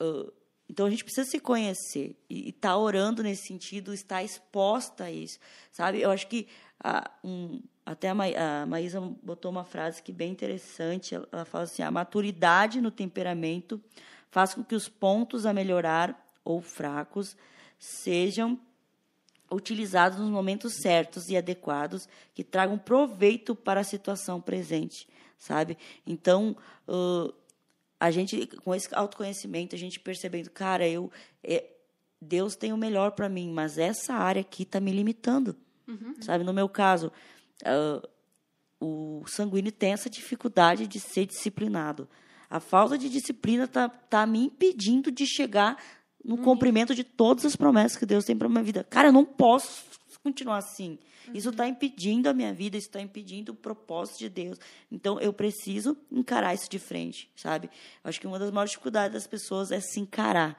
Uh, 0.00 0.32
então 0.70 0.86
a 0.86 0.90
gente 0.90 1.02
precisa 1.04 1.28
se 1.28 1.40
conhecer 1.40 2.16
e 2.28 2.50
estar 2.50 2.70
tá 2.70 2.76
orando 2.76 3.22
nesse 3.22 3.46
sentido, 3.46 3.94
estar 3.94 4.22
exposta 4.22 5.04
a 5.04 5.10
isso, 5.10 5.38
sabe? 5.72 6.00
Eu 6.00 6.10
acho 6.10 6.26
que 6.26 6.46
a, 6.82 7.10
um, 7.24 7.60
até 7.84 8.10
a, 8.10 8.14
Ma, 8.14 8.24
a 8.26 8.66
Maísa 8.66 9.00
botou 9.22 9.50
uma 9.50 9.64
frase 9.64 10.02
que 10.02 10.12
é 10.12 10.14
bem 10.14 10.30
interessante. 10.30 11.14
Ela, 11.14 11.28
ela 11.32 11.44
fala 11.44 11.64
assim: 11.64 11.82
a 11.82 11.90
maturidade 11.90 12.80
no 12.80 12.90
temperamento 12.90 13.82
faz 14.30 14.54
com 14.54 14.64
que 14.64 14.74
os 14.74 14.88
pontos 14.88 15.46
a 15.46 15.52
melhorar 15.52 16.26
ou 16.44 16.60
fracos 16.60 17.36
sejam 17.78 18.58
utilizados 19.50 20.18
nos 20.18 20.30
momentos 20.30 20.74
certos 20.82 21.28
e 21.28 21.36
adequados 21.36 22.08
que 22.34 22.44
tragam 22.44 22.78
proveito 22.78 23.54
para 23.54 23.80
a 23.80 23.84
situação 23.84 24.40
presente, 24.40 25.08
sabe? 25.38 25.78
Então, 26.06 26.56
uh, 26.86 27.32
a 27.98 28.10
gente 28.10 28.46
com 28.62 28.74
esse 28.74 28.94
autoconhecimento, 28.94 29.74
a 29.74 29.78
gente 29.78 29.98
percebendo, 29.98 30.50
cara, 30.50 30.86
eu 30.86 31.10
é, 31.42 31.64
Deus 32.20 32.56
tem 32.56 32.72
o 32.72 32.76
melhor 32.76 33.12
para 33.12 33.28
mim, 33.28 33.50
mas 33.52 33.78
essa 33.78 34.14
área 34.14 34.40
aqui 34.40 34.64
está 34.64 34.80
me 34.80 34.92
limitando, 34.92 35.56
uhum. 35.86 36.14
sabe? 36.20 36.44
No 36.44 36.52
meu 36.52 36.68
caso, 36.68 37.12
uh, 37.62 38.08
o 38.80 39.24
sanguíneo 39.26 39.72
tem 39.72 39.92
essa 39.92 40.10
dificuldade 40.10 40.86
de 40.86 41.00
ser 41.00 41.26
disciplinado. 41.26 42.08
A 42.50 42.60
falta 42.60 42.96
de 42.96 43.08
disciplina 43.08 43.64
está 43.64 43.88
tá 43.88 44.26
me 44.26 44.38
impedindo 44.38 45.10
de 45.10 45.26
chegar 45.26 45.76
no 46.24 46.36
uhum. 46.36 46.42
cumprimento 46.42 46.94
de 46.94 47.04
todas 47.04 47.44
as 47.44 47.56
promessas 47.56 47.96
que 47.96 48.06
Deus 48.06 48.24
tem 48.24 48.36
para 48.36 48.48
minha 48.48 48.62
vida. 48.62 48.84
Cara, 48.84 49.08
eu 49.08 49.12
não 49.12 49.24
posso 49.24 49.84
continuar 50.22 50.58
assim. 50.58 50.98
Uhum. 51.26 51.34
Isso 51.34 51.50
está 51.50 51.68
impedindo 51.68 52.28
a 52.28 52.34
minha 52.34 52.52
vida, 52.52 52.76
isso 52.76 52.88
está 52.88 53.00
impedindo 53.00 53.52
o 53.52 53.54
propósito 53.54 54.18
de 54.18 54.28
Deus. 54.28 54.58
Então, 54.90 55.20
eu 55.20 55.32
preciso 55.32 55.96
encarar 56.10 56.54
isso 56.54 56.68
de 56.70 56.78
frente, 56.78 57.30
sabe? 57.36 57.70
Acho 58.02 58.20
que 58.20 58.26
uma 58.26 58.38
das 58.38 58.50
maiores 58.50 58.70
dificuldades 58.70 59.12
das 59.12 59.26
pessoas 59.26 59.70
é 59.70 59.80
se 59.80 60.00
encarar, 60.00 60.56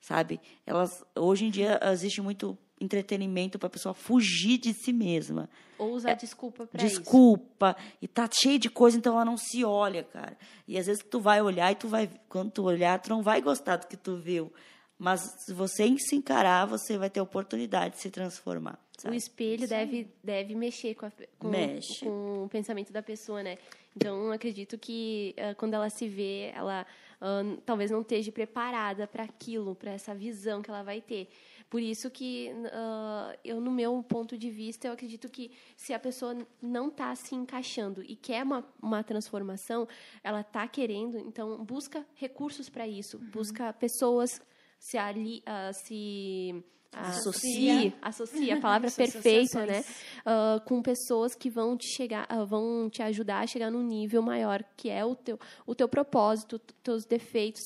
sabe? 0.00 0.40
Elas, 0.66 1.04
hoje 1.14 1.44
em 1.44 1.50
dia, 1.50 1.78
existe 1.92 2.20
muito 2.20 2.56
entretenimento 2.80 3.58
para 3.58 3.66
a 3.66 3.70
pessoa 3.70 3.94
fugir 3.94 4.58
de 4.58 4.72
si 4.72 4.92
mesma. 4.92 5.48
Ou 5.78 5.92
usar 5.92 6.10
é, 6.10 6.14
desculpa 6.14 6.66
para 6.66 6.84
isso. 6.84 7.00
Desculpa. 7.00 7.76
E 8.00 8.08
tá 8.08 8.28
cheio 8.32 8.58
de 8.58 8.68
coisa, 8.68 8.96
então 8.96 9.14
ela 9.14 9.24
não 9.24 9.36
se 9.36 9.64
olha, 9.64 10.02
cara. 10.02 10.36
E 10.66 10.78
às 10.78 10.86
vezes 10.86 11.02
tu 11.02 11.20
vai 11.20 11.40
olhar 11.40 11.70
e 11.72 11.74
tu 11.74 11.88
vai, 11.88 12.10
quando 12.28 12.50
tu 12.50 12.64
olhar, 12.64 13.00
tu 13.00 13.10
não 13.10 13.22
vai 13.22 13.40
gostar 13.40 13.76
do 13.76 13.86
que 13.86 13.96
tu 13.96 14.16
viu. 14.16 14.52
Mas 14.98 15.20
se 15.44 15.54
você 15.54 15.96
se 15.98 16.16
encarar, 16.16 16.66
você 16.66 16.98
vai 16.98 17.08
ter 17.08 17.20
a 17.20 17.22
oportunidade 17.22 17.94
de 17.94 18.00
se 18.00 18.10
transformar. 18.10 18.78
Sabe? 18.98 19.14
O 19.14 19.16
espelho 19.16 19.68
deve, 19.68 20.12
deve 20.24 20.56
mexer 20.56 20.94
com, 20.96 21.06
a, 21.06 21.12
com, 21.38 21.48
Mexe. 21.48 22.04
com 22.04 22.44
o 22.44 22.48
pensamento 22.48 22.92
da 22.92 23.00
pessoa, 23.00 23.44
né? 23.44 23.56
Então, 23.96 24.32
acredito 24.32 24.76
que 24.76 25.36
uh, 25.38 25.54
quando 25.54 25.74
ela 25.74 25.88
se 25.88 26.08
vê, 26.08 26.50
ela 26.52 26.84
uh, 27.20 27.56
talvez 27.64 27.92
não 27.92 28.00
esteja 28.00 28.32
preparada 28.32 29.06
para 29.06 29.22
aquilo, 29.22 29.76
para 29.76 29.92
essa 29.92 30.12
visão 30.14 30.60
que 30.60 30.68
ela 30.68 30.82
vai 30.82 31.00
ter. 31.00 31.28
Por 31.70 31.82
isso 31.82 32.10
que 32.10 32.50
uh, 32.50 33.38
eu, 33.44 33.60
no 33.60 33.70
meu 33.70 34.02
ponto 34.02 34.38
de 34.38 34.50
vista, 34.50 34.86
eu 34.86 34.92
acredito 34.92 35.28
que 35.28 35.50
se 35.76 35.92
a 35.92 35.98
pessoa 35.98 36.36
não 36.62 36.88
está 36.88 37.14
se 37.14 37.34
encaixando 37.34 38.02
e 38.02 38.16
quer 38.16 38.42
uma, 38.42 38.64
uma 38.82 39.02
transformação, 39.04 39.86
ela 40.24 40.40
está 40.40 40.66
querendo, 40.66 41.18
então 41.18 41.62
busca 41.64 42.06
recursos 42.14 42.70
para 42.70 42.86
isso, 42.86 43.18
uhum. 43.18 43.30
busca 43.30 43.72
pessoas 43.72 44.40
se 44.78 44.96
ali 44.96 45.42
uh, 45.46 45.74
se 45.74 46.64
associa. 46.92 47.92
associa 48.00 48.54
a 48.56 48.60
palavra 48.60 48.90
perfeita 48.92 49.66
né? 49.66 49.84
uh, 50.24 50.60
com 50.64 50.80
pessoas 50.80 51.34
que 51.34 51.50
vão 51.50 51.76
te 51.76 51.86
chegar 51.86 52.26
uh, 52.32 52.46
vão 52.46 52.88
te 52.88 53.02
ajudar 53.02 53.40
a 53.40 53.46
chegar 53.46 53.70
num 53.70 53.82
nível 53.82 54.22
maior 54.22 54.64
que 54.76 54.88
é 54.88 55.04
o 55.04 55.14
teu 55.14 55.38
o 55.66 55.74
teu 55.74 55.88
propósito 55.88 56.58
teus 56.82 57.04
defeitos 57.04 57.60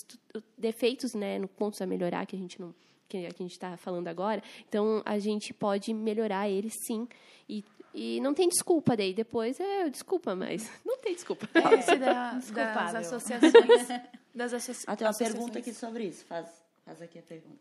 defeitos 0.59 1.15
né 1.15 1.39
no 1.39 1.47
pontos 1.47 1.81
a 1.81 1.87
melhorar 1.87 2.27
que 2.27 2.35
a 2.35 2.39
gente 2.39 2.61
não 2.61 2.75
que 3.13 3.27
a 3.27 3.31
gente 3.31 3.53
está 3.53 3.77
falando 3.77 4.09
agora 4.09 4.43
então 4.69 5.03
a 5.05 5.19
gente 5.19 5.53
pode 5.53 5.93
melhorar 5.93 6.49
eles 6.49 6.73
sim 6.87 7.07
e 7.49 7.65
e 7.95 8.21
não 8.21 8.33
tem 8.33 8.49
desculpa 8.49 8.97
daí. 8.97 9.13
Depois 9.13 9.61
é 9.61 9.89
desculpa, 9.91 10.35
mas 10.35 10.71
não 10.85 10.99
tem 10.99 11.15
desculpa. 11.15 11.47
Esse 11.79 11.97
da, 11.97 12.33
das 12.33 12.95
associações. 12.95 13.53
das 14.35 14.55
associa 14.55 14.85
ah, 14.87 14.97
tem 14.97 15.07
uma 15.07 15.17
pergunta 15.17 15.59
aqui 15.59 15.75
sobre 15.75 16.05
isso. 16.05 16.25
Faz, 16.25 16.49
faz 16.85 17.03
aqui 17.03 17.19
a 17.19 17.23
pergunta. 17.23 17.59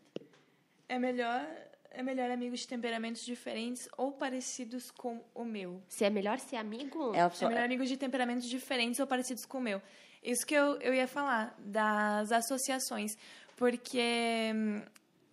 É 0.88 0.98
melhor, 0.98 1.46
é 1.90 2.02
melhor 2.02 2.30
amigos 2.30 2.60
de 2.60 2.68
temperamentos 2.68 3.24
diferentes 3.24 3.88
ou 3.96 4.12
parecidos 4.12 4.90
com 4.90 5.20
o 5.34 5.44
meu? 5.44 5.82
Se 5.88 6.04
é 6.04 6.10
melhor 6.10 6.38
ser 6.38 6.56
amigo? 6.56 7.14
É, 7.14 7.28
pessoa... 7.28 7.50
é 7.50 7.54
melhor 7.54 7.64
amigos 7.64 7.88
de 7.88 7.96
temperamentos 7.96 8.48
diferentes 8.48 8.98
ou 9.00 9.06
parecidos 9.06 9.44
com 9.44 9.58
o 9.58 9.60
meu. 9.60 9.82
Isso 10.22 10.46
que 10.46 10.54
eu, 10.54 10.80
eu 10.80 10.94
ia 10.94 11.06
falar, 11.06 11.54
das 11.58 12.32
associações. 12.32 13.16
Porque 13.56 14.50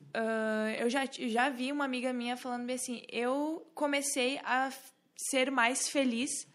Uh, 0.10 0.70
eu 0.80 0.90
já, 0.90 1.04
já 1.12 1.50
vi 1.50 1.72
uma 1.72 1.86
amiga 1.86 2.12
minha 2.12 2.36
falando 2.36 2.70
assim: 2.72 3.04
eu 3.12 3.70
comecei 3.76 4.40
a 4.44 4.72
ser 5.16 5.52
mais 5.52 5.90
feliz 5.90 6.48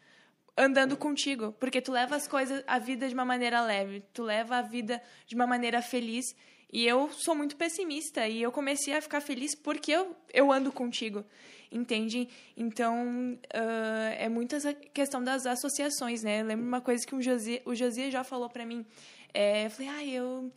andando 0.56 0.97
contigo, 0.97 1.52
porque 1.59 1.81
tu 1.81 1.93
leva 1.93 2.16
as 2.16 2.28
coisas, 2.28 2.62
a 2.66 2.78
vida 2.78 3.09
de 3.09 3.14
uma 3.14 3.24
maneira 3.24 3.60
leve, 3.62 4.02
tu 4.12 4.22
leva 4.22 4.56
a 4.56 4.62
vida 4.62 5.02
de 5.26 5.35
uma 5.35 5.47
maneira 5.47 5.82
feliz. 5.82 6.24
E 6.72 6.85
eu 6.86 7.09
sou 7.12 7.36
muito 7.36 7.55
pessimista 7.55 8.26
e 8.26 8.43
eu 8.43 8.51
comecei 8.51 8.97
a 8.97 9.01
ficar 9.01 9.20
feliz 9.20 9.55
porque 9.55 9.93
eu, 9.93 10.16
eu 10.32 10.51
ando 10.51 10.72
contigo, 10.72 11.24
entende? 11.70 12.28
Então, 12.56 13.35
uh, 13.35 14.14
é 14.18 14.28
muito 14.28 14.56
essa 14.56 14.74
questão 14.74 15.22
das 15.22 15.47
associações, 15.47 16.24
né? 16.24 16.40
Eu 16.40 16.47
lembro 16.47 16.66
uma 16.66 16.81
coisa 16.81 17.06
que 17.06 17.14
o 17.14 17.22
Josia, 17.22 17.62
o 17.64 17.76
Josia 17.76 18.10
já 18.10 18.24
falou 18.24 18.51
para 18.51 18.66
mim. 18.66 18.85
É, 19.32 19.66
eu 19.66 19.70
falei, 19.70 19.89
ah, 19.89 20.05
eu 20.05 20.52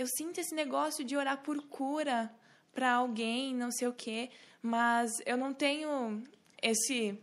eu 0.00 0.06
sinto 0.06 0.38
esse 0.38 0.54
negócio 0.54 1.04
de 1.04 1.14
orar 1.14 1.42
por 1.42 1.60
cura 1.68 2.34
para 2.72 2.92
alguém, 2.92 3.54
não 3.54 3.70
sei 3.70 3.86
o 3.86 3.92
quê, 3.92 4.30
mas 4.62 5.10
eu 5.26 5.36
não 5.36 5.52
tenho 5.52 6.22
esse 6.62 7.18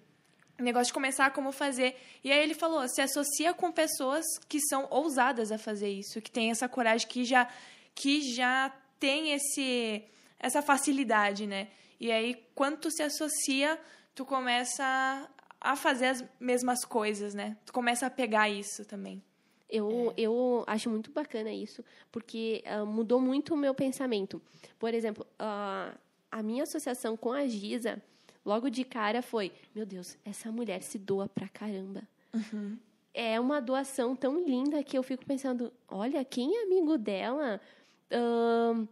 negócio 0.59 0.87
de 0.87 0.93
começar 0.93 1.31
como 1.31 1.51
fazer. 1.51 1.95
E 2.23 2.31
aí 2.31 2.39
ele 2.39 2.53
falou: 2.53 2.87
se 2.87 3.01
associa 3.01 3.51
com 3.53 3.71
pessoas 3.71 4.23
que 4.47 4.59
são 4.59 4.87
ousadas 4.91 5.51
a 5.51 5.57
fazer 5.57 5.89
isso, 5.89 6.21
que 6.21 6.29
tem 6.29 6.51
essa 6.51 6.69
coragem, 6.69 7.07
que 7.07 7.25
já 7.25 7.49
que 7.95 8.21
já 8.35 8.71
tem 8.99 9.33
esse 9.33 10.03
essa 10.39 10.61
facilidade, 10.61 11.47
né? 11.47 11.69
E 11.99 12.11
aí 12.11 12.45
quando 12.53 12.77
tu 12.77 12.91
se 12.91 13.01
associa, 13.01 13.79
tu 14.13 14.23
começa 14.23 15.27
a 15.59 15.75
fazer 15.75 16.07
as 16.07 16.23
mesmas 16.39 16.85
coisas, 16.85 17.33
né? 17.33 17.57
Tu 17.65 17.73
começa 17.73 18.05
a 18.05 18.09
pegar 18.09 18.49
isso 18.49 18.85
também. 18.85 19.23
Eu, 19.69 20.13
é. 20.15 20.21
eu 20.21 20.63
acho 20.65 20.89
muito 20.89 21.11
bacana 21.11 21.51
isso, 21.51 21.83
porque 22.11 22.63
uh, 22.65 22.85
mudou 22.85 23.19
muito 23.19 23.53
o 23.53 23.57
meu 23.57 23.73
pensamento. 23.73 24.41
Por 24.79 24.93
exemplo, 24.93 25.25
uh, 25.33 25.97
a 26.31 26.43
minha 26.43 26.63
associação 26.63 27.17
com 27.17 27.31
a 27.31 27.45
Giza, 27.47 28.01
logo 28.45 28.69
de 28.69 28.83
cara, 28.83 29.21
foi: 29.21 29.51
meu 29.75 29.85
Deus, 29.85 30.17
essa 30.23 30.51
mulher 30.51 30.81
se 30.81 30.97
doa 30.97 31.27
pra 31.27 31.49
caramba. 31.49 32.03
Uhum. 32.33 32.77
É 33.13 33.39
uma 33.39 33.59
doação 33.59 34.15
tão 34.15 34.43
linda 34.43 34.83
que 34.83 34.97
eu 34.97 35.03
fico 35.03 35.25
pensando: 35.25 35.71
olha, 35.87 36.23
quem 36.23 36.55
é 36.55 36.63
amigo 36.63 36.97
dela? 36.97 37.59
Uh, 38.11 38.87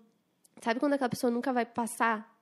sabe 0.62 0.80
quando 0.80 0.94
aquela 0.94 1.10
pessoa 1.10 1.32
nunca 1.32 1.54
vai 1.54 1.66
passar 1.66 2.36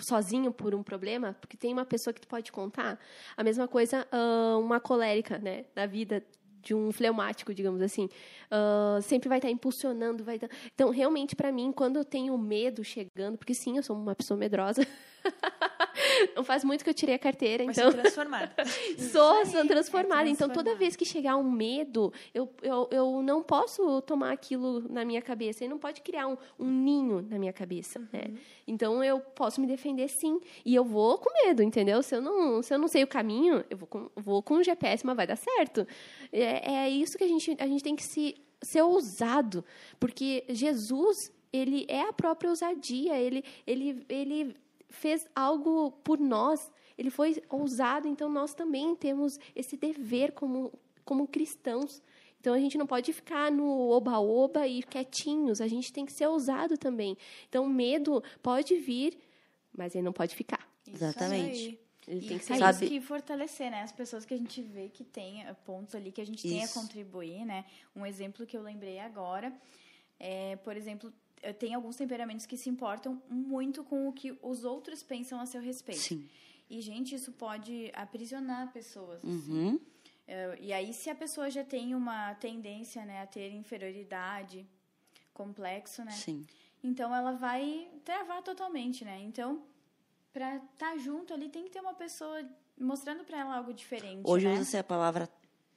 sozinho 0.00 0.52
por 0.52 0.74
um 0.74 0.82
problema? 0.82 1.36
Porque 1.40 1.56
tem 1.56 1.72
uma 1.72 1.84
pessoa 1.84 2.12
que 2.12 2.20
tu 2.20 2.28
pode 2.28 2.50
contar. 2.50 2.98
A 3.36 3.44
mesma 3.44 3.68
coisa, 3.68 4.06
uh, 4.12 4.58
uma 4.58 4.80
colérica, 4.80 5.38
né? 5.38 5.64
Da 5.74 5.86
vida 5.86 6.22
de 6.62 6.74
um 6.74 6.92
fleumático, 6.92 7.52
digamos 7.52 7.82
assim, 7.82 8.08
uh, 8.50 9.02
sempre 9.02 9.28
vai 9.28 9.38
estar 9.38 9.50
impulsionando, 9.50 10.24
vai 10.24 10.36
estar... 10.36 10.48
Então, 10.74 10.90
realmente, 10.90 11.34
para 11.34 11.50
mim, 11.50 11.72
quando 11.72 11.96
eu 11.96 12.04
tenho 12.04 12.36
medo 12.38 12.84
chegando, 12.84 13.36
porque 13.36 13.54
sim, 13.54 13.76
eu 13.76 13.82
sou 13.82 13.96
uma 13.96 14.14
pessoa 14.14 14.38
medrosa, 14.38 14.86
não 16.34 16.44
faz 16.44 16.64
muito 16.64 16.84
que 16.84 16.90
eu 16.90 16.94
tirei 16.94 17.14
a 17.14 17.18
carteira, 17.18 17.62
então. 17.62 17.90
Vai 17.90 18.02
transformada. 18.02 18.52
sou, 18.98 19.46
sou 19.46 19.66
transformada. 19.66 20.28
Então, 20.28 20.48
toda 20.48 20.74
vez 20.74 20.96
que 20.96 21.04
chegar 21.04 21.36
um 21.36 21.50
medo, 21.50 22.12
eu, 22.34 22.48
eu, 22.62 22.88
eu 22.90 23.22
não 23.22 23.42
posso 23.42 24.00
tomar 24.02 24.32
aquilo 24.32 24.86
na 24.88 25.04
minha 25.04 25.22
cabeça. 25.22 25.64
E 25.64 25.68
não 25.68 25.78
pode 25.78 26.02
criar 26.02 26.28
um, 26.28 26.36
um 26.58 26.66
ninho 26.66 27.22
na 27.28 27.38
minha 27.38 27.52
cabeça. 27.52 27.98
Né? 27.98 28.06
Uhum. 28.12 28.32
Né? 28.32 28.40
Então, 28.66 29.04
eu 29.04 29.20
posso 29.20 29.60
me 29.60 29.66
defender 29.66 30.08
sim. 30.08 30.40
E 30.64 30.74
eu 30.74 30.84
vou 30.84 31.18
com 31.18 31.30
medo, 31.44 31.62
entendeu? 31.62 32.02
Se 32.02 32.14
eu 32.16 32.20
não, 32.20 32.62
se 32.62 32.72
eu 32.72 32.78
não 32.78 32.88
sei 32.88 33.02
o 33.02 33.06
caminho, 33.06 33.64
eu 33.68 33.76
vou 33.76 33.88
com, 33.88 34.10
vou 34.16 34.42
com 34.42 34.54
o 34.54 34.62
GPS, 34.62 35.04
mas 35.04 35.16
vai 35.16 35.26
dar 35.26 35.36
certo. 35.36 35.86
É, 36.32 36.72
é 36.72 36.90
isso 36.90 37.16
que 37.18 37.24
a 37.24 37.28
gente, 37.28 37.56
a 37.58 37.66
gente 37.66 37.82
tem 37.82 37.96
que 37.96 38.04
se, 38.04 38.36
ser 38.60 38.82
ousado. 38.82 39.64
Porque 39.98 40.44
Jesus 40.48 41.32
ele 41.52 41.84
é 41.88 42.08
a 42.08 42.12
própria 42.12 42.48
ousadia, 42.48 43.18
ele, 43.18 43.44
ele, 43.66 44.04
ele 44.08 44.56
fez 44.92 45.26
algo 45.34 45.90
por 46.04 46.18
nós, 46.18 46.70
ele 46.96 47.10
foi 47.10 47.42
ousado, 47.48 48.06
então 48.06 48.28
nós 48.28 48.54
também 48.54 48.94
temos 48.94 49.40
esse 49.56 49.76
dever 49.76 50.32
como, 50.32 50.72
como 51.04 51.26
cristãos. 51.26 52.02
Então 52.40 52.54
a 52.54 52.58
gente 52.58 52.76
não 52.76 52.86
pode 52.86 53.12
ficar 53.12 53.50
no 53.50 53.88
oba-oba 53.90 54.66
e 54.66 54.82
quietinhos, 54.82 55.60
a 55.60 55.68
gente 55.68 55.92
tem 55.92 56.04
que 56.04 56.12
ser 56.12 56.26
ousado 56.26 56.76
também. 56.76 57.16
Então 57.48 57.66
medo 57.66 58.22
pode 58.42 58.76
vir, 58.76 59.18
mas 59.76 59.94
ele 59.94 60.04
não 60.04 60.12
pode 60.12 60.34
ficar. 60.34 60.68
Isso 60.86 61.04
Exatamente. 61.04 61.78
Ele 62.06 62.24
e 62.24 62.28
tem 62.28 62.38
que 62.38 62.44
sair. 62.44 62.58
Sabe... 62.58 62.88
que 62.88 63.00
fortalecer, 63.00 63.70
né? 63.70 63.82
As 63.82 63.92
pessoas 63.92 64.24
que 64.24 64.34
a 64.34 64.36
gente 64.36 64.60
vê 64.60 64.88
que 64.88 65.04
tem 65.04 65.44
eh, 65.46 65.54
pontos 65.64 65.94
ali 65.94 66.10
que 66.10 66.20
a 66.20 66.26
gente 66.26 66.44
Isso. 66.44 66.48
tem 66.48 66.64
a 66.64 66.68
contribuir, 66.68 67.44
né? 67.44 67.64
Um 67.94 68.04
exemplo 68.04 68.44
que 68.44 68.56
eu 68.56 68.62
lembrei 68.62 68.98
agora 68.98 69.52
é, 70.24 70.54
por 70.56 70.76
exemplo, 70.76 71.12
tem 71.58 71.74
alguns 71.74 71.96
temperamentos 71.96 72.46
que 72.46 72.56
se 72.56 72.68
importam 72.68 73.20
muito 73.28 73.82
com 73.82 74.08
o 74.08 74.12
que 74.12 74.36
os 74.42 74.64
outros 74.64 75.02
pensam 75.02 75.40
a 75.40 75.46
seu 75.46 75.60
respeito. 75.60 76.00
Sim. 76.00 76.28
E, 76.70 76.80
gente, 76.80 77.14
isso 77.14 77.32
pode 77.32 77.90
aprisionar 77.94 78.72
pessoas. 78.72 79.18
Assim. 79.24 79.28
Uhum. 79.28 79.80
É, 80.26 80.58
e 80.60 80.72
aí, 80.72 80.92
se 80.94 81.10
a 81.10 81.14
pessoa 81.14 81.50
já 81.50 81.64
tem 81.64 81.94
uma 81.94 82.34
tendência 82.34 83.04
né, 83.04 83.22
a 83.22 83.26
ter 83.26 83.50
inferioridade, 83.50 84.66
complexo, 85.34 86.04
né? 86.04 86.12
Sim. 86.12 86.46
Então, 86.82 87.14
ela 87.14 87.32
vai 87.32 87.88
travar 88.04 88.42
totalmente, 88.42 89.04
né? 89.04 89.20
Então, 89.20 89.62
para 90.32 90.56
estar 90.56 90.92
tá 90.92 90.96
junto 90.96 91.34
ali, 91.34 91.48
tem 91.48 91.64
que 91.64 91.70
ter 91.70 91.80
uma 91.80 91.94
pessoa 91.94 92.42
mostrando 92.78 93.24
para 93.24 93.38
ela 93.38 93.56
algo 93.56 93.72
diferente, 93.72 94.22
Hoje 94.24 94.46
né? 94.46 94.54
usa-se 94.54 94.76
a 94.76 94.84
palavra 94.84 95.28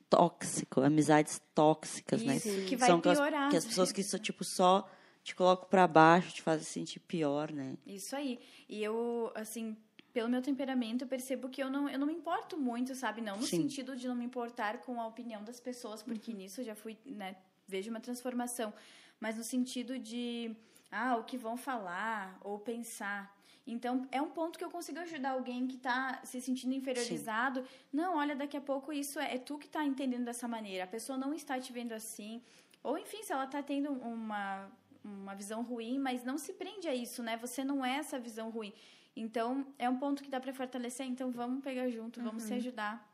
tóxico, 0.09 0.81
amizades 0.81 1.41
tóxicas, 1.53 2.21
né? 2.23 2.37
Isso, 2.37 2.49
né? 2.49 2.65
Que 2.65 2.75
vai 2.75 2.89
São 2.89 3.01
piorar. 3.01 3.29
Que 3.29 3.35
as, 3.35 3.49
que 3.49 3.57
as 3.57 3.65
pessoas 3.65 3.91
que 3.91 4.03
só, 4.03 4.17
tipo, 4.17 4.43
só 4.43 4.89
te 5.25 5.33
colocam 5.33 5.67
para 5.67 5.87
baixo, 5.87 6.35
te 6.35 6.43
fazem 6.43 6.63
sentir 6.63 6.99
pior, 6.99 7.51
né? 7.51 7.75
Isso 7.83 8.15
aí. 8.15 8.39
E 8.69 8.83
eu, 8.83 9.31
assim, 9.33 9.75
pelo 10.13 10.29
meu 10.29 10.39
temperamento, 10.39 11.03
eu 11.03 11.07
percebo 11.07 11.49
que 11.49 11.63
eu 11.63 11.67
não, 11.67 11.89
eu 11.89 11.97
não 11.97 12.05
me 12.05 12.13
importo 12.13 12.55
muito, 12.55 12.93
sabe? 12.93 13.21
Não 13.21 13.35
no 13.35 13.41
Sim. 13.41 13.63
sentido 13.63 13.95
de 13.95 14.07
não 14.07 14.13
me 14.13 14.23
importar 14.23 14.77
com 14.81 15.01
a 15.01 15.07
opinião 15.07 15.43
das 15.43 15.59
pessoas, 15.59 16.03
porque 16.03 16.29
uhum. 16.29 16.37
nisso 16.37 16.61
eu 16.61 16.65
já 16.65 16.75
fui, 16.75 16.95
né, 17.07 17.35
vejo 17.67 17.89
uma 17.89 17.99
transformação, 17.99 18.71
mas 19.19 19.35
no 19.35 19.43
sentido 19.43 19.97
de, 19.97 20.55
ah, 20.91 21.17
o 21.17 21.23
que 21.23 21.39
vão 21.39 21.57
falar 21.57 22.39
ou 22.43 22.59
pensar. 22.59 23.35
Então, 23.65 24.07
é 24.11 24.21
um 24.21 24.29
ponto 24.29 24.59
que 24.59 24.63
eu 24.63 24.69
consigo 24.69 24.99
ajudar 24.99 25.31
alguém 25.31 25.65
que 25.65 25.75
está 25.75 26.21
se 26.23 26.39
sentindo 26.39 26.75
inferiorizado. 26.75 27.61
Sim. 27.61 27.67
Não, 27.91 28.17
olha, 28.17 28.35
daqui 28.35 28.55
a 28.55 28.61
pouco 28.61 28.93
isso 28.93 29.19
é, 29.19 29.33
é 29.33 29.37
tu 29.39 29.57
que 29.57 29.65
está 29.65 29.83
entendendo 29.83 30.25
dessa 30.25 30.47
maneira. 30.47 30.83
A 30.83 30.87
pessoa 30.87 31.17
não 31.17 31.33
está 31.33 31.59
te 31.59 31.73
vendo 31.73 31.93
assim. 31.93 32.43
Ou, 32.83 32.95
enfim, 32.99 33.23
se 33.23 33.33
ela 33.33 33.45
está 33.45 33.63
tendo 33.63 33.91
uma 33.91 34.69
uma 35.05 35.35
visão 35.35 35.61
ruim, 35.61 35.99
mas 35.99 36.23
não 36.23 36.37
se 36.37 36.53
prende 36.53 36.87
a 36.87 36.95
isso, 36.95 37.21
né? 37.21 37.37
Você 37.37 37.63
não 37.63 37.85
é 37.85 37.97
essa 37.97 38.19
visão 38.19 38.49
ruim. 38.49 38.73
Então, 39.15 39.65
é 39.77 39.89
um 39.89 39.97
ponto 39.97 40.23
que 40.23 40.29
dá 40.29 40.39
para 40.39 40.53
fortalecer. 40.53 41.05
Então, 41.05 41.31
vamos 41.31 41.63
pegar 41.63 41.89
junto, 41.89 42.21
vamos 42.21 42.43
uhum. 42.43 42.49
se 42.49 42.53
ajudar. 42.55 43.07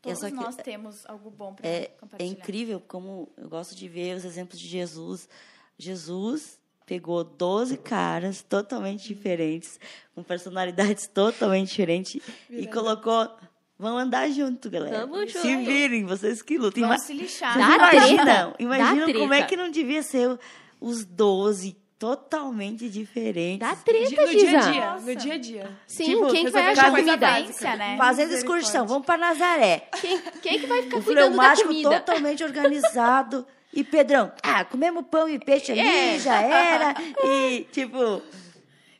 Todos 0.00 0.20
que, 0.20 0.30
nós 0.30 0.54
temos 0.56 1.04
algo 1.06 1.30
bom 1.30 1.54
para 1.54 1.66
é, 1.66 1.86
compartilhar. 1.86 2.30
É 2.30 2.32
incrível 2.32 2.80
como 2.80 3.32
eu 3.36 3.48
gosto 3.48 3.74
de 3.74 3.88
ver 3.88 4.16
os 4.16 4.24
exemplos 4.24 4.60
de 4.60 4.68
Jesus. 4.68 5.28
Jesus 5.76 6.60
pegou 6.86 7.24
12 7.24 7.78
caras 7.78 8.42
totalmente 8.42 9.08
diferentes, 9.08 9.80
com 10.14 10.22
personalidades 10.22 11.06
totalmente 11.08 11.70
diferentes, 11.70 12.22
e 12.50 12.66
colocou 12.66 13.28
Vão 13.76 13.98
andar 13.98 14.30
junto, 14.30 14.70
galera. 14.70 15.00
Vamos 15.00 15.32
junto. 15.32 15.42
Se 15.42 15.56
virem, 15.56 16.04
vocês 16.04 16.40
que 16.40 16.56
lutam. 16.56 16.86
Vão 16.86 16.96
se 16.96 17.12
lixar. 17.12 17.58
Dá 17.58 17.92
imaginam, 17.92 18.54
imaginam 18.58 19.12
como 19.12 19.34
é 19.34 19.42
que 19.42 19.56
não 19.56 19.68
devia 19.68 20.02
ser 20.02 20.38
os 20.84 21.04
12 21.04 21.76
totalmente 21.98 22.90
diferentes. 22.90 23.66
Dá 23.66 23.74
treta, 23.74 24.26
No 24.26 24.30
dia 24.30 24.58
a 24.58 24.70
dia. 24.70 24.94
No 24.96 25.16
dia 25.16 25.34
a 25.34 25.38
dia. 25.38 25.70
Sim, 25.86 26.04
tipo, 26.04 26.30
quem 26.30 26.44
que 26.44 26.50
vai 26.50 26.72
achar 26.72 26.90
comida? 26.90 27.16
Básica, 27.16 27.76
né? 27.76 27.96
Fazendo 27.96 28.34
excursão, 28.34 28.86
vamos 28.86 29.06
para 29.06 29.16
Nazaré. 29.16 29.88
Quem, 30.00 30.20
quem 30.42 30.60
que 30.60 30.66
vai 30.66 30.82
ficar 30.82 30.98
o 30.98 31.02
cuidando 31.02 31.36
da 31.36 31.56
comida? 31.56 32.00
totalmente 32.00 32.44
organizado. 32.44 33.46
E 33.72 33.82
Pedrão, 33.82 34.30
ah, 34.42 34.64
comemos 34.64 35.04
pão 35.10 35.28
e 35.28 35.38
peixe 35.38 35.72
ali, 35.72 35.80
é. 35.80 36.18
já 36.18 36.40
era. 36.40 36.94
E, 37.24 37.66
tipo, 37.72 38.22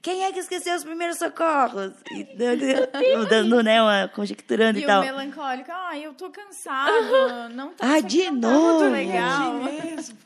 quem 0.02 0.24
é 0.24 0.32
que 0.32 0.38
esqueceu 0.40 0.74
os 0.74 0.82
primeiros 0.82 1.18
socorros? 1.18 1.92
E 2.10 2.24
dando, 3.28 3.62
né, 3.62 3.80
uma 3.82 4.08
conjecturando 4.08 4.78
e, 4.78 4.82
e 4.82 4.86
tal. 4.86 5.04
E 5.04 5.10
o 5.10 5.14
melancólico, 5.14 5.70
ah, 5.70 5.98
eu 5.98 6.14
tô 6.14 6.30
cansado, 6.30 7.50
não 7.54 7.70
tá, 7.70 7.94
ah, 7.94 8.00
de 8.00 8.30
novo. 8.30 8.80
Tá 8.80 8.88
legal. 8.88 9.54
mesmo. 9.54 10.18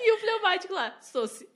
E 0.00 0.12
o 0.12 0.18
fleumático 0.18 0.74
lá, 0.74 0.96
Soci. 1.00 1.48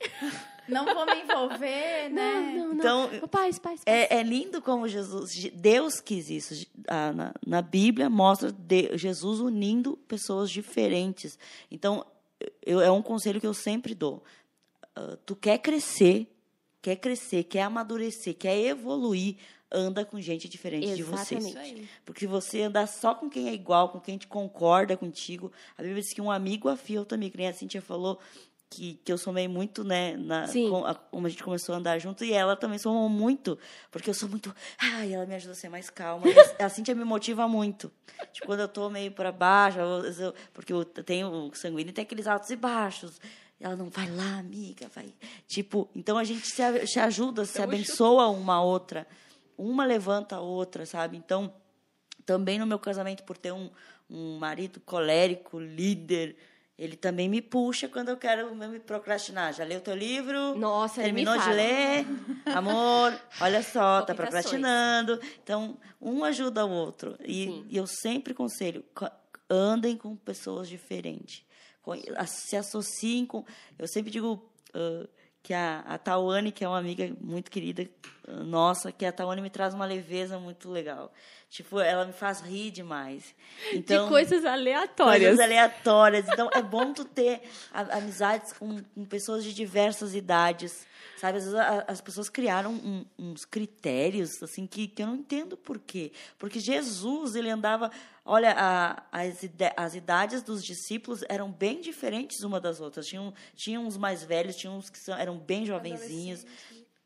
Não 0.67 0.85
vou 0.85 1.05
me 1.05 1.21
envolver, 1.21 2.09
né? 2.13 2.53
Não, 2.55 2.67
não, 2.67 2.73
não. 2.73 3.05
Então, 3.05 3.27
paz, 3.27 3.59
paz, 3.59 3.83
paz. 3.83 3.83
É, 3.85 4.17
é, 4.17 4.23
lindo 4.23 4.61
como 4.61 4.87
Jesus, 4.87 5.49
Deus 5.53 5.99
quis 5.99 6.29
isso. 6.29 6.67
Na, 6.87 7.33
na 7.45 7.61
Bíblia 7.61 8.09
mostra 8.09 8.53
Jesus 8.93 9.39
unindo 9.39 9.97
pessoas 10.07 10.49
diferentes. 10.49 11.37
Então, 11.71 12.05
eu, 12.65 12.79
é 12.79 12.91
um 12.91 13.01
conselho 13.01 13.41
que 13.41 13.47
eu 13.47 13.53
sempre 13.53 13.93
dou. 13.93 14.23
Uh, 14.97 15.17
tu 15.25 15.35
quer 15.35 15.57
crescer, 15.57 16.27
quer 16.81 16.95
crescer, 16.95 17.43
quer 17.43 17.63
amadurecer, 17.63 18.35
quer 18.35 18.57
evoluir, 18.59 19.37
anda 19.71 20.03
com 20.03 20.19
gente 20.19 20.47
diferente 20.47 20.87
Exatamente. 20.87 21.53
de 21.53 21.53
você. 21.53 21.87
Porque 22.05 22.21
se 22.21 22.27
você 22.27 22.63
andar 22.63 22.87
só 22.87 23.13
com 23.13 23.29
quem 23.29 23.49
é 23.49 23.53
igual, 23.53 23.89
com 23.89 23.99
quem 23.99 24.17
te 24.17 24.27
concorda 24.27 24.97
contigo, 24.97 25.51
a 25.77 25.81
Bíblia 25.81 26.01
diz 26.01 26.13
que 26.13 26.21
um 26.21 26.31
amigo 26.31 26.69
afia 26.69 26.99
outro 26.99 27.15
amigo. 27.15 27.37
Nem 27.37 27.47
a 27.47 27.53
Cintia 27.53 27.81
falou 27.81 28.19
que, 28.69 28.99
que 29.03 29.11
eu 29.11 29.17
somei 29.17 29.47
muito, 29.47 29.83
né, 29.83 30.15
na, 30.15 30.47
com 30.47 30.85
a, 30.85 30.93
como 30.93 31.25
a 31.25 31.29
gente 31.29 31.43
começou 31.43 31.73
a 31.73 31.79
andar 31.79 31.97
junto, 31.97 32.23
e 32.23 32.31
ela 32.31 32.55
também 32.55 32.77
somou 32.77 33.09
muito, 33.09 33.57
porque 33.89 34.09
eu 34.09 34.13
sou 34.13 34.29
muito, 34.29 34.53
ai, 34.77 35.11
ela 35.11 35.25
me 35.25 35.33
ajuda 35.33 35.53
a 35.53 35.55
ser 35.55 35.69
mais 35.69 35.89
calma, 35.89 36.25
a 36.59 36.69
Cintia 36.69 36.93
me 36.93 37.03
motiva 37.03 37.47
muito, 37.47 37.91
tipo, 38.31 38.45
quando 38.45 38.59
eu 38.59 38.67
tô 38.67 38.87
meio 38.89 39.11
para 39.11 39.31
baixo, 39.31 39.79
eu, 39.79 40.33
porque 40.53 40.71
eu 40.71 40.85
tenho 40.85 41.27
o 41.29 41.55
sanguíneo 41.55 41.91
tem 41.91 42.03
aqueles 42.03 42.27
altos 42.27 42.51
e 42.51 42.55
baixos, 42.55 43.19
ela 43.59 43.75
não 43.75 43.89
vai 43.89 44.09
lá, 44.09 44.37
amiga, 44.37 44.87
vai. 44.95 45.13
Tipo, 45.45 45.89
então 45.93 46.17
a 46.17 46.23
gente 46.23 46.47
se, 46.47 46.61
se 46.87 46.99
ajuda, 46.99 47.43
se 47.43 47.61
abençoa 47.61 48.29
uma 48.29 48.61
outra. 48.61 49.05
Uma 49.59 49.85
levanta 49.85 50.37
a 50.37 50.41
outra, 50.41 50.85
sabe? 50.85 51.17
Então, 51.17 51.53
também 52.25 52.57
no 52.57 52.65
meu 52.65 52.79
casamento, 52.79 53.23
por 53.23 53.37
ter 53.37 53.51
um, 53.51 53.69
um 54.09 54.37
marido 54.37 54.79
colérico, 54.79 55.59
líder, 55.59 56.35
ele 56.77 56.95
também 56.95 57.27
me 57.27 57.41
puxa 57.41 57.87
quando 57.87 58.09
eu 58.09 58.17
quero 58.17 58.55
me 58.55 58.79
procrastinar. 58.79 59.53
Já 59.53 59.63
leu 59.63 59.79
o 59.79 59.81
teu 59.81 59.95
livro? 59.95 60.55
Nossa, 60.55 61.01
Terminou 61.01 61.37
de 61.37 61.49
ler? 61.49 62.05
Amor, 62.45 63.19
olha 63.41 63.61
só, 63.61 64.01
tá 64.07 64.15
procrastinando. 64.15 65.19
Então, 65.43 65.77
um 66.01 66.23
ajuda 66.23 66.65
o 66.65 66.71
outro. 66.71 67.17
E, 67.23 67.65
e 67.69 67.75
eu 67.75 67.85
sempre 67.85 68.33
conselho, 68.33 68.85
andem 69.49 69.97
com 69.97 70.15
pessoas 70.15 70.69
diferentes 70.69 71.43
se 72.27 72.55
associem 72.55 73.25
com. 73.25 73.45
Eu 73.77 73.87
sempre 73.87 74.11
digo 74.11 74.49
uh, 74.75 75.07
que 75.49 75.53
a, 75.55 75.79
a 75.79 75.97
Tawane, 75.97 76.51
que 76.51 76.63
é 76.63 76.67
uma 76.67 76.77
amiga 76.77 77.11
muito 77.19 77.49
querida, 77.49 77.89
nossa, 78.27 78.91
que 78.91 79.03
a 79.03 79.11
Taone 79.11 79.41
me 79.41 79.49
traz 79.49 79.73
uma 79.73 79.83
leveza 79.83 80.37
muito 80.37 80.69
legal. 80.69 81.11
Tipo, 81.49 81.79
ela 81.79 82.05
me 82.05 82.13
faz 82.13 82.39
rir 82.39 82.69
demais. 82.69 83.33
Então, 83.73 84.03
de 84.03 84.09
coisas 84.11 84.45
aleatórias. 84.45 85.29
Coisas 85.29 85.39
aleatórias. 85.39 86.27
Então, 86.27 86.51
é 86.53 86.61
bom 86.61 86.93
tu 86.93 87.03
ter 87.03 87.41
amizades 87.73 88.53
com, 88.53 88.79
com 88.93 89.05
pessoas 89.05 89.43
de 89.43 89.51
diversas 89.51 90.13
idades. 90.13 90.85
Sabe, 91.17 91.37
às 91.37 91.43
vezes 91.43 91.59
a, 91.59 91.85
as 91.87 92.01
pessoas 92.01 92.29
criaram 92.29 92.71
um, 92.73 93.05
uns 93.17 93.45
critérios 93.45 94.41
assim 94.41 94.65
que, 94.65 94.87
que 94.87 95.03
eu 95.03 95.07
não 95.07 95.15
entendo 95.15 95.57
por 95.57 95.77
quê. 95.77 96.11
Porque 96.37 96.59
Jesus, 96.59 97.35
ele 97.35 97.49
andava. 97.49 97.91
Olha, 98.23 98.53
a, 98.57 99.03
as, 99.11 99.39
as 99.75 99.95
idades 99.95 100.41
dos 100.41 100.63
discípulos 100.63 101.23
eram 101.27 101.51
bem 101.51 101.81
diferentes 101.81 102.43
uma 102.43 102.59
das 102.59 102.79
outras. 102.79 103.07
Tinham, 103.07 103.33
tinham 103.55 103.85
uns 103.85 103.97
mais 103.97 104.23
velhos, 104.23 104.55
tinham 104.55 104.77
uns 104.77 104.89
que 104.89 104.97
são, 104.97 105.17
eram 105.17 105.37
bem 105.37 105.65
jovenzinhos. 105.65 106.45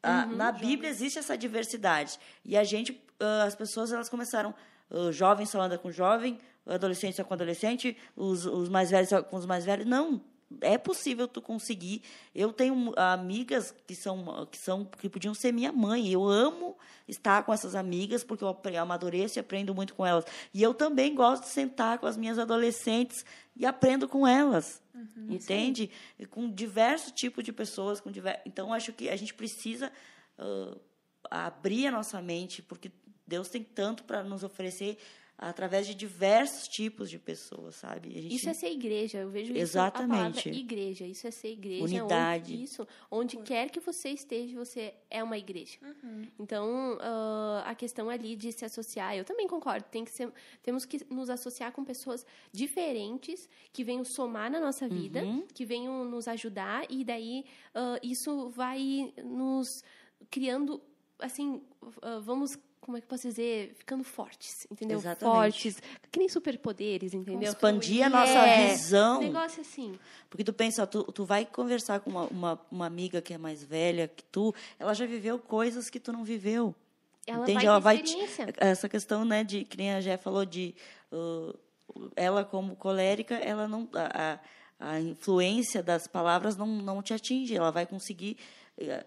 Ah, 0.02 0.28
uhum, 0.30 0.36
na 0.36 0.52
Bíblia 0.52 0.90
existe 0.90 1.18
essa 1.18 1.38
diversidade. 1.38 2.20
E 2.44 2.58
a 2.58 2.64
gente, 2.64 2.92
uh, 2.92 3.46
as 3.48 3.56
pessoas, 3.56 3.92
elas 3.92 4.10
começaram. 4.10 4.54
Uh, 4.92 5.12
jovens 5.12 5.50
só 5.50 5.62
anda 5.62 5.78
com 5.78 5.90
jovem, 5.90 6.38
adolescente 6.68 7.16
só 7.16 7.24
com 7.24 7.34
adolescente, 7.34 7.98
os, 8.16 8.46
os 8.46 8.70
mais 8.70 8.92
velhos 8.92 9.10
só 9.10 9.24
com 9.24 9.38
os 9.38 9.46
mais 9.46 9.66
velhos. 9.66 9.86
Não, 9.86 10.22
é 10.62 10.78
possível 10.78 11.28
tu 11.28 11.42
conseguir. 11.42 12.02
Eu 12.34 12.52
tenho 12.52 12.94
amigas 12.98 13.74
que 13.86 13.96
são 13.96 14.48
que 14.50 14.58
são 14.58 14.86
que 14.86 15.10
podiam 15.10 15.34
ser 15.34 15.52
minha 15.52 15.72
mãe. 15.72 16.10
Eu 16.10 16.28
amo 16.28 16.78
estar 17.08 17.44
com 17.44 17.54
essas 17.54 17.76
amigas 17.76 18.24
porque 18.24 18.44
eu 18.44 18.58
amadureço 18.80 19.38
e 19.38 19.42
aprendo 19.42 19.74
muito 19.74 19.94
com 19.94 20.06
elas. 20.06 20.26
E 20.54 20.62
eu 20.62 20.74
também 20.74 21.14
gosto 21.14 21.44
de 21.44 21.50
sentar 21.50 22.00
com 22.00 22.06
as 22.06 22.18
minhas 22.18 22.40
adolescentes 22.40 23.26
e 23.56 23.66
aprendo 23.66 24.08
com 24.08 24.28
elas. 24.28 24.82
Uhum, 24.94 25.34
entende? 25.34 25.90
Com 26.30 26.50
diversos 26.50 27.12
tipos 27.12 27.44
de 27.44 27.52
pessoas, 27.52 28.00
com 28.00 28.12
diver... 28.12 28.42
então 28.46 28.74
acho 28.74 28.94
que 28.94 29.10
a 29.10 29.16
gente 29.16 29.34
precisa 29.34 29.92
uh, 30.38 30.80
abrir 31.30 31.88
a 31.88 31.92
nossa 31.92 32.22
mente 32.22 32.62
porque 32.62 32.92
Deus 33.26 33.50
tem 33.50 33.64
tanto 33.64 34.04
para 34.04 34.24
nos 34.24 34.44
oferecer 34.44 34.98
através 35.38 35.86
de 35.88 35.96
diversos 35.96 36.68
tipos 36.68 37.10
de 37.10 37.18
pessoas, 37.20 37.76
sabe? 37.76 38.10
Gente... 38.22 38.36
Isso 38.36 38.50
é 38.50 38.54
ser 38.54 38.72
igreja, 38.72 39.20
eu 39.20 39.30
vejo 39.30 39.56
Exatamente. 39.56 40.50
isso 40.50 40.50
a 40.50 40.52
igreja, 40.52 41.06
isso 41.06 41.28
é 41.28 41.32
ser 41.32 41.50
igreja. 41.50 41.84
Unidade. 41.84 42.54
Onde, 42.54 42.64
isso, 42.64 42.88
onde 43.10 43.38
quer 43.38 43.70
que 43.70 43.80
você 43.80 44.10
esteja, 44.10 44.58
você 44.58 44.94
é 45.10 45.24
uma 45.24 45.38
igreja. 45.38 45.78
Uhum. 45.82 46.28
Então, 46.40 46.96
uh, 46.96 47.64
a 47.66 47.76
questão 47.76 48.10
ali 48.10 48.36
de 48.36 48.52
se 48.52 48.64
associar, 48.64 49.16
eu 49.16 49.26
também 49.26 49.48
concordo, 49.48 49.86
tem 49.90 50.06
que 50.06 50.12
ser, 50.12 50.32
temos 50.62 50.86
que 50.86 51.04
nos 51.10 51.30
associar 51.30 51.72
com 51.72 51.84
pessoas 51.84 52.26
diferentes, 52.52 53.50
que 53.72 53.84
venham 53.84 54.06
somar 54.06 54.50
na 54.52 54.60
nossa 54.60 54.88
vida, 54.88 55.24
uhum. 55.24 55.46
que 55.54 55.66
venham 55.66 56.06
nos 56.06 56.28
ajudar, 56.28 56.86
e 56.90 57.04
daí 57.04 57.44
uh, 57.76 58.00
isso 58.02 58.50
vai 58.50 59.14
nos 59.24 59.84
criando, 60.30 60.82
assim, 61.20 61.62
uh, 61.82 62.22
vamos 62.22 62.58
como 62.84 62.98
é 62.98 63.02
que 63.02 63.08
posso 63.08 63.30
dizer, 63.30 63.74
ficando 63.78 64.04
fortes, 64.04 64.68
entendeu? 64.70 64.98
Exatamente. 64.98 65.34
Fortes, 65.34 65.82
que 66.12 66.20
nem 66.20 66.28
superpoderes, 66.28 67.14
entendeu? 67.14 67.50
Expandir 67.50 68.06
a 68.06 68.10
nossa 68.10 68.40
é, 68.46 68.68
visão. 68.68 69.22
Um 69.22 69.24
negócio 69.24 69.62
assim. 69.62 69.98
Porque 70.30 70.44
tu 70.44 70.52
pensa, 70.52 70.86
tu, 70.86 71.04
tu 71.06 71.24
vai 71.24 71.46
conversar 71.46 72.02
com 72.02 72.10
uma, 72.10 72.26
uma, 72.26 72.62
uma, 72.70 72.86
amiga 72.86 73.22
que 73.22 73.34
é 73.34 73.38
mais 73.38 73.64
velha 73.64 74.10
que 74.10 74.22
tu, 74.26 74.54
ela 74.78 74.94
já 74.94 75.06
viveu 75.06 75.40
coisas 75.40 75.90
que 75.90 75.98
tu 75.98 76.12
não 76.12 76.26
viveu. 76.26 76.76
Ela 77.26 77.44
entende? 77.44 77.60
vai 77.60 77.66
ela 77.66 77.80
vai 77.80 77.98
te, 78.00 78.18
essa 78.58 78.90
questão, 78.90 79.24
né, 79.24 79.46
de 79.46 79.64
que 79.64 79.78
nem 79.78 79.94
a 79.94 80.02
Jé 80.02 80.18
falou 80.18 80.44
de 80.44 80.76
uh, 81.10 81.58
ela 82.18 82.44
como 82.44 82.76
colérica, 82.76 83.36
ela 83.36 83.66
não 83.66 83.88
a, 83.94 84.40
a 84.78 85.00
influência 85.00 85.82
das 85.82 86.06
palavras 86.06 86.58
não 86.58 86.68
não 86.68 87.02
te 87.02 87.14
atinge, 87.14 87.56
ela 87.56 87.72
vai 87.72 87.86
conseguir 87.86 88.36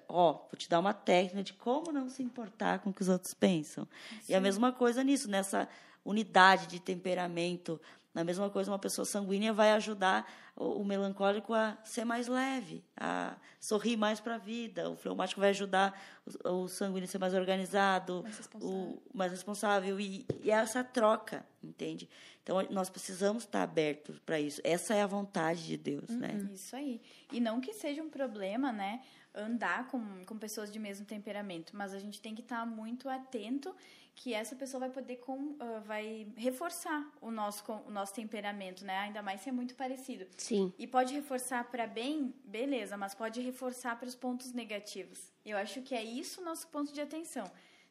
ó, 0.09 0.33
vou 0.33 0.57
te 0.57 0.69
dar 0.69 0.79
uma 0.79 0.95
técnica 0.95 1.43
de 1.43 1.53
como 1.53 1.93
não 1.93 2.09
se 2.09 2.23
importar 2.23 2.79
com 2.81 2.91
o 2.91 2.93
que 2.93 3.03
os 3.03 3.09
outros 3.09 3.35
pensam. 3.35 3.87
Sim. 4.23 4.33
E 4.33 4.35
a 4.35 4.41
mesma 4.41 4.73
coisa 4.73 5.03
nisso, 5.03 5.29
nessa 5.29 5.69
unidade 6.05 6.67
de 6.69 6.81
temperamento. 6.81 7.81
Na 8.15 8.25
mesma 8.25 8.49
coisa, 8.49 8.71
uma 8.71 8.79
pessoa 8.79 9.05
sanguínea 9.05 9.53
vai 9.53 9.73
ajudar 9.73 10.27
o, 10.57 10.81
o 10.81 10.85
melancólico 10.85 11.53
a 11.53 11.77
ser 11.85 12.05
mais 12.07 12.29
leve, 12.29 12.83
a 12.97 13.37
sorrir 13.61 13.97
mais 13.97 14.21
para 14.21 14.37
a 14.37 14.39
vida. 14.39 14.89
O 14.89 14.97
fleumático 14.97 15.39
vai 15.39 15.51
ajudar 15.51 16.01
o, 16.45 16.63
o, 16.63 16.69
sanguíneo 16.69 17.05
a 17.05 17.09
ser 17.09 17.19
mais 17.19 17.35
organizado, 17.35 18.23
mais 18.23 18.39
responsável. 18.39 18.75
O, 18.75 19.03
mais 19.13 19.33
responsável. 19.33 20.01
E, 20.01 20.25
e 20.43 20.51
essa 20.51 20.83
troca, 20.83 21.45
entende? 21.63 22.09
Então, 22.43 22.57
nós 22.71 22.89
precisamos 22.89 23.43
estar 23.43 23.63
abertos 23.63 24.19
para 24.21 24.41
isso. 24.41 24.61
Essa 24.65 24.95
é 24.95 25.03
a 25.03 25.07
vontade 25.07 25.67
de 25.67 25.77
Deus, 25.77 26.09
né? 26.09 26.29
uhum. 26.29 26.45
né? 26.45 26.51
Isso 26.55 26.75
aí. 26.75 27.03
E 27.31 27.41
não 27.41 27.61
que 27.61 27.75
seja 27.75 28.01
um 28.03 28.09
problema, 28.09 28.73
né? 28.73 29.03
Andar 29.37 29.89
com, 29.89 30.25
com 30.25 30.39
pessoas 30.39 30.73
de 30.73 30.79
mesmo 30.79 31.05
temperamento, 31.05 31.77
mas 31.77 31.93
a 31.93 31.99
gente 31.99 32.21
tem 32.21 32.35
que 32.35 32.43
estar 32.43 32.61
tá 32.61 32.67
muito 32.67 33.09
atento 33.09 33.75
que 34.17 34.33
essa 34.33 34.57
pessoa 34.57 34.81
vai 34.81 34.91
poder 34.91 35.17
com, 35.17 35.39
uh, 35.39 35.81
vai 35.85 36.27
reforçar 36.37 37.07
o 37.21 37.31
nosso 37.31 37.63
o 37.71 37.91
nosso 37.91 38.15
temperamento, 38.15 38.83
né? 38.83 38.97
Ainda 39.01 39.23
mais 39.23 39.43
se 39.43 39.51
é 39.51 39.53
muito 39.53 39.75
parecido. 39.75 40.27
Sim. 40.39 40.73
E 40.79 40.87
pode 40.87 41.13
reforçar 41.13 41.63
para 41.71 41.87
bem, 41.87 42.35
beleza, 42.43 42.97
mas 42.97 43.15
pode 43.15 43.43
reforçar 43.43 43.99
para 43.99 44.09
os 44.09 44.15
pontos 44.15 44.53
negativos. 44.53 45.31
Eu 45.45 45.59
acho 45.59 45.83
que 45.83 45.95
é 45.95 46.03
isso 46.03 46.41
o 46.41 46.45
nosso 46.45 46.67
ponto 46.69 46.95
de 46.95 47.01
atenção, 47.01 47.45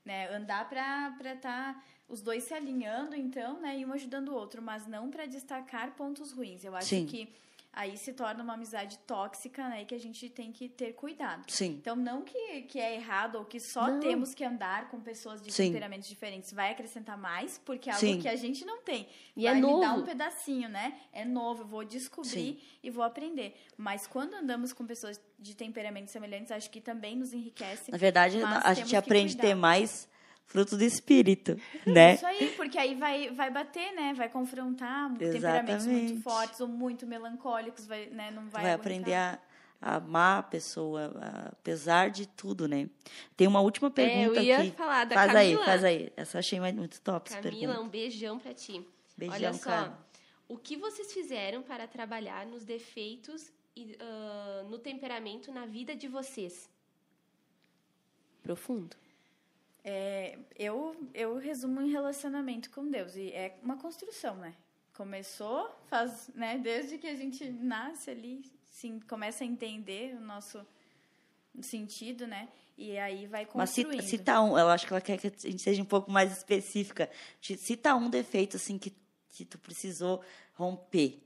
né? 0.03 0.27
Andar 0.35 0.67
para 0.67 1.11
para 1.11 1.33
estar 1.35 1.75
tá 1.75 1.83
os 2.09 2.21
dois 2.21 2.43
se 2.43 2.55
alinhando, 2.55 3.15
então, 3.15 3.61
né? 3.61 3.77
E 3.77 3.85
um 3.85 3.93
ajudando 3.93 4.29
o 4.29 4.33
outro, 4.33 4.63
mas 4.63 4.87
não 4.87 5.11
para 5.11 5.27
destacar 5.27 5.95
pontos 5.95 6.31
ruins. 6.31 6.63
Eu 6.63 6.75
acho 6.75 6.89
Sim. 6.89 7.05
que 7.05 7.29
aí 7.75 7.97
se 7.97 8.13
torna 8.13 8.41
uma 8.41 8.53
amizade 8.53 8.97
tóxica, 8.99 9.67
né? 9.67 9.83
Que 9.83 9.93
a 9.93 9.99
gente 9.99 10.29
tem 10.29 10.51
que 10.51 10.69
ter 10.69 10.93
cuidado. 10.93 11.43
Sim. 11.51 11.71
Então, 11.81 11.95
não 11.95 12.21
que, 12.21 12.61
que 12.63 12.79
é 12.79 12.95
errado 12.95 13.35
ou 13.35 13.43
que 13.43 13.59
só 13.59 13.87
não. 13.87 13.99
temos 13.99 14.33
que 14.33 14.45
andar 14.45 14.89
com 14.89 14.99
pessoas 15.01 15.41
de 15.41 15.51
Sim. 15.51 15.67
temperamentos 15.67 16.07
diferentes 16.07 16.53
vai 16.53 16.71
acrescentar 16.71 17.17
mais, 17.17 17.61
porque 17.65 17.89
é 17.89 17.93
algo 17.93 18.05
Sim. 18.05 18.21
que 18.21 18.29
a 18.29 18.35
gente 18.37 18.63
não 18.63 18.81
tem. 18.81 19.07
E 19.35 19.45
é 19.45 19.51
vai 19.51 19.59
é 19.59 19.61
novo. 19.61 19.79
me 19.79 19.85
dar 19.85 19.93
um 19.93 20.03
pedacinho, 20.03 20.69
né? 20.69 20.97
É 21.11 21.25
novo, 21.25 21.63
eu 21.63 21.67
vou 21.67 21.83
descobrir 21.83 22.63
e 22.81 22.89
vou 22.89 23.03
aprender. 23.03 23.55
Mas 23.77 24.07
quando 24.07 24.33
andamos 24.33 24.71
com 24.71 24.85
pessoas 24.85 25.19
de 25.37 25.53
temperamentos 25.53 26.11
semelhantes, 26.11 26.51
acho 26.51 26.69
que 26.69 26.79
também 26.79 27.17
nos 27.17 27.33
enriquece. 27.33 27.91
Na 27.91 27.97
verdade, 27.97 28.37
a 28.41 28.73
gente 28.73 28.95
aprende 28.95 29.35
a 29.37 29.41
ter 29.41 29.53
mais 29.53 30.07
fruto 30.45 30.77
do 30.77 30.83
espírito, 30.83 31.59
né? 31.85 32.15
Isso 32.15 32.25
aí, 32.25 32.53
porque 32.55 32.77
aí 32.77 32.95
vai, 32.95 33.29
vai 33.31 33.51
bater, 33.51 33.93
né? 33.93 34.13
Vai 34.13 34.29
confrontar 34.29 35.11
Exatamente. 35.11 35.33
temperamentos 35.33 35.85
muito 35.85 36.21
fortes 36.21 36.59
ou 36.59 36.67
muito 36.67 37.05
melancólicos, 37.05 37.85
vai, 37.85 38.07
né? 38.07 38.31
Não 38.31 38.47
vai, 38.47 38.63
vai 38.63 38.73
aprender 38.73 39.13
a, 39.13 39.39
a 39.81 39.95
amar 39.95 40.39
a 40.39 40.43
pessoa, 40.43 41.13
apesar 41.51 42.09
de 42.09 42.27
tudo, 42.27 42.67
né? 42.67 42.89
Tem 43.35 43.47
uma 43.47 43.61
última 43.61 43.89
pergunta 43.91 44.39
é, 44.39 44.41
eu 44.41 44.45
ia 44.45 44.57
aqui. 44.59 44.71
falar 44.71 45.05
da 45.05 45.15
faz 45.15 45.31
Camila. 45.31 45.61
aí, 45.61 45.65
faz 45.65 45.83
aí. 45.83 46.13
Essa 46.15 46.39
achei 46.39 46.59
muito 46.59 47.01
top. 47.01 47.29
Camila, 47.29 47.79
um 47.79 47.89
beijão 47.89 48.39
pra 48.39 48.53
ti. 48.53 48.85
Beijão, 49.17 49.35
Olha 49.35 49.53
só, 49.53 49.69
cara. 49.69 49.97
o 50.47 50.57
que 50.57 50.75
vocês 50.77 51.13
fizeram 51.13 51.61
para 51.61 51.87
trabalhar 51.87 52.45
nos 52.45 52.63
defeitos 52.63 53.51
e 53.75 53.97
uh, 54.01 54.69
no 54.69 54.77
temperamento 54.77 55.51
na 55.51 55.65
vida 55.65 55.95
de 55.95 56.07
vocês? 56.07 56.69
Profundo. 58.43 58.95
É, 59.87 60.39
eu, 60.57 60.95
eu 61.13 61.37
resumo 61.37 61.79
em 61.79 61.91
relacionamento 61.91 62.71
com 62.71 62.89
Deus. 62.89 63.15
E 63.15 63.29
é 63.31 63.55
uma 63.61 63.77
construção, 63.77 64.35
né? 64.35 64.55
Começou, 64.95 65.69
faz, 65.85 66.31
né? 66.33 66.57
Desde 66.57 66.97
que 66.97 67.05
a 67.05 67.15
gente 67.15 67.47
nasce 67.51 68.09
ali, 68.09 68.51
sim, 68.65 68.99
começa 69.01 69.43
a 69.43 69.47
entender 69.47 70.15
o 70.15 70.21
nosso 70.21 70.65
sentido, 71.61 72.25
né? 72.25 72.49
E 72.75 72.97
aí 72.97 73.27
vai 73.27 73.45
construindo. 73.45 73.97
Mas 73.97 74.05
cita, 74.05 74.41
um, 74.41 74.57
eu 74.57 74.67
acho 74.69 74.87
que 74.87 74.93
ela 74.93 75.01
quer 75.01 75.19
que 75.19 75.27
a 75.27 75.51
gente 75.51 75.61
seja 75.61 75.83
um 75.83 75.85
pouco 75.85 76.09
mais 76.09 76.35
específica. 76.35 77.07
Cita 77.39 77.93
um 77.95 78.09
defeito, 78.09 78.57
assim, 78.57 78.79
que, 78.79 78.91
que 79.29 79.45
tu 79.45 79.59
precisou 79.59 80.19
romper. 80.55 81.21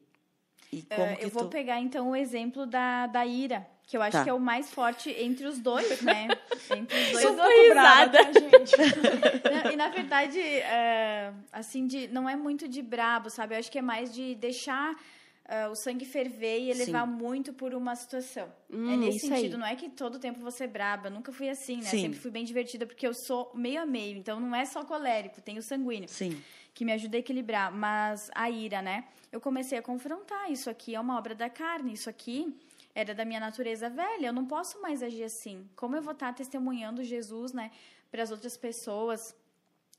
E 0.70 0.84
como 0.84 1.14
uh, 1.14 1.18
eu 1.22 1.30
vou 1.30 1.46
tu... 1.46 1.50
pegar, 1.50 1.80
então, 1.80 2.10
o 2.10 2.16
exemplo 2.16 2.66
da, 2.66 3.08
da 3.08 3.26
ira 3.26 3.66
que 3.90 3.98
eu 3.98 4.04
acho 4.04 4.18
tá. 4.18 4.24
que 4.24 4.30
é 4.30 4.34
o 4.34 4.40
mais 4.40 4.70
forte 4.70 5.10
entre 5.10 5.48
os 5.48 5.58
dois, 5.58 6.00
né? 6.04 6.28
Entre 6.70 6.96
os 6.96 7.12
dois. 7.12 7.24
Eu 7.24 7.36
tô 7.36 7.44
risada, 7.44 8.24
tá, 8.24 8.40
gente? 8.40 8.76
e 9.74 9.76
na 9.76 9.90
verdade, 9.90 10.40
é, 10.40 11.34
assim, 11.52 11.88
de, 11.88 12.08
não 12.10 12.30
é 12.30 12.36
muito 12.36 12.68
de 12.68 12.84
brabo, 12.84 13.32
sabe? 13.32 13.56
Eu 13.56 13.60
acho 13.60 13.72
que 13.72 13.80
é 13.80 13.82
mais 13.82 14.14
de 14.14 14.36
deixar 14.36 14.94
uh, 14.94 15.72
o 15.72 15.76
sangue 15.76 16.06
ferver 16.06 16.60
e 16.60 16.70
elevar 16.70 17.08
Sim. 17.08 17.14
muito 17.14 17.52
por 17.52 17.74
uma 17.74 17.96
situação. 17.96 18.48
É 18.72 18.76
hum, 18.76 18.94
é 18.94 18.98
nesse 18.98 19.28
sentido, 19.28 19.56
aí. 19.56 19.60
não 19.60 19.66
é 19.66 19.76
que 19.76 19.90
todo 19.90 20.20
tempo 20.20 20.40
você 20.40 20.66
é 20.66 20.68
braba. 20.68 21.08
Eu 21.08 21.12
nunca 21.12 21.32
fui 21.32 21.50
assim, 21.50 21.78
né? 21.78 21.90
Sim. 21.90 22.02
Sempre 22.02 22.20
fui 22.20 22.30
bem 22.30 22.46
divertida, 22.46 22.86
porque 22.86 23.08
eu 23.08 23.14
sou 23.16 23.52
meio 23.56 23.82
a 23.82 23.88
meio. 23.88 24.20
Então, 24.20 24.40
não 24.40 24.56
é 24.56 24.66
só 24.66 24.86
colérico, 24.86 25.42
tem 25.42 25.58
o 25.58 25.64
sanguíneo. 25.64 26.08
Sim. 26.08 26.40
Que 26.76 26.86
me 26.86 26.92
ajuda 26.92 27.18
a 27.18 27.22
equilibrar. 27.22 27.74
Mas 27.74 28.30
a 28.36 28.52
ira, 28.52 28.84
né? 28.84 29.06
Eu 29.32 29.42
comecei 29.42 29.80
a 29.80 29.82
confrontar. 29.82 30.52
Isso 30.52 30.70
aqui 30.70 30.94
é 30.94 31.00
uma 31.00 31.18
obra 31.18 31.34
da 31.34 31.50
carne. 31.50 31.94
Isso 31.94 32.08
aqui 32.08 32.56
era 32.94 33.14
da 33.14 33.26
minha 33.26 33.40
natureza 33.40 33.90
velha. 33.90 34.28
Eu 34.28 34.34
não 34.34 34.46
posso 34.46 34.82
mais 34.82 35.02
agir 35.04 35.24
assim. 35.24 35.70
Como 35.76 35.96
eu 35.96 36.02
vou 36.02 36.14
estar 36.14 36.34
testemunhando 36.34 37.04
Jesus, 37.04 37.54
né, 37.54 37.72
para 38.12 38.24
as 38.24 38.32
outras 38.32 38.58
pessoas? 38.58 39.36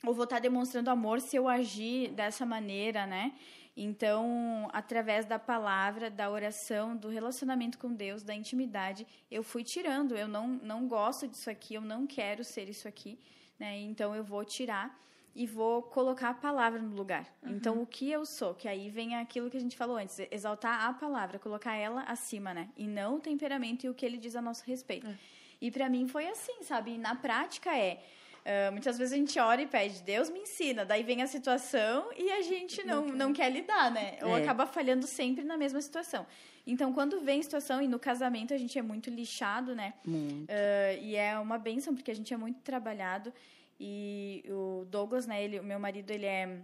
Ou 0.05 0.15
vou 0.15 0.25
estar 0.25 0.39
demonstrando 0.39 0.91
amor 0.91 1.21
se 1.21 1.37
eu 1.37 1.47
agir 1.49 2.11
dessa 2.13 2.47
maneira, 2.47 3.07
né? 3.07 3.35
Então, 3.77 4.69
através 4.73 5.25
da 5.25 5.39
palavra, 5.39 6.11
da 6.11 6.31
oração, 6.31 6.97
do 6.97 7.09
relacionamento 7.09 7.79
com 7.79 7.93
Deus, 7.93 8.23
da 8.23 8.35
intimidade, 8.35 9.07
eu 9.31 9.43
fui 9.43 9.63
tirando. 9.63 10.17
Eu 10.17 10.27
não, 10.27 10.49
não 10.49 10.89
gosto 10.89 11.29
disso 11.29 11.49
aqui, 11.49 11.75
eu 11.75 11.81
não 11.81 12.07
quero 12.07 12.43
ser 12.43 12.69
isso 12.69 12.89
aqui, 12.89 13.19
né? 13.59 13.79
Então, 13.79 14.15
eu 14.15 14.25
vou 14.25 14.45
tirar 14.45 14.99
e 15.35 15.47
vou 15.47 15.83
colocar 15.83 16.31
a 16.31 16.35
palavra 16.35 16.81
no 16.81 16.95
lugar. 16.95 17.27
Uhum. 17.43 17.53
Então, 17.53 17.83
o 17.83 17.87
que 17.87 18.11
eu 18.11 18.27
sou? 18.27 18.55
Que 18.55 18.69
aí 18.69 18.91
vem 18.91 19.17
aquilo 19.17 19.51
que 19.51 19.57
a 19.57 19.61
gente 19.61 19.77
falou 19.77 19.97
antes, 19.97 20.19
exaltar 20.31 20.87
a 20.87 20.93
palavra, 20.93 21.39
colocar 21.39 21.75
ela 21.75 22.03
acima, 22.03 22.53
né? 22.53 22.69
E 22.77 22.87
não 22.87 23.17
o 23.17 23.21
temperamento 23.21 23.85
e 23.85 23.89
o 23.89 23.95
que 23.95 24.05
ele 24.05 24.17
diz 24.17 24.35
a 24.37 24.43
nosso 24.43 24.65
respeito. 24.65 25.07
Uhum. 25.07 25.17
E 25.61 25.71
para 25.71 25.89
mim 25.89 26.09
foi 26.09 26.27
assim, 26.27 26.63
sabe? 26.63 26.93
E 26.93 26.99
na 26.99 27.15
prática 27.15 27.77
é 27.77 28.03
Uh, 28.41 28.73
muitas 28.73 28.97
vezes 28.97 29.13
a 29.13 29.17
gente 29.17 29.39
ora 29.39 29.61
e 29.61 29.67
pede, 29.67 30.03
Deus 30.03 30.31
me 30.31 30.41
ensina. 30.41 30.85
Daí 30.85 31.03
vem 31.03 31.23
a 31.23 31.27
situação 31.27 32.11
e 32.17 32.31
a 32.33 32.43
gente 32.43 32.83
não, 32.85 33.07
não, 33.07 33.33
quer. 33.33 33.51
lidar, 33.51 33.91
né? 33.91 34.17
É. 34.19 34.25
Ou 34.25 34.35
acaba 34.35 34.67
falhando 34.67 35.07
sempre 35.07 35.45
na 35.45 35.57
mesma 35.57 35.81
situação. 35.81 36.27
Então, 36.67 36.93
quando 36.93 37.21
vem 37.21 37.43
situação, 37.43 37.83
e 37.83 37.89
no 37.89 37.99
casamento 37.99 38.55
a 38.55 38.57
gente 38.57 38.79
é 38.79 38.83
muito 38.83 39.11
lixado, 39.11 39.75
né? 39.75 39.95
Muito. 40.07 40.51
Uh, 40.51 41.03
e 41.03 41.17
é 41.17 41.39
uma 41.39 41.59
benção, 41.59 41.95
porque 41.95 42.11
a 42.11 42.15
gente 42.15 42.33
é 42.33 42.37
muito 42.37 42.61
trabalhado. 42.61 43.33
E 43.81 44.45
o 44.47 44.85
Douglas, 44.85 45.27
né? 45.27 45.43
Ele, 45.43 45.59
o 45.59 45.65
meu 45.65 45.81
marido, 45.81 46.11
ele 46.11 46.27
é 46.27 46.61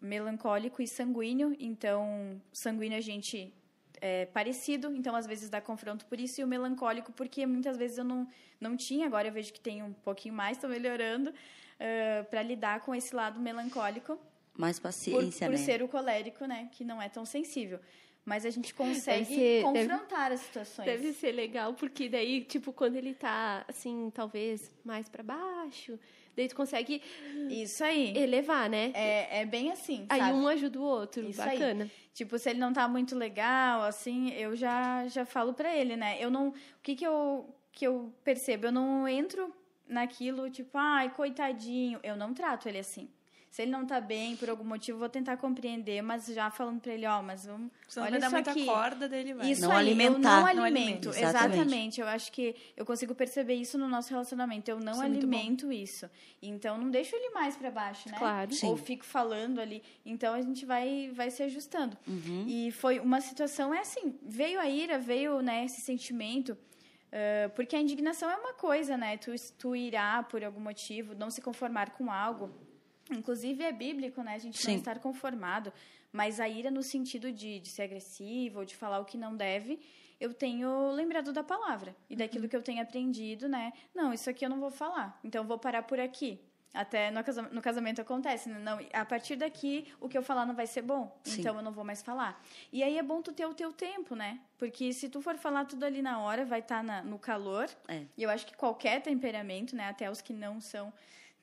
melancólico 0.00 0.82
e 0.82 0.86
sanguíneo. 0.86 1.56
Então, 1.58 2.40
sanguíneo 2.52 2.98
a 2.98 3.00
gente 3.00 3.52
é, 4.00 4.26
parecido, 4.26 4.94
então 4.94 5.14
às 5.14 5.26
vezes 5.26 5.48
dá 5.48 5.60
confronto 5.60 6.06
por 6.06 6.20
isso, 6.20 6.40
e 6.40 6.44
o 6.44 6.46
melancólico, 6.46 7.12
porque 7.12 7.46
muitas 7.46 7.76
vezes 7.76 7.98
eu 7.98 8.04
não, 8.04 8.28
não 8.60 8.76
tinha, 8.76 9.06
agora 9.06 9.28
eu 9.28 9.32
vejo 9.32 9.52
que 9.52 9.60
tem 9.60 9.82
um 9.82 9.92
pouquinho 9.92 10.34
mais, 10.34 10.56
estou 10.56 10.70
melhorando, 10.70 11.30
uh, 11.30 12.24
para 12.30 12.42
lidar 12.42 12.80
com 12.80 12.94
esse 12.94 13.14
lado 13.14 13.40
melancólico. 13.40 14.18
Mais 14.56 14.78
paciência, 14.78 15.46
por, 15.46 15.52
por 15.52 15.58
né? 15.58 15.64
ser 15.64 15.82
o 15.82 15.88
colérico, 15.88 16.44
né, 16.46 16.68
que 16.72 16.84
não 16.84 17.00
é 17.00 17.08
tão 17.08 17.24
sensível. 17.24 17.80
Mas 18.24 18.44
a 18.44 18.50
gente 18.50 18.74
consegue 18.74 19.24
ser, 19.24 19.62
confrontar 19.62 20.28
deve, 20.28 20.34
as 20.34 20.40
situações. 20.40 20.84
Deve 20.84 21.12
ser 21.14 21.32
legal, 21.32 21.72
porque 21.72 22.10
daí, 22.10 22.44
tipo, 22.44 22.74
quando 22.74 22.96
ele 22.96 23.14
tá, 23.14 23.64
assim, 23.66 24.12
talvez 24.14 24.70
mais 24.84 25.08
para 25.08 25.22
baixo, 25.22 25.98
daí 26.38 26.48
tu 26.48 26.54
consegue 26.54 27.02
isso 27.50 27.82
aí 27.82 28.16
elevar, 28.16 28.70
né? 28.70 28.92
É, 28.94 29.40
é 29.40 29.44
bem 29.44 29.72
assim. 29.72 30.06
Aí 30.08 30.20
sabe? 30.20 30.32
um 30.38 30.46
ajuda 30.48 30.78
o 30.78 30.82
outro, 30.82 31.28
Isso 31.28 31.38
bacana. 31.38 31.84
Aí. 31.84 31.90
Tipo, 32.14 32.38
se 32.38 32.50
ele 32.50 32.58
não 32.58 32.72
tá 32.72 32.86
muito 32.88 33.16
legal, 33.16 33.82
assim, 33.82 34.30
eu 34.30 34.54
já, 34.56 35.06
já 35.08 35.24
falo 35.26 35.52
pra 35.52 35.74
ele, 35.74 35.96
né? 35.96 36.16
Eu 36.20 36.30
não. 36.30 36.48
O 36.48 36.54
que 36.82 36.94
que 36.94 37.06
eu, 37.06 37.54
que 37.72 37.86
eu 37.86 38.12
percebo? 38.24 38.66
Eu 38.66 38.72
não 38.72 39.06
entro 39.06 39.52
naquilo, 39.86 40.48
tipo, 40.50 40.78
ai, 40.78 41.10
coitadinho. 41.10 41.98
Eu 42.02 42.16
não 42.16 42.32
trato 42.32 42.68
ele 42.68 42.78
assim. 42.78 43.08
Se 43.50 43.62
ele 43.62 43.70
não 43.70 43.86
tá 43.86 44.00
bem, 44.00 44.36
por 44.36 44.50
algum 44.50 44.64
motivo, 44.64 44.98
vou 44.98 45.08
tentar 45.08 45.36
compreender, 45.38 46.02
mas 46.02 46.26
já 46.26 46.50
falando 46.50 46.80
para 46.80 46.92
ele, 46.92 47.06
ó, 47.06 47.22
mas 47.22 47.46
vamos. 47.46 47.70
Você 47.88 47.98
olha 47.98 48.18
não 48.18 48.30
vai 48.30 48.42
dar 48.42 48.50
aqui. 48.50 48.60
muita 48.60 48.72
corda 48.72 49.08
dele, 49.08 49.34
vai. 49.34 49.50
Isso 49.50 49.62
não 49.62 49.72
aí, 49.72 49.78
alimentar. 49.78 50.50
Eu 50.50 50.56
não 50.56 50.64
alimento. 50.64 51.08
Exatamente. 51.08 51.54
exatamente. 51.54 52.00
Eu 52.00 52.08
acho 52.08 52.30
que 52.30 52.54
eu 52.76 52.84
consigo 52.84 53.14
perceber 53.14 53.54
isso 53.54 53.78
no 53.78 53.88
nosso 53.88 54.10
relacionamento. 54.10 54.70
Eu 54.70 54.78
não 54.78 54.92
isso 54.92 55.02
é 55.02 55.06
alimento 55.06 55.70
é 55.70 55.74
isso. 55.74 56.10
Então, 56.42 56.76
não 56.76 56.90
deixo 56.90 57.16
ele 57.16 57.30
mais 57.30 57.56
para 57.56 57.70
baixo, 57.70 58.08
né? 58.10 58.18
Claro. 58.18 58.52
Sim. 58.52 58.66
Ou 58.68 58.76
fico 58.76 59.04
falando 59.04 59.60
ali. 59.60 59.82
Então, 60.04 60.34
a 60.34 60.42
gente 60.42 60.66
vai, 60.66 61.10
vai 61.14 61.30
se 61.30 61.42
ajustando. 61.42 61.96
Uhum. 62.06 62.44
E 62.46 62.70
foi 62.70 63.00
uma 63.00 63.20
situação, 63.20 63.72
é 63.72 63.80
assim, 63.80 64.14
veio 64.22 64.60
a 64.60 64.68
ira, 64.68 64.98
veio 64.98 65.40
né, 65.40 65.64
esse 65.64 65.80
sentimento. 65.80 66.52
Uh, 66.52 67.48
porque 67.56 67.74
a 67.74 67.80
indignação 67.80 68.30
é 68.30 68.36
uma 68.36 68.52
coisa, 68.52 68.96
né? 68.96 69.16
Tu, 69.16 69.34
tu 69.58 69.74
irá 69.74 70.22
por 70.22 70.44
algum 70.44 70.60
motivo, 70.60 71.14
não 71.14 71.30
se 71.30 71.40
conformar 71.40 71.90
com 71.90 72.12
algo 72.12 72.67
Inclusive 73.10 73.62
é 73.62 73.72
bíblico, 73.72 74.22
né? 74.22 74.34
A 74.34 74.38
gente 74.38 74.58
Sim. 74.58 74.72
não 74.72 74.78
estar 74.78 74.98
conformado. 74.98 75.72
Mas 76.12 76.40
a 76.40 76.48
ira 76.48 76.70
no 76.70 76.82
sentido 76.82 77.30
de, 77.30 77.60
de 77.60 77.68
ser 77.68 77.82
agressivo 77.82 78.60
ou 78.60 78.64
de 78.64 78.74
falar 78.74 78.98
o 79.00 79.04
que 79.04 79.18
não 79.18 79.36
deve, 79.36 79.78
eu 80.20 80.34
tenho 80.34 80.90
lembrado 80.92 81.32
da 81.32 81.44
palavra 81.44 81.94
e 82.08 82.16
daquilo 82.16 82.44
uhum. 82.44 82.50
que 82.50 82.56
eu 82.56 82.62
tenho 82.62 82.82
aprendido, 82.82 83.48
né? 83.48 83.72
Não, 83.94 84.12
isso 84.12 84.28
aqui 84.28 84.44
eu 84.44 84.50
não 84.50 84.58
vou 84.58 84.70
falar. 84.70 85.18
Então 85.22 85.42
eu 85.42 85.46
vou 85.46 85.58
parar 85.58 85.82
por 85.82 86.00
aqui. 86.00 86.40
Até 86.74 87.10
no 87.10 87.24
casamento, 87.24 87.54
no 87.54 87.62
casamento 87.62 88.00
acontece, 88.00 88.48
né? 88.48 88.58
não, 88.58 88.78
a 88.92 89.04
partir 89.04 89.36
daqui 89.36 89.90
o 89.98 90.08
que 90.08 90.18
eu 90.18 90.22
falar 90.22 90.44
não 90.44 90.54
vai 90.54 90.66
ser 90.66 90.82
bom, 90.82 91.18
Sim. 91.24 91.40
então 91.40 91.56
eu 91.56 91.62
não 91.62 91.72
vou 91.72 91.82
mais 91.82 92.02
falar. 92.02 92.40
E 92.70 92.82
aí 92.82 92.98
é 92.98 93.02
bom 93.02 93.22
tu 93.22 93.32
ter 93.32 93.46
o 93.46 93.54
teu 93.54 93.72
tempo, 93.72 94.14
né? 94.14 94.38
Porque 94.58 94.92
se 94.92 95.08
tu 95.08 95.22
for 95.22 95.36
falar 95.38 95.64
tudo 95.64 95.84
ali 95.84 96.02
na 96.02 96.20
hora, 96.20 96.44
vai 96.44 96.60
estar 96.60 96.84
tá 96.84 97.02
no 97.02 97.18
calor. 97.18 97.68
É. 97.88 98.04
E 98.16 98.22
eu 98.22 98.28
acho 98.28 98.46
que 98.46 98.54
qualquer 98.54 99.00
temperamento, 99.00 99.74
né, 99.74 99.88
até 99.88 100.10
os 100.10 100.20
que 100.20 100.34
não 100.34 100.60
são 100.60 100.92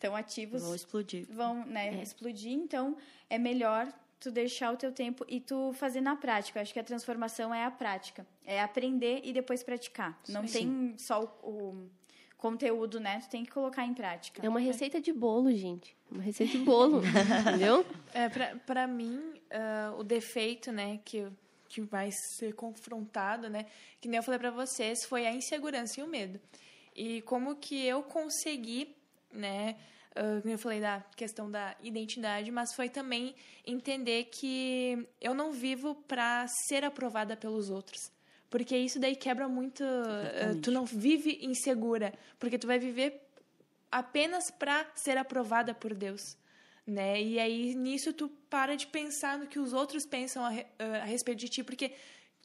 tão 0.06 0.16
ativos 0.16 0.62
vão 0.62 0.76
explodir. 0.76 1.26
Vão, 1.30 1.66
né, 1.66 2.00
é. 2.00 2.04
explodir, 2.04 2.52
então 2.52 2.96
é 3.30 3.38
melhor 3.38 3.92
tu 4.20 4.32
deixar 4.32 4.74
o 4.74 4.78
teu 4.78 4.92
tempo 4.92 5.26
e 5.28 5.40
tu 5.40 5.74
fazer 5.74 6.02
na 6.02 6.16
prática. 6.16 6.60
Eu 6.60 6.64
acho 6.64 6.74
que 6.74 6.80
a 6.80 6.84
transformação 6.84 7.54
é 7.54 7.64
a 7.66 7.72
prática, 7.72 8.26
é 8.46 8.62
aprender 8.62 9.22
e 9.24 9.34
depois 9.34 9.64
praticar. 9.64 10.20
Sim. 10.24 10.34
Não 10.34 10.46
tem 10.46 10.96
só 10.98 11.38
o, 11.44 11.50
o, 11.50 11.90
conteúdo, 12.38 13.00
né? 13.00 13.20
Tu 13.22 13.30
tem 13.30 13.44
que 13.44 13.52
colocar 13.52 13.86
em 13.86 13.94
prática. 13.94 14.46
É 14.46 14.50
uma 14.50 14.60
receita 14.60 15.02
de 15.02 15.12
bolo, 15.12 15.52
gente. 15.52 15.96
Uma 16.12 16.22
receita 16.22 16.58
de 16.58 16.64
bolo, 16.64 17.02
entendeu? 17.42 17.86
É, 18.14 18.30
pra, 18.30 18.56
pra 18.66 18.88
mim, 18.88 19.18
uh, 19.18 20.00
o 20.00 20.04
defeito, 20.04 20.72
né, 20.72 21.00
que 21.04 21.28
que 21.68 21.82
vai 21.82 22.10
ser 22.12 22.54
confrontado, 22.54 23.50
né? 23.50 23.66
Que 24.00 24.08
nem 24.08 24.18
eu 24.18 24.24
falei 24.24 24.40
para 24.40 24.52
vocês, 24.52 25.04
foi 25.04 25.26
a 25.26 25.34
insegurança 25.34 26.00
e 26.00 26.04
o 26.04 26.08
medo. 26.08 26.40
E 26.96 27.22
como 27.24 27.56
que 27.56 27.86
eu 27.86 28.02
consegui, 28.04 28.96
né, 29.32 29.76
uh, 30.16 30.48
eu 30.48 30.58
falei 30.58 30.80
da 30.80 31.02
questão 31.16 31.50
da 31.50 31.76
identidade, 31.82 32.50
mas 32.52 32.74
foi 32.74 32.90
também 32.90 33.36
entender 33.66 34.26
que 34.26 35.08
eu 35.22 35.34
não 35.34 35.52
vivo 35.52 35.96
para 36.08 36.48
ser 36.68 36.84
aprovada 36.84 37.36
pelos 37.36 37.70
outros. 37.70 38.12
Porque 38.50 38.78
isso 38.78 39.00
daí 39.00 39.16
quebra 39.16 39.48
muito. 39.48 39.84
Uh, 39.84 40.60
tu 40.62 40.72
não 40.72 40.86
vive 40.86 41.40
insegura, 41.42 42.14
porque 42.40 42.58
tu 42.58 42.68
vai 42.68 42.80
viver 42.80 43.22
apenas 43.92 44.50
para 44.52 44.86
ser 44.96 45.18
aprovada 45.18 45.74
por 45.74 45.94
Deus. 45.94 46.38
Né? 46.86 47.22
E 47.22 47.40
aí 47.40 47.74
nisso 47.74 48.14
tu 48.14 48.30
para 48.50 48.76
de 48.76 48.88
pensar 48.88 49.40
no 49.40 49.48
que 49.48 49.58
os 49.58 49.74
outros 49.74 50.06
pensam 50.06 50.46
a, 50.46 50.52
a 51.02 51.06
respeito 51.06 51.40
de 51.40 51.50
ti, 51.50 51.64
porque 51.64 51.92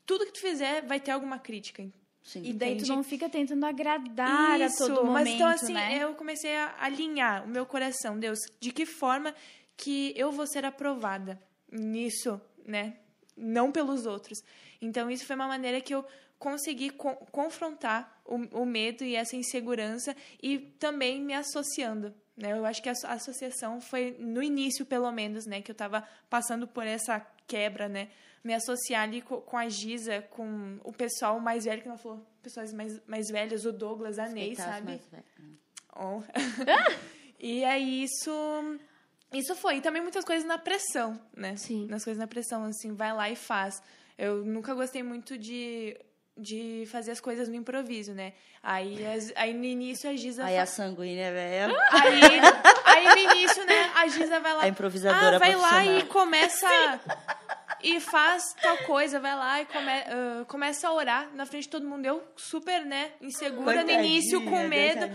tudo 0.07 0.25
que 0.27 0.33
tu 0.33 0.41
fizer 0.41 0.83
vai 0.87 0.99
ter 0.99 1.11
alguma 1.11 1.39
crítica. 1.39 1.87
Sim, 2.31 2.43
e 2.45 2.53
daí 2.53 2.77
tu 2.77 2.87
não 2.87 3.03
fica 3.03 3.29
tentando 3.29 3.67
agradar 3.67 4.61
Isso, 4.61 4.85
a 4.85 4.87
todo 4.87 5.05
momento, 5.05 5.13
mas 5.13 5.29
então 5.29 5.49
assim, 5.49 5.73
né? 5.73 5.99
eu 6.01 6.15
comecei 6.15 6.57
a 6.57 6.77
alinhar 6.79 7.45
o 7.45 7.49
meu 7.49 7.67
coração, 7.67 8.17
Deus, 8.17 8.39
de 8.61 8.71
que 8.71 8.87
forma 8.87 9.35
que 9.77 10.13
eu 10.17 10.31
vou 10.31 10.47
ser 10.47 10.65
aprovada 10.65 11.43
nisso, 11.73 12.41
né? 12.65 12.99
Não 13.37 13.73
pelos 13.73 14.07
outros. 14.07 14.39
Então 14.81 15.11
isso 15.11 15.27
foi 15.27 15.35
uma 15.35 15.49
maneira 15.49 15.81
que 15.81 15.93
eu 15.93 16.05
consegui 16.39 16.91
co 16.91 17.17
confrontar 17.33 18.23
o, 18.25 18.37
o, 18.63 18.65
medo 18.65 19.03
e 19.03 19.17
essa 19.17 19.35
insegurança 19.35 20.15
e 20.41 20.59
também 20.79 21.21
me 21.21 21.35
associando. 21.35 22.15
Né? 22.37 22.53
Eu 22.53 22.65
acho 22.65 22.81
que 22.81 22.89
a 22.89 22.93
associação 22.93 23.81
foi 23.81 24.17
no 24.21 24.41
início, 24.41 24.87
pelo 24.87 25.11
menos, 25.11 25.47
né, 25.47 25.61
que 25.61 25.71
eu 25.71 25.75
estava 25.75 26.07
passando 26.29 26.69
por 26.69 26.87
essa 26.87 27.21
quebra, 27.49 27.89
né? 27.89 28.09
Me 28.43 28.55
associar 28.55 29.03
ali 29.03 29.21
com, 29.21 29.41
com, 29.41 29.57
a 29.57 29.69
Giza, 29.69 30.23
com 30.31 30.79
o 30.85 30.93
pessoal 30.93 31.39
mais 31.41 31.65
velho, 31.65 31.83
que 31.83 31.89
não 31.89 31.99
falou, 31.99 32.25
pessoas 32.43 32.73
mais, 32.73 33.01
mais 33.07 33.29
velhas, 33.29 33.65
o 33.65 33.73
Douglas, 33.73 34.19
a 34.19 34.29
Ney, 34.29 34.57
sabe? 34.57 35.01
Oh. 35.95 36.23
e 37.39 37.65
aí 37.65 38.05
isso 38.05 38.31
isso 39.33 39.55
foi. 39.55 39.77
E 39.77 39.81
também 39.81 40.03
muitas 40.03 40.25
coisas 40.25 40.45
na 40.45 40.59
pressão, 40.59 41.21
né? 41.37 41.57
Sim. 41.57 41.87
Nas 41.89 42.03
coisas 42.05 42.19
na 42.19 42.27
pressão, 42.27 42.65
assim, 42.65 42.95
vai 42.95 43.13
lá 43.13 43.31
e 43.31 43.37
faz. 43.37 43.83
Eu 44.19 44.45
nunca 44.45 44.75
gostei 44.75 45.03
muito 45.03 45.39
de, 45.39 45.97
de 46.37 46.85
fazer 46.91 47.13
as 47.13 47.21
coisas 47.21 47.49
no 47.49 47.55
improviso, 47.55 48.13
né? 48.13 48.33
Aí, 48.63 49.07
as, 49.07 49.33
aí 49.37 49.55
no 49.55 49.65
início 49.65 50.11
a 50.11 50.17
Giza... 50.17 50.45
Aí 50.45 50.57
fa... 50.57 50.63
a 50.63 50.67
sanguínea, 50.67 51.33
velho. 51.33 51.75
Aí, 51.91 52.21
aí 52.85 53.05
no 53.07 53.33
início, 53.33 53.65
né, 53.65 53.91
a 53.95 54.09
Giza 54.09 54.41
vai 54.41 54.53
lá... 54.53 54.63
A 54.65 54.69
improvisadora 54.69 55.37
ah, 55.37 55.39
vai 55.39 55.55
lá 55.55 55.85
e 55.87 56.05
começa 56.05 56.69
e 57.83 58.01
faz 58.01 58.43
tal 58.61 58.77
coisa, 58.79 59.21
vai 59.21 59.35
lá 59.35 59.61
e 59.61 59.67
come, 59.67 59.87
uh, 59.87 60.47
começa 60.47 60.89
a 60.89 60.93
orar 60.93 61.31
na 61.35 61.47
frente 61.47 61.65
de 61.65 61.69
todo 61.71 61.87
mundo. 61.87 62.05
Eu 62.05 62.23
super, 62.37 62.85
né, 62.85 63.13
insegura 63.21 63.83
no 63.85 63.91
início, 63.91 64.43
com 64.45 64.67
medo. 64.67 65.07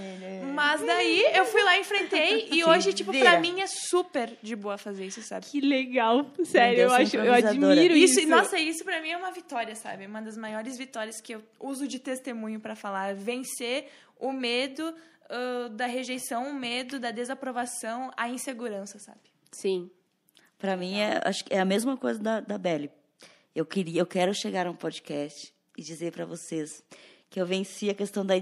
Mas 0.53 0.81
daí 0.81 1.25
eu 1.33 1.45
fui 1.45 1.63
lá, 1.63 1.77
enfrentei 1.77 2.49
e 2.51 2.63
hoje, 2.63 2.93
tipo, 2.93 3.11
pra 3.11 3.39
mim 3.39 3.61
é 3.61 3.67
super 3.67 4.37
de 4.41 4.55
boa 4.55 4.77
fazer 4.77 5.05
isso, 5.05 5.21
sabe? 5.21 5.45
Que 5.45 5.61
legal. 5.61 6.25
Sério, 6.43 6.81
eu 6.81 6.93
acho, 6.93 7.17
eu 7.17 7.33
admiro 7.33 7.95
isso. 7.95 8.19
isso. 8.19 8.29
Nossa, 8.29 8.57
isso 8.57 8.83
pra 8.83 9.01
mim 9.01 9.09
é 9.09 9.17
uma 9.17 9.31
vitória, 9.31 9.75
sabe? 9.75 10.05
Uma 10.05 10.21
das 10.21 10.37
maiores 10.37 10.77
vitórias 10.77 11.21
que 11.21 11.35
eu 11.35 11.43
uso 11.59 11.87
de 11.87 11.99
testemunho 11.99 12.59
para 12.59 12.75
falar. 12.75 13.13
Vencer 13.15 13.89
o 14.19 14.31
medo 14.31 14.93
uh, 15.29 15.69
da 15.69 15.85
rejeição, 15.85 16.49
o 16.49 16.53
medo 16.53 16.99
da 16.99 17.11
desaprovação, 17.11 18.11
a 18.15 18.29
insegurança, 18.29 18.99
sabe? 18.99 19.19
Sim. 19.51 19.89
Para 20.57 20.77
mim 20.77 20.99
é, 20.99 21.21
acho 21.23 21.43
que 21.45 21.53
é 21.53 21.59
a 21.59 21.65
mesma 21.65 21.97
coisa 21.97 22.19
da, 22.19 22.39
da 22.39 22.57
Belly. 22.57 22.89
Eu 23.53 23.65
queria, 23.65 24.01
eu 24.01 24.05
quero 24.05 24.33
chegar 24.33 24.67
a 24.67 24.71
um 24.71 24.75
podcast 24.75 25.53
e 25.77 25.81
dizer 25.81 26.11
para 26.11 26.25
vocês 26.25 26.83
que 27.29 27.41
eu 27.41 27.45
venci 27.45 27.89
a 27.89 27.93
questão 27.93 28.25
da, 28.25 28.35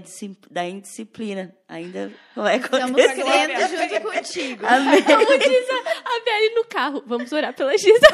da 0.50 0.68
indisciplina. 0.68 1.52
Ainda 1.68 2.12
vai 2.36 2.56
acontecer. 2.56 2.86
Estamos 2.86 3.12
crendo 3.12 3.76
junto 3.76 4.12
contigo. 4.12 4.66
Amém. 4.66 5.02
Como 5.02 5.38
diz 5.38 5.70
a, 5.70 6.16
A 6.16 6.24
Beli 6.24 6.54
no 6.54 6.64
carro. 6.64 7.02
Vamos 7.04 7.32
orar 7.32 7.52
pela 7.54 7.76
Giza. 7.76 8.06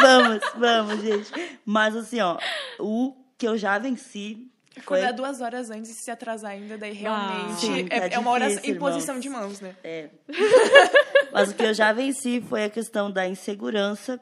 vamos, 0.00 0.40
vamos, 0.56 1.02
gente. 1.02 1.60
Mas 1.64 1.94
assim, 1.94 2.20
ó, 2.20 2.38
o 2.80 3.14
que 3.38 3.46
eu 3.46 3.56
já 3.56 3.78
venci. 3.78 4.50
Foi... 4.82 4.98
Acordar 4.98 5.12
duas 5.12 5.40
horas 5.40 5.70
antes 5.70 5.92
e 5.92 5.94
se 5.94 6.10
atrasar 6.10 6.50
ainda, 6.50 6.76
daí 6.76 6.92
realmente 6.92 7.60
Sim, 7.60 7.86
tá 7.86 7.94
é, 7.94 8.00
difícil, 8.00 8.16
é, 8.16 8.18
uma 8.18 8.30
oração 8.32 8.60
em 8.64 8.74
posição 8.74 9.20
de 9.20 9.28
mãos, 9.28 9.60
né? 9.60 9.76
É. 9.84 10.08
Mas 11.34 11.50
o 11.50 11.54
que 11.54 11.64
eu 11.64 11.74
já 11.74 11.92
venci 11.92 12.40
foi 12.40 12.64
a 12.64 12.70
questão 12.70 13.10
da 13.10 13.26
insegurança 13.28 14.20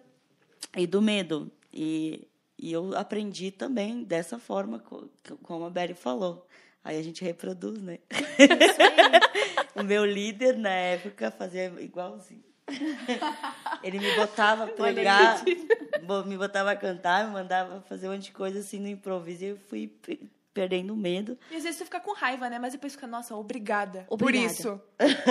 e 0.74 0.86
do 0.86 1.02
medo. 1.02 1.52
E, 1.70 2.26
e 2.58 2.72
eu 2.72 2.96
aprendi 2.96 3.50
também 3.50 4.02
dessa 4.02 4.38
forma, 4.38 4.82
como 5.42 5.66
a 5.66 5.70
Beli 5.70 5.92
falou. 5.92 6.46
Aí 6.82 6.98
a 6.98 7.02
gente 7.02 7.22
reproduz, 7.22 7.82
né? 7.82 7.98
o 9.76 9.84
meu 9.84 10.04
líder 10.06 10.56
na 10.56 10.70
época 10.70 11.30
fazia 11.30 11.66
igualzinho. 11.80 12.42
Ele 13.82 13.98
me 13.98 14.16
botava 14.16 14.64
a 14.64 14.68
pregar, 14.68 15.44
me 16.26 16.38
botava 16.38 16.70
a 16.70 16.76
cantar, 16.76 17.26
me 17.26 17.32
mandava 17.32 17.82
fazer 17.82 18.08
um 18.08 18.12
monte 18.12 18.24
de 18.24 18.32
coisa 18.32 18.60
assim 18.60 18.80
no 18.80 18.88
improviso 18.88 19.44
e 19.44 19.48
eu 19.48 19.58
fui 19.68 19.92
perdendo 20.52 20.94
medo. 20.94 21.38
E 21.50 21.56
às 21.56 21.62
vezes 21.62 21.78
você 21.78 21.84
fica 21.84 22.00
com 22.00 22.12
raiva, 22.14 22.48
né? 22.48 22.58
Mas 22.58 22.72
depois 22.72 22.94
fica, 22.94 23.06
nossa, 23.06 23.34
obrigada, 23.34 24.06
obrigada. 24.08 24.48
por 24.48 24.52
isso. 24.52 24.80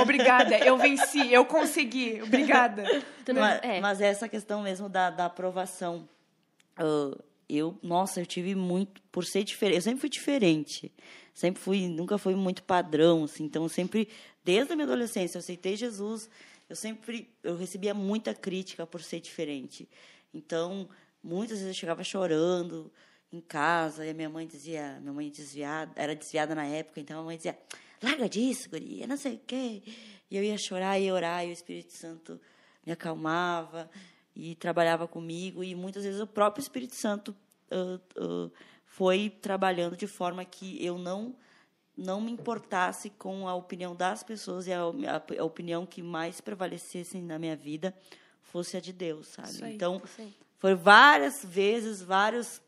obrigada, 0.02 0.58
eu 0.60 0.78
venci, 0.78 1.32
eu 1.32 1.46
consegui, 1.46 2.22
obrigada. 2.22 2.84
Mas, 3.34 3.60
é. 3.64 3.80
mas 3.80 4.02
essa 4.02 4.28
questão 4.28 4.62
mesmo 4.62 4.90
da, 4.90 5.10
da 5.10 5.26
aprovação. 5.26 6.10
Uh, 6.78 7.18
eu, 7.48 7.78
nossa, 7.82 8.20
eu 8.20 8.26
tive 8.26 8.56
muito, 8.56 9.02
por 9.12 9.24
ser 9.24 9.44
diferente, 9.44 9.76
eu 9.76 9.82
sempre 9.82 10.02
fui 10.02 10.10
diferente. 10.10 10.92
Sempre 11.34 11.62
fui, 11.62 11.88
nunca 11.88 12.18
fui 12.18 12.36
muito 12.36 12.64
padrão, 12.64 13.24
assim. 13.24 13.44
Então, 13.44 13.68
sempre, 13.70 14.10
desde 14.44 14.74
a 14.74 14.76
minha 14.76 14.86
adolescência, 14.86 15.38
eu 15.38 15.40
aceitei 15.40 15.78
Jesus. 15.78 16.30
Eu 16.70 16.76
sempre, 16.76 17.30
eu 17.44 17.56
recebia 17.56 17.94
muita 17.94 18.34
crítica 18.34 18.86
por 18.86 19.02
ser 19.02 19.20
diferente. 19.20 19.88
Então, 20.34 20.90
muitas 21.24 21.60
vezes 21.60 21.68
eu 21.68 21.80
chegava 21.80 22.04
chorando 22.04 22.92
em 23.32 23.40
casa 23.40 24.06
e 24.06 24.10
a 24.10 24.14
minha 24.14 24.30
mãe 24.30 24.46
dizia, 24.46 25.00
minha 25.00 25.14
mãe 25.14 25.30
desviada, 25.30 25.92
era 25.96 26.14
desviada 26.16 26.54
na 26.54 26.66
época, 26.66 27.00
então 27.00 27.20
a 27.20 27.24
mãe 27.24 27.38
dizia, 27.38 27.58
larga 28.02 28.28
disso, 28.28 28.70
guria, 28.70 29.08
não 29.08 29.18
sei 29.18 29.36
o 29.36 29.42
quê. 29.48 29.82
E 30.30 30.38
eu 30.38 30.44
ia 30.44 30.58
chorar 30.58 31.00
e 31.00 31.12
orar 31.12 31.46
e 31.46 31.50
o 31.50 31.54
Espírito 31.54 31.94
Santo 31.94 32.40
me 32.86 32.92
acalmava 32.92 33.90
e 34.36 34.56
trabalhava 34.56 35.08
comigo 35.08 35.64
e 35.64 35.76
muitas 35.76 36.04
vezes 36.04 36.20
o 36.20 36.28
próprio 36.28 36.62
Espírito 36.62 36.96
Santo 36.96 37.36
uh, 37.72 38.22
uh, 38.22 38.52
foi 38.86 39.30
trabalhando 39.30 39.96
de 39.96 40.08
forma 40.08 40.44
que 40.44 40.84
eu 40.84 40.98
não 40.98 41.36
não 41.96 42.22
me 42.22 42.32
importasse 42.32 43.10
com 43.12 43.48
a 43.48 43.54
opinião 43.54 43.96
das 43.96 44.24
pessoas 44.24 44.66
e 44.66 44.74
a, 44.74 44.80
a, 44.82 45.42
a 45.42 45.44
opinião 45.44 45.86
que 45.86 46.02
mais 46.02 46.42
prevalecesse 46.42 47.20
na 47.20 47.38
minha 47.38 47.56
vida 47.56 47.94
fosse 48.42 48.78
a 48.78 48.80
de 48.80 48.92
Deus, 48.92 49.28
sabe? 49.28 49.64
Aí, 49.64 49.76
então, 49.76 50.02
foi 50.58 50.74
várias 50.74 51.44
vezes, 51.44 52.02
vários 52.02 52.62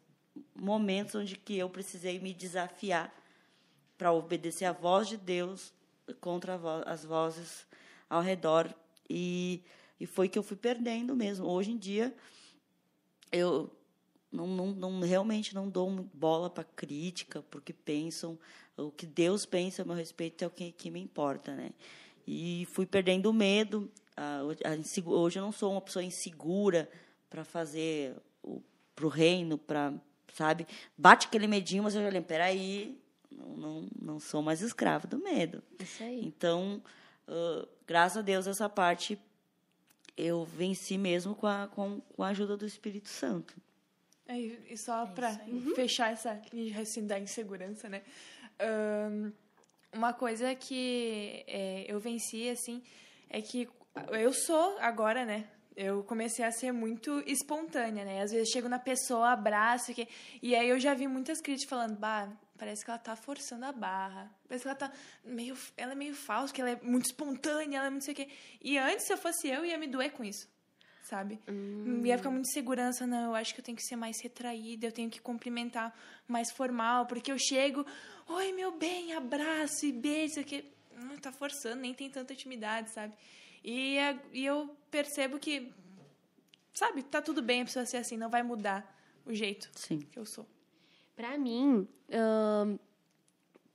momentos 0.55 1.15
onde 1.15 1.35
que 1.35 1.57
eu 1.57 1.69
precisei 1.69 2.19
me 2.19 2.33
desafiar 2.33 3.13
para 3.97 4.11
obedecer 4.11 4.65
a 4.65 4.71
voz 4.71 5.07
de 5.07 5.17
Deus 5.17 5.73
contra 6.19 6.57
vo 6.57 6.83
as 6.85 7.05
vozes 7.05 7.65
ao 8.09 8.21
redor 8.21 8.73
e, 9.09 9.61
e 9.99 10.05
foi 10.05 10.27
que 10.27 10.37
eu 10.37 10.43
fui 10.43 10.57
perdendo 10.57 11.15
mesmo. 11.15 11.47
Hoje 11.47 11.71
em 11.71 11.77
dia 11.77 12.13
eu 13.31 13.71
não, 14.31 14.47
não, 14.47 14.67
não 14.71 14.99
realmente 15.01 15.53
não 15.53 15.69
dou 15.69 15.89
bola 16.13 16.49
para 16.49 16.63
crítica, 16.63 17.43
porque 17.43 17.71
pensam 17.71 18.37
o 18.75 18.89
que 18.91 19.05
Deus 19.05 19.45
pensa 19.45 19.83
a 19.83 19.85
meu 19.85 19.95
respeito 19.95 20.43
é 20.43 20.47
o 20.47 20.49
que, 20.49 20.71
que 20.71 20.89
me 20.89 20.99
importa, 20.99 21.55
né? 21.55 21.71
E 22.25 22.67
fui 22.71 22.85
perdendo 22.85 23.29
o 23.29 23.33
medo. 23.33 23.91
hoje 25.05 25.37
eu 25.37 25.43
não 25.43 25.51
sou 25.51 25.71
uma 25.71 25.81
pessoa 25.81 26.03
insegura 26.03 26.89
para 27.29 27.43
fazer 27.43 28.15
para 28.95 29.05
o 29.05 29.09
reino, 29.09 29.57
para 29.57 29.93
sabe? 30.33 30.67
Bate 30.97 31.27
aquele 31.27 31.47
medinho, 31.47 31.83
mas 31.83 31.95
eu 31.95 32.01
já 32.01 32.09
lembro, 32.09 32.27
peraí, 32.27 32.99
não, 33.31 33.55
não, 33.55 33.87
não 34.01 34.19
sou 34.19 34.41
mais 34.41 34.61
escravo 34.61 35.07
do 35.07 35.19
medo. 35.19 35.63
Isso 35.79 36.03
aí. 36.03 36.25
Então, 36.25 36.81
uh, 37.27 37.67
graças 37.87 38.17
a 38.17 38.21
Deus, 38.21 38.47
essa 38.47 38.67
parte 38.67 39.17
eu 40.17 40.43
venci 40.43 40.97
mesmo 40.97 41.33
com 41.35 41.47
a, 41.47 41.67
com, 41.67 42.01
com 42.01 42.23
a 42.23 42.29
ajuda 42.29 42.57
do 42.57 42.65
Espírito 42.65 43.07
Santo. 43.07 43.55
É, 44.27 44.37
e 44.37 44.77
só 44.77 45.03
é 45.03 45.07
para 45.07 45.39
fechar 45.75 46.11
essa 46.11 46.41
assim, 46.81 47.05
da 47.05 47.19
insegurança, 47.19 47.89
né? 47.89 48.01
Um, 49.11 49.31
uma 49.91 50.13
coisa 50.13 50.55
que 50.55 51.43
é, 51.47 51.85
eu 51.87 51.99
venci, 51.99 52.49
assim, 52.49 52.81
é 53.29 53.41
que 53.41 53.67
eu 54.11 54.33
sou 54.33 54.77
agora, 54.79 55.25
né? 55.25 55.47
Eu 55.75 56.03
comecei 56.03 56.45
a 56.45 56.51
ser 56.51 56.71
muito 56.71 57.23
espontânea, 57.25 58.05
né? 58.05 58.21
Às 58.21 58.31
vezes 58.31 58.49
chego 58.49 58.69
na 58.69 58.79
pessoa, 58.79 59.31
abraço, 59.31 59.93
que... 59.93 60.07
e 60.41 60.55
aí 60.55 60.69
eu 60.69 60.79
já 60.79 60.93
vi 60.93 61.07
muitas 61.07 61.41
críticas 61.41 61.69
falando, 61.69 61.97
bah, 61.97 62.29
parece 62.57 62.85
que 62.85 62.91
ela 62.91 62.99
tá 62.99 63.15
forçando 63.15 63.65
a 63.65 63.71
barra. 63.71 64.31
Parece 64.47 64.63
que 64.63 64.67
ela 64.67 64.77
tá 64.77 64.91
meio. 65.23 65.57
Ela 65.75 65.93
é 65.93 65.95
meio 65.95 66.13
falsa, 66.13 66.53
que 66.53 66.61
ela 66.61 66.71
é 66.71 66.79
muito 66.81 67.05
espontânea, 67.05 67.77
ela 67.77 67.87
é 67.87 67.89
muito 67.89 68.05
sei 68.05 68.13
o 68.13 68.15
quê. 68.17 68.27
E 68.61 68.77
antes, 68.77 69.05
se 69.07 69.13
eu 69.13 69.17
fosse 69.17 69.47
eu, 69.47 69.65
ia 69.65 69.77
me 69.77 69.87
doer 69.87 70.11
com 70.11 70.23
isso 70.23 70.51
sabe? 71.03 71.39
Hum. 71.47 72.01
Ia 72.05 72.17
ficar 72.17 72.31
muito 72.31 72.49
segurança, 72.51 73.05
não, 73.05 73.25
eu 73.25 73.35
acho 73.35 73.53
que 73.53 73.59
eu 73.59 73.63
tenho 73.63 73.75
que 73.75 73.83
ser 73.83 73.95
mais 73.95 74.19
retraída, 74.21 74.87
eu 74.87 74.91
tenho 74.91 75.09
que 75.09 75.21
cumprimentar 75.21 75.93
mais 76.27 76.51
formal, 76.51 77.05
porque 77.05 77.31
eu 77.31 77.37
chego, 77.37 77.85
oi, 78.27 78.51
meu 78.53 78.71
bem, 78.71 79.13
abraço 79.13 79.85
e 79.85 79.91
beijo, 79.91 80.43
que 80.43 80.65
não 80.95 81.17
tá 81.17 81.31
forçando, 81.31 81.81
nem 81.81 81.93
tem 81.93 82.09
tanta 82.09 82.33
intimidade, 82.33 82.89
sabe? 82.91 83.13
E, 83.63 83.97
e 84.33 84.45
eu 84.45 84.75
percebo 84.91 85.39
que, 85.39 85.71
sabe, 86.73 87.03
tá 87.03 87.21
tudo 87.21 87.41
bem 87.41 87.61
a 87.61 87.65
pessoa 87.65 87.85
ser 87.85 87.97
assim, 87.97 88.17
não 88.17 88.29
vai 88.29 88.43
mudar 88.43 88.93
o 89.25 89.33
jeito 89.33 89.69
Sim. 89.73 89.99
que 89.99 90.19
eu 90.19 90.25
sou. 90.25 90.45
Pra 91.15 91.37
mim, 91.37 91.87
uh, 92.09 92.79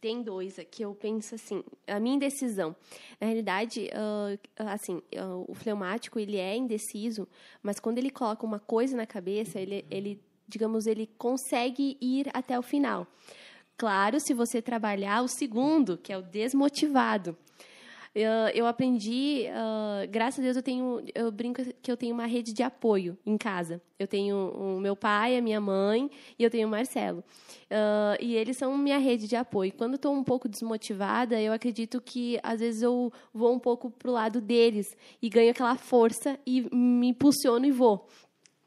tem 0.01 0.23
dois 0.23 0.57
que 0.71 0.85
eu 0.85 0.95
penso 0.95 1.35
assim, 1.35 1.65
a 1.87 1.99
minha 1.99 2.17
indecisão. 2.17 2.75
Na 3.21 3.27
realidade, 3.27 3.89
uh, 3.89 4.39
assim, 4.57 4.97
uh, 4.97 5.45
o 5.49 5.55
fleumático, 5.55 6.19
ele 6.19 6.37
é 6.37 6.57
indeciso, 6.57 7.27
mas 7.63 7.81
quando 7.81 7.99
ele 7.99 8.11
coloca 8.11 8.45
uma 8.45 8.61
coisa 8.61 8.97
na 8.97 9.07
cabeça, 9.07 9.59
ele, 9.59 9.85
ele, 9.91 10.23
digamos, 10.47 10.87
ele 10.87 11.07
consegue 11.19 11.97
ir 12.01 12.29
até 12.35 12.59
o 12.59 12.63
final. 12.63 13.07
Claro, 13.77 14.21
se 14.21 14.35
você 14.35 14.61
trabalhar 14.61 15.23
o 15.23 15.29
segundo, 15.29 15.97
que 15.97 16.13
é 16.13 16.19
o 16.19 16.23
desmotivado. 16.23 17.37
Eu, 18.53 18.67
aprendi, 18.67 19.45
uh, 19.49 20.09
graças 20.11 20.41
a 20.41 20.43
Deus, 20.43 20.57
eu 20.57 20.63
tenho, 20.63 21.05
eu 21.15 21.31
brinco 21.31 21.63
que 21.81 21.91
eu 21.91 21.97
tenho 21.97 22.13
uma 22.13 22.27
rede 22.27 22.53
de 22.53 22.65
apoio 22.65 23.17
em 23.25 23.39
casa. 23.39 23.81
Eu 23.97 24.09
tenho 24.09 24.37
o 24.37 24.81
meu 24.81 24.97
pai, 24.97 25.37
a 25.37 25.43
minha 25.43 25.61
mãe 25.61 26.11
e 26.37 26.43
eu 26.43 26.51
tenho 26.51 26.67
o 26.67 26.71
Marcelo. 26.71 27.21
Uh, 27.71 28.19
e 28.21 28.35
eles 28.35 28.57
são 28.57 28.77
minha 28.77 28.99
rede 28.99 29.29
de 29.29 29.37
apoio. 29.37 29.73
Quando 29.73 29.95
estou 29.95 30.13
um 30.13 30.25
pouco 30.25 30.49
desmotivada, 30.49 31.41
eu 31.41 31.53
acredito 31.53 32.01
que 32.01 32.41
às 32.43 32.59
vezes 32.59 32.83
eu 32.83 33.13
vou 33.33 33.55
um 33.55 33.59
pouco 33.59 33.89
pro 33.89 34.11
lado 34.11 34.41
deles 34.41 34.97
e 35.23 35.29
ganho 35.29 35.53
aquela 35.53 35.77
força 35.77 36.39
e 36.45 36.63
me 36.75 37.09
impulsiono 37.09 37.67
e 37.67 37.71
vou. 37.71 38.09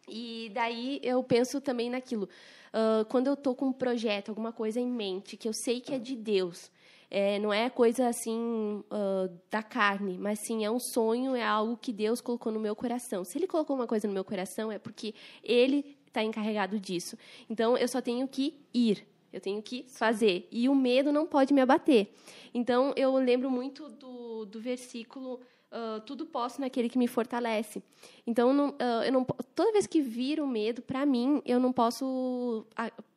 E 0.07 0.49
daí 0.53 1.01
eu 1.03 1.21
penso 1.23 1.59
também 1.59 1.89
naquilo. 1.89 2.29
Uh, 2.73 3.03
quando 3.09 3.27
eu 3.27 3.33
estou 3.33 3.53
com 3.53 3.67
um 3.67 3.73
projeto, 3.73 4.29
alguma 4.29 4.53
coisa 4.53 4.79
em 4.79 4.87
mente, 4.87 5.35
que 5.35 5.47
eu 5.47 5.53
sei 5.53 5.81
que 5.81 5.93
é 5.93 5.99
de 5.99 6.15
Deus, 6.15 6.71
é, 7.11 7.37
não 7.39 7.51
é 7.51 7.69
coisa 7.69 8.07
assim 8.07 8.81
uh, 8.89 9.29
da 9.51 9.61
carne, 9.61 10.17
mas 10.17 10.39
sim 10.39 10.63
é 10.63 10.71
um 10.71 10.79
sonho, 10.79 11.35
é 11.35 11.43
algo 11.43 11.75
que 11.75 11.91
Deus 11.91 12.21
colocou 12.21 12.53
no 12.53 12.59
meu 12.59 12.73
coração. 12.73 13.25
Se 13.25 13.37
Ele 13.37 13.47
colocou 13.47 13.75
uma 13.75 13.85
coisa 13.85 14.07
no 14.07 14.13
meu 14.13 14.23
coração, 14.23 14.71
é 14.71 14.79
porque 14.79 15.13
Ele 15.43 15.97
está 16.07 16.23
encarregado 16.23 16.79
disso. 16.79 17.17
Então 17.49 17.77
eu 17.77 17.87
só 17.89 18.01
tenho 18.01 18.25
que 18.29 18.55
ir. 18.73 19.05
Eu 19.33 19.39
tenho 19.39 19.61
que 19.61 19.83
fazer. 19.83 20.47
E 20.51 20.67
o 20.67 20.75
medo 20.75 21.11
não 21.11 21.25
pode 21.25 21.53
me 21.53 21.61
abater. 21.61 22.13
Então, 22.53 22.93
eu 22.97 23.15
lembro 23.15 23.49
muito 23.49 23.87
do, 23.89 24.45
do 24.45 24.59
versículo 24.59 25.39
Uh, 25.73 26.01
tudo 26.01 26.25
posso 26.25 26.59
naquele 26.59 26.89
que 26.89 26.97
me 26.97 27.07
fortalece. 27.07 27.81
Então, 28.27 28.51
não, 28.51 28.71
uh, 28.71 29.05
eu 29.05 29.11
não, 29.13 29.23
toda 29.55 29.71
vez 29.71 29.87
que 29.87 30.01
vir 30.01 30.41
o 30.41 30.45
medo, 30.45 30.81
para 30.81 31.05
mim, 31.05 31.41
eu 31.45 31.61
não 31.61 31.71
posso 31.71 32.67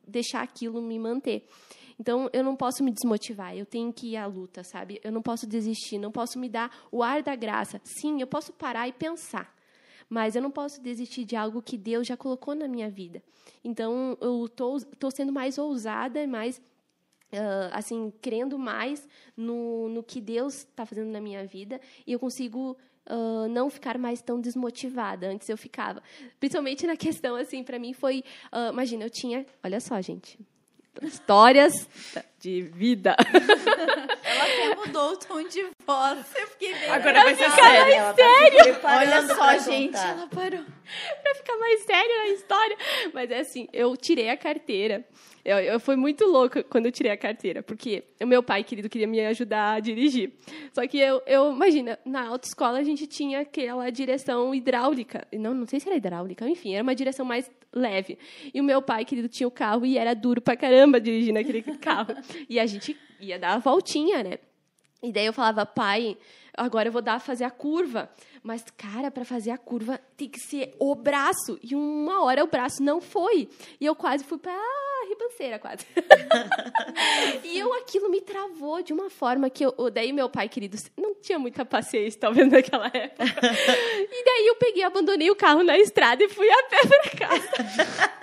deixar 0.07 0.41
aquilo 0.41 0.81
me 0.81 0.97
manter. 0.97 1.45
Então, 1.99 2.29
eu 2.33 2.43
não 2.43 2.55
posso 2.55 2.83
me 2.83 2.91
desmotivar, 2.91 3.55
eu 3.55 3.65
tenho 3.65 3.91
que 3.91 4.11
ir 4.11 4.17
à 4.17 4.25
luta, 4.25 4.63
sabe? 4.63 4.99
Eu 5.03 5.11
não 5.11 5.21
posso 5.21 5.47
desistir, 5.47 5.97
não 5.97 6.11
posso 6.11 6.37
me 6.37 6.49
dar 6.49 6.69
o 6.91 7.01
ar 7.01 7.23
da 7.23 7.35
graça. 7.35 7.79
Sim, 7.83 8.19
eu 8.19 8.27
posso 8.27 8.51
parar 8.53 8.87
e 8.87 8.93
pensar, 8.93 9.53
mas 10.09 10.35
eu 10.35 10.41
não 10.41 10.51
posso 10.51 10.81
desistir 10.81 11.23
de 11.23 11.35
algo 11.35 11.61
que 11.61 11.77
Deus 11.77 12.05
já 12.05 12.17
colocou 12.17 12.53
na 12.53 12.67
minha 12.67 12.89
vida. 12.89 13.23
Então, 13.63 14.17
eu 14.19 14.45
estou 14.45 15.11
sendo 15.11 15.31
mais 15.31 15.57
ousada, 15.57 16.25
mais 16.27 16.61
Uh, 17.33 17.67
assim, 17.73 18.13
crendo 18.21 18.57
mais 18.57 19.05
no, 19.35 19.89
no 19.89 20.03
que 20.03 20.21
Deus 20.21 20.59
está 20.59 20.85
fazendo 20.85 21.09
na 21.09 21.19
minha 21.19 21.45
vida 21.45 21.81
e 22.05 22.13
eu 22.13 22.19
consigo 22.19 22.77
uh, 23.09 23.49
não 23.49 23.69
ficar 23.69 23.97
mais 23.97 24.21
tão 24.21 24.39
desmotivada. 24.39 25.27
Antes 25.27 25.49
eu 25.49 25.57
ficava. 25.57 26.01
Principalmente 26.39 26.87
na 26.87 26.95
questão, 26.95 27.35
assim, 27.35 27.63
para 27.63 27.79
mim 27.79 27.93
foi. 27.93 28.23
Uh, 28.53 28.71
imagina, 28.71 29.03
eu 29.03 29.09
tinha. 29.09 29.45
Olha 29.61 29.81
só, 29.81 29.99
gente 29.99 30.39
histórias 31.01 31.87
de 32.39 32.61
vida. 32.61 33.15
Ela 34.23 34.43
até 34.43 34.75
mudou 34.75 35.11
o 35.13 35.17
tom 35.17 35.43
de 35.47 35.65
Posso? 35.85 36.37
Eu 36.37 36.47
fiquei 36.47 36.73
bem. 36.73 36.89
Agora 36.89 37.23
vai 37.23 37.35
ser 37.35 37.49
sério. 37.51 37.95
Tá 37.95 38.13
sério. 38.15 38.79
Olha 38.83 39.27
só, 39.27 39.57
gente, 39.69 39.91
contar. 39.93 40.09
ela 40.09 40.27
parou. 40.27 40.65
pra 41.21 41.35
ficar 41.35 41.57
mais 41.57 41.81
sério 41.83 42.17
na 42.17 42.27
história. 42.29 42.77
Mas 43.13 43.31
é 43.31 43.39
assim, 43.39 43.67
eu 43.71 43.95
tirei 43.95 44.29
a 44.29 44.37
carteira. 44.37 45.05
Eu, 45.43 45.59
eu 45.59 45.79
fui 45.79 45.95
muito 45.95 46.25
louca 46.25 46.63
quando 46.63 46.87
eu 46.87 46.91
tirei 46.91 47.11
a 47.11 47.17
carteira, 47.17 47.61
porque 47.61 48.03
o 48.19 48.25
meu 48.25 48.41
pai 48.41 48.63
querido 48.63 48.89
queria 48.89 49.05
me 49.05 49.23
ajudar 49.27 49.73
a 49.73 49.79
dirigir. 49.79 50.33
Só 50.73 50.87
que 50.87 50.97
eu, 50.99 51.21
eu 51.27 51.51
imagina, 51.51 51.99
na 52.03 52.29
autoescola 52.29 52.79
a 52.79 52.83
gente 52.83 53.05
tinha 53.05 53.41
aquela 53.41 53.91
direção 53.91 54.55
hidráulica. 54.55 55.27
Não, 55.31 55.53
não 55.53 55.67
sei 55.67 55.79
se 55.79 55.87
era 55.87 55.97
hidráulica, 55.97 56.49
enfim, 56.49 56.73
era 56.73 56.81
uma 56.81 56.95
direção 56.95 57.23
mais 57.23 57.49
leve. 57.75 58.17
E 58.53 58.61
o 58.61 58.63
meu 58.63 58.81
pai 58.81 59.03
querido 59.05 59.27
tinha 59.27 59.47
o 59.47 59.51
carro 59.51 59.85
e 59.85 59.97
era 59.97 60.15
duro 60.15 60.41
pra 60.41 60.55
caramba 60.55 60.99
dirigir 60.99 61.33
naquele 61.33 61.61
carro. 61.77 62.15
E 62.49 62.59
a 62.59 62.65
gente 62.65 62.97
ia 63.19 63.37
dar 63.37 63.53
a 63.53 63.57
voltinha, 63.59 64.23
né? 64.23 64.39
E 65.03 65.11
daí 65.11 65.25
eu 65.25 65.33
falava, 65.33 65.65
pai, 65.65 66.17
agora 66.57 66.89
eu 66.89 66.91
vou 66.91 67.01
dar 67.01 67.19
fazer 67.19 67.43
a 67.43 67.51
curva. 67.51 68.09
Mas, 68.43 68.63
cara, 68.77 69.09
para 69.09 69.25
fazer 69.25 69.51
a 69.51 69.57
curva 69.57 69.99
tem 70.15 70.29
que 70.29 70.39
ser 70.39 70.75
o 70.79 70.93
braço. 70.93 71.59
E 71.63 71.75
uma 71.75 72.23
hora 72.23 72.43
o 72.43 72.47
braço 72.47 72.83
não 72.83 73.01
foi. 73.01 73.49
E 73.79 73.85
eu 73.85 73.95
quase 73.95 74.23
fui 74.23 74.39
ah, 74.45 75.07
ribanceira, 75.09 75.59
quase. 75.59 75.85
e 77.43 77.57
eu, 77.57 77.73
aquilo 77.73 78.09
me 78.09 78.21
travou 78.21 78.81
de 78.81 78.93
uma 78.93 79.09
forma 79.09 79.49
que 79.49 79.65
eu. 79.65 79.73
Daí 79.91 80.13
meu 80.13 80.29
pai 80.29 80.47
querido 80.47 80.77
não 80.97 81.15
tinha 81.15 81.39
muita 81.39 81.65
paciência, 81.65 82.19
talvez, 82.19 82.49
naquela 82.49 82.87
época. 82.87 83.23
e 83.23 84.25
daí 84.25 84.47
eu 84.47 84.55
peguei, 84.55 84.83
abandonei 84.83 85.31
o 85.31 85.35
carro 85.35 85.63
na 85.63 85.77
estrada 85.77 86.23
e 86.23 86.29
fui 86.29 86.49
a 86.49 86.63
pé 86.63 86.77
pra 86.87 87.27
casa. 87.27 87.49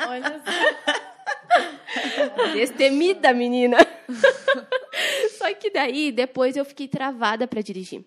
Olha 0.08 0.40
só. 0.44 1.11
Destemida, 2.54 3.32
menina. 3.32 3.78
Só 5.38 5.52
que 5.54 5.70
daí, 5.70 6.12
depois 6.12 6.56
eu 6.56 6.64
fiquei 6.64 6.88
travada 6.88 7.46
para 7.46 7.60
dirigir. 7.60 8.04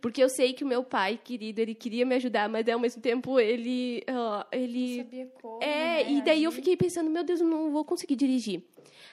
Porque 0.00 0.22
eu 0.22 0.28
sei 0.28 0.52
que 0.52 0.64
o 0.64 0.66
meu 0.66 0.82
pai, 0.82 1.18
querido, 1.22 1.60
ele 1.60 1.74
queria 1.74 2.04
me 2.04 2.14
ajudar, 2.14 2.48
mas 2.48 2.68
ao 2.68 2.78
mesmo 2.78 3.00
tempo 3.00 3.40
ele. 3.40 4.04
Uh, 4.08 4.44
ele 4.52 4.96
Não 4.96 5.04
sabia 5.04 5.32
como, 5.40 5.62
É, 5.62 6.04
né, 6.04 6.12
e 6.12 6.22
daí 6.22 6.44
eu 6.44 6.52
fiquei 6.52 6.76
pensando, 6.76 7.10
meu 7.10 7.24
Deus, 7.24 7.40
eu 7.40 7.46
não 7.46 7.70
vou 7.70 7.84
conseguir 7.84 8.16
dirigir. 8.16 8.62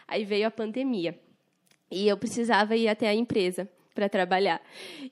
Aí 0.07 0.25
veio 0.25 0.47
a 0.47 0.51
pandemia. 0.51 1.17
E 1.89 2.07
eu 2.07 2.17
precisava 2.17 2.75
ir 2.75 2.87
até 2.87 3.07
a 3.07 3.13
empresa 3.13 3.69
para 3.93 4.07
trabalhar. 4.07 4.61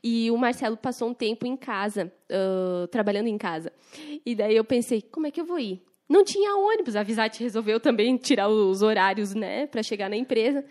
E 0.03 0.31
o 0.31 0.37
Marcelo 0.37 0.77
passou 0.77 1.09
um 1.09 1.13
tempo 1.13 1.45
em 1.45 1.55
casa, 1.57 2.11
ah, 2.29 2.87
trabalhando 2.89 3.27
em 3.27 3.37
casa. 3.37 3.71
E 4.25 4.33
daí 4.35 4.55
eu 4.55 4.63
pensei, 4.63 5.01
como 5.01 5.27
é 5.27 5.31
que 5.31 5.41
eu 5.41 5.45
vou 5.45 5.59
ir? 5.59 5.81
Não 6.09 6.23
tinha 6.23 6.55
ônibus, 6.55 6.95
a 6.95 7.03
Visat 7.03 7.39
resolveu 7.39 7.79
também 7.79 8.17
tirar 8.17 8.49
os 8.49 8.81
horários, 8.81 9.35
né, 9.35 9.67
para 9.67 9.83
chegar 9.83 10.09
na 10.09 10.17
empresa. 10.17 10.65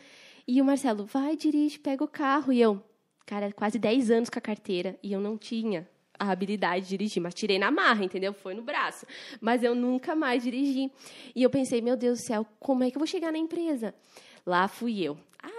E 0.47 0.61
o 0.61 0.65
Marcelo, 0.65 1.05
vai, 1.05 1.37
dirige, 1.37 1.79
pega 1.79 2.03
o 2.03 2.09
carro. 2.09 2.53
E 2.53 2.61
eu, 2.61 2.83
cara, 3.25 3.53
quase 3.53 3.79
10 3.79 4.11
anos 4.11 4.31
com 4.31 4.39
a 4.39 4.43
carteira 4.43 4.99
e 5.01 5.13
eu 5.13 5.21
não 5.21 5.39
tinha 5.39 5.89
a 6.19 6.33
habilidade 6.33 6.87
de 6.87 6.91
dirigir, 6.91 7.23
mas 7.23 7.35
tirei 7.35 7.59
na 7.59 7.71
marra, 7.71 8.05
entendeu? 8.05 8.33
Foi 8.33 8.53
no 8.53 8.63
braço. 8.63 9.07
Mas 9.41 9.63
eu 9.63 9.75
nunca 9.75 10.17
mais 10.17 10.43
dirigi. 10.43 10.91
E 11.37 11.43
eu 11.43 11.51
pensei, 11.51 11.81
meu 11.81 11.97
Deus 11.97 12.19
do 12.19 12.23
céu, 12.23 12.45
como 12.59 12.83
é 12.83 12.91
que 12.91 12.97
eu 12.97 13.01
vou 13.01 13.07
chegar 13.07 13.31
na 13.31 13.39
empresa? 13.39 13.95
Lá 14.45 14.67
fui 14.67 15.01
eu. 15.01 15.17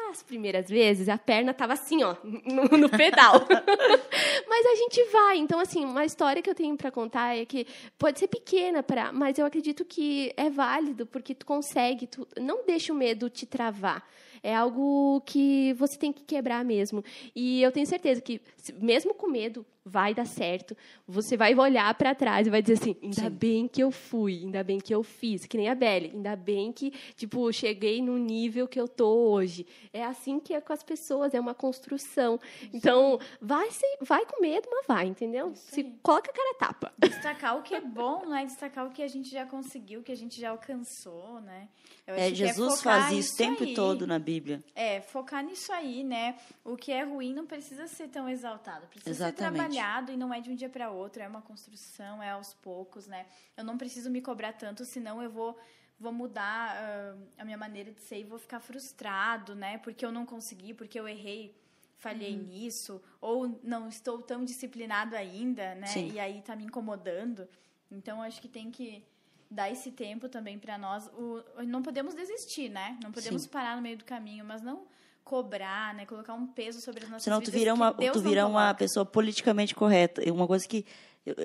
As 0.10 0.24
primeiras 0.24 0.68
vezes 0.68 1.08
a 1.08 1.18
perna 1.18 1.54
tava 1.54 1.74
assim, 1.74 2.04
ó, 2.04 2.16
no, 2.24 2.78
no 2.78 2.90
pedal. 2.90 3.46
mas 4.50 4.66
a 4.66 4.76
gente 4.76 5.04
vai. 5.12 5.38
Então, 5.38 5.60
assim, 5.60 5.86
uma 5.86 6.04
história 6.04 6.42
que 6.42 6.50
eu 6.50 6.56
tenho 6.56 6.76
para 6.76 6.92
contar 6.92 7.38
é 7.38 7.46
que 7.46 7.68
pode 7.98 8.20
ser 8.20 8.28
pequena, 8.28 8.82
pra, 8.82 9.12
mas 9.12 9.38
eu 9.38 9.46
acredito 9.46 9.86
que 9.86 10.34
é 10.36 10.50
válido, 10.50 11.06
porque 11.06 11.36
tu 11.36 11.46
consegue, 11.46 12.08
tu 12.08 12.28
não 12.40 12.66
deixa 12.66 12.92
o 12.92 12.96
medo 12.96 13.30
te 13.30 13.46
travar. 13.46 14.04
É 14.42 14.56
algo 14.56 15.22
que 15.26 15.74
você 15.74 15.98
tem 15.98 16.14
que 16.14 16.24
quebrar 16.24 16.64
mesmo. 16.64 17.04
E 17.36 17.62
eu 17.62 17.72
tenho 17.72 17.86
certeza 17.86 18.22
que, 18.22 18.42
mesmo 18.80 19.14
com 19.14 19.28
medo, 19.28 19.66
vai 19.90 20.14
dar 20.14 20.26
certo. 20.26 20.76
Você 21.08 21.36
vai 21.36 21.56
olhar 21.56 21.94
para 21.96 22.14
trás 22.14 22.48
e 22.48 22.50
vai 22.50 22.62
dizer 22.62 22.74
assim: 22.74 22.96
ainda 23.02 23.24
Sim. 23.24 23.30
bem 23.30 23.68
que 23.68 23.82
eu 23.82 23.92
fui, 23.92 24.40
ainda 24.44 24.64
bem 24.64 24.80
que 24.80 24.94
eu 24.94 25.04
fiz, 25.04 25.46
que 25.46 25.58
nem 25.58 25.68
a 25.70 25.76
Belle, 25.76 26.12
ainda 26.14 26.36
bem 26.36 26.72
que, 26.72 26.92
tipo, 27.16 27.52
cheguei 27.52 28.02
no 28.02 28.18
nível 28.18 28.68
que 28.68 28.80
eu 28.80 28.88
tô 28.88 29.08
hoje. 29.32 29.66
É 29.92 30.04
assim 30.04 30.40
que 30.40 30.54
é 30.54 30.62
com 30.62 30.72
as 30.74 30.84
pessoas, 30.84 31.34
é 31.34 31.40
uma 31.40 31.54
construção. 31.54 32.40
Então, 32.74 33.20
vai, 33.42 33.70
se, 33.72 33.86
vai 34.02 34.26
com 34.26 34.42
medo, 34.42 34.68
mas 34.72 34.86
vai, 34.88 35.08
entendeu? 35.08 35.54
Se 35.56 35.84
coloca 36.04 36.30
a 36.30 36.34
cara 36.34 36.52
a 36.52 36.56
tapa. 36.56 36.94
Destacar 37.00 37.58
o 37.58 37.62
que 37.64 37.74
é 37.76 37.82
bom, 37.82 38.26
não 38.26 38.36
é 38.36 38.46
destacar 38.46 38.86
o 38.86 38.92
que 38.92 39.02
a 39.02 39.08
gente 39.08 39.30
já 39.30 39.46
conseguiu, 39.46 40.02
o 40.02 40.04
que 40.04 40.12
a 40.12 40.18
gente 40.18 40.40
já 40.40 40.52
alcançou, 40.52 41.42
né? 41.42 41.68
Eu 42.06 42.16
É, 42.16 42.30
que 42.30 42.36
Jesus 42.36 42.78
focar 42.80 43.04
faz 43.04 43.18
isso 43.18 43.34
o 43.34 43.38
tempo 43.38 43.64
aí. 43.64 43.74
todo 43.74 44.06
na 44.08 44.18
Bíblia. 44.20 44.64
É, 44.76 45.00
focar 45.02 45.44
nisso 45.44 45.72
aí, 45.72 46.04
né? 46.04 46.36
O 46.64 46.76
que 46.76 46.92
é 46.92 47.04
ruim 47.04 47.34
não 47.34 47.46
precisa 47.46 47.88
ser 47.88 48.08
tão 48.08 48.28
exaltado. 48.28 48.88
Precisa 48.88 49.12
Exatamente. 49.28 49.38
ser 49.38 49.58
trabalhado 49.58 49.79
e 50.12 50.18
não 50.18 50.34
é 50.34 50.40
de 50.42 50.50
um 50.52 50.56
dia 50.56 50.70
para 50.70 50.90
outro. 50.90 51.22
É 51.22 51.28
uma 51.28 51.42
construção, 51.42 52.22
é 52.22 52.32
aos 52.32 52.54
poucos, 52.54 53.08
né? 53.08 53.26
Eu 53.58 53.64
não 53.64 53.78
preciso 53.78 54.10
me 54.10 54.22
cobrar 54.22 54.54
tanto, 54.54 54.86
senão 54.86 55.22
eu 55.22 55.30
vou 55.30 55.58
vou 56.00 56.14
mudar 56.14 56.78
ah, 56.78 57.16
a 57.38 57.44
minha 57.44 57.58
maneira 57.58 57.92
de 57.92 58.02
ser 58.02 58.20
e 58.20 58.24
vou 58.24 58.40
ficar 58.40 58.62
frustrado, 58.62 59.54
né? 59.54 59.78
Porque 59.80 60.06
eu 60.06 60.12
não 60.12 60.26
consegui, 60.26 60.74
porque 60.74 60.98
eu 60.98 61.06
errei, 61.08 61.54
falhei 61.98 62.36
Uhum. 62.38 62.44
nisso, 62.44 63.02
ou 63.20 63.60
não 63.62 63.90
estou 63.90 64.22
tão 64.22 64.46
disciplinado 64.46 65.14
ainda, 65.16 65.76
né? 65.76 65.88
Sim. 65.88 66.12
E 66.14 66.20
aí 66.20 66.42
tá 66.42 66.56
me 66.56 66.64
incomodando. 66.64 67.48
Então 67.92 68.22
acho 68.22 68.40
que 68.42 68.48
tem 68.48 68.72
que 68.72 69.04
dar 69.52 69.70
esse 69.70 69.92
tempo 69.92 70.30
também 70.30 70.58
para 70.58 70.78
nós. 70.78 71.08
O, 71.08 71.44
não 71.68 71.82
podemos 71.82 72.14
desistir, 72.16 72.70
né? 72.70 72.98
Não 73.04 73.12
podemos 73.12 73.42
Sim. 73.44 73.50
parar 73.50 73.76
no 73.76 73.82
meio 73.82 73.98
do 73.98 74.06
caminho, 74.06 74.46
mas 74.46 74.62
não 74.62 74.88
cobrar, 75.30 75.94
né? 75.94 76.08
Colocar 76.08 76.34
um 76.34 76.48
peso 76.48 76.82
sobre 76.82 77.04
as 77.04 77.10
nossas 77.10 77.24
Senão 77.24 77.40
tu 77.40 77.52
vira 77.52 77.72
uma, 77.72 77.94
tu 77.94 78.20
vira 78.20 78.48
uma 78.48 78.74
pessoa 78.74 79.06
politicamente 79.06 79.76
correta. 79.76 80.24
Uma 80.34 80.48
coisa 80.48 80.68
que 80.68 80.84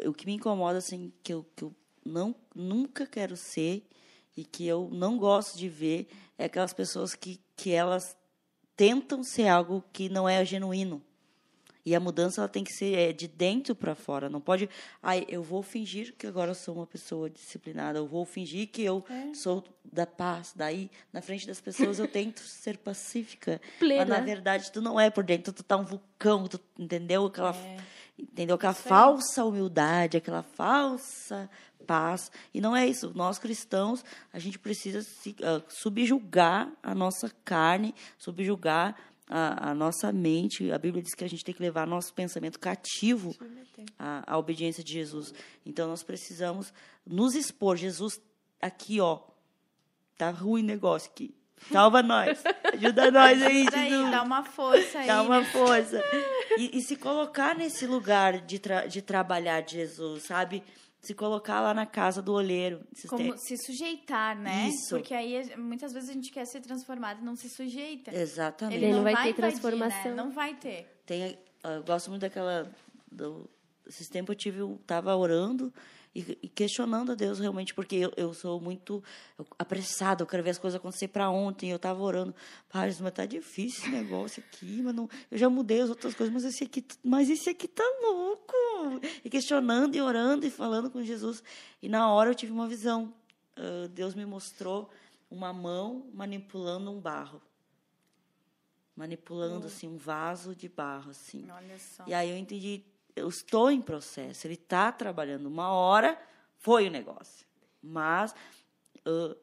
o 0.07 0.15
que 0.15 0.25
me 0.25 0.33
incomoda 0.33 0.79
assim, 0.79 1.13
que 1.23 1.35
eu, 1.35 1.45
que 1.55 1.65
eu 1.65 1.75
não 2.03 2.35
nunca 2.55 3.07
quero 3.07 3.37
ser 3.37 3.87
e 4.35 4.43
que 4.43 4.67
eu 4.67 4.89
não 4.91 5.19
gosto 5.19 5.59
de 5.59 5.69
ver 5.69 6.09
é 6.39 6.47
aquelas 6.47 6.73
pessoas 6.73 7.15
que 7.15 7.39
que 7.55 7.73
elas 7.73 8.17
tentam 8.75 9.23
ser 9.23 9.49
algo 9.49 9.85
que 9.93 10.09
não 10.09 10.27
é 10.27 10.43
genuíno. 10.47 11.03
E 11.87 11.95
a 11.95 12.01
mudança 12.01 12.41
ela 12.41 12.49
tem 12.49 12.65
que 12.65 12.73
ser 12.73 12.95
é, 12.97 13.13
de 13.13 13.29
dentro 13.29 13.75
para 13.75 13.95
fora. 13.95 14.29
Não 14.31 14.41
pode, 14.41 14.69
ai, 15.03 15.27
eu 15.29 15.43
vou 15.43 15.63
fingir 15.63 16.15
que 16.17 16.27
agora 16.27 16.51
eu 16.53 16.55
sou 16.55 16.75
uma 16.77 16.87
pessoa 16.87 17.29
disciplinada. 17.29 17.99
Eu 17.99 18.07
vou 18.07 18.25
fingir 18.25 18.69
que 18.69 18.83
eu 18.83 19.05
É. 19.11 19.35
sou 19.35 19.63
da 19.93 20.07
paz. 20.07 20.53
Daí, 20.57 20.91
na 21.13 21.21
frente 21.21 21.47
das 21.47 21.61
pessoas, 21.61 21.99
eu 21.99 22.09
tento 22.09 22.41
ser 22.47 22.79
pacífica. 22.79 23.61
Plena. 23.79 24.07
Mas, 24.07 24.19
na 24.19 24.25
verdade, 24.25 24.73
tu 24.73 24.81
não 24.81 24.99
é 24.99 25.11
por 25.11 25.23
dentro. 25.25 25.53
Tu 25.53 25.63
tá 25.63 25.77
um 25.77 25.85
vulcão. 25.85 26.47
Tu 26.49 26.59
entendeu? 26.79 27.27
Aquela, 27.27 27.55
É. 27.55 27.77
entendeu? 28.19 28.57
Aquela 28.57 28.73
falsa 28.73 29.45
humildade, 29.45 30.17
aquela 30.17 30.43
falsa 30.43 31.51
paz. 31.87 32.33
E 32.55 32.63
não 32.63 32.75
é 32.75 32.87
isso. 32.87 33.13
Nós, 33.15 33.39
cristãos, 33.39 34.03
a 34.33 34.39
gente 34.39 34.59
precisa 34.59 35.03
se, 35.03 35.37
ah, 35.43 35.61
subjugar 35.69 36.73
a 36.83 36.95
nossa 36.95 37.31
carne, 37.45 37.95
subjugar 38.17 38.97
a, 39.37 39.71
a 39.71 39.75
nossa 39.75 40.13
mente. 40.13 40.71
A 40.71 40.79
Bíblia 40.79 41.03
diz 41.03 41.13
que 41.13 41.25
a 41.25 41.29
gente 41.29 41.45
tem 41.45 41.53
que 41.53 41.61
levar 41.61 41.89
nosso 41.89 42.15
pensamento 42.15 42.61
cativo 42.61 43.35
à, 43.99 44.33
à 44.33 44.39
obediência 44.39 44.85
de 44.85 44.93
Jesus. 44.93 45.35
Então, 45.67 45.89
nós 45.89 46.05
precisamos 46.05 46.73
nos 47.05 47.35
expor. 47.35 47.77
Jesus, 47.77 48.21
aqui, 48.63 49.01
ó, 49.01 49.19
tá 50.17 50.31
ruim 50.31 50.63
o 50.63 50.67
negócio 50.67 51.11
aqui. 51.11 51.35
Salva 51.73 52.01
nós. 52.03 52.43
Ajuda 52.73 53.11
nós 53.11 53.43
aí, 53.43 53.63
Ajuda 53.63 53.77
aí, 53.77 53.91
Jesus. 53.91 54.11
dá 54.13 54.23
uma 54.23 54.45
força 54.45 54.99
aí. 55.01 55.07
Dá 55.09 55.23
uma 55.23 55.41
né? 55.41 55.47
força. 55.47 56.01
E, 56.57 56.79
e 56.79 56.83
se 56.83 56.95
colocar 56.95 57.57
nesse 57.57 57.85
lugar 57.85 58.41
de, 58.41 58.61
tra- 58.61 58.87
de 58.87 59.03
trabalhar 59.03 59.61
de 59.63 59.73
Jesus, 59.73 60.23
sabe? 60.23 60.63
Se 61.07 61.15
colocar 61.15 61.61
lá 61.61 61.75
na 61.75 61.85
casa 61.87 62.23
do 62.23 62.33
olheiro. 62.33 62.81
Como 63.09 63.37
se 63.39 63.57
sujeitar, 63.59 64.37
né? 64.39 64.69
Isso. 64.69 64.97
Porque 64.97 65.13
aí 65.15 65.55
muitas 65.57 65.93
vezes 65.93 66.11
a 66.11 66.13
gente 66.13 66.31
quer 66.31 66.47
ser 66.47 66.61
transformado 66.61 67.21
e 67.21 67.25
não 67.25 67.37
se 67.37 67.49
sujeita. 67.51 68.15
Exatamente. 68.15 68.77
Ele 68.83 68.93
não 68.93 69.03
vai 69.03 69.13
ter 69.15 69.19
invadir, 69.21 69.35
transformação. 69.37 70.11
Né? 70.11 70.15
Não 70.17 70.31
vai 70.31 70.55
ter. 70.55 71.01
Tem, 71.05 71.39
eu 71.63 71.83
gosto 71.83 72.09
muito 72.11 72.23
daquela. 72.23 72.71
Do, 73.11 73.49
esses 73.87 74.09
tempos 74.09 74.33
eu 74.35 74.39
tive, 74.39 74.63
um- 74.63 74.77
tava 74.79 75.15
orando 75.15 75.73
e, 76.15 76.39
e 76.43 76.49
questionando 76.49 77.13
a 77.13 77.15
Deus 77.15 77.41
realmente, 77.41 77.75
porque 77.75 77.97
eu, 77.97 78.13
eu 78.17 78.33
sou 78.33 78.61
muito 78.61 79.03
apressada, 79.59 80.23
eu 80.23 80.27
quero 80.27 80.43
ver 80.43 80.51
as 80.51 80.59
coisas 80.59 80.79
acontecer 80.79 81.09
para 81.09 81.29
ontem. 81.29 81.71
Eu 81.71 81.79
tava 81.79 82.03
orando, 82.03 82.35
pai, 82.69 82.95
mas 83.01 83.13
tá 83.13 83.27
difícil 83.27 83.83
esse 83.83 83.91
negócio 83.91 84.43
aqui, 84.47 84.81
mas 84.83 84.95
não, 84.95 85.09
eu 85.31 85.37
já 85.37 85.51
mudei 85.51 85.81
as 85.81 85.89
outras 85.89 86.15
coisas, 86.15 86.33
mas 86.33 86.45
esse 86.45 86.65
aqui, 86.65 86.85
mas 87.03 87.29
esse 87.29 87.51
aqui 87.51 87.67
tá 87.67 87.85
louco. 88.03 88.55
E 89.25 89.31
questionando 89.31 89.97
e 89.97 90.01
orando 90.01 90.47
e 90.47 90.51
falando 90.51 90.91
com 90.91 91.03
Jesus. 91.03 91.43
E 91.83 91.89
na 91.89 92.13
hora 92.13 92.31
eu 92.31 92.35
tive 92.35 92.53
uma 92.53 92.69
visão. 92.69 93.13
Ah, 93.57 93.89
Deus 93.91 94.15
me 94.15 94.25
mostrou 94.25 94.91
uma 95.31 95.53
mão 95.53 96.07
manipulando 96.13 96.91
um 96.91 97.01
barro. 97.01 97.41
Manipulando 98.97 99.67
assim 99.67 99.89
um 99.89 99.97
vaso 99.97 100.55
de 100.55 100.69
barro 100.69 101.11
assim. 101.11 101.45
E 102.07 102.15
aí 102.15 102.31
eu 102.31 102.37
entendi, 102.37 102.85
eu 103.17 103.29
estou 103.29 103.71
em 103.71 103.81
processo, 103.81 104.47
ele 104.47 104.55
está 104.55 104.91
trabalhando. 104.91 105.47
Uma 105.47 105.71
hora 105.71 106.21
foi 106.59 106.89
o 106.89 106.91
negócio. 106.91 107.47
Mas 107.83 108.35
ah, 109.05 109.37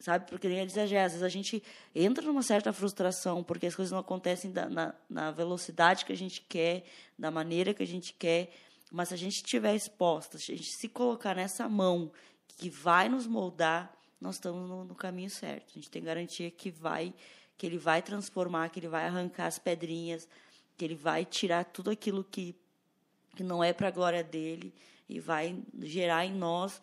sabe? 0.00 0.28
Porque 0.30 0.48
nem 0.48 0.66
dizer, 0.66 0.82
às 0.82 0.90
vezes 0.90 1.22
a 1.22 1.28
gente 1.28 1.62
entra 1.94 2.24
numa 2.24 2.42
certa 2.42 2.72
frustração 2.72 3.42
porque 3.42 3.66
as 3.66 3.74
coisas 3.74 3.92
não 3.92 3.98
acontecem 3.98 4.52
da, 4.52 4.68
na, 4.68 4.94
na 5.08 5.30
velocidade 5.30 6.04
que 6.04 6.12
a 6.12 6.16
gente 6.16 6.40
quer, 6.42 6.84
da 7.18 7.30
maneira 7.30 7.74
que 7.74 7.82
a 7.82 7.86
gente 7.86 8.12
quer, 8.12 8.52
mas 8.90 9.08
se 9.08 9.14
a 9.14 9.18
gente 9.18 9.36
estiver 9.36 9.74
exposta, 9.74 10.38
se 10.38 10.52
a 10.52 10.56
gente 10.56 10.70
se 10.70 10.88
colocar 10.88 11.34
nessa 11.34 11.68
mão 11.68 12.10
que 12.46 12.70
vai 12.70 13.08
nos 13.08 13.26
moldar, 13.26 13.92
nós 14.20 14.36
estamos 14.36 14.68
no, 14.68 14.84
no, 14.84 14.94
caminho 14.94 15.30
certo. 15.30 15.70
A 15.70 15.74
gente 15.74 15.90
tem 15.90 16.02
garantia 16.02 16.50
que 16.50 16.70
vai, 16.70 17.14
que 17.56 17.66
ele 17.66 17.78
vai 17.78 18.02
transformar, 18.02 18.68
que 18.70 18.80
ele 18.80 18.88
vai 18.88 19.06
arrancar 19.06 19.46
as 19.46 19.58
pedrinhas, 19.58 20.28
que 20.76 20.84
ele 20.84 20.94
vai 20.94 21.24
tirar 21.24 21.64
tudo 21.64 21.90
aquilo 21.90 22.24
que, 22.24 22.56
que 23.38 23.44
não 23.44 23.62
é 23.62 23.72
para 23.72 23.86
a 23.86 23.90
glória 23.92 24.24
dele 24.24 24.74
e 25.08 25.20
vai 25.20 25.56
gerar 25.80 26.26
em 26.26 26.34
nós 26.34 26.82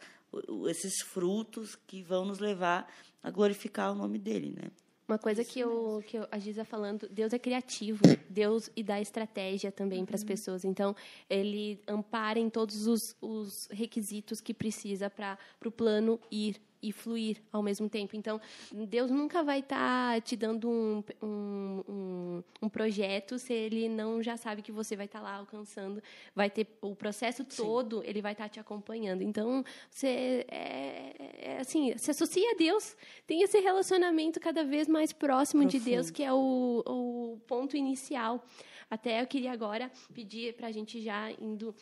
esses 0.69 1.01
frutos 1.01 1.75
que 1.85 2.01
vão 2.01 2.23
nos 2.23 2.39
levar 2.39 2.89
a 3.21 3.29
glorificar 3.29 3.91
o 3.91 3.95
nome 3.95 4.17
dele, 4.17 4.55
né? 4.55 4.71
Uma 5.05 5.19
coisa 5.19 5.43
que, 5.43 5.59
eu, 5.59 6.01
que 6.07 6.17
eu, 6.17 6.25
a 6.31 6.39
Giza 6.39 6.63
falando, 6.63 7.09
Deus 7.09 7.33
é 7.33 7.37
criativo, 7.37 8.01
Deus 8.29 8.71
e 8.73 8.81
dá 8.81 9.01
estratégia 9.01 9.69
também 9.69 9.99
uhum. 9.99 10.05
para 10.05 10.15
as 10.15 10.23
pessoas. 10.23 10.63
Então, 10.63 10.95
ele 11.29 11.79
ampara 11.87 12.39
em 12.39 12.49
todos 12.49 12.87
os, 12.87 13.15
os 13.21 13.67
requisitos 13.69 14.39
que 14.39 14.53
precisa 14.53 15.09
para 15.09 15.37
o 15.63 15.69
plano 15.69 16.19
ir 16.31 16.55
e 16.85 16.91
fluir 16.91 17.41
ao 17.51 17.63
mesmo 17.63 17.89
tempo. 17.89 18.15
Então, 18.15 18.39
Deus 18.71 19.09
nunca 19.09 19.43
vai 19.43 19.59
estar 19.61 20.13
tá 20.13 20.21
te 20.21 20.35
dando 20.35 20.69
um, 20.69 21.03
um, 21.19 21.83
um, 21.89 22.43
um, 22.61 22.69
projeto 22.69 23.39
se 23.39 23.51
Ele 23.51 23.89
não 23.89 24.21
já 24.21 24.37
sabe 24.37 24.61
que 24.61 24.71
você 24.71 24.95
vai 24.95 25.07
estar 25.07 25.19
tá 25.19 25.25
lá 25.25 25.35
alcançando. 25.37 26.01
Vai 26.35 26.47
ter 26.47 26.67
o 26.81 26.95
processo 26.95 27.43
todo, 27.43 28.01
Sim. 28.01 28.07
Ele 28.07 28.21
vai 28.21 28.33
estar 28.33 28.43
tá 28.43 28.49
te 28.49 28.59
acompanhando. 28.59 29.23
Então, 29.23 29.65
você 29.89 30.45
é, 30.47 31.15
é, 31.39 31.57
assim, 31.59 31.97
se 31.97 32.11
associa 32.11 32.51
a 32.51 32.55
Deus, 32.55 32.95
tem 33.25 33.41
esse 33.41 33.59
relacionamento 33.59 34.39
cada 34.39 34.63
vez 34.63 34.87
mais 34.87 35.11
próximo 35.11 35.63
Profundo. 35.63 35.83
de 35.83 35.89
Deus, 35.89 36.11
que 36.11 36.23
é 36.23 36.31
o, 36.31 36.83
o 36.85 37.39
ponto 37.47 37.75
inicial. 37.75 38.45
Até 38.89 39.21
eu 39.21 39.25
queria 39.25 39.51
agora 39.51 39.91
pedir 40.13 40.53
para 40.53 40.67
a 40.67 40.71
gente 40.71 41.01
já 41.01 41.31
indo 41.31 41.73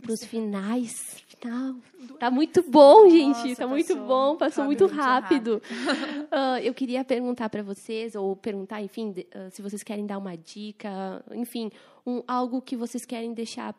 para 0.00 0.12
os 0.12 0.24
finais. 0.24 1.24
Final. 1.26 1.76
Tá 2.18 2.30
muito 2.30 2.62
bom, 2.62 3.08
gente. 3.08 3.48
Nossa, 3.48 3.56
tá 3.56 3.66
muito 3.66 3.96
bom. 3.96 4.36
Passou 4.36 4.64
muito 4.64 4.86
rápido. 4.86 5.60
rápido. 5.60 6.28
uh, 6.32 6.58
eu 6.64 6.72
queria 6.72 7.04
perguntar 7.04 7.48
para 7.48 7.62
vocês, 7.62 8.14
ou 8.14 8.34
perguntar, 8.36 8.80
enfim, 8.82 9.10
uh, 9.10 9.50
se 9.50 9.60
vocês 9.62 9.82
querem 9.82 10.06
dar 10.06 10.18
uma 10.18 10.36
dica, 10.36 11.24
enfim, 11.32 11.70
um, 12.06 12.22
algo 12.26 12.62
que 12.62 12.76
vocês 12.76 13.04
querem 13.04 13.34
deixar 13.34 13.74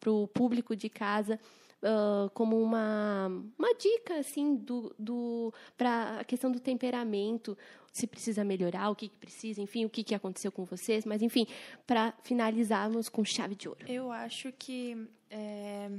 para 0.00 0.10
o 0.12 0.26
público 0.28 0.74
de 0.76 0.88
casa. 0.88 1.38
Uh, 1.82 2.30
como 2.30 2.58
uma, 2.62 3.26
uma 3.58 3.74
dica 3.74 4.14
assim 4.14 4.56
do, 4.56 4.94
do 4.98 5.52
para 5.76 6.20
a 6.20 6.24
questão 6.24 6.50
do 6.50 6.58
temperamento 6.58 7.58
se 7.94 8.06
precisa 8.06 8.44
melhorar 8.44 8.90
o 8.90 8.94
que, 8.94 9.08
que 9.08 9.16
precisa 9.16 9.62
enfim 9.62 9.86
o 9.86 9.90
que, 9.90 10.04
que 10.04 10.14
aconteceu 10.14 10.52
com 10.52 10.64
vocês 10.64 11.06
mas 11.06 11.22
enfim 11.22 11.46
para 11.86 12.12
finalizarmos 12.22 13.08
com 13.08 13.24
chave 13.24 13.54
de 13.54 13.68
ouro 13.68 13.86
eu 13.88 14.12
acho 14.12 14.52
que 14.52 15.08
é, 15.30 15.90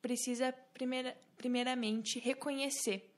precisa, 0.00 0.52
primeira, 0.72 1.16
primeiramente, 1.36 2.18
reconhecer. 2.18 3.10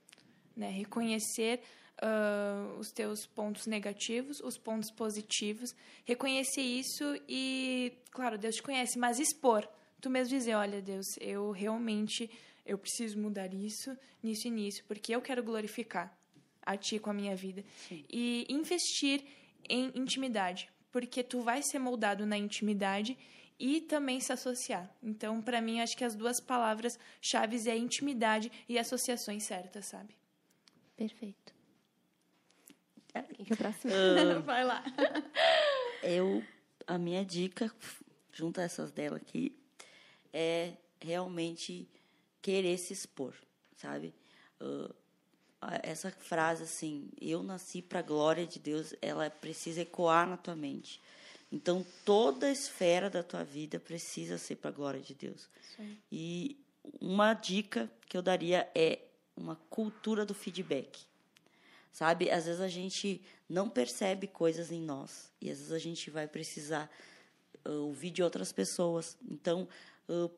Né? 0.57 0.71
Reconhecer 0.71 1.61
uh, 2.03 2.79
os 2.79 2.91
teus 2.91 3.27
pontos 3.27 3.67
negativos, 3.67 4.41
os 4.41 4.59
pontos 4.59 4.91
positivos. 4.91 5.75
Reconhecer 6.05 6.63
isso 6.63 7.05
e, 7.29 7.93
claro, 8.11 8.39
Deus 8.39 8.57
te 8.57 8.63
conhece, 8.63 8.99
mas 8.99 9.19
expor. 9.19 9.69
Tu 10.01 10.11
mesmo 10.11 10.37
dizer, 10.37 10.55
olha, 10.55 10.81
Deus, 10.81 11.07
eu 11.21 11.51
realmente 11.51 12.31
eu 12.65 12.79
preciso 12.79 13.19
mudar 13.19 13.53
isso, 13.53 13.97
nisso 14.23 14.49
e 14.49 14.51
nisso, 14.51 14.85
porque 14.87 15.15
eu 15.15 15.21
quero 15.21 15.43
glorificar 15.43 16.17
a 16.63 16.77
Ti 16.77 16.99
com 16.99 17.11
a 17.11 17.15
minha 17.15 17.35
vida. 17.37 17.65
Sim. 17.89 18.05
E 18.09 18.47
investir 18.49 19.25
em 19.69 19.93
intimidade, 19.95 20.71
porque 20.91 21.23
tu 21.23 21.41
vai 21.43 21.63
ser 21.63 21.79
moldado 21.79 22.27
na 22.27 22.37
intimidade 22.37 23.17
e 23.59 23.81
também 23.83 24.19
se 24.21 24.33
associar. 24.33 24.91
Então, 25.03 25.43
para 25.43 25.61
mim, 25.61 25.81
acho 25.81 25.97
que 25.97 26.05
as 26.05 26.15
duas 26.15 26.41
palavras 26.41 26.99
chaves 27.21 27.67
é 27.67 27.77
intimidade 27.77 28.51
e 28.69 28.79
associações 28.79 29.45
certas, 29.45 29.87
sabe? 29.87 30.17
Perfeito. 30.97 31.55
Quem 33.35 33.45
que 33.45 33.53
é 33.53 33.55
o 33.55 33.59
próximo? 33.59 33.93
Uh, 33.93 34.43
Vai 34.43 34.65
lá. 34.65 34.83
Eu, 36.03 36.43
a 36.87 36.97
minha 36.97 37.25
dica, 37.25 37.71
junto 38.33 38.61
a 38.61 38.65
essas 38.65 38.91
dela 38.91 39.19
aqui, 39.19 39.55
é 40.33 40.73
realmente 41.01 41.89
querer 42.41 42.79
se 42.79 42.93
expor, 42.93 43.35
sabe? 43.77 44.15
Uh, 44.61 44.95
essa 45.83 46.11
frase 46.11 46.63
assim, 46.63 47.09
eu 47.21 47.43
nasci 47.43 47.83
para 47.83 47.99
a 47.99 48.03
glória 48.03 48.47
de 48.47 48.59
Deus, 48.59 48.95
ela 49.03 49.29
precisa 49.29 49.83
ecoar 49.83 50.29
na 50.29 50.37
tua 50.37 50.57
mente. 50.57 51.01
Então, 51.53 51.85
toda 52.05 52.47
a 52.47 52.53
esfera 52.53 53.11
da 53.11 53.23
tua 53.23 53.45
vida 53.45 53.79
precisa 53.79 54.39
ser 54.39 54.57
para 54.57 54.71
a 54.71 54.73
glória 54.73 55.01
de 55.01 55.15
Deus. 55.15 55.49
Sim. 55.77 55.99
E 56.11 56.57
uma 57.01 57.35
dica 57.35 57.91
que 58.07 58.17
eu 58.17 58.23
daria 58.23 58.71
é 58.75 59.01
uma 59.37 59.57
cultura 59.69 60.25
do 60.25 60.35
feedback. 60.35 61.05
Sabe? 61.93 62.31
Às 62.31 62.47
vezes 62.47 62.61
a 62.61 62.69
gente 62.69 63.21
não 63.49 63.69
percebe 63.69 64.29
coisas 64.29 64.71
em 64.71 64.81
nós 64.81 65.31
e 65.41 65.51
às 65.51 65.59
vezes 65.59 65.73
a 65.73 65.79
gente 65.79 66.09
vai 66.09 66.29
precisar 66.29 66.89
uh, 67.67 67.87
ouvir 67.87 68.11
de 68.11 68.23
outras 68.23 68.53
pessoas. 68.53 69.19
Então, 69.29 69.69
uh, 70.09 70.31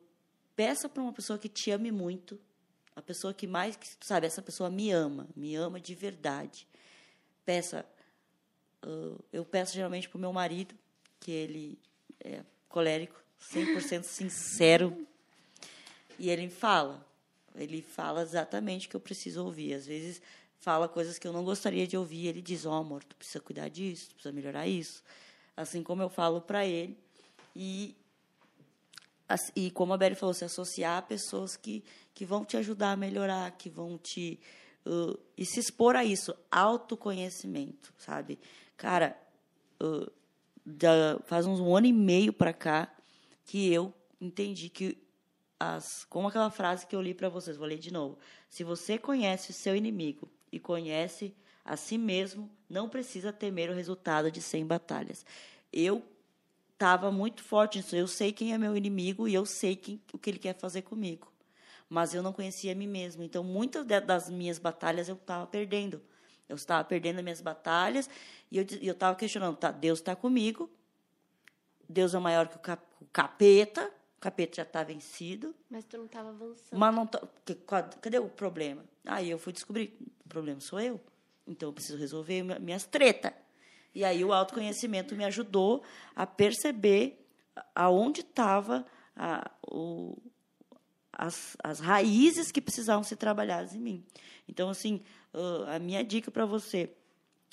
peça 0.55 0.89
para 0.89 1.03
uma 1.03 1.13
pessoa 1.13 1.37
que 1.37 1.47
te 1.47 1.69
ame 1.69 1.91
muito, 1.91 2.39
a 2.95 3.01
pessoa 3.01 3.33
que 3.33 3.47
mais, 3.47 3.77
sabe, 4.01 4.27
essa 4.27 4.41
pessoa 4.41 4.69
me 4.69 4.91
ama, 4.91 5.27
me 5.35 5.55
ama 5.55 5.79
de 5.79 5.95
verdade. 5.95 6.67
Peça, 7.45 7.85
eu 9.31 9.45
peço 9.45 9.73
geralmente 9.73 10.07
para 10.09 10.17
o 10.17 10.21
meu 10.21 10.33
marido, 10.33 10.75
que 11.19 11.31
ele 11.31 11.79
é 12.19 12.43
colérico, 12.69 13.19
100% 13.51 14.03
sincero. 14.03 15.07
E 16.19 16.29
ele 16.29 16.49
fala, 16.49 17.05
ele 17.55 17.81
fala 17.81 18.21
exatamente 18.21 18.87
o 18.87 18.89
que 18.89 18.95
eu 18.95 18.99
preciso 18.99 19.43
ouvir. 19.43 19.73
Às 19.73 19.85
vezes 19.85 20.21
fala 20.59 20.87
coisas 20.87 21.17
que 21.17 21.27
eu 21.27 21.33
não 21.33 21.43
gostaria 21.43 21.87
de 21.87 21.97
ouvir, 21.97 22.27
ele 22.27 22.41
diz: 22.41 22.65
"Ó, 22.65 22.71
oh, 22.71 22.81
amor, 22.81 23.03
tu 23.03 23.15
precisa 23.15 23.39
cuidar 23.39 23.69
disso, 23.69 24.09
tu 24.09 24.15
precisa 24.15 24.33
melhorar 24.33 24.67
isso". 24.67 25.03
Assim 25.55 25.83
como 25.83 26.01
eu 26.01 26.09
falo 26.09 26.41
para 26.41 26.65
ele 26.65 26.97
e 27.55 27.95
e 29.55 29.71
como 29.71 29.93
a 29.93 29.97
Beli 29.97 30.15
falou, 30.15 30.33
se 30.33 30.45
associar 30.45 30.97
a 30.97 31.01
pessoas 31.01 31.55
que, 31.55 31.83
que 32.13 32.25
vão 32.25 32.45
te 32.45 32.57
ajudar 32.57 32.91
a 32.91 32.97
melhorar, 32.97 33.51
que 33.51 33.69
vão 33.69 33.97
te. 33.97 34.39
Uh, 34.85 35.17
e 35.37 35.45
se 35.45 35.59
expor 35.59 35.95
a 35.95 36.03
isso, 36.03 36.35
autoconhecimento, 36.51 37.93
sabe? 37.97 38.39
Cara, 38.75 39.17
uh, 39.81 40.11
da, 40.65 41.19
faz 41.25 41.45
uns 41.45 41.59
um 41.59 41.75
ano 41.75 41.87
e 41.87 41.93
meio 41.93 42.33
para 42.33 42.53
cá 42.53 42.93
que 43.45 43.71
eu 43.71 43.93
entendi 44.19 44.69
que 44.69 44.97
as, 45.59 46.05
como 46.05 46.27
aquela 46.27 46.49
frase 46.49 46.85
que 46.85 46.95
eu 46.95 47.01
li 47.01 47.13
para 47.13 47.29
vocês, 47.29 47.57
vou 47.57 47.67
ler 47.67 47.79
de 47.79 47.91
novo. 47.91 48.17
Se 48.49 48.63
você 48.63 48.97
conhece 48.97 49.51
o 49.51 49.53
seu 49.53 49.75
inimigo 49.75 50.29
e 50.51 50.59
conhece 50.59 51.33
a 51.63 51.77
si 51.77 51.97
mesmo, 51.97 52.49
não 52.69 52.89
precisa 52.89 53.31
temer 53.31 53.69
o 53.69 53.73
resultado 53.73 54.29
de 54.29 54.41
100 54.41 54.65
batalhas. 54.65 55.25
Eu 55.71 56.03
estava 56.73 57.11
muito 57.11 57.41
forte 57.41 57.77
nisso. 57.77 57.95
Eu 57.95 58.07
sei 58.07 58.33
quem 58.33 58.53
é 58.53 58.57
meu 58.57 58.75
inimigo 58.75 59.27
e 59.27 59.33
eu 59.33 59.45
sei 59.45 59.75
quem, 59.75 60.01
o 60.11 60.17
que 60.17 60.29
ele 60.29 60.39
quer 60.39 60.55
fazer 60.55 60.81
comigo. 60.81 61.32
Mas 61.93 62.11
eu 62.15 62.23
não 62.23 62.33
conhecia 62.33 62.71
a 62.71 62.75
mim 62.75 62.87
mesmo. 62.87 63.21
Então, 63.21 63.43
muitas 63.43 63.85
das 63.85 64.27
minhas 64.27 64.57
batalhas 64.57 65.07
eu 65.07 65.13
estava 65.13 65.45
perdendo. 65.45 66.01
Eu 66.49 66.55
estava 66.55 66.83
perdendo 66.83 67.17
as 67.17 67.23
minhas 67.23 67.39
batalhas 67.39 68.09
e 68.51 68.57
eu 68.57 68.93
estava 68.93 69.15
questionando, 69.15 69.55
tá, 69.57 69.69
Deus 69.69 69.99
está 69.99 70.15
comigo, 70.15 70.67
Deus 71.87 72.15
é 72.15 72.17
maior 72.17 72.47
que 72.47 72.55
o, 72.55 72.59
cap, 72.59 72.83
o 72.99 73.05
capeta, 73.05 73.93
o 74.17 74.19
capeta 74.19 74.55
já 74.55 74.63
está 74.63 74.83
vencido. 74.83 75.53
Mas 75.69 75.85
tu 75.85 75.99
não 75.99 76.05
estava 76.05 76.29
avançando. 76.29 76.79
Mas 76.79 76.95
não 76.95 77.05
tô, 77.05 77.19
cadê 78.01 78.17
o 78.17 78.27
problema? 78.27 78.83
Aí 79.05 79.29
eu 79.29 79.37
fui 79.37 79.53
descobrir, 79.53 79.95
o 80.25 80.27
problema 80.27 80.59
sou 80.61 80.79
eu. 80.79 80.99
Então 81.45 81.69
eu 81.69 81.73
preciso 81.73 81.99
resolver 81.99 82.41
minhas 82.59 82.85
tretas. 82.85 83.33
E 83.93 84.03
aí 84.03 84.25
o 84.25 84.33
autoconhecimento 84.33 85.15
me 85.15 85.25
ajudou 85.25 85.83
a 86.15 86.25
perceber 86.25 87.23
aonde 87.75 88.21
estava 88.21 88.83
as, 91.13 91.55
as 91.63 91.79
raízes 91.79 92.51
que 92.51 92.61
precisavam 92.61 93.03
ser 93.03 93.15
trabalhadas 93.15 93.73
em 93.73 93.79
mim. 93.79 94.03
Então, 94.47 94.69
assim, 94.69 95.01
uh, 95.33 95.69
a 95.69 95.79
minha 95.79 96.03
dica 96.03 96.31
para 96.31 96.45
você 96.45 96.89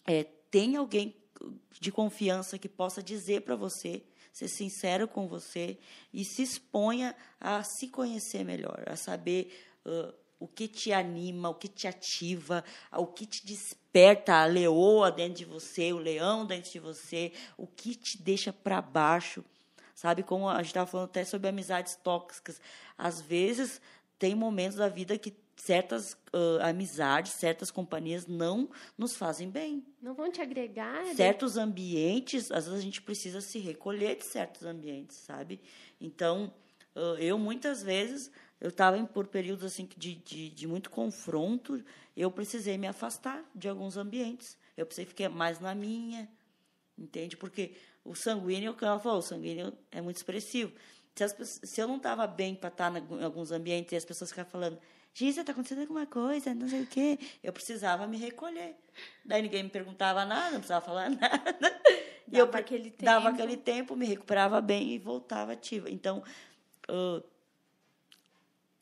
é 0.07 0.24
tem 0.51 0.77
alguém 0.77 1.15
de 1.81 1.93
confiança 1.93 2.59
que 2.59 2.69
possa 2.69 3.03
dizer 3.03 3.43
para 3.43 3.55
você, 3.55 4.03
ser 4.32 4.49
sincero 4.49 5.07
com 5.07 5.27
você 5.28 5.78
e 6.12 6.24
se 6.24 6.43
exponha 6.43 7.15
a 7.41 7.62
se 7.62 7.89
conhecer 7.89 8.45
melhor, 8.45 8.85
a 8.87 8.97
saber 8.97 9.53
uh, 9.87 10.12
o 10.39 10.49
que 10.49 10.66
te 10.66 10.93
anima, 10.93 11.51
o 11.51 11.55
que 11.55 11.69
te 11.69 11.87
ativa, 11.87 12.65
o 12.93 13.07
que 13.07 13.27
te 13.27 13.45
desperta 13.45 14.35
a 14.35 14.47
leoa 14.47 15.11
dentro 15.11 15.35
de 15.35 15.45
você, 15.45 15.93
o 15.93 15.99
leão 15.99 16.47
dentro 16.47 16.73
de 16.73 16.78
você, 16.78 17.32
o 17.57 17.66
que 17.66 17.95
te 17.95 18.20
deixa 18.20 18.53
para 18.53 18.81
baixo. 18.81 19.45
Sabe, 20.01 20.22
como 20.22 20.48
a 20.48 20.56
gente 20.56 20.68
estava 20.68 20.86
falando 20.86 21.10
até 21.10 21.27
sobre 21.27 21.47
amizades 21.47 21.94
tóxicas. 21.94 22.59
Às 22.97 23.20
vezes, 23.20 23.82
tem 24.18 24.35
momentos 24.35 24.78
da 24.78 24.89
vida 24.89 25.18
que 25.18 25.36
certas 25.55 26.14
uh, 26.32 26.59
amizades, 26.62 27.32
certas 27.32 27.70
companhias 27.70 28.27
não 28.27 28.70
nos 28.97 29.14
fazem 29.14 29.51
bem. 29.51 29.85
Não 30.01 30.14
vão 30.14 30.32
te 30.32 30.40
agregar. 30.40 31.05
Né? 31.05 31.12
Certos 31.12 31.59
ambientes, 31.59 32.51
às 32.51 32.64
vezes 32.64 32.81
a 32.81 32.82
gente 32.82 33.02
precisa 33.02 33.43
se 33.43 33.59
recolher 33.59 34.16
de 34.16 34.24
certos 34.24 34.62
ambientes, 34.62 35.18
sabe? 35.18 35.60
Então, 36.01 36.51
uh, 36.97 37.18
eu 37.18 37.39
muitas 37.39 37.82
vezes, 37.82 38.31
eu 38.59 38.70
estava 38.70 39.05
por 39.05 39.27
períodos 39.27 39.64
assim 39.64 39.86
de, 39.98 40.14
de, 40.14 40.48
de, 40.48 40.66
muito 40.66 40.89
confronto, 40.89 41.85
eu 42.16 42.31
precisei 42.31 42.78
me 42.78 42.86
afastar 42.86 43.44
de 43.55 43.68
alguns 43.68 43.98
ambientes. 43.98 44.56
Eu 44.78 44.86
precisei 44.86 45.05
ficar 45.05 45.28
mais 45.28 45.60
na 45.60 45.74
minha, 45.74 46.27
entende? 46.97 47.36
Porque 47.36 47.74
o 48.05 48.14
sanguíneo, 48.14 48.74
como 48.74 48.90
ela 48.90 49.01
falou, 49.01 49.18
o 49.18 49.22
sanguíneo 49.22 49.72
é 49.90 50.01
muito 50.01 50.16
expressivo. 50.16 50.72
Se, 51.14 51.24
as, 51.24 51.60
se 51.62 51.81
eu 51.81 51.89
não 51.89 51.97
estava 51.97 52.27
bem 52.27 52.55
para 52.55 52.68
estar 52.68 52.93
em 52.97 53.24
alguns 53.24 53.52
ambientes 53.52 53.93
e 53.93 53.97
as 53.97 54.05
pessoas 54.05 54.31
ficavam 54.31 54.51
falando, 54.51 54.78
Gisa, 55.12 55.40
está 55.40 55.52
acontecendo 55.52 55.81
alguma 55.81 56.06
coisa, 56.06 56.55
não 56.55 56.68
sei 56.68 56.82
o 56.82 56.86
quê. 56.86 57.18
Eu 57.43 57.52
precisava 57.52 58.06
me 58.06 58.16
recolher. 58.16 58.77
Daí 59.24 59.43
ninguém 59.43 59.64
me 59.64 59.70
perguntava 59.70 60.24
nada, 60.24 60.52
não 60.52 60.59
precisava 60.60 60.85
falar 60.85 61.10
nada. 61.10 61.56
E 62.27 62.32
dava 62.36 62.56
eu 62.56 62.60
aquele 62.60 62.90
tempo. 62.90 63.05
dava 63.05 63.28
aquele 63.28 63.56
tempo, 63.56 63.97
me 63.97 64.06
recuperava 64.06 64.60
bem 64.60 64.93
e 64.93 64.98
voltava 64.98 65.52
ativa. 65.52 65.90
Então, 65.90 66.22
uh, 66.89 67.22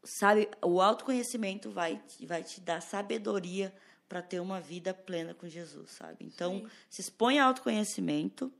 sabe, 0.05 0.49
o 0.63 0.81
autoconhecimento 0.81 1.71
vai, 1.71 2.01
vai 2.21 2.43
te 2.43 2.61
dar 2.61 2.83
sabedoria 2.83 3.75
para 4.09 4.23
ter 4.23 4.41
uma 4.41 4.61
vida 4.61 4.93
plena 4.93 5.35
com 5.35 5.49
Jesus, 5.49 5.91
sabe? 5.91 6.25
Então, 6.25 6.61
Sim. 6.61 6.69
se 6.89 7.01
expõe 7.01 7.39
ao 7.39 7.49
autoconhecimento, 7.49 8.53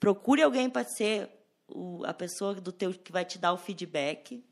procure 0.00 0.42
alguém 0.42 0.68
para 0.68 0.84
ser 0.84 1.30
o, 1.68 2.04
a 2.04 2.14
pessoa 2.14 2.54
do 2.54 2.72
teu 2.72 2.92
que 2.92 3.12
vai 3.12 3.24
te 3.24 3.38
dar 3.38 3.52
o 3.52 3.58
feedback 3.58 4.44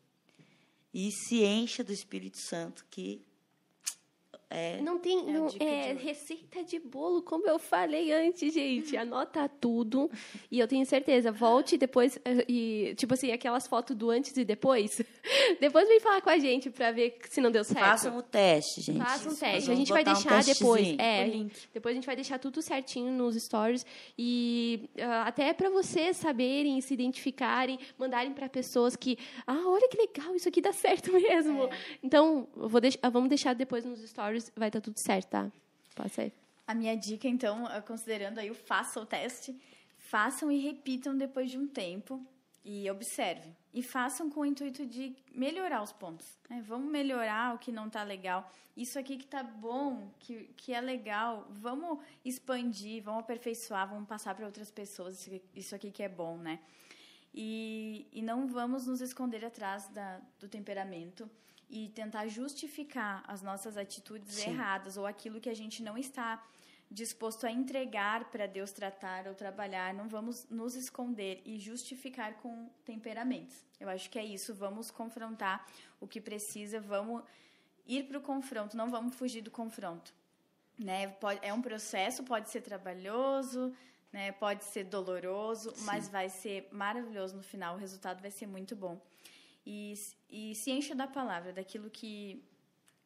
e 0.93 1.11
se 1.11 1.45
encha 1.45 1.83
do 1.83 1.93
Espírito 1.93 2.39
Santo 2.39 2.87
que 2.91 3.26
é, 4.49 4.81
não 4.81 4.97
tem 4.99 5.29
é 5.29 5.33
não, 5.33 5.49
é, 5.59 5.93
de 5.95 6.05
receita 6.05 6.63
de 6.63 6.79
bolo, 6.79 7.21
como 7.21 7.49
eu 7.49 7.59
falei 7.59 8.13
antes, 8.13 8.55
gente. 8.55 8.97
Anota 8.97 9.49
tudo. 9.49 10.09
E 10.51 10.61
eu 10.61 10.69
tenho 10.69 10.87
certeza, 10.87 11.33
volte 11.33 11.77
depois 11.77 12.17
eh, 12.25 12.45
e, 12.49 12.95
tipo 12.97 13.15
assim, 13.15 13.33
aquelas 13.33 13.67
fotos 13.67 13.97
do 13.97 14.09
antes 14.09 14.37
e 14.37 14.45
depois. 14.45 15.03
depois 15.61 15.89
vem 15.89 15.99
falar 15.99 16.21
com 16.21 16.31
a 16.31 16.39
gente 16.39 16.71
para 16.71 16.93
ver 16.93 17.19
se 17.29 17.41
não 17.41 17.51
deu 17.51 17.65
certo. 17.65 17.81
Façam 17.81 18.17
o 18.17 18.23
teste, 18.23 18.83
gente. 18.83 18.99
Façam 18.99 19.33
um 19.33 19.35
teste. 19.35 19.71
A 19.71 19.75
gente 19.75 19.93
vai 19.93 20.05
deixar 20.05 20.41
um 20.41 20.45
depois. 20.45 20.97
É, 20.97 21.47
depois 21.75 21.93
a 21.93 21.97
gente 21.97 22.07
vai 22.07 22.15
deixar 22.15 22.39
tudo 22.39 22.63
certinho 22.63 23.11
nos 23.11 23.35
stories. 23.35 23.85
E 24.17 24.89
uh, 24.97 25.27
até 25.27 25.53
para 25.53 25.71
vocês 25.71 26.17
saberem, 26.17 26.81
se 26.81 26.95
identificarem, 26.95 27.81
mandarem 27.99 28.33
para 28.33 28.49
pessoas 28.49 28.95
que, 28.95 29.19
ah, 29.45 29.65
olha 29.67 29.89
que 29.89 29.97
legal, 29.97 30.37
isso 30.37 30.49
aqui 30.49 30.61
dá 30.61 30.73
certo 30.73 31.11
mesmo. 31.13 31.65
É. 31.65 31.71
Então, 32.01 32.47
vou 32.55 32.81
deixar, 32.81 33.11
vamos 33.11 33.29
deixar 33.29 33.53
depois 33.53 33.85
nos 33.85 34.01
stories 34.09 34.36
stories, 34.41 34.53
vai 34.57 34.69
estar 34.69 34.81
tá 34.81 34.85
tudo 34.85 34.99
certo, 34.99 35.29
tá? 35.29 35.51
Passa 35.95 36.23
aí. 36.23 36.33
A 36.67 36.75
minha 36.75 36.97
dica, 36.97 37.29
então, 37.29 37.65
considerando 37.87 38.39
aí 38.39 38.51
o 38.51 38.55
faça 38.55 39.01
o 39.01 39.07
teste, 39.07 39.57
façam 39.99 40.51
e 40.51 40.59
repitam 40.59 41.17
depois 41.17 41.51
de 41.51 41.59
um 41.59 41.67
tempo 41.67 42.25
e 42.65 42.91
observe. 42.91 43.55
E 43.73 43.83
façam 43.83 44.29
com 44.29 44.41
o 44.41 44.45
intuito 44.45 44.85
de 44.85 45.15
melhorar 45.33 45.83
os 45.83 45.93
pontos. 45.93 46.27
Né? 46.51 46.63
Vamos 46.67 46.91
melhorar 46.91 47.55
o 47.55 47.59
que 47.59 47.71
não 47.71 47.87
está 47.87 48.03
legal. 48.03 48.51
Isso 48.77 48.99
aqui 48.99 49.17
que 49.17 49.25
está 49.25 49.43
bom, 49.43 50.11
que, 50.19 50.51
que 50.57 50.73
é 50.73 50.81
legal, 50.81 51.47
vamos 51.51 52.01
expandir, 52.25 53.03
vamos 53.03 53.21
aperfeiçoar, 53.21 53.89
vamos 53.89 54.09
passar 54.09 54.35
para 54.35 54.45
outras 54.45 54.71
pessoas 54.71 55.31
isso 55.55 55.75
aqui 55.75 55.91
que 55.91 56.03
é 56.03 56.09
bom, 56.09 56.37
né? 56.37 56.59
E, 57.33 58.07
e 58.13 58.23
não 58.23 58.47
vamos 58.47 58.87
nos 58.87 59.01
esconder 59.01 59.45
atrás 59.45 59.89
da, 59.89 60.21
do 60.41 60.49
temperamento 60.49 61.31
e 61.69 61.89
tentar 61.89 62.29
justificar 62.29 63.25
as 63.27 63.43
nossas 63.43 63.77
atitudes 63.77 64.35
Sim. 64.35 64.51
erradas 64.51 64.97
ou 64.97 65.07
aquilo 65.07 65.41
que 65.41 65.49
a 65.49 65.55
gente 65.55 65.83
não 65.83 65.99
está 65.99 66.43
disposto 66.91 67.45
a 67.45 67.51
entregar 67.51 68.31
para 68.31 68.47
Deus 68.47 68.71
tratar 68.71 69.27
ou 69.27 69.35
trabalhar, 69.35 69.93
não 69.93 70.09
vamos 70.09 70.49
nos 70.49 70.77
esconder 70.77 71.43
e 71.45 71.59
justificar 71.59 72.35
com 72.35 72.71
temperamentos. 72.85 73.57
Eu 73.81 73.89
acho 73.89 74.09
que 74.09 74.19
é 74.19 74.25
isso, 74.25 74.55
vamos 74.55 74.91
confrontar 74.91 75.67
o 76.01 76.07
que 76.07 76.21
precisa, 76.21 76.81
vamos 76.81 77.23
ir 77.87 78.05
para 78.05 78.19
o 78.19 78.21
confronto, 78.21 78.77
não 78.77 78.89
vamos 78.89 79.17
fugir 79.17 79.43
do 79.43 79.51
confronto. 79.51 80.15
Né? 80.79 81.09
Pode, 81.09 81.41
é 81.43 81.53
um 81.53 81.63
processo, 81.63 82.23
pode 82.23 82.51
ser 82.51 82.61
trabalhoso, 82.61 83.75
né? 84.13 84.31
pode 84.33 84.63
ser 84.65 84.85
doloroso, 84.85 85.75
Sim. 85.75 85.85
mas 85.85 86.09
vai 86.09 86.29
ser 86.29 86.69
maravilhoso 86.71 87.37
no 87.37 87.43
final, 87.43 87.75
o 87.75 87.79
resultado 87.79 88.21
vai 88.21 88.31
ser 88.31 88.47
muito 88.47 88.77
bom 88.77 89.01
e, 89.67 89.95
e 90.31 90.55
se 90.55 90.71
encha 90.71 90.95
da 90.95 91.09
palavra, 91.09 91.53
daquilo 91.53 91.91
que 91.91 92.43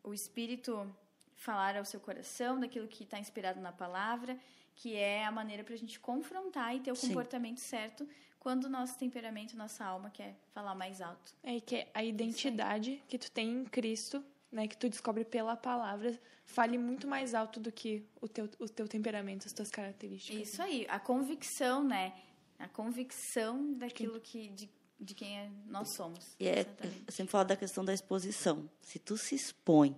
o 0.04 0.12
Espírito 0.12 0.94
falar 1.34 1.76
ao 1.76 1.84
seu 1.84 1.98
coração, 1.98 2.60
daquilo 2.60 2.86
que 2.86 3.02
está 3.02 3.18
inspirado 3.18 3.60
na 3.60 3.72
palavra, 3.72 4.38
que 4.74 4.94
é 4.94 5.24
a 5.24 5.32
maneira 5.32 5.64
para 5.64 5.74
a 5.74 5.78
gente 5.78 5.98
confrontar 5.98 6.76
e 6.76 6.80
ter 6.80 6.92
o 6.92 6.96
Sim. 6.96 7.08
comportamento 7.08 7.58
certo 7.58 8.06
quando 8.38 8.64
o 8.64 8.68
nosso 8.68 8.98
temperamento, 8.98 9.56
nossa 9.56 9.84
alma 9.84 10.10
quer 10.10 10.34
falar 10.52 10.74
mais 10.74 11.00
alto. 11.00 11.34
É 11.42 11.60
que 11.60 11.76
é 11.76 11.90
a 11.92 12.02
identidade 12.02 13.02
que 13.08 13.18
tu 13.18 13.30
tem 13.30 13.50
em 13.50 13.64
Cristo, 13.64 14.24
né, 14.50 14.66
que 14.66 14.76
tu 14.76 14.88
descobre 14.88 15.24
pela 15.24 15.56
palavra, 15.56 16.18
fale 16.44 16.76
muito 16.76 17.06
mais 17.06 17.34
alto 17.34 17.60
do 17.60 17.70
que 17.70 18.04
o 18.20 18.26
teu, 18.26 18.48
o 18.58 18.68
teu 18.68 18.88
temperamento, 18.88 19.46
as 19.46 19.52
tuas 19.52 19.70
características. 19.70 20.48
Isso 20.48 20.62
aí, 20.62 20.86
a 20.88 20.98
convicção, 20.98 21.84
né? 21.84 22.14
A 22.58 22.68
convicção 22.68 23.74
daquilo 23.74 24.20
que, 24.20 24.48
de 24.48 24.68
de 25.00 25.14
quem 25.14 25.38
é, 25.38 25.50
nós 25.66 25.94
somos. 25.94 26.36
E 26.38 26.46
é, 26.46 26.66
eu 27.06 27.12
sempre 27.12 27.32
falo 27.32 27.44
da 27.44 27.56
questão 27.56 27.84
da 27.84 27.94
exposição. 27.94 28.68
Se 28.82 28.98
tu 28.98 29.16
se 29.16 29.34
expõe 29.34 29.96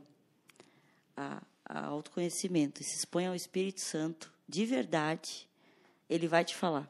a, 1.16 1.43
a 1.65 1.87
autoconhecimento 1.87 2.81
e 2.81 2.85
se 2.85 2.99
expõe 2.99 3.27
ao 3.27 3.35
Espírito 3.35 3.81
Santo 3.81 4.33
de 4.49 4.65
verdade, 4.65 5.49
ele 6.09 6.29
vai 6.29 6.45
te 6.45 6.55
falar. 6.55 6.89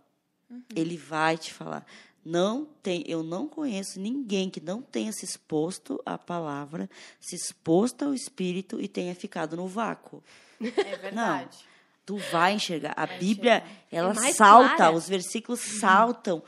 Uhum. 0.51 0.63
Ele 0.75 0.97
vai 0.97 1.39
te 1.39 1.53
falar. 1.53 1.87
Não 2.25 2.67
tem, 2.83 3.03
eu 3.07 3.23
não 3.23 3.49
conheço 3.49 3.99
ninguém 3.99 4.49
que 4.49 4.61
não 4.61 4.83
tenha 4.83 5.13
se 5.13 5.25
exposto 5.25 6.01
à 6.05 6.17
palavra, 6.17 6.89
se 7.19 7.35
exposto 7.35 8.05
ao 8.05 8.15
Espírito 8.15 8.81
e 8.81 8.87
tenha 8.87 9.15
ficado 9.15 9.57
no 9.57 9.67
vácuo. 9.67 10.23
É 10.61 10.97
verdade. 10.99 11.59
Não 11.65 11.72
tu 12.05 12.17
vai 12.17 12.55
enxergar. 12.55 12.95
A 12.97 13.07
Bíblia, 13.07 13.63
ela 13.91 14.11
é 14.11 14.33
salta, 14.33 14.77
clara. 14.77 14.97
os 14.97 15.09
versículos 15.09 15.61
saltam. 15.61 16.43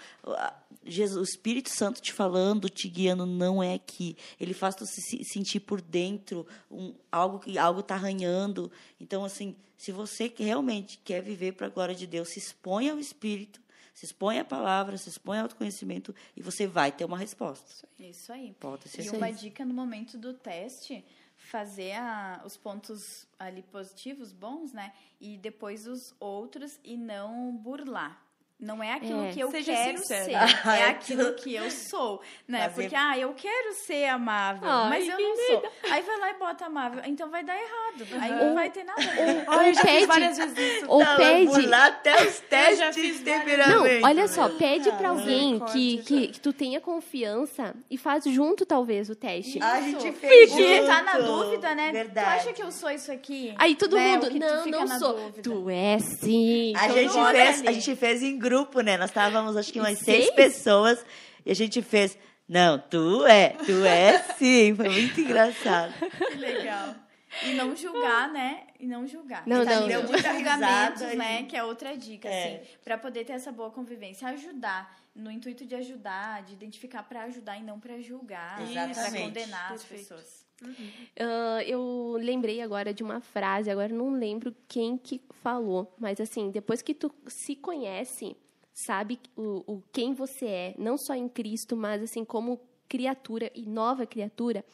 Jesus, 0.84 1.18
o 1.18 1.22
Espírito 1.22 1.70
Santo 1.70 2.00
te 2.00 2.12
falando, 2.12 2.68
te 2.68 2.88
guiando, 2.88 3.24
não 3.24 3.62
é 3.62 3.74
aqui. 3.74 4.16
Ele 4.38 4.52
faz 4.52 4.74
tu 4.74 4.84
se 4.84 5.24
sentir 5.24 5.60
por 5.60 5.80
dentro, 5.80 6.46
um, 6.70 6.94
algo 7.10 7.38
que 7.38 7.58
algo 7.58 7.80
está 7.80 7.94
arranhando. 7.94 8.70
Então, 9.00 9.24
assim, 9.24 9.56
se 9.76 9.92
você 9.92 10.32
realmente 10.36 10.98
quer 10.98 11.22
viver 11.22 11.52
para 11.52 11.66
a 11.66 11.70
glória 11.70 11.94
de 11.94 12.06
Deus, 12.06 12.28
se 12.28 12.38
expõe 12.38 12.90
ao 12.90 12.98
Espírito, 12.98 13.62
se 13.94 14.04
expõe 14.06 14.38
à 14.38 14.44
palavra, 14.44 14.98
se 14.98 15.08
expõe 15.08 15.38
ao 15.38 15.44
autoconhecimento 15.44 16.14
e 16.36 16.42
você 16.42 16.66
vai 16.66 16.90
ter 16.90 17.04
uma 17.04 17.16
resposta. 17.16 17.88
Isso 17.98 18.32
aí. 18.32 18.54
Pode 18.58 18.88
ser 18.88 19.04
e 19.04 19.10
uma 19.10 19.32
dica 19.32 19.64
no 19.64 19.72
momento 19.72 20.18
do 20.18 20.34
teste 20.34 21.04
fazer 21.44 21.92
a, 21.92 22.42
os 22.44 22.56
pontos 22.56 23.26
ali 23.38 23.62
positivos, 23.62 24.32
bons, 24.32 24.72
né? 24.72 24.92
E 25.20 25.36
depois 25.36 25.86
os 25.86 26.14
outros 26.18 26.80
e 26.82 26.96
não 26.96 27.54
burlar. 27.54 28.23
Não 28.64 28.82
é 28.82 28.94
aquilo 28.94 29.26
é, 29.26 29.30
que 29.30 29.40
eu 29.40 29.50
quero 29.50 29.98
sincero. 29.98 30.28
ser, 30.28 30.30
é 30.66 30.88
aquilo 30.88 31.34
que 31.34 31.54
eu 31.54 31.70
sou, 31.70 32.22
né? 32.48 32.68
Fazer... 32.70 32.82
Porque, 32.82 32.96
ah, 32.96 33.18
eu 33.18 33.34
quero 33.34 33.74
ser 33.74 34.06
amável, 34.06 34.68
Ai, 34.68 34.88
mas 34.88 35.08
eu 35.08 35.20
não 35.20 35.36
sou. 35.36 35.70
Aí 35.90 36.02
vai 36.02 36.18
lá 36.18 36.30
e 36.30 36.34
bota 36.34 36.64
amável, 36.64 37.02
então 37.04 37.30
vai 37.30 37.44
dar 37.44 37.54
errado. 37.54 38.06
Aí 38.20 38.32
uhum. 38.32 38.46
não 38.46 38.54
vai 38.54 38.70
ter 38.70 38.84
nada. 38.84 39.02
Ou, 39.48 39.62
eu 39.62 39.74
já 39.74 39.82
pede, 39.82 39.98
fiz 39.98 40.06
várias 40.06 40.38
vezes 40.38 40.58
isso. 40.58 40.86
Ou 40.88 41.04
não, 41.04 41.16
pede... 41.16 41.66
lá 41.66 41.86
até 41.86 42.26
os 42.26 42.40
testes 42.40 43.18
de 43.18 43.24
temperamento. 43.24 44.00
Não, 44.00 44.08
olha 44.08 44.28
só, 44.28 44.48
pede 44.48 44.90
pra 44.92 45.10
alguém 45.10 45.60
que, 45.72 45.98
que, 45.98 46.26
que, 46.28 46.40
tu 46.40 46.52
tenha 46.52 46.80
confiança 46.80 47.74
e 47.90 47.98
faz 47.98 48.24
junto, 48.24 48.64
talvez, 48.64 49.10
o 49.10 49.14
teste. 49.14 49.58
Isso. 49.58 49.66
A 49.66 49.80
gente 49.82 50.12
fez 50.12 50.50
Porque 50.50 50.76
junto. 50.76 50.86
tá 50.86 51.02
na 51.02 51.18
dúvida, 51.18 51.74
né? 51.74 51.92
Verdade. 51.92 52.26
Tu 52.26 52.40
acha 52.40 52.52
que 52.54 52.62
eu 52.62 52.72
sou 52.72 52.90
isso 52.90 53.12
aqui? 53.12 53.54
Aí 53.58 53.74
todo 53.74 53.96
né? 53.96 54.16
mundo, 54.16 54.30
não, 54.38 54.86
não 54.86 54.98
sou. 54.98 55.14
Dúvida. 55.14 55.42
Tu 55.42 55.70
é 55.70 55.98
sim. 55.98 56.72
A 56.76 56.88
gente, 56.88 57.12
fez, 57.12 57.66
a 57.66 57.72
gente 57.72 57.96
fez 57.96 58.22
em 58.22 58.38
grupo, 58.38 58.53
né? 58.82 58.96
Nós 58.96 59.10
estávamos, 59.10 59.56
acho 59.56 59.72
que 59.72 59.80
umas 59.80 59.98
seis? 59.98 60.26
seis 60.26 60.30
pessoas, 60.34 61.04
e 61.44 61.50
a 61.50 61.54
gente 61.54 61.82
fez. 61.82 62.16
Não, 62.48 62.78
tu 62.78 63.24
é, 63.26 63.50
tu 63.64 63.84
é 63.84 64.18
sim. 64.38 64.74
Foi 64.74 64.88
muito 64.88 65.20
engraçado. 65.20 65.94
Que 65.98 66.36
legal. 66.36 66.94
E 67.42 67.54
não 67.54 67.74
julgar, 67.74 68.30
né? 68.30 68.64
E 68.78 68.86
não 68.86 69.06
julgar. 69.06 69.42
Não, 69.46 69.64
tá, 69.64 69.80
não. 69.80 69.88
Deu 69.88 70.04
muita 70.04 70.32
julgamentos, 70.32 71.02
né? 71.16 71.42
Que 71.44 71.56
é 71.56 71.64
outra 71.64 71.96
dica, 71.96 72.28
é. 72.28 72.56
assim. 72.56 72.76
Pra 72.84 72.98
poder 72.98 73.24
ter 73.24 73.32
essa 73.32 73.50
boa 73.50 73.70
convivência. 73.70 74.28
Ajudar. 74.28 74.94
No 75.14 75.30
intuito 75.30 75.64
de 75.64 75.74
ajudar, 75.76 76.42
de 76.42 76.52
identificar 76.52 77.02
para 77.04 77.22
ajudar 77.22 77.56
e 77.56 77.62
não 77.62 77.78
para 77.80 78.00
julgar. 78.00 78.56
Para 78.56 79.10
condenar 79.12 79.68
Perfeito. 79.68 79.74
as 79.74 79.84
pessoas. 79.84 80.43
Uhum. 80.64 80.72
Uh, 81.18 81.60
eu 81.66 82.16
lembrei 82.18 82.60
agora 82.60 82.92
de 82.92 83.02
uma 83.02 83.20
frase, 83.20 83.70
agora 83.70 83.92
não 83.92 84.12
lembro 84.14 84.54
quem 84.66 84.96
que 84.96 85.20
falou, 85.42 85.94
mas 85.98 86.20
assim, 86.20 86.50
depois 86.50 86.82
que 86.82 86.94
tu 86.94 87.12
se 87.26 87.54
conhece, 87.54 88.36
sabe 88.72 89.20
o, 89.36 89.62
o 89.66 89.82
quem 89.92 90.12
você 90.12 90.46
é, 90.46 90.74
não 90.78 90.96
só 90.96 91.14
em 91.14 91.28
Cristo, 91.28 91.76
mas 91.76 92.02
assim 92.02 92.24
como 92.24 92.60
criatura 92.88 93.50
e 93.54 93.66
nova 93.66 94.06
criatura, 94.06 94.64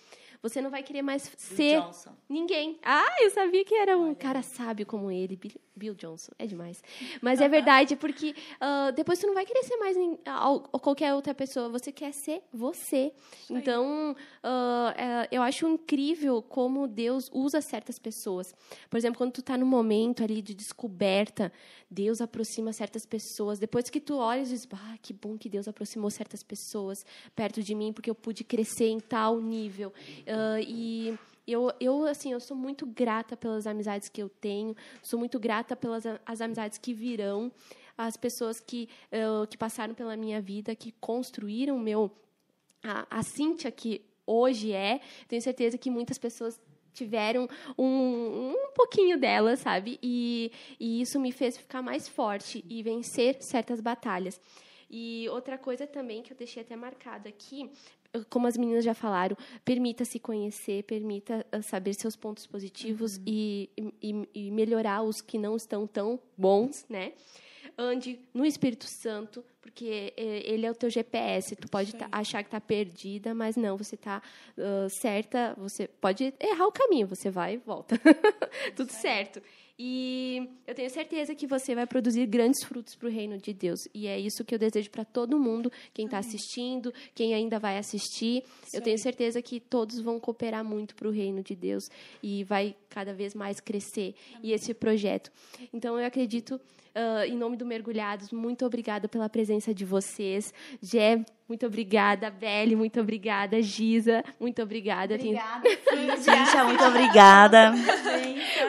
você 0.43 0.61
não 0.63 0.71
vai 0.71 0.83
querer 0.83 1.03
mais 1.03 1.31
ser 1.37 1.83
ninguém. 2.29 2.79
Ah, 2.83 3.17
eu 3.21 3.31
sabia 3.31 3.65
que 3.65 3.75
era 3.75 3.97
um 3.99 4.15
cara 4.15 4.43
sábio 4.43 4.87
como 4.87 5.11
ele, 5.11 5.39
Bill 5.81 5.95
Johnson. 5.95 6.33
É 6.39 6.47
demais. 6.47 6.83
Mas 7.23 7.41
é 7.41 7.49
verdade, 7.49 7.97
porque 7.97 8.35
uh, 8.61 8.93
depois 8.95 9.19
você 9.19 9.27
não 9.27 9.33
vai 9.33 9.47
querer 9.47 9.63
ser 9.65 9.77
mais 9.79 9.97
ou 10.45 10.61
qualquer 10.79 11.15
outra 11.15 11.35
pessoa. 11.35 11.71
Você 11.71 11.91
quer 11.91 12.13
ser 12.13 12.43
você. 12.53 13.13
Então, 13.49 14.15
uh, 14.45 15.27
eu 15.33 15.43
acho 15.43 15.67
incrível 15.67 16.43
como 16.43 16.87
Deus 16.87 17.31
usa 17.33 17.63
certas 17.63 17.99
pessoas. 17.99 18.55
Por 18.91 18.99
exemplo, 18.99 19.17
quando 19.17 19.33
tu 19.33 19.41
está 19.41 19.57
no 19.57 19.65
momento 19.65 20.23
ali 20.23 20.43
de 20.43 20.55
descoberta, 20.55 21.51
Deus 21.91 22.21
aproxima 22.21 22.73
certas 22.73 23.07
pessoas. 23.07 23.59
Depois 23.59 23.89
que 23.89 24.01
tu 24.01 24.17
olhas 24.17 24.51
e 24.51 24.53
diz, 24.53 24.69
ah, 24.73 24.99
que 25.01 25.15
bom 25.15 25.39
que 25.39 25.49
Deus 25.49 25.67
aproximou 25.67 26.11
certas 26.11 26.43
pessoas 26.43 27.05
perto 27.35 27.63
de 27.63 27.75
mim, 27.75 27.93
porque 27.93 28.11
eu 28.11 28.15
pude 28.15 28.45
crescer 28.45 28.89
em 28.89 29.01
tal 29.01 29.41
nível. 29.41 29.93
Uh, 30.21 30.61
e 30.61 31.19
eu, 31.51 31.73
eu, 31.81 32.05
assim, 32.07 32.33
eu 32.33 32.41
sou 32.41 32.57
muito 32.57 32.87
grata 32.87 33.37
pelas 33.37 33.67
amizades 33.67 34.09
que 34.09 34.23
eu 34.23 34.29
tenho, 34.29 34.75
sou 35.03 35.19
muito 35.19 35.39
grata 35.39 35.75
pelas 35.75 36.05
as 36.27 36.41
amizades 36.41 36.79
que 36.79 36.93
virão, 36.93 37.53
as 37.97 38.17
pessoas 38.17 38.61
que, 38.61 38.89
uh, 39.13 39.47
que 39.47 39.59
passaram 39.59 39.95
pela 39.95 40.17
minha 40.17 40.41
vida, 40.41 40.75
que 40.75 40.93
construíram 41.01 41.79
meu 41.79 42.11
a, 42.83 43.07
a 43.11 43.23
Cíntia 43.23 43.71
que 43.71 44.03
hoje 44.27 44.73
é. 44.73 45.01
Tenho 45.29 45.43
certeza 45.43 45.77
que 45.77 45.91
muitas 45.91 46.19
pessoas 46.19 46.61
tiveram 46.93 47.49
um, 47.79 48.53
um 48.53 48.73
pouquinho 48.75 49.19
dela, 49.19 49.57
sabe? 49.57 49.99
E, 50.03 50.51
e 50.79 51.01
isso 51.01 51.21
me 51.21 51.33
fez 51.33 51.57
ficar 51.57 51.83
mais 51.83 52.09
forte 52.09 52.65
e 52.69 52.83
vencer 52.83 53.37
certas 53.43 53.81
batalhas. 53.81 54.41
E 54.91 55.29
outra 55.29 55.57
coisa 55.57 55.87
também 55.87 56.23
que 56.23 56.33
eu 56.33 56.37
deixei 56.37 56.63
até 56.63 56.75
marcado 56.75 57.29
aqui, 57.29 57.71
como 58.29 58.47
as 58.47 58.57
meninas 58.57 58.85
já 58.85 58.95
falaram, 58.95 59.37
permita 59.65 60.05
se 60.05 60.19
conhecer, 60.19 60.83
permita 60.85 61.47
ah, 61.53 61.63
saber 61.63 61.95
seus 61.95 62.17
pontos 62.17 62.47
positivos 62.47 63.17
uhum. 63.17 63.23
e, 63.27 63.71
e, 64.03 64.29
e 64.35 64.51
melhorar 64.51 65.03
os 65.03 65.21
que 65.21 65.39
não 65.39 65.57
estão 65.57 65.87
tão 65.87 66.19
bons, 66.37 66.85
né? 66.89 67.13
ande 67.81 68.19
no 68.35 68.45
Espírito 68.45 68.85
Santo, 68.85 69.45
porque 69.61 70.13
é, 70.17 70.43
ele 70.45 70.67
é 70.67 70.71
o 70.71 70.75
teu 70.75 70.91
GPS. 70.91 71.57
Tu 71.57 71.69
pode 71.69 71.95
tá, 71.95 72.09
achar 72.13 72.43
que 72.43 72.49
está 72.49 72.61
perdida, 72.61 73.35
mas 73.35 73.57
não, 73.57 73.77
você 73.77 73.95
está 73.95 74.23
uh, 74.57 74.89
certa. 74.91 75.55
Você 75.57 75.89
pode 75.89 76.35
errar 76.39 76.67
o 76.67 76.73
caminho, 76.73 77.07
você 77.07 77.31
vai 77.31 77.55
e 77.55 77.57
volta. 77.57 77.99
Tudo 78.77 78.91
certo. 78.91 79.43
E 79.83 80.47
eu 80.67 80.75
tenho 80.75 80.91
certeza 80.91 81.35
que 81.35 81.47
você 81.47 81.75
vai 81.75 81.87
produzir 81.87 82.27
grandes 82.27 82.63
frutos 82.63 82.95
para 82.95 83.09
o 83.09 83.11
reino 83.11 83.39
de 83.39 83.55
Deus. 83.55 83.89
E 83.95 84.07
é 84.07 84.21
isso 84.21 84.45
que 84.45 84.55
eu 84.55 84.59
desejo 84.59 84.91
para 84.91 85.07
todo 85.07 85.39
mundo, 85.39 85.73
quem 85.95 86.05
está 86.05 86.19
assistindo, 86.19 86.93
quem 87.15 87.33
ainda 87.33 87.59
vai 87.59 87.79
assistir. 87.79 88.45
Sim. 88.65 88.77
Eu 88.77 88.83
tenho 88.83 88.99
certeza 88.99 89.41
que 89.41 89.59
todos 89.59 89.99
vão 89.99 90.21
cooperar 90.21 90.63
muito 90.63 90.95
para 90.95 91.09
o 91.09 91.11
reino 91.11 91.43
de 91.43 91.57
Deus 91.57 91.89
e 92.23 92.45
vai 92.45 92.77
cada 92.91 93.15
vez 93.15 93.35
mais 93.35 93.59
crescer. 93.59 94.15
Amém. 94.35 94.51
E 94.51 94.53
esse 94.53 94.75
projeto. 94.75 95.33
Então 95.73 95.99
eu 95.99 96.05
acredito 96.05 96.61
Uh, 96.91 97.25
em 97.25 97.37
nome 97.37 97.57
do 97.57 97.65
Mergulhados, 97.65 98.33
muito 98.33 98.67
obrigada 98.67 99.07
pela 99.07 99.29
presença 99.29 99.73
de 99.73 99.85
vocês. 99.85 100.53
Jé, 100.83 101.25
muito 101.51 101.67
obrigada. 101.67 102.31
Belle, 102.31 102.77
muito 102.77 103.01
obrigada. 103.01 103.61
Giza, 103.61 104.23
muito 104.39 104.63
obrigada. 104.63 105.17
Obrigada, 105.17 105.69
Cíntia, 106.17 106.63
muito 106.65 106.85
obrigada. 106.85 107.73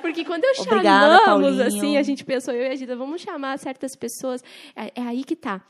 Porque 0.01 0.25
quando 0.25 0.45
eu 0.45 0.51
obrigada, 0.63 1.19
chamamos, 1.19 1.57
Paulinho. 1.57 1.63
assim, 1.63 1.97
a 1.97 2.01
gente 2.01 2.25
pensou, 2.25 2.51
eu 2.51 2.63
e 2.63 2.69
a 2.69 2.75
Giza, 2.75 2.95
vamos 2.95 3.21
chamar 3.21 3.59
certas 3.59 3.95
pessoas. 3.95 4.43
É, 4.75 4.99
é 4.99 5.03
aí 5.03 5.23
que 5.23 5.35
tá. 5.35 5.61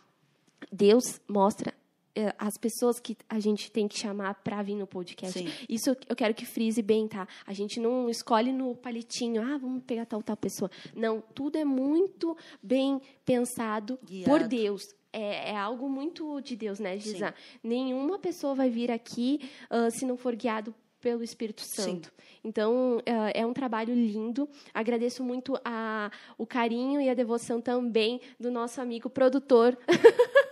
Deus 0.72 1.20
mostra 1.28 1.74
é, 2.16 2.34
as 2.40 2.58
pessoas 2.58 2.98
que 2.98 3.18
a 3.28 3.42
gente 3.42 3.70
tem 3.70 3.90
que 3.90 4.00
chamar 4.00 4.36
para 4.36 4.62
vir 4.62 4.76
no 4.76 4.88
podcast. 4.88 5.38
Sim. 5.38 5.52
Isso 5.68 5.90
eu 6.08 6.16
quero 6.16 6.34
que 6.34 6.46
frise 6.46 6.82
bem, 6.82 7.10
tá? 7.10 7.28
A 7.46 7.52
gente 7.52 7.78
não 7.78 8.10
escolhe 8.10 8.54
no 8.54 8.74
palitinho, 8.74 9.42
ah, 9.42 9.58
vamos 9.58 9.84
pegar 9.84 10.06
tal 10.06 10.24
tal 10.24 10.38
pessoa. 10.38 10.72
Não, 10.96 11.22
tudo 11.36 11.58
é 11.58 11.66
muito 11.66 12.38
bem 12.64 13.02
pensado 13.26 14.00
Guiado. 14.02 14.30
por 14.30 14.48
Deus. 14.48 15.01
É, 15.14 15.52
é, 15.52 15.58
algo 15.58 15.90
muito 15.90 16.40
de 16.42 16.56
Deus, 16.56 16.80
né, 16.80 16.98
Giza? 16.98 17.28
Sim. 17.28 17.60
Nenhuma 17.64 18.18
pessoa 18.18 18.56
vai 18.56 18.70
vir 18.70 18.90
aqui 18.90 19.50
uh, 19.70 19.92
se 19.92 20.06
não 20.06 20.16
for 20.16 20.36
guiado 20.36 20.74
pelo 21.02 21.24
Espírito 21.24 21.62
Santo. 21.62 22.08
Sim. 22.08 22.40
Então, 22.44 22.98
uh, 22.98 23.32
é 23.34 23.46
um 23.46 23.54
trabalho 23.54 23.94
lindo. 23.94 24.48
Agradeço 24.74 25.24
muito 25.24 25.60
a, 25.66 26.12
o 26.38 26.46
carinho 26.46 27.02
e 27.02 27.10
a 27.10 27.14
devoção 27.14 27.60
também 27.60 28.22
do 28.40 28.50
nosso 28.50 28.80
amigo 28.80 29.10
produtor. 29.10 29.78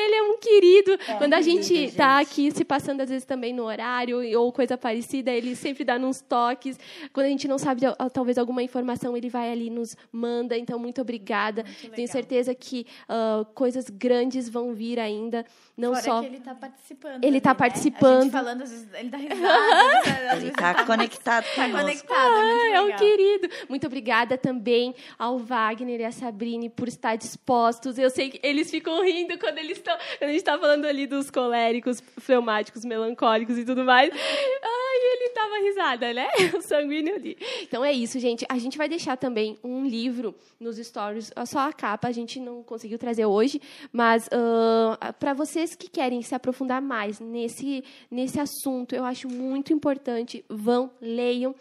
Ele 0.00 0.14
é 0.14 0.22
um 0.22 0.38
querido. 0.38 0.92
É, 0.92 1.14
Quando 1.14 1.34
a 1.34 1.40
gente 1.40 1.74
está 1.74 2.18
aqui 2.18 2.50
se 2.50 2.64
passando, 2.64 3.00
às 3.00 3.08
vezes, 3.08 3.24
também 3.24 3.52
no 3.52 3.64
horário 3.64 4.20
ou 4.40 4.52
coisa 4.52 4.76
parecida, 4.76 5.30
ele 5.30 5.54
sempre 5.54 5.84
dá 5.84 5.96
uns 5.96 6.20
toques. 6.20 6.78
Quando 7.12 7.26
a 7.26 7.30
gente 7.30 7.46
não 7.46 7.58
sabe, 7.58 7.82
talvez, 8.12 8.38
alguma 8.38 8.62
informação, 8.62 9.16
ele 9.16 9.28
vai 9.28 9.50
ali 9.50 9.66
e 9.66 9.70
nos 9.70 9.96
manda. 10.10 10.56
Então, 10.56 10.78
muito 10.78 11.00
obrigada. 11.00 11.62
Muito 11.62 11.94
Tenho 11.94 12.08
certeza 12.08 12.54
que 12.54 12.86
uh, 13.08 13.44
coisas 13.54 13.88
grandes 13.88 14.48
vão 14.48 14.72
vir 14.74 14.98
ainda. 14.98 15.44
Não 15.76 15.90
Fora 15.90 16.02
só. 16.02 16.20
Que 16.20 16.26
ele 16.26 16.36
está 16.36 16.54
participando. 16.54 17.24
Ele 17.24 17.38
está 17.38 17.50
né? 17.50 17.58
participando. 17.58 18.30
falando, 18.30 18.62
às 18.62 18.70
vezes, 18.70 18.88
ele 18.94 19.08
dá 19.08 19.18
risada. 19.18 20.36
ele 20.36 20.48
está 20.48 20.84
conectado 20.84 21.44
com 21.54 21.62
Está 21.62 21.70
conectado. 21.70 22.34
Ah, 22.34 22.68
é, 22.68 22.72
é 22.72 22.82
um 22.82 22.96
querido. 22.96 23.48
Muito 23.68 23.86
obrigada 23.86 24.36
também 24.36 24.94
ao 25.18 25.38
Wagner 25.38 26.00
e 26.00 26.04
à 26.04 26.12
Sabrine 26.12 26.68
por 26.68 26.88
estar 26.88 27.16
dispostos. 27.16 27.98
Eu 27.98 28.10
sei 28.10 28.30
que 28.30 28.40
eles 28.42 28.70
ficam 28.70 29.02
rindo 29.02 29.38
quando 29.38 29.58
eles 29.58 29.78
estão. 29.78 29.89
Quando 30.18 30.28
a 30.28 30.32
gente 30.32 30.36
está 30.36 30.58
falando 30.58 30.84
ali 30.84 31.06
dos 31.06 31.30
coléricos, 31.30 32.02
fleumáticos, 32.18 32.84
melancólicos 32.84 33.58
e 33.58 33.64
tudo 33.64 33.84
mais. 33.84 34.10
Ai, 34.12 34.98
ele 35.12 35.30
tava 35.30 35.58
risada, 35.62 36.12
né? 36.12 36.28
O 36.56 36.62
sanguíneo 36.62 37.14
ali. 37.14 37.36
Então 37.62 37.84
é 37.84 37.92
isso, 37.92 38.18
gente. 38.18 38.44
A 38.48 38.58
gente 38.58 38.76
vai 38.76 38.88
deixar 38.88 39.16
também 39.16 39.58
um 39.62 39.86
livro 39.86 40.34
nos 40.58 40.76
stories, 40.76 41.32
só 41.46 41.60
a 41.60 41.72
capa 41.72 42.08
a 42.08 42.12
gente 42.12 42.38
não 42.38 42.62
conseguiu 42.62 42.98
trazer 42.98 43.24
hoje, 43.24 43.60
mas 43.92 44.26
uh, 44.26 45.12
para 45.18 45.32
vocês 45.32 45.74
que 45.74 45.88
querem 45.88 46.20
se 46.22 46.34
aprofundar 46.34 46.82
mais 46.82 47.18
nesse, 47.20 47.82
nesse 48.10 48.38
assunto, 48.38 48.94
eu 48.94 49.04
acho 49.04 49.28
muito 49.28 49.72
importante. 49.72 50.44
Vão, 50.48 50.90
leiam. 51.00 51.52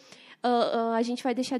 Uh, 0.44 0.48
uh, 0.48 0.94
a 0.94 1.02
gente 1.02 1.24
vai 1.24 1.36
deixar 1.36 1.60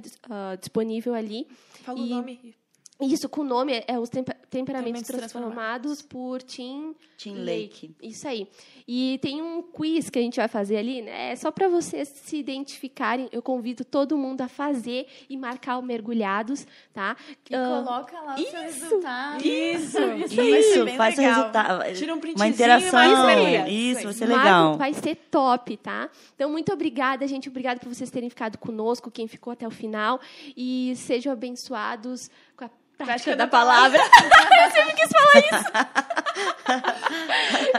disponível 0.60 1.14
ali. 1.14 1.48
Fala 1.84 2.00
e... 2.00 2.04
o 2.04 2.06
nome. 2.08 2.59
Isso, 3.02 3.30
com 3.30 3.42
o 3.42 3.44
nome 3.46 3.82
é 3.88 3.98
os 3.98 4.10
temperamentos 4.10 5.04
transformados, 5.04 6.02
transformados, 6.02 6.02
por 6.02 6.42
Tim, 6.42 6.94
Tim 7.18 7.34
Lake. 7.34 7.88
Lake. 7.88 7.96
Isso 8.02 8.28
aí. 8.28 8.46
E 8.86 9.18
tem 9.22 9.42
um 9.42 9.62
quiz 9.62 10.10
que 10.10 10.20
a 10.20 10.22
gente 10.22 10.36
vai 10.36 10.50
fazer 10.50 10.76
ali, 10.76 11.02
né? 11.02 11.32
É 11.32 11.36
só 11.38 11.50
para 11.50 11.70
vocês 11.70 12.10
se 12.10 12.36
identificarem. 12.36 13.30
Eu 13.32 13.42
convido 13.42 13.86
todo 13.86 14.18
mundo 14.18 14.42
a 14.42 14.50
fazer 14.50 15.08
e 15.30 15.38
marcar 15.38 15.78
o 15.78 15.82
mergulhados, 15.82 16.68
tá? 16.94 17.16
E 17.50 17.56
uh, 17.56 17.86
coloca 17.86 18.20
lá 18.20 18.36
o 18.36 18.40
isso, 18.40 18.52
seu 18.52 18.62
resultado. 18.62 19.46
Isso, 19.46 20.02
isso, 20.26 20.42
isso 20.42 20.88
faz 20.98 21.18
o 21.18 21.22
resultado. 21.22 21.94
Tira 21.94 22.14
um 22.14 22.20
Uma 22.36 22.48
interação. 22.48 23.66
Isso, 23.66 24.04
vai 24.04 24.14
ser 24.14 24.26
legal. 24.26 24.78
Vai 24.78 24.94
ser 24.94 25.16
top, 25.32 25.78
tá? 25.78 26.10
Então, 26.36 26.50
muito 26.50 26.74
obrigada, 26.74 27.26
gente. 27.28 27.48
Obrigada 27.48 27.80
por 27.80 27.88
vocês 27.88 28.12
terem 28.12 28.30
ficado 28.30 28.58
conosco, 28.58 29.10
quem 29.10 29.26
ficou 29.26 29.54
até 29.54 29.66
o 29.66 29.72
final. 29.72 30.20
E 30.58 30.94
sejam 30.98 31.32
abençoados 31.32 32.30
com 32.58 32.66
a 32.66 32.70
prática 33.06 33.36
da, 33.36 33.46
da 33.46 33.48
palavra. 33.48 34.00
palavra. 34.00 34.30
Eu 34.64 34.72
sempre 34.72 34.94
quis 34.94 35.10
falar 35.10 35.40
isso. 35.40 35.64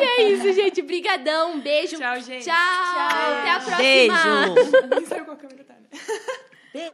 e 0.01 0.05
é 0.05 0.23
isso, 0.31 0.53
gente. 0.53 0.83
Brigadão. 0.83 1.53
Um 1.53 1.61
beijo. 1.61 1.97
Tchau, 1.99 2.21
gente. 2.21 2.45
Tchau. 2.45 2.55
Tchau. 2.55 3.39
Até 3.39 3.51
a 3.51 3.61
próxima. 3.61 3.77
Beijo. 3.79 4.87
Nem 4.97 5.07
sabe 5.07 5.25
qual 5.25 5.37
câmera 5.37 5.65
tá, 5.65 5.75
né? 6.75 6.91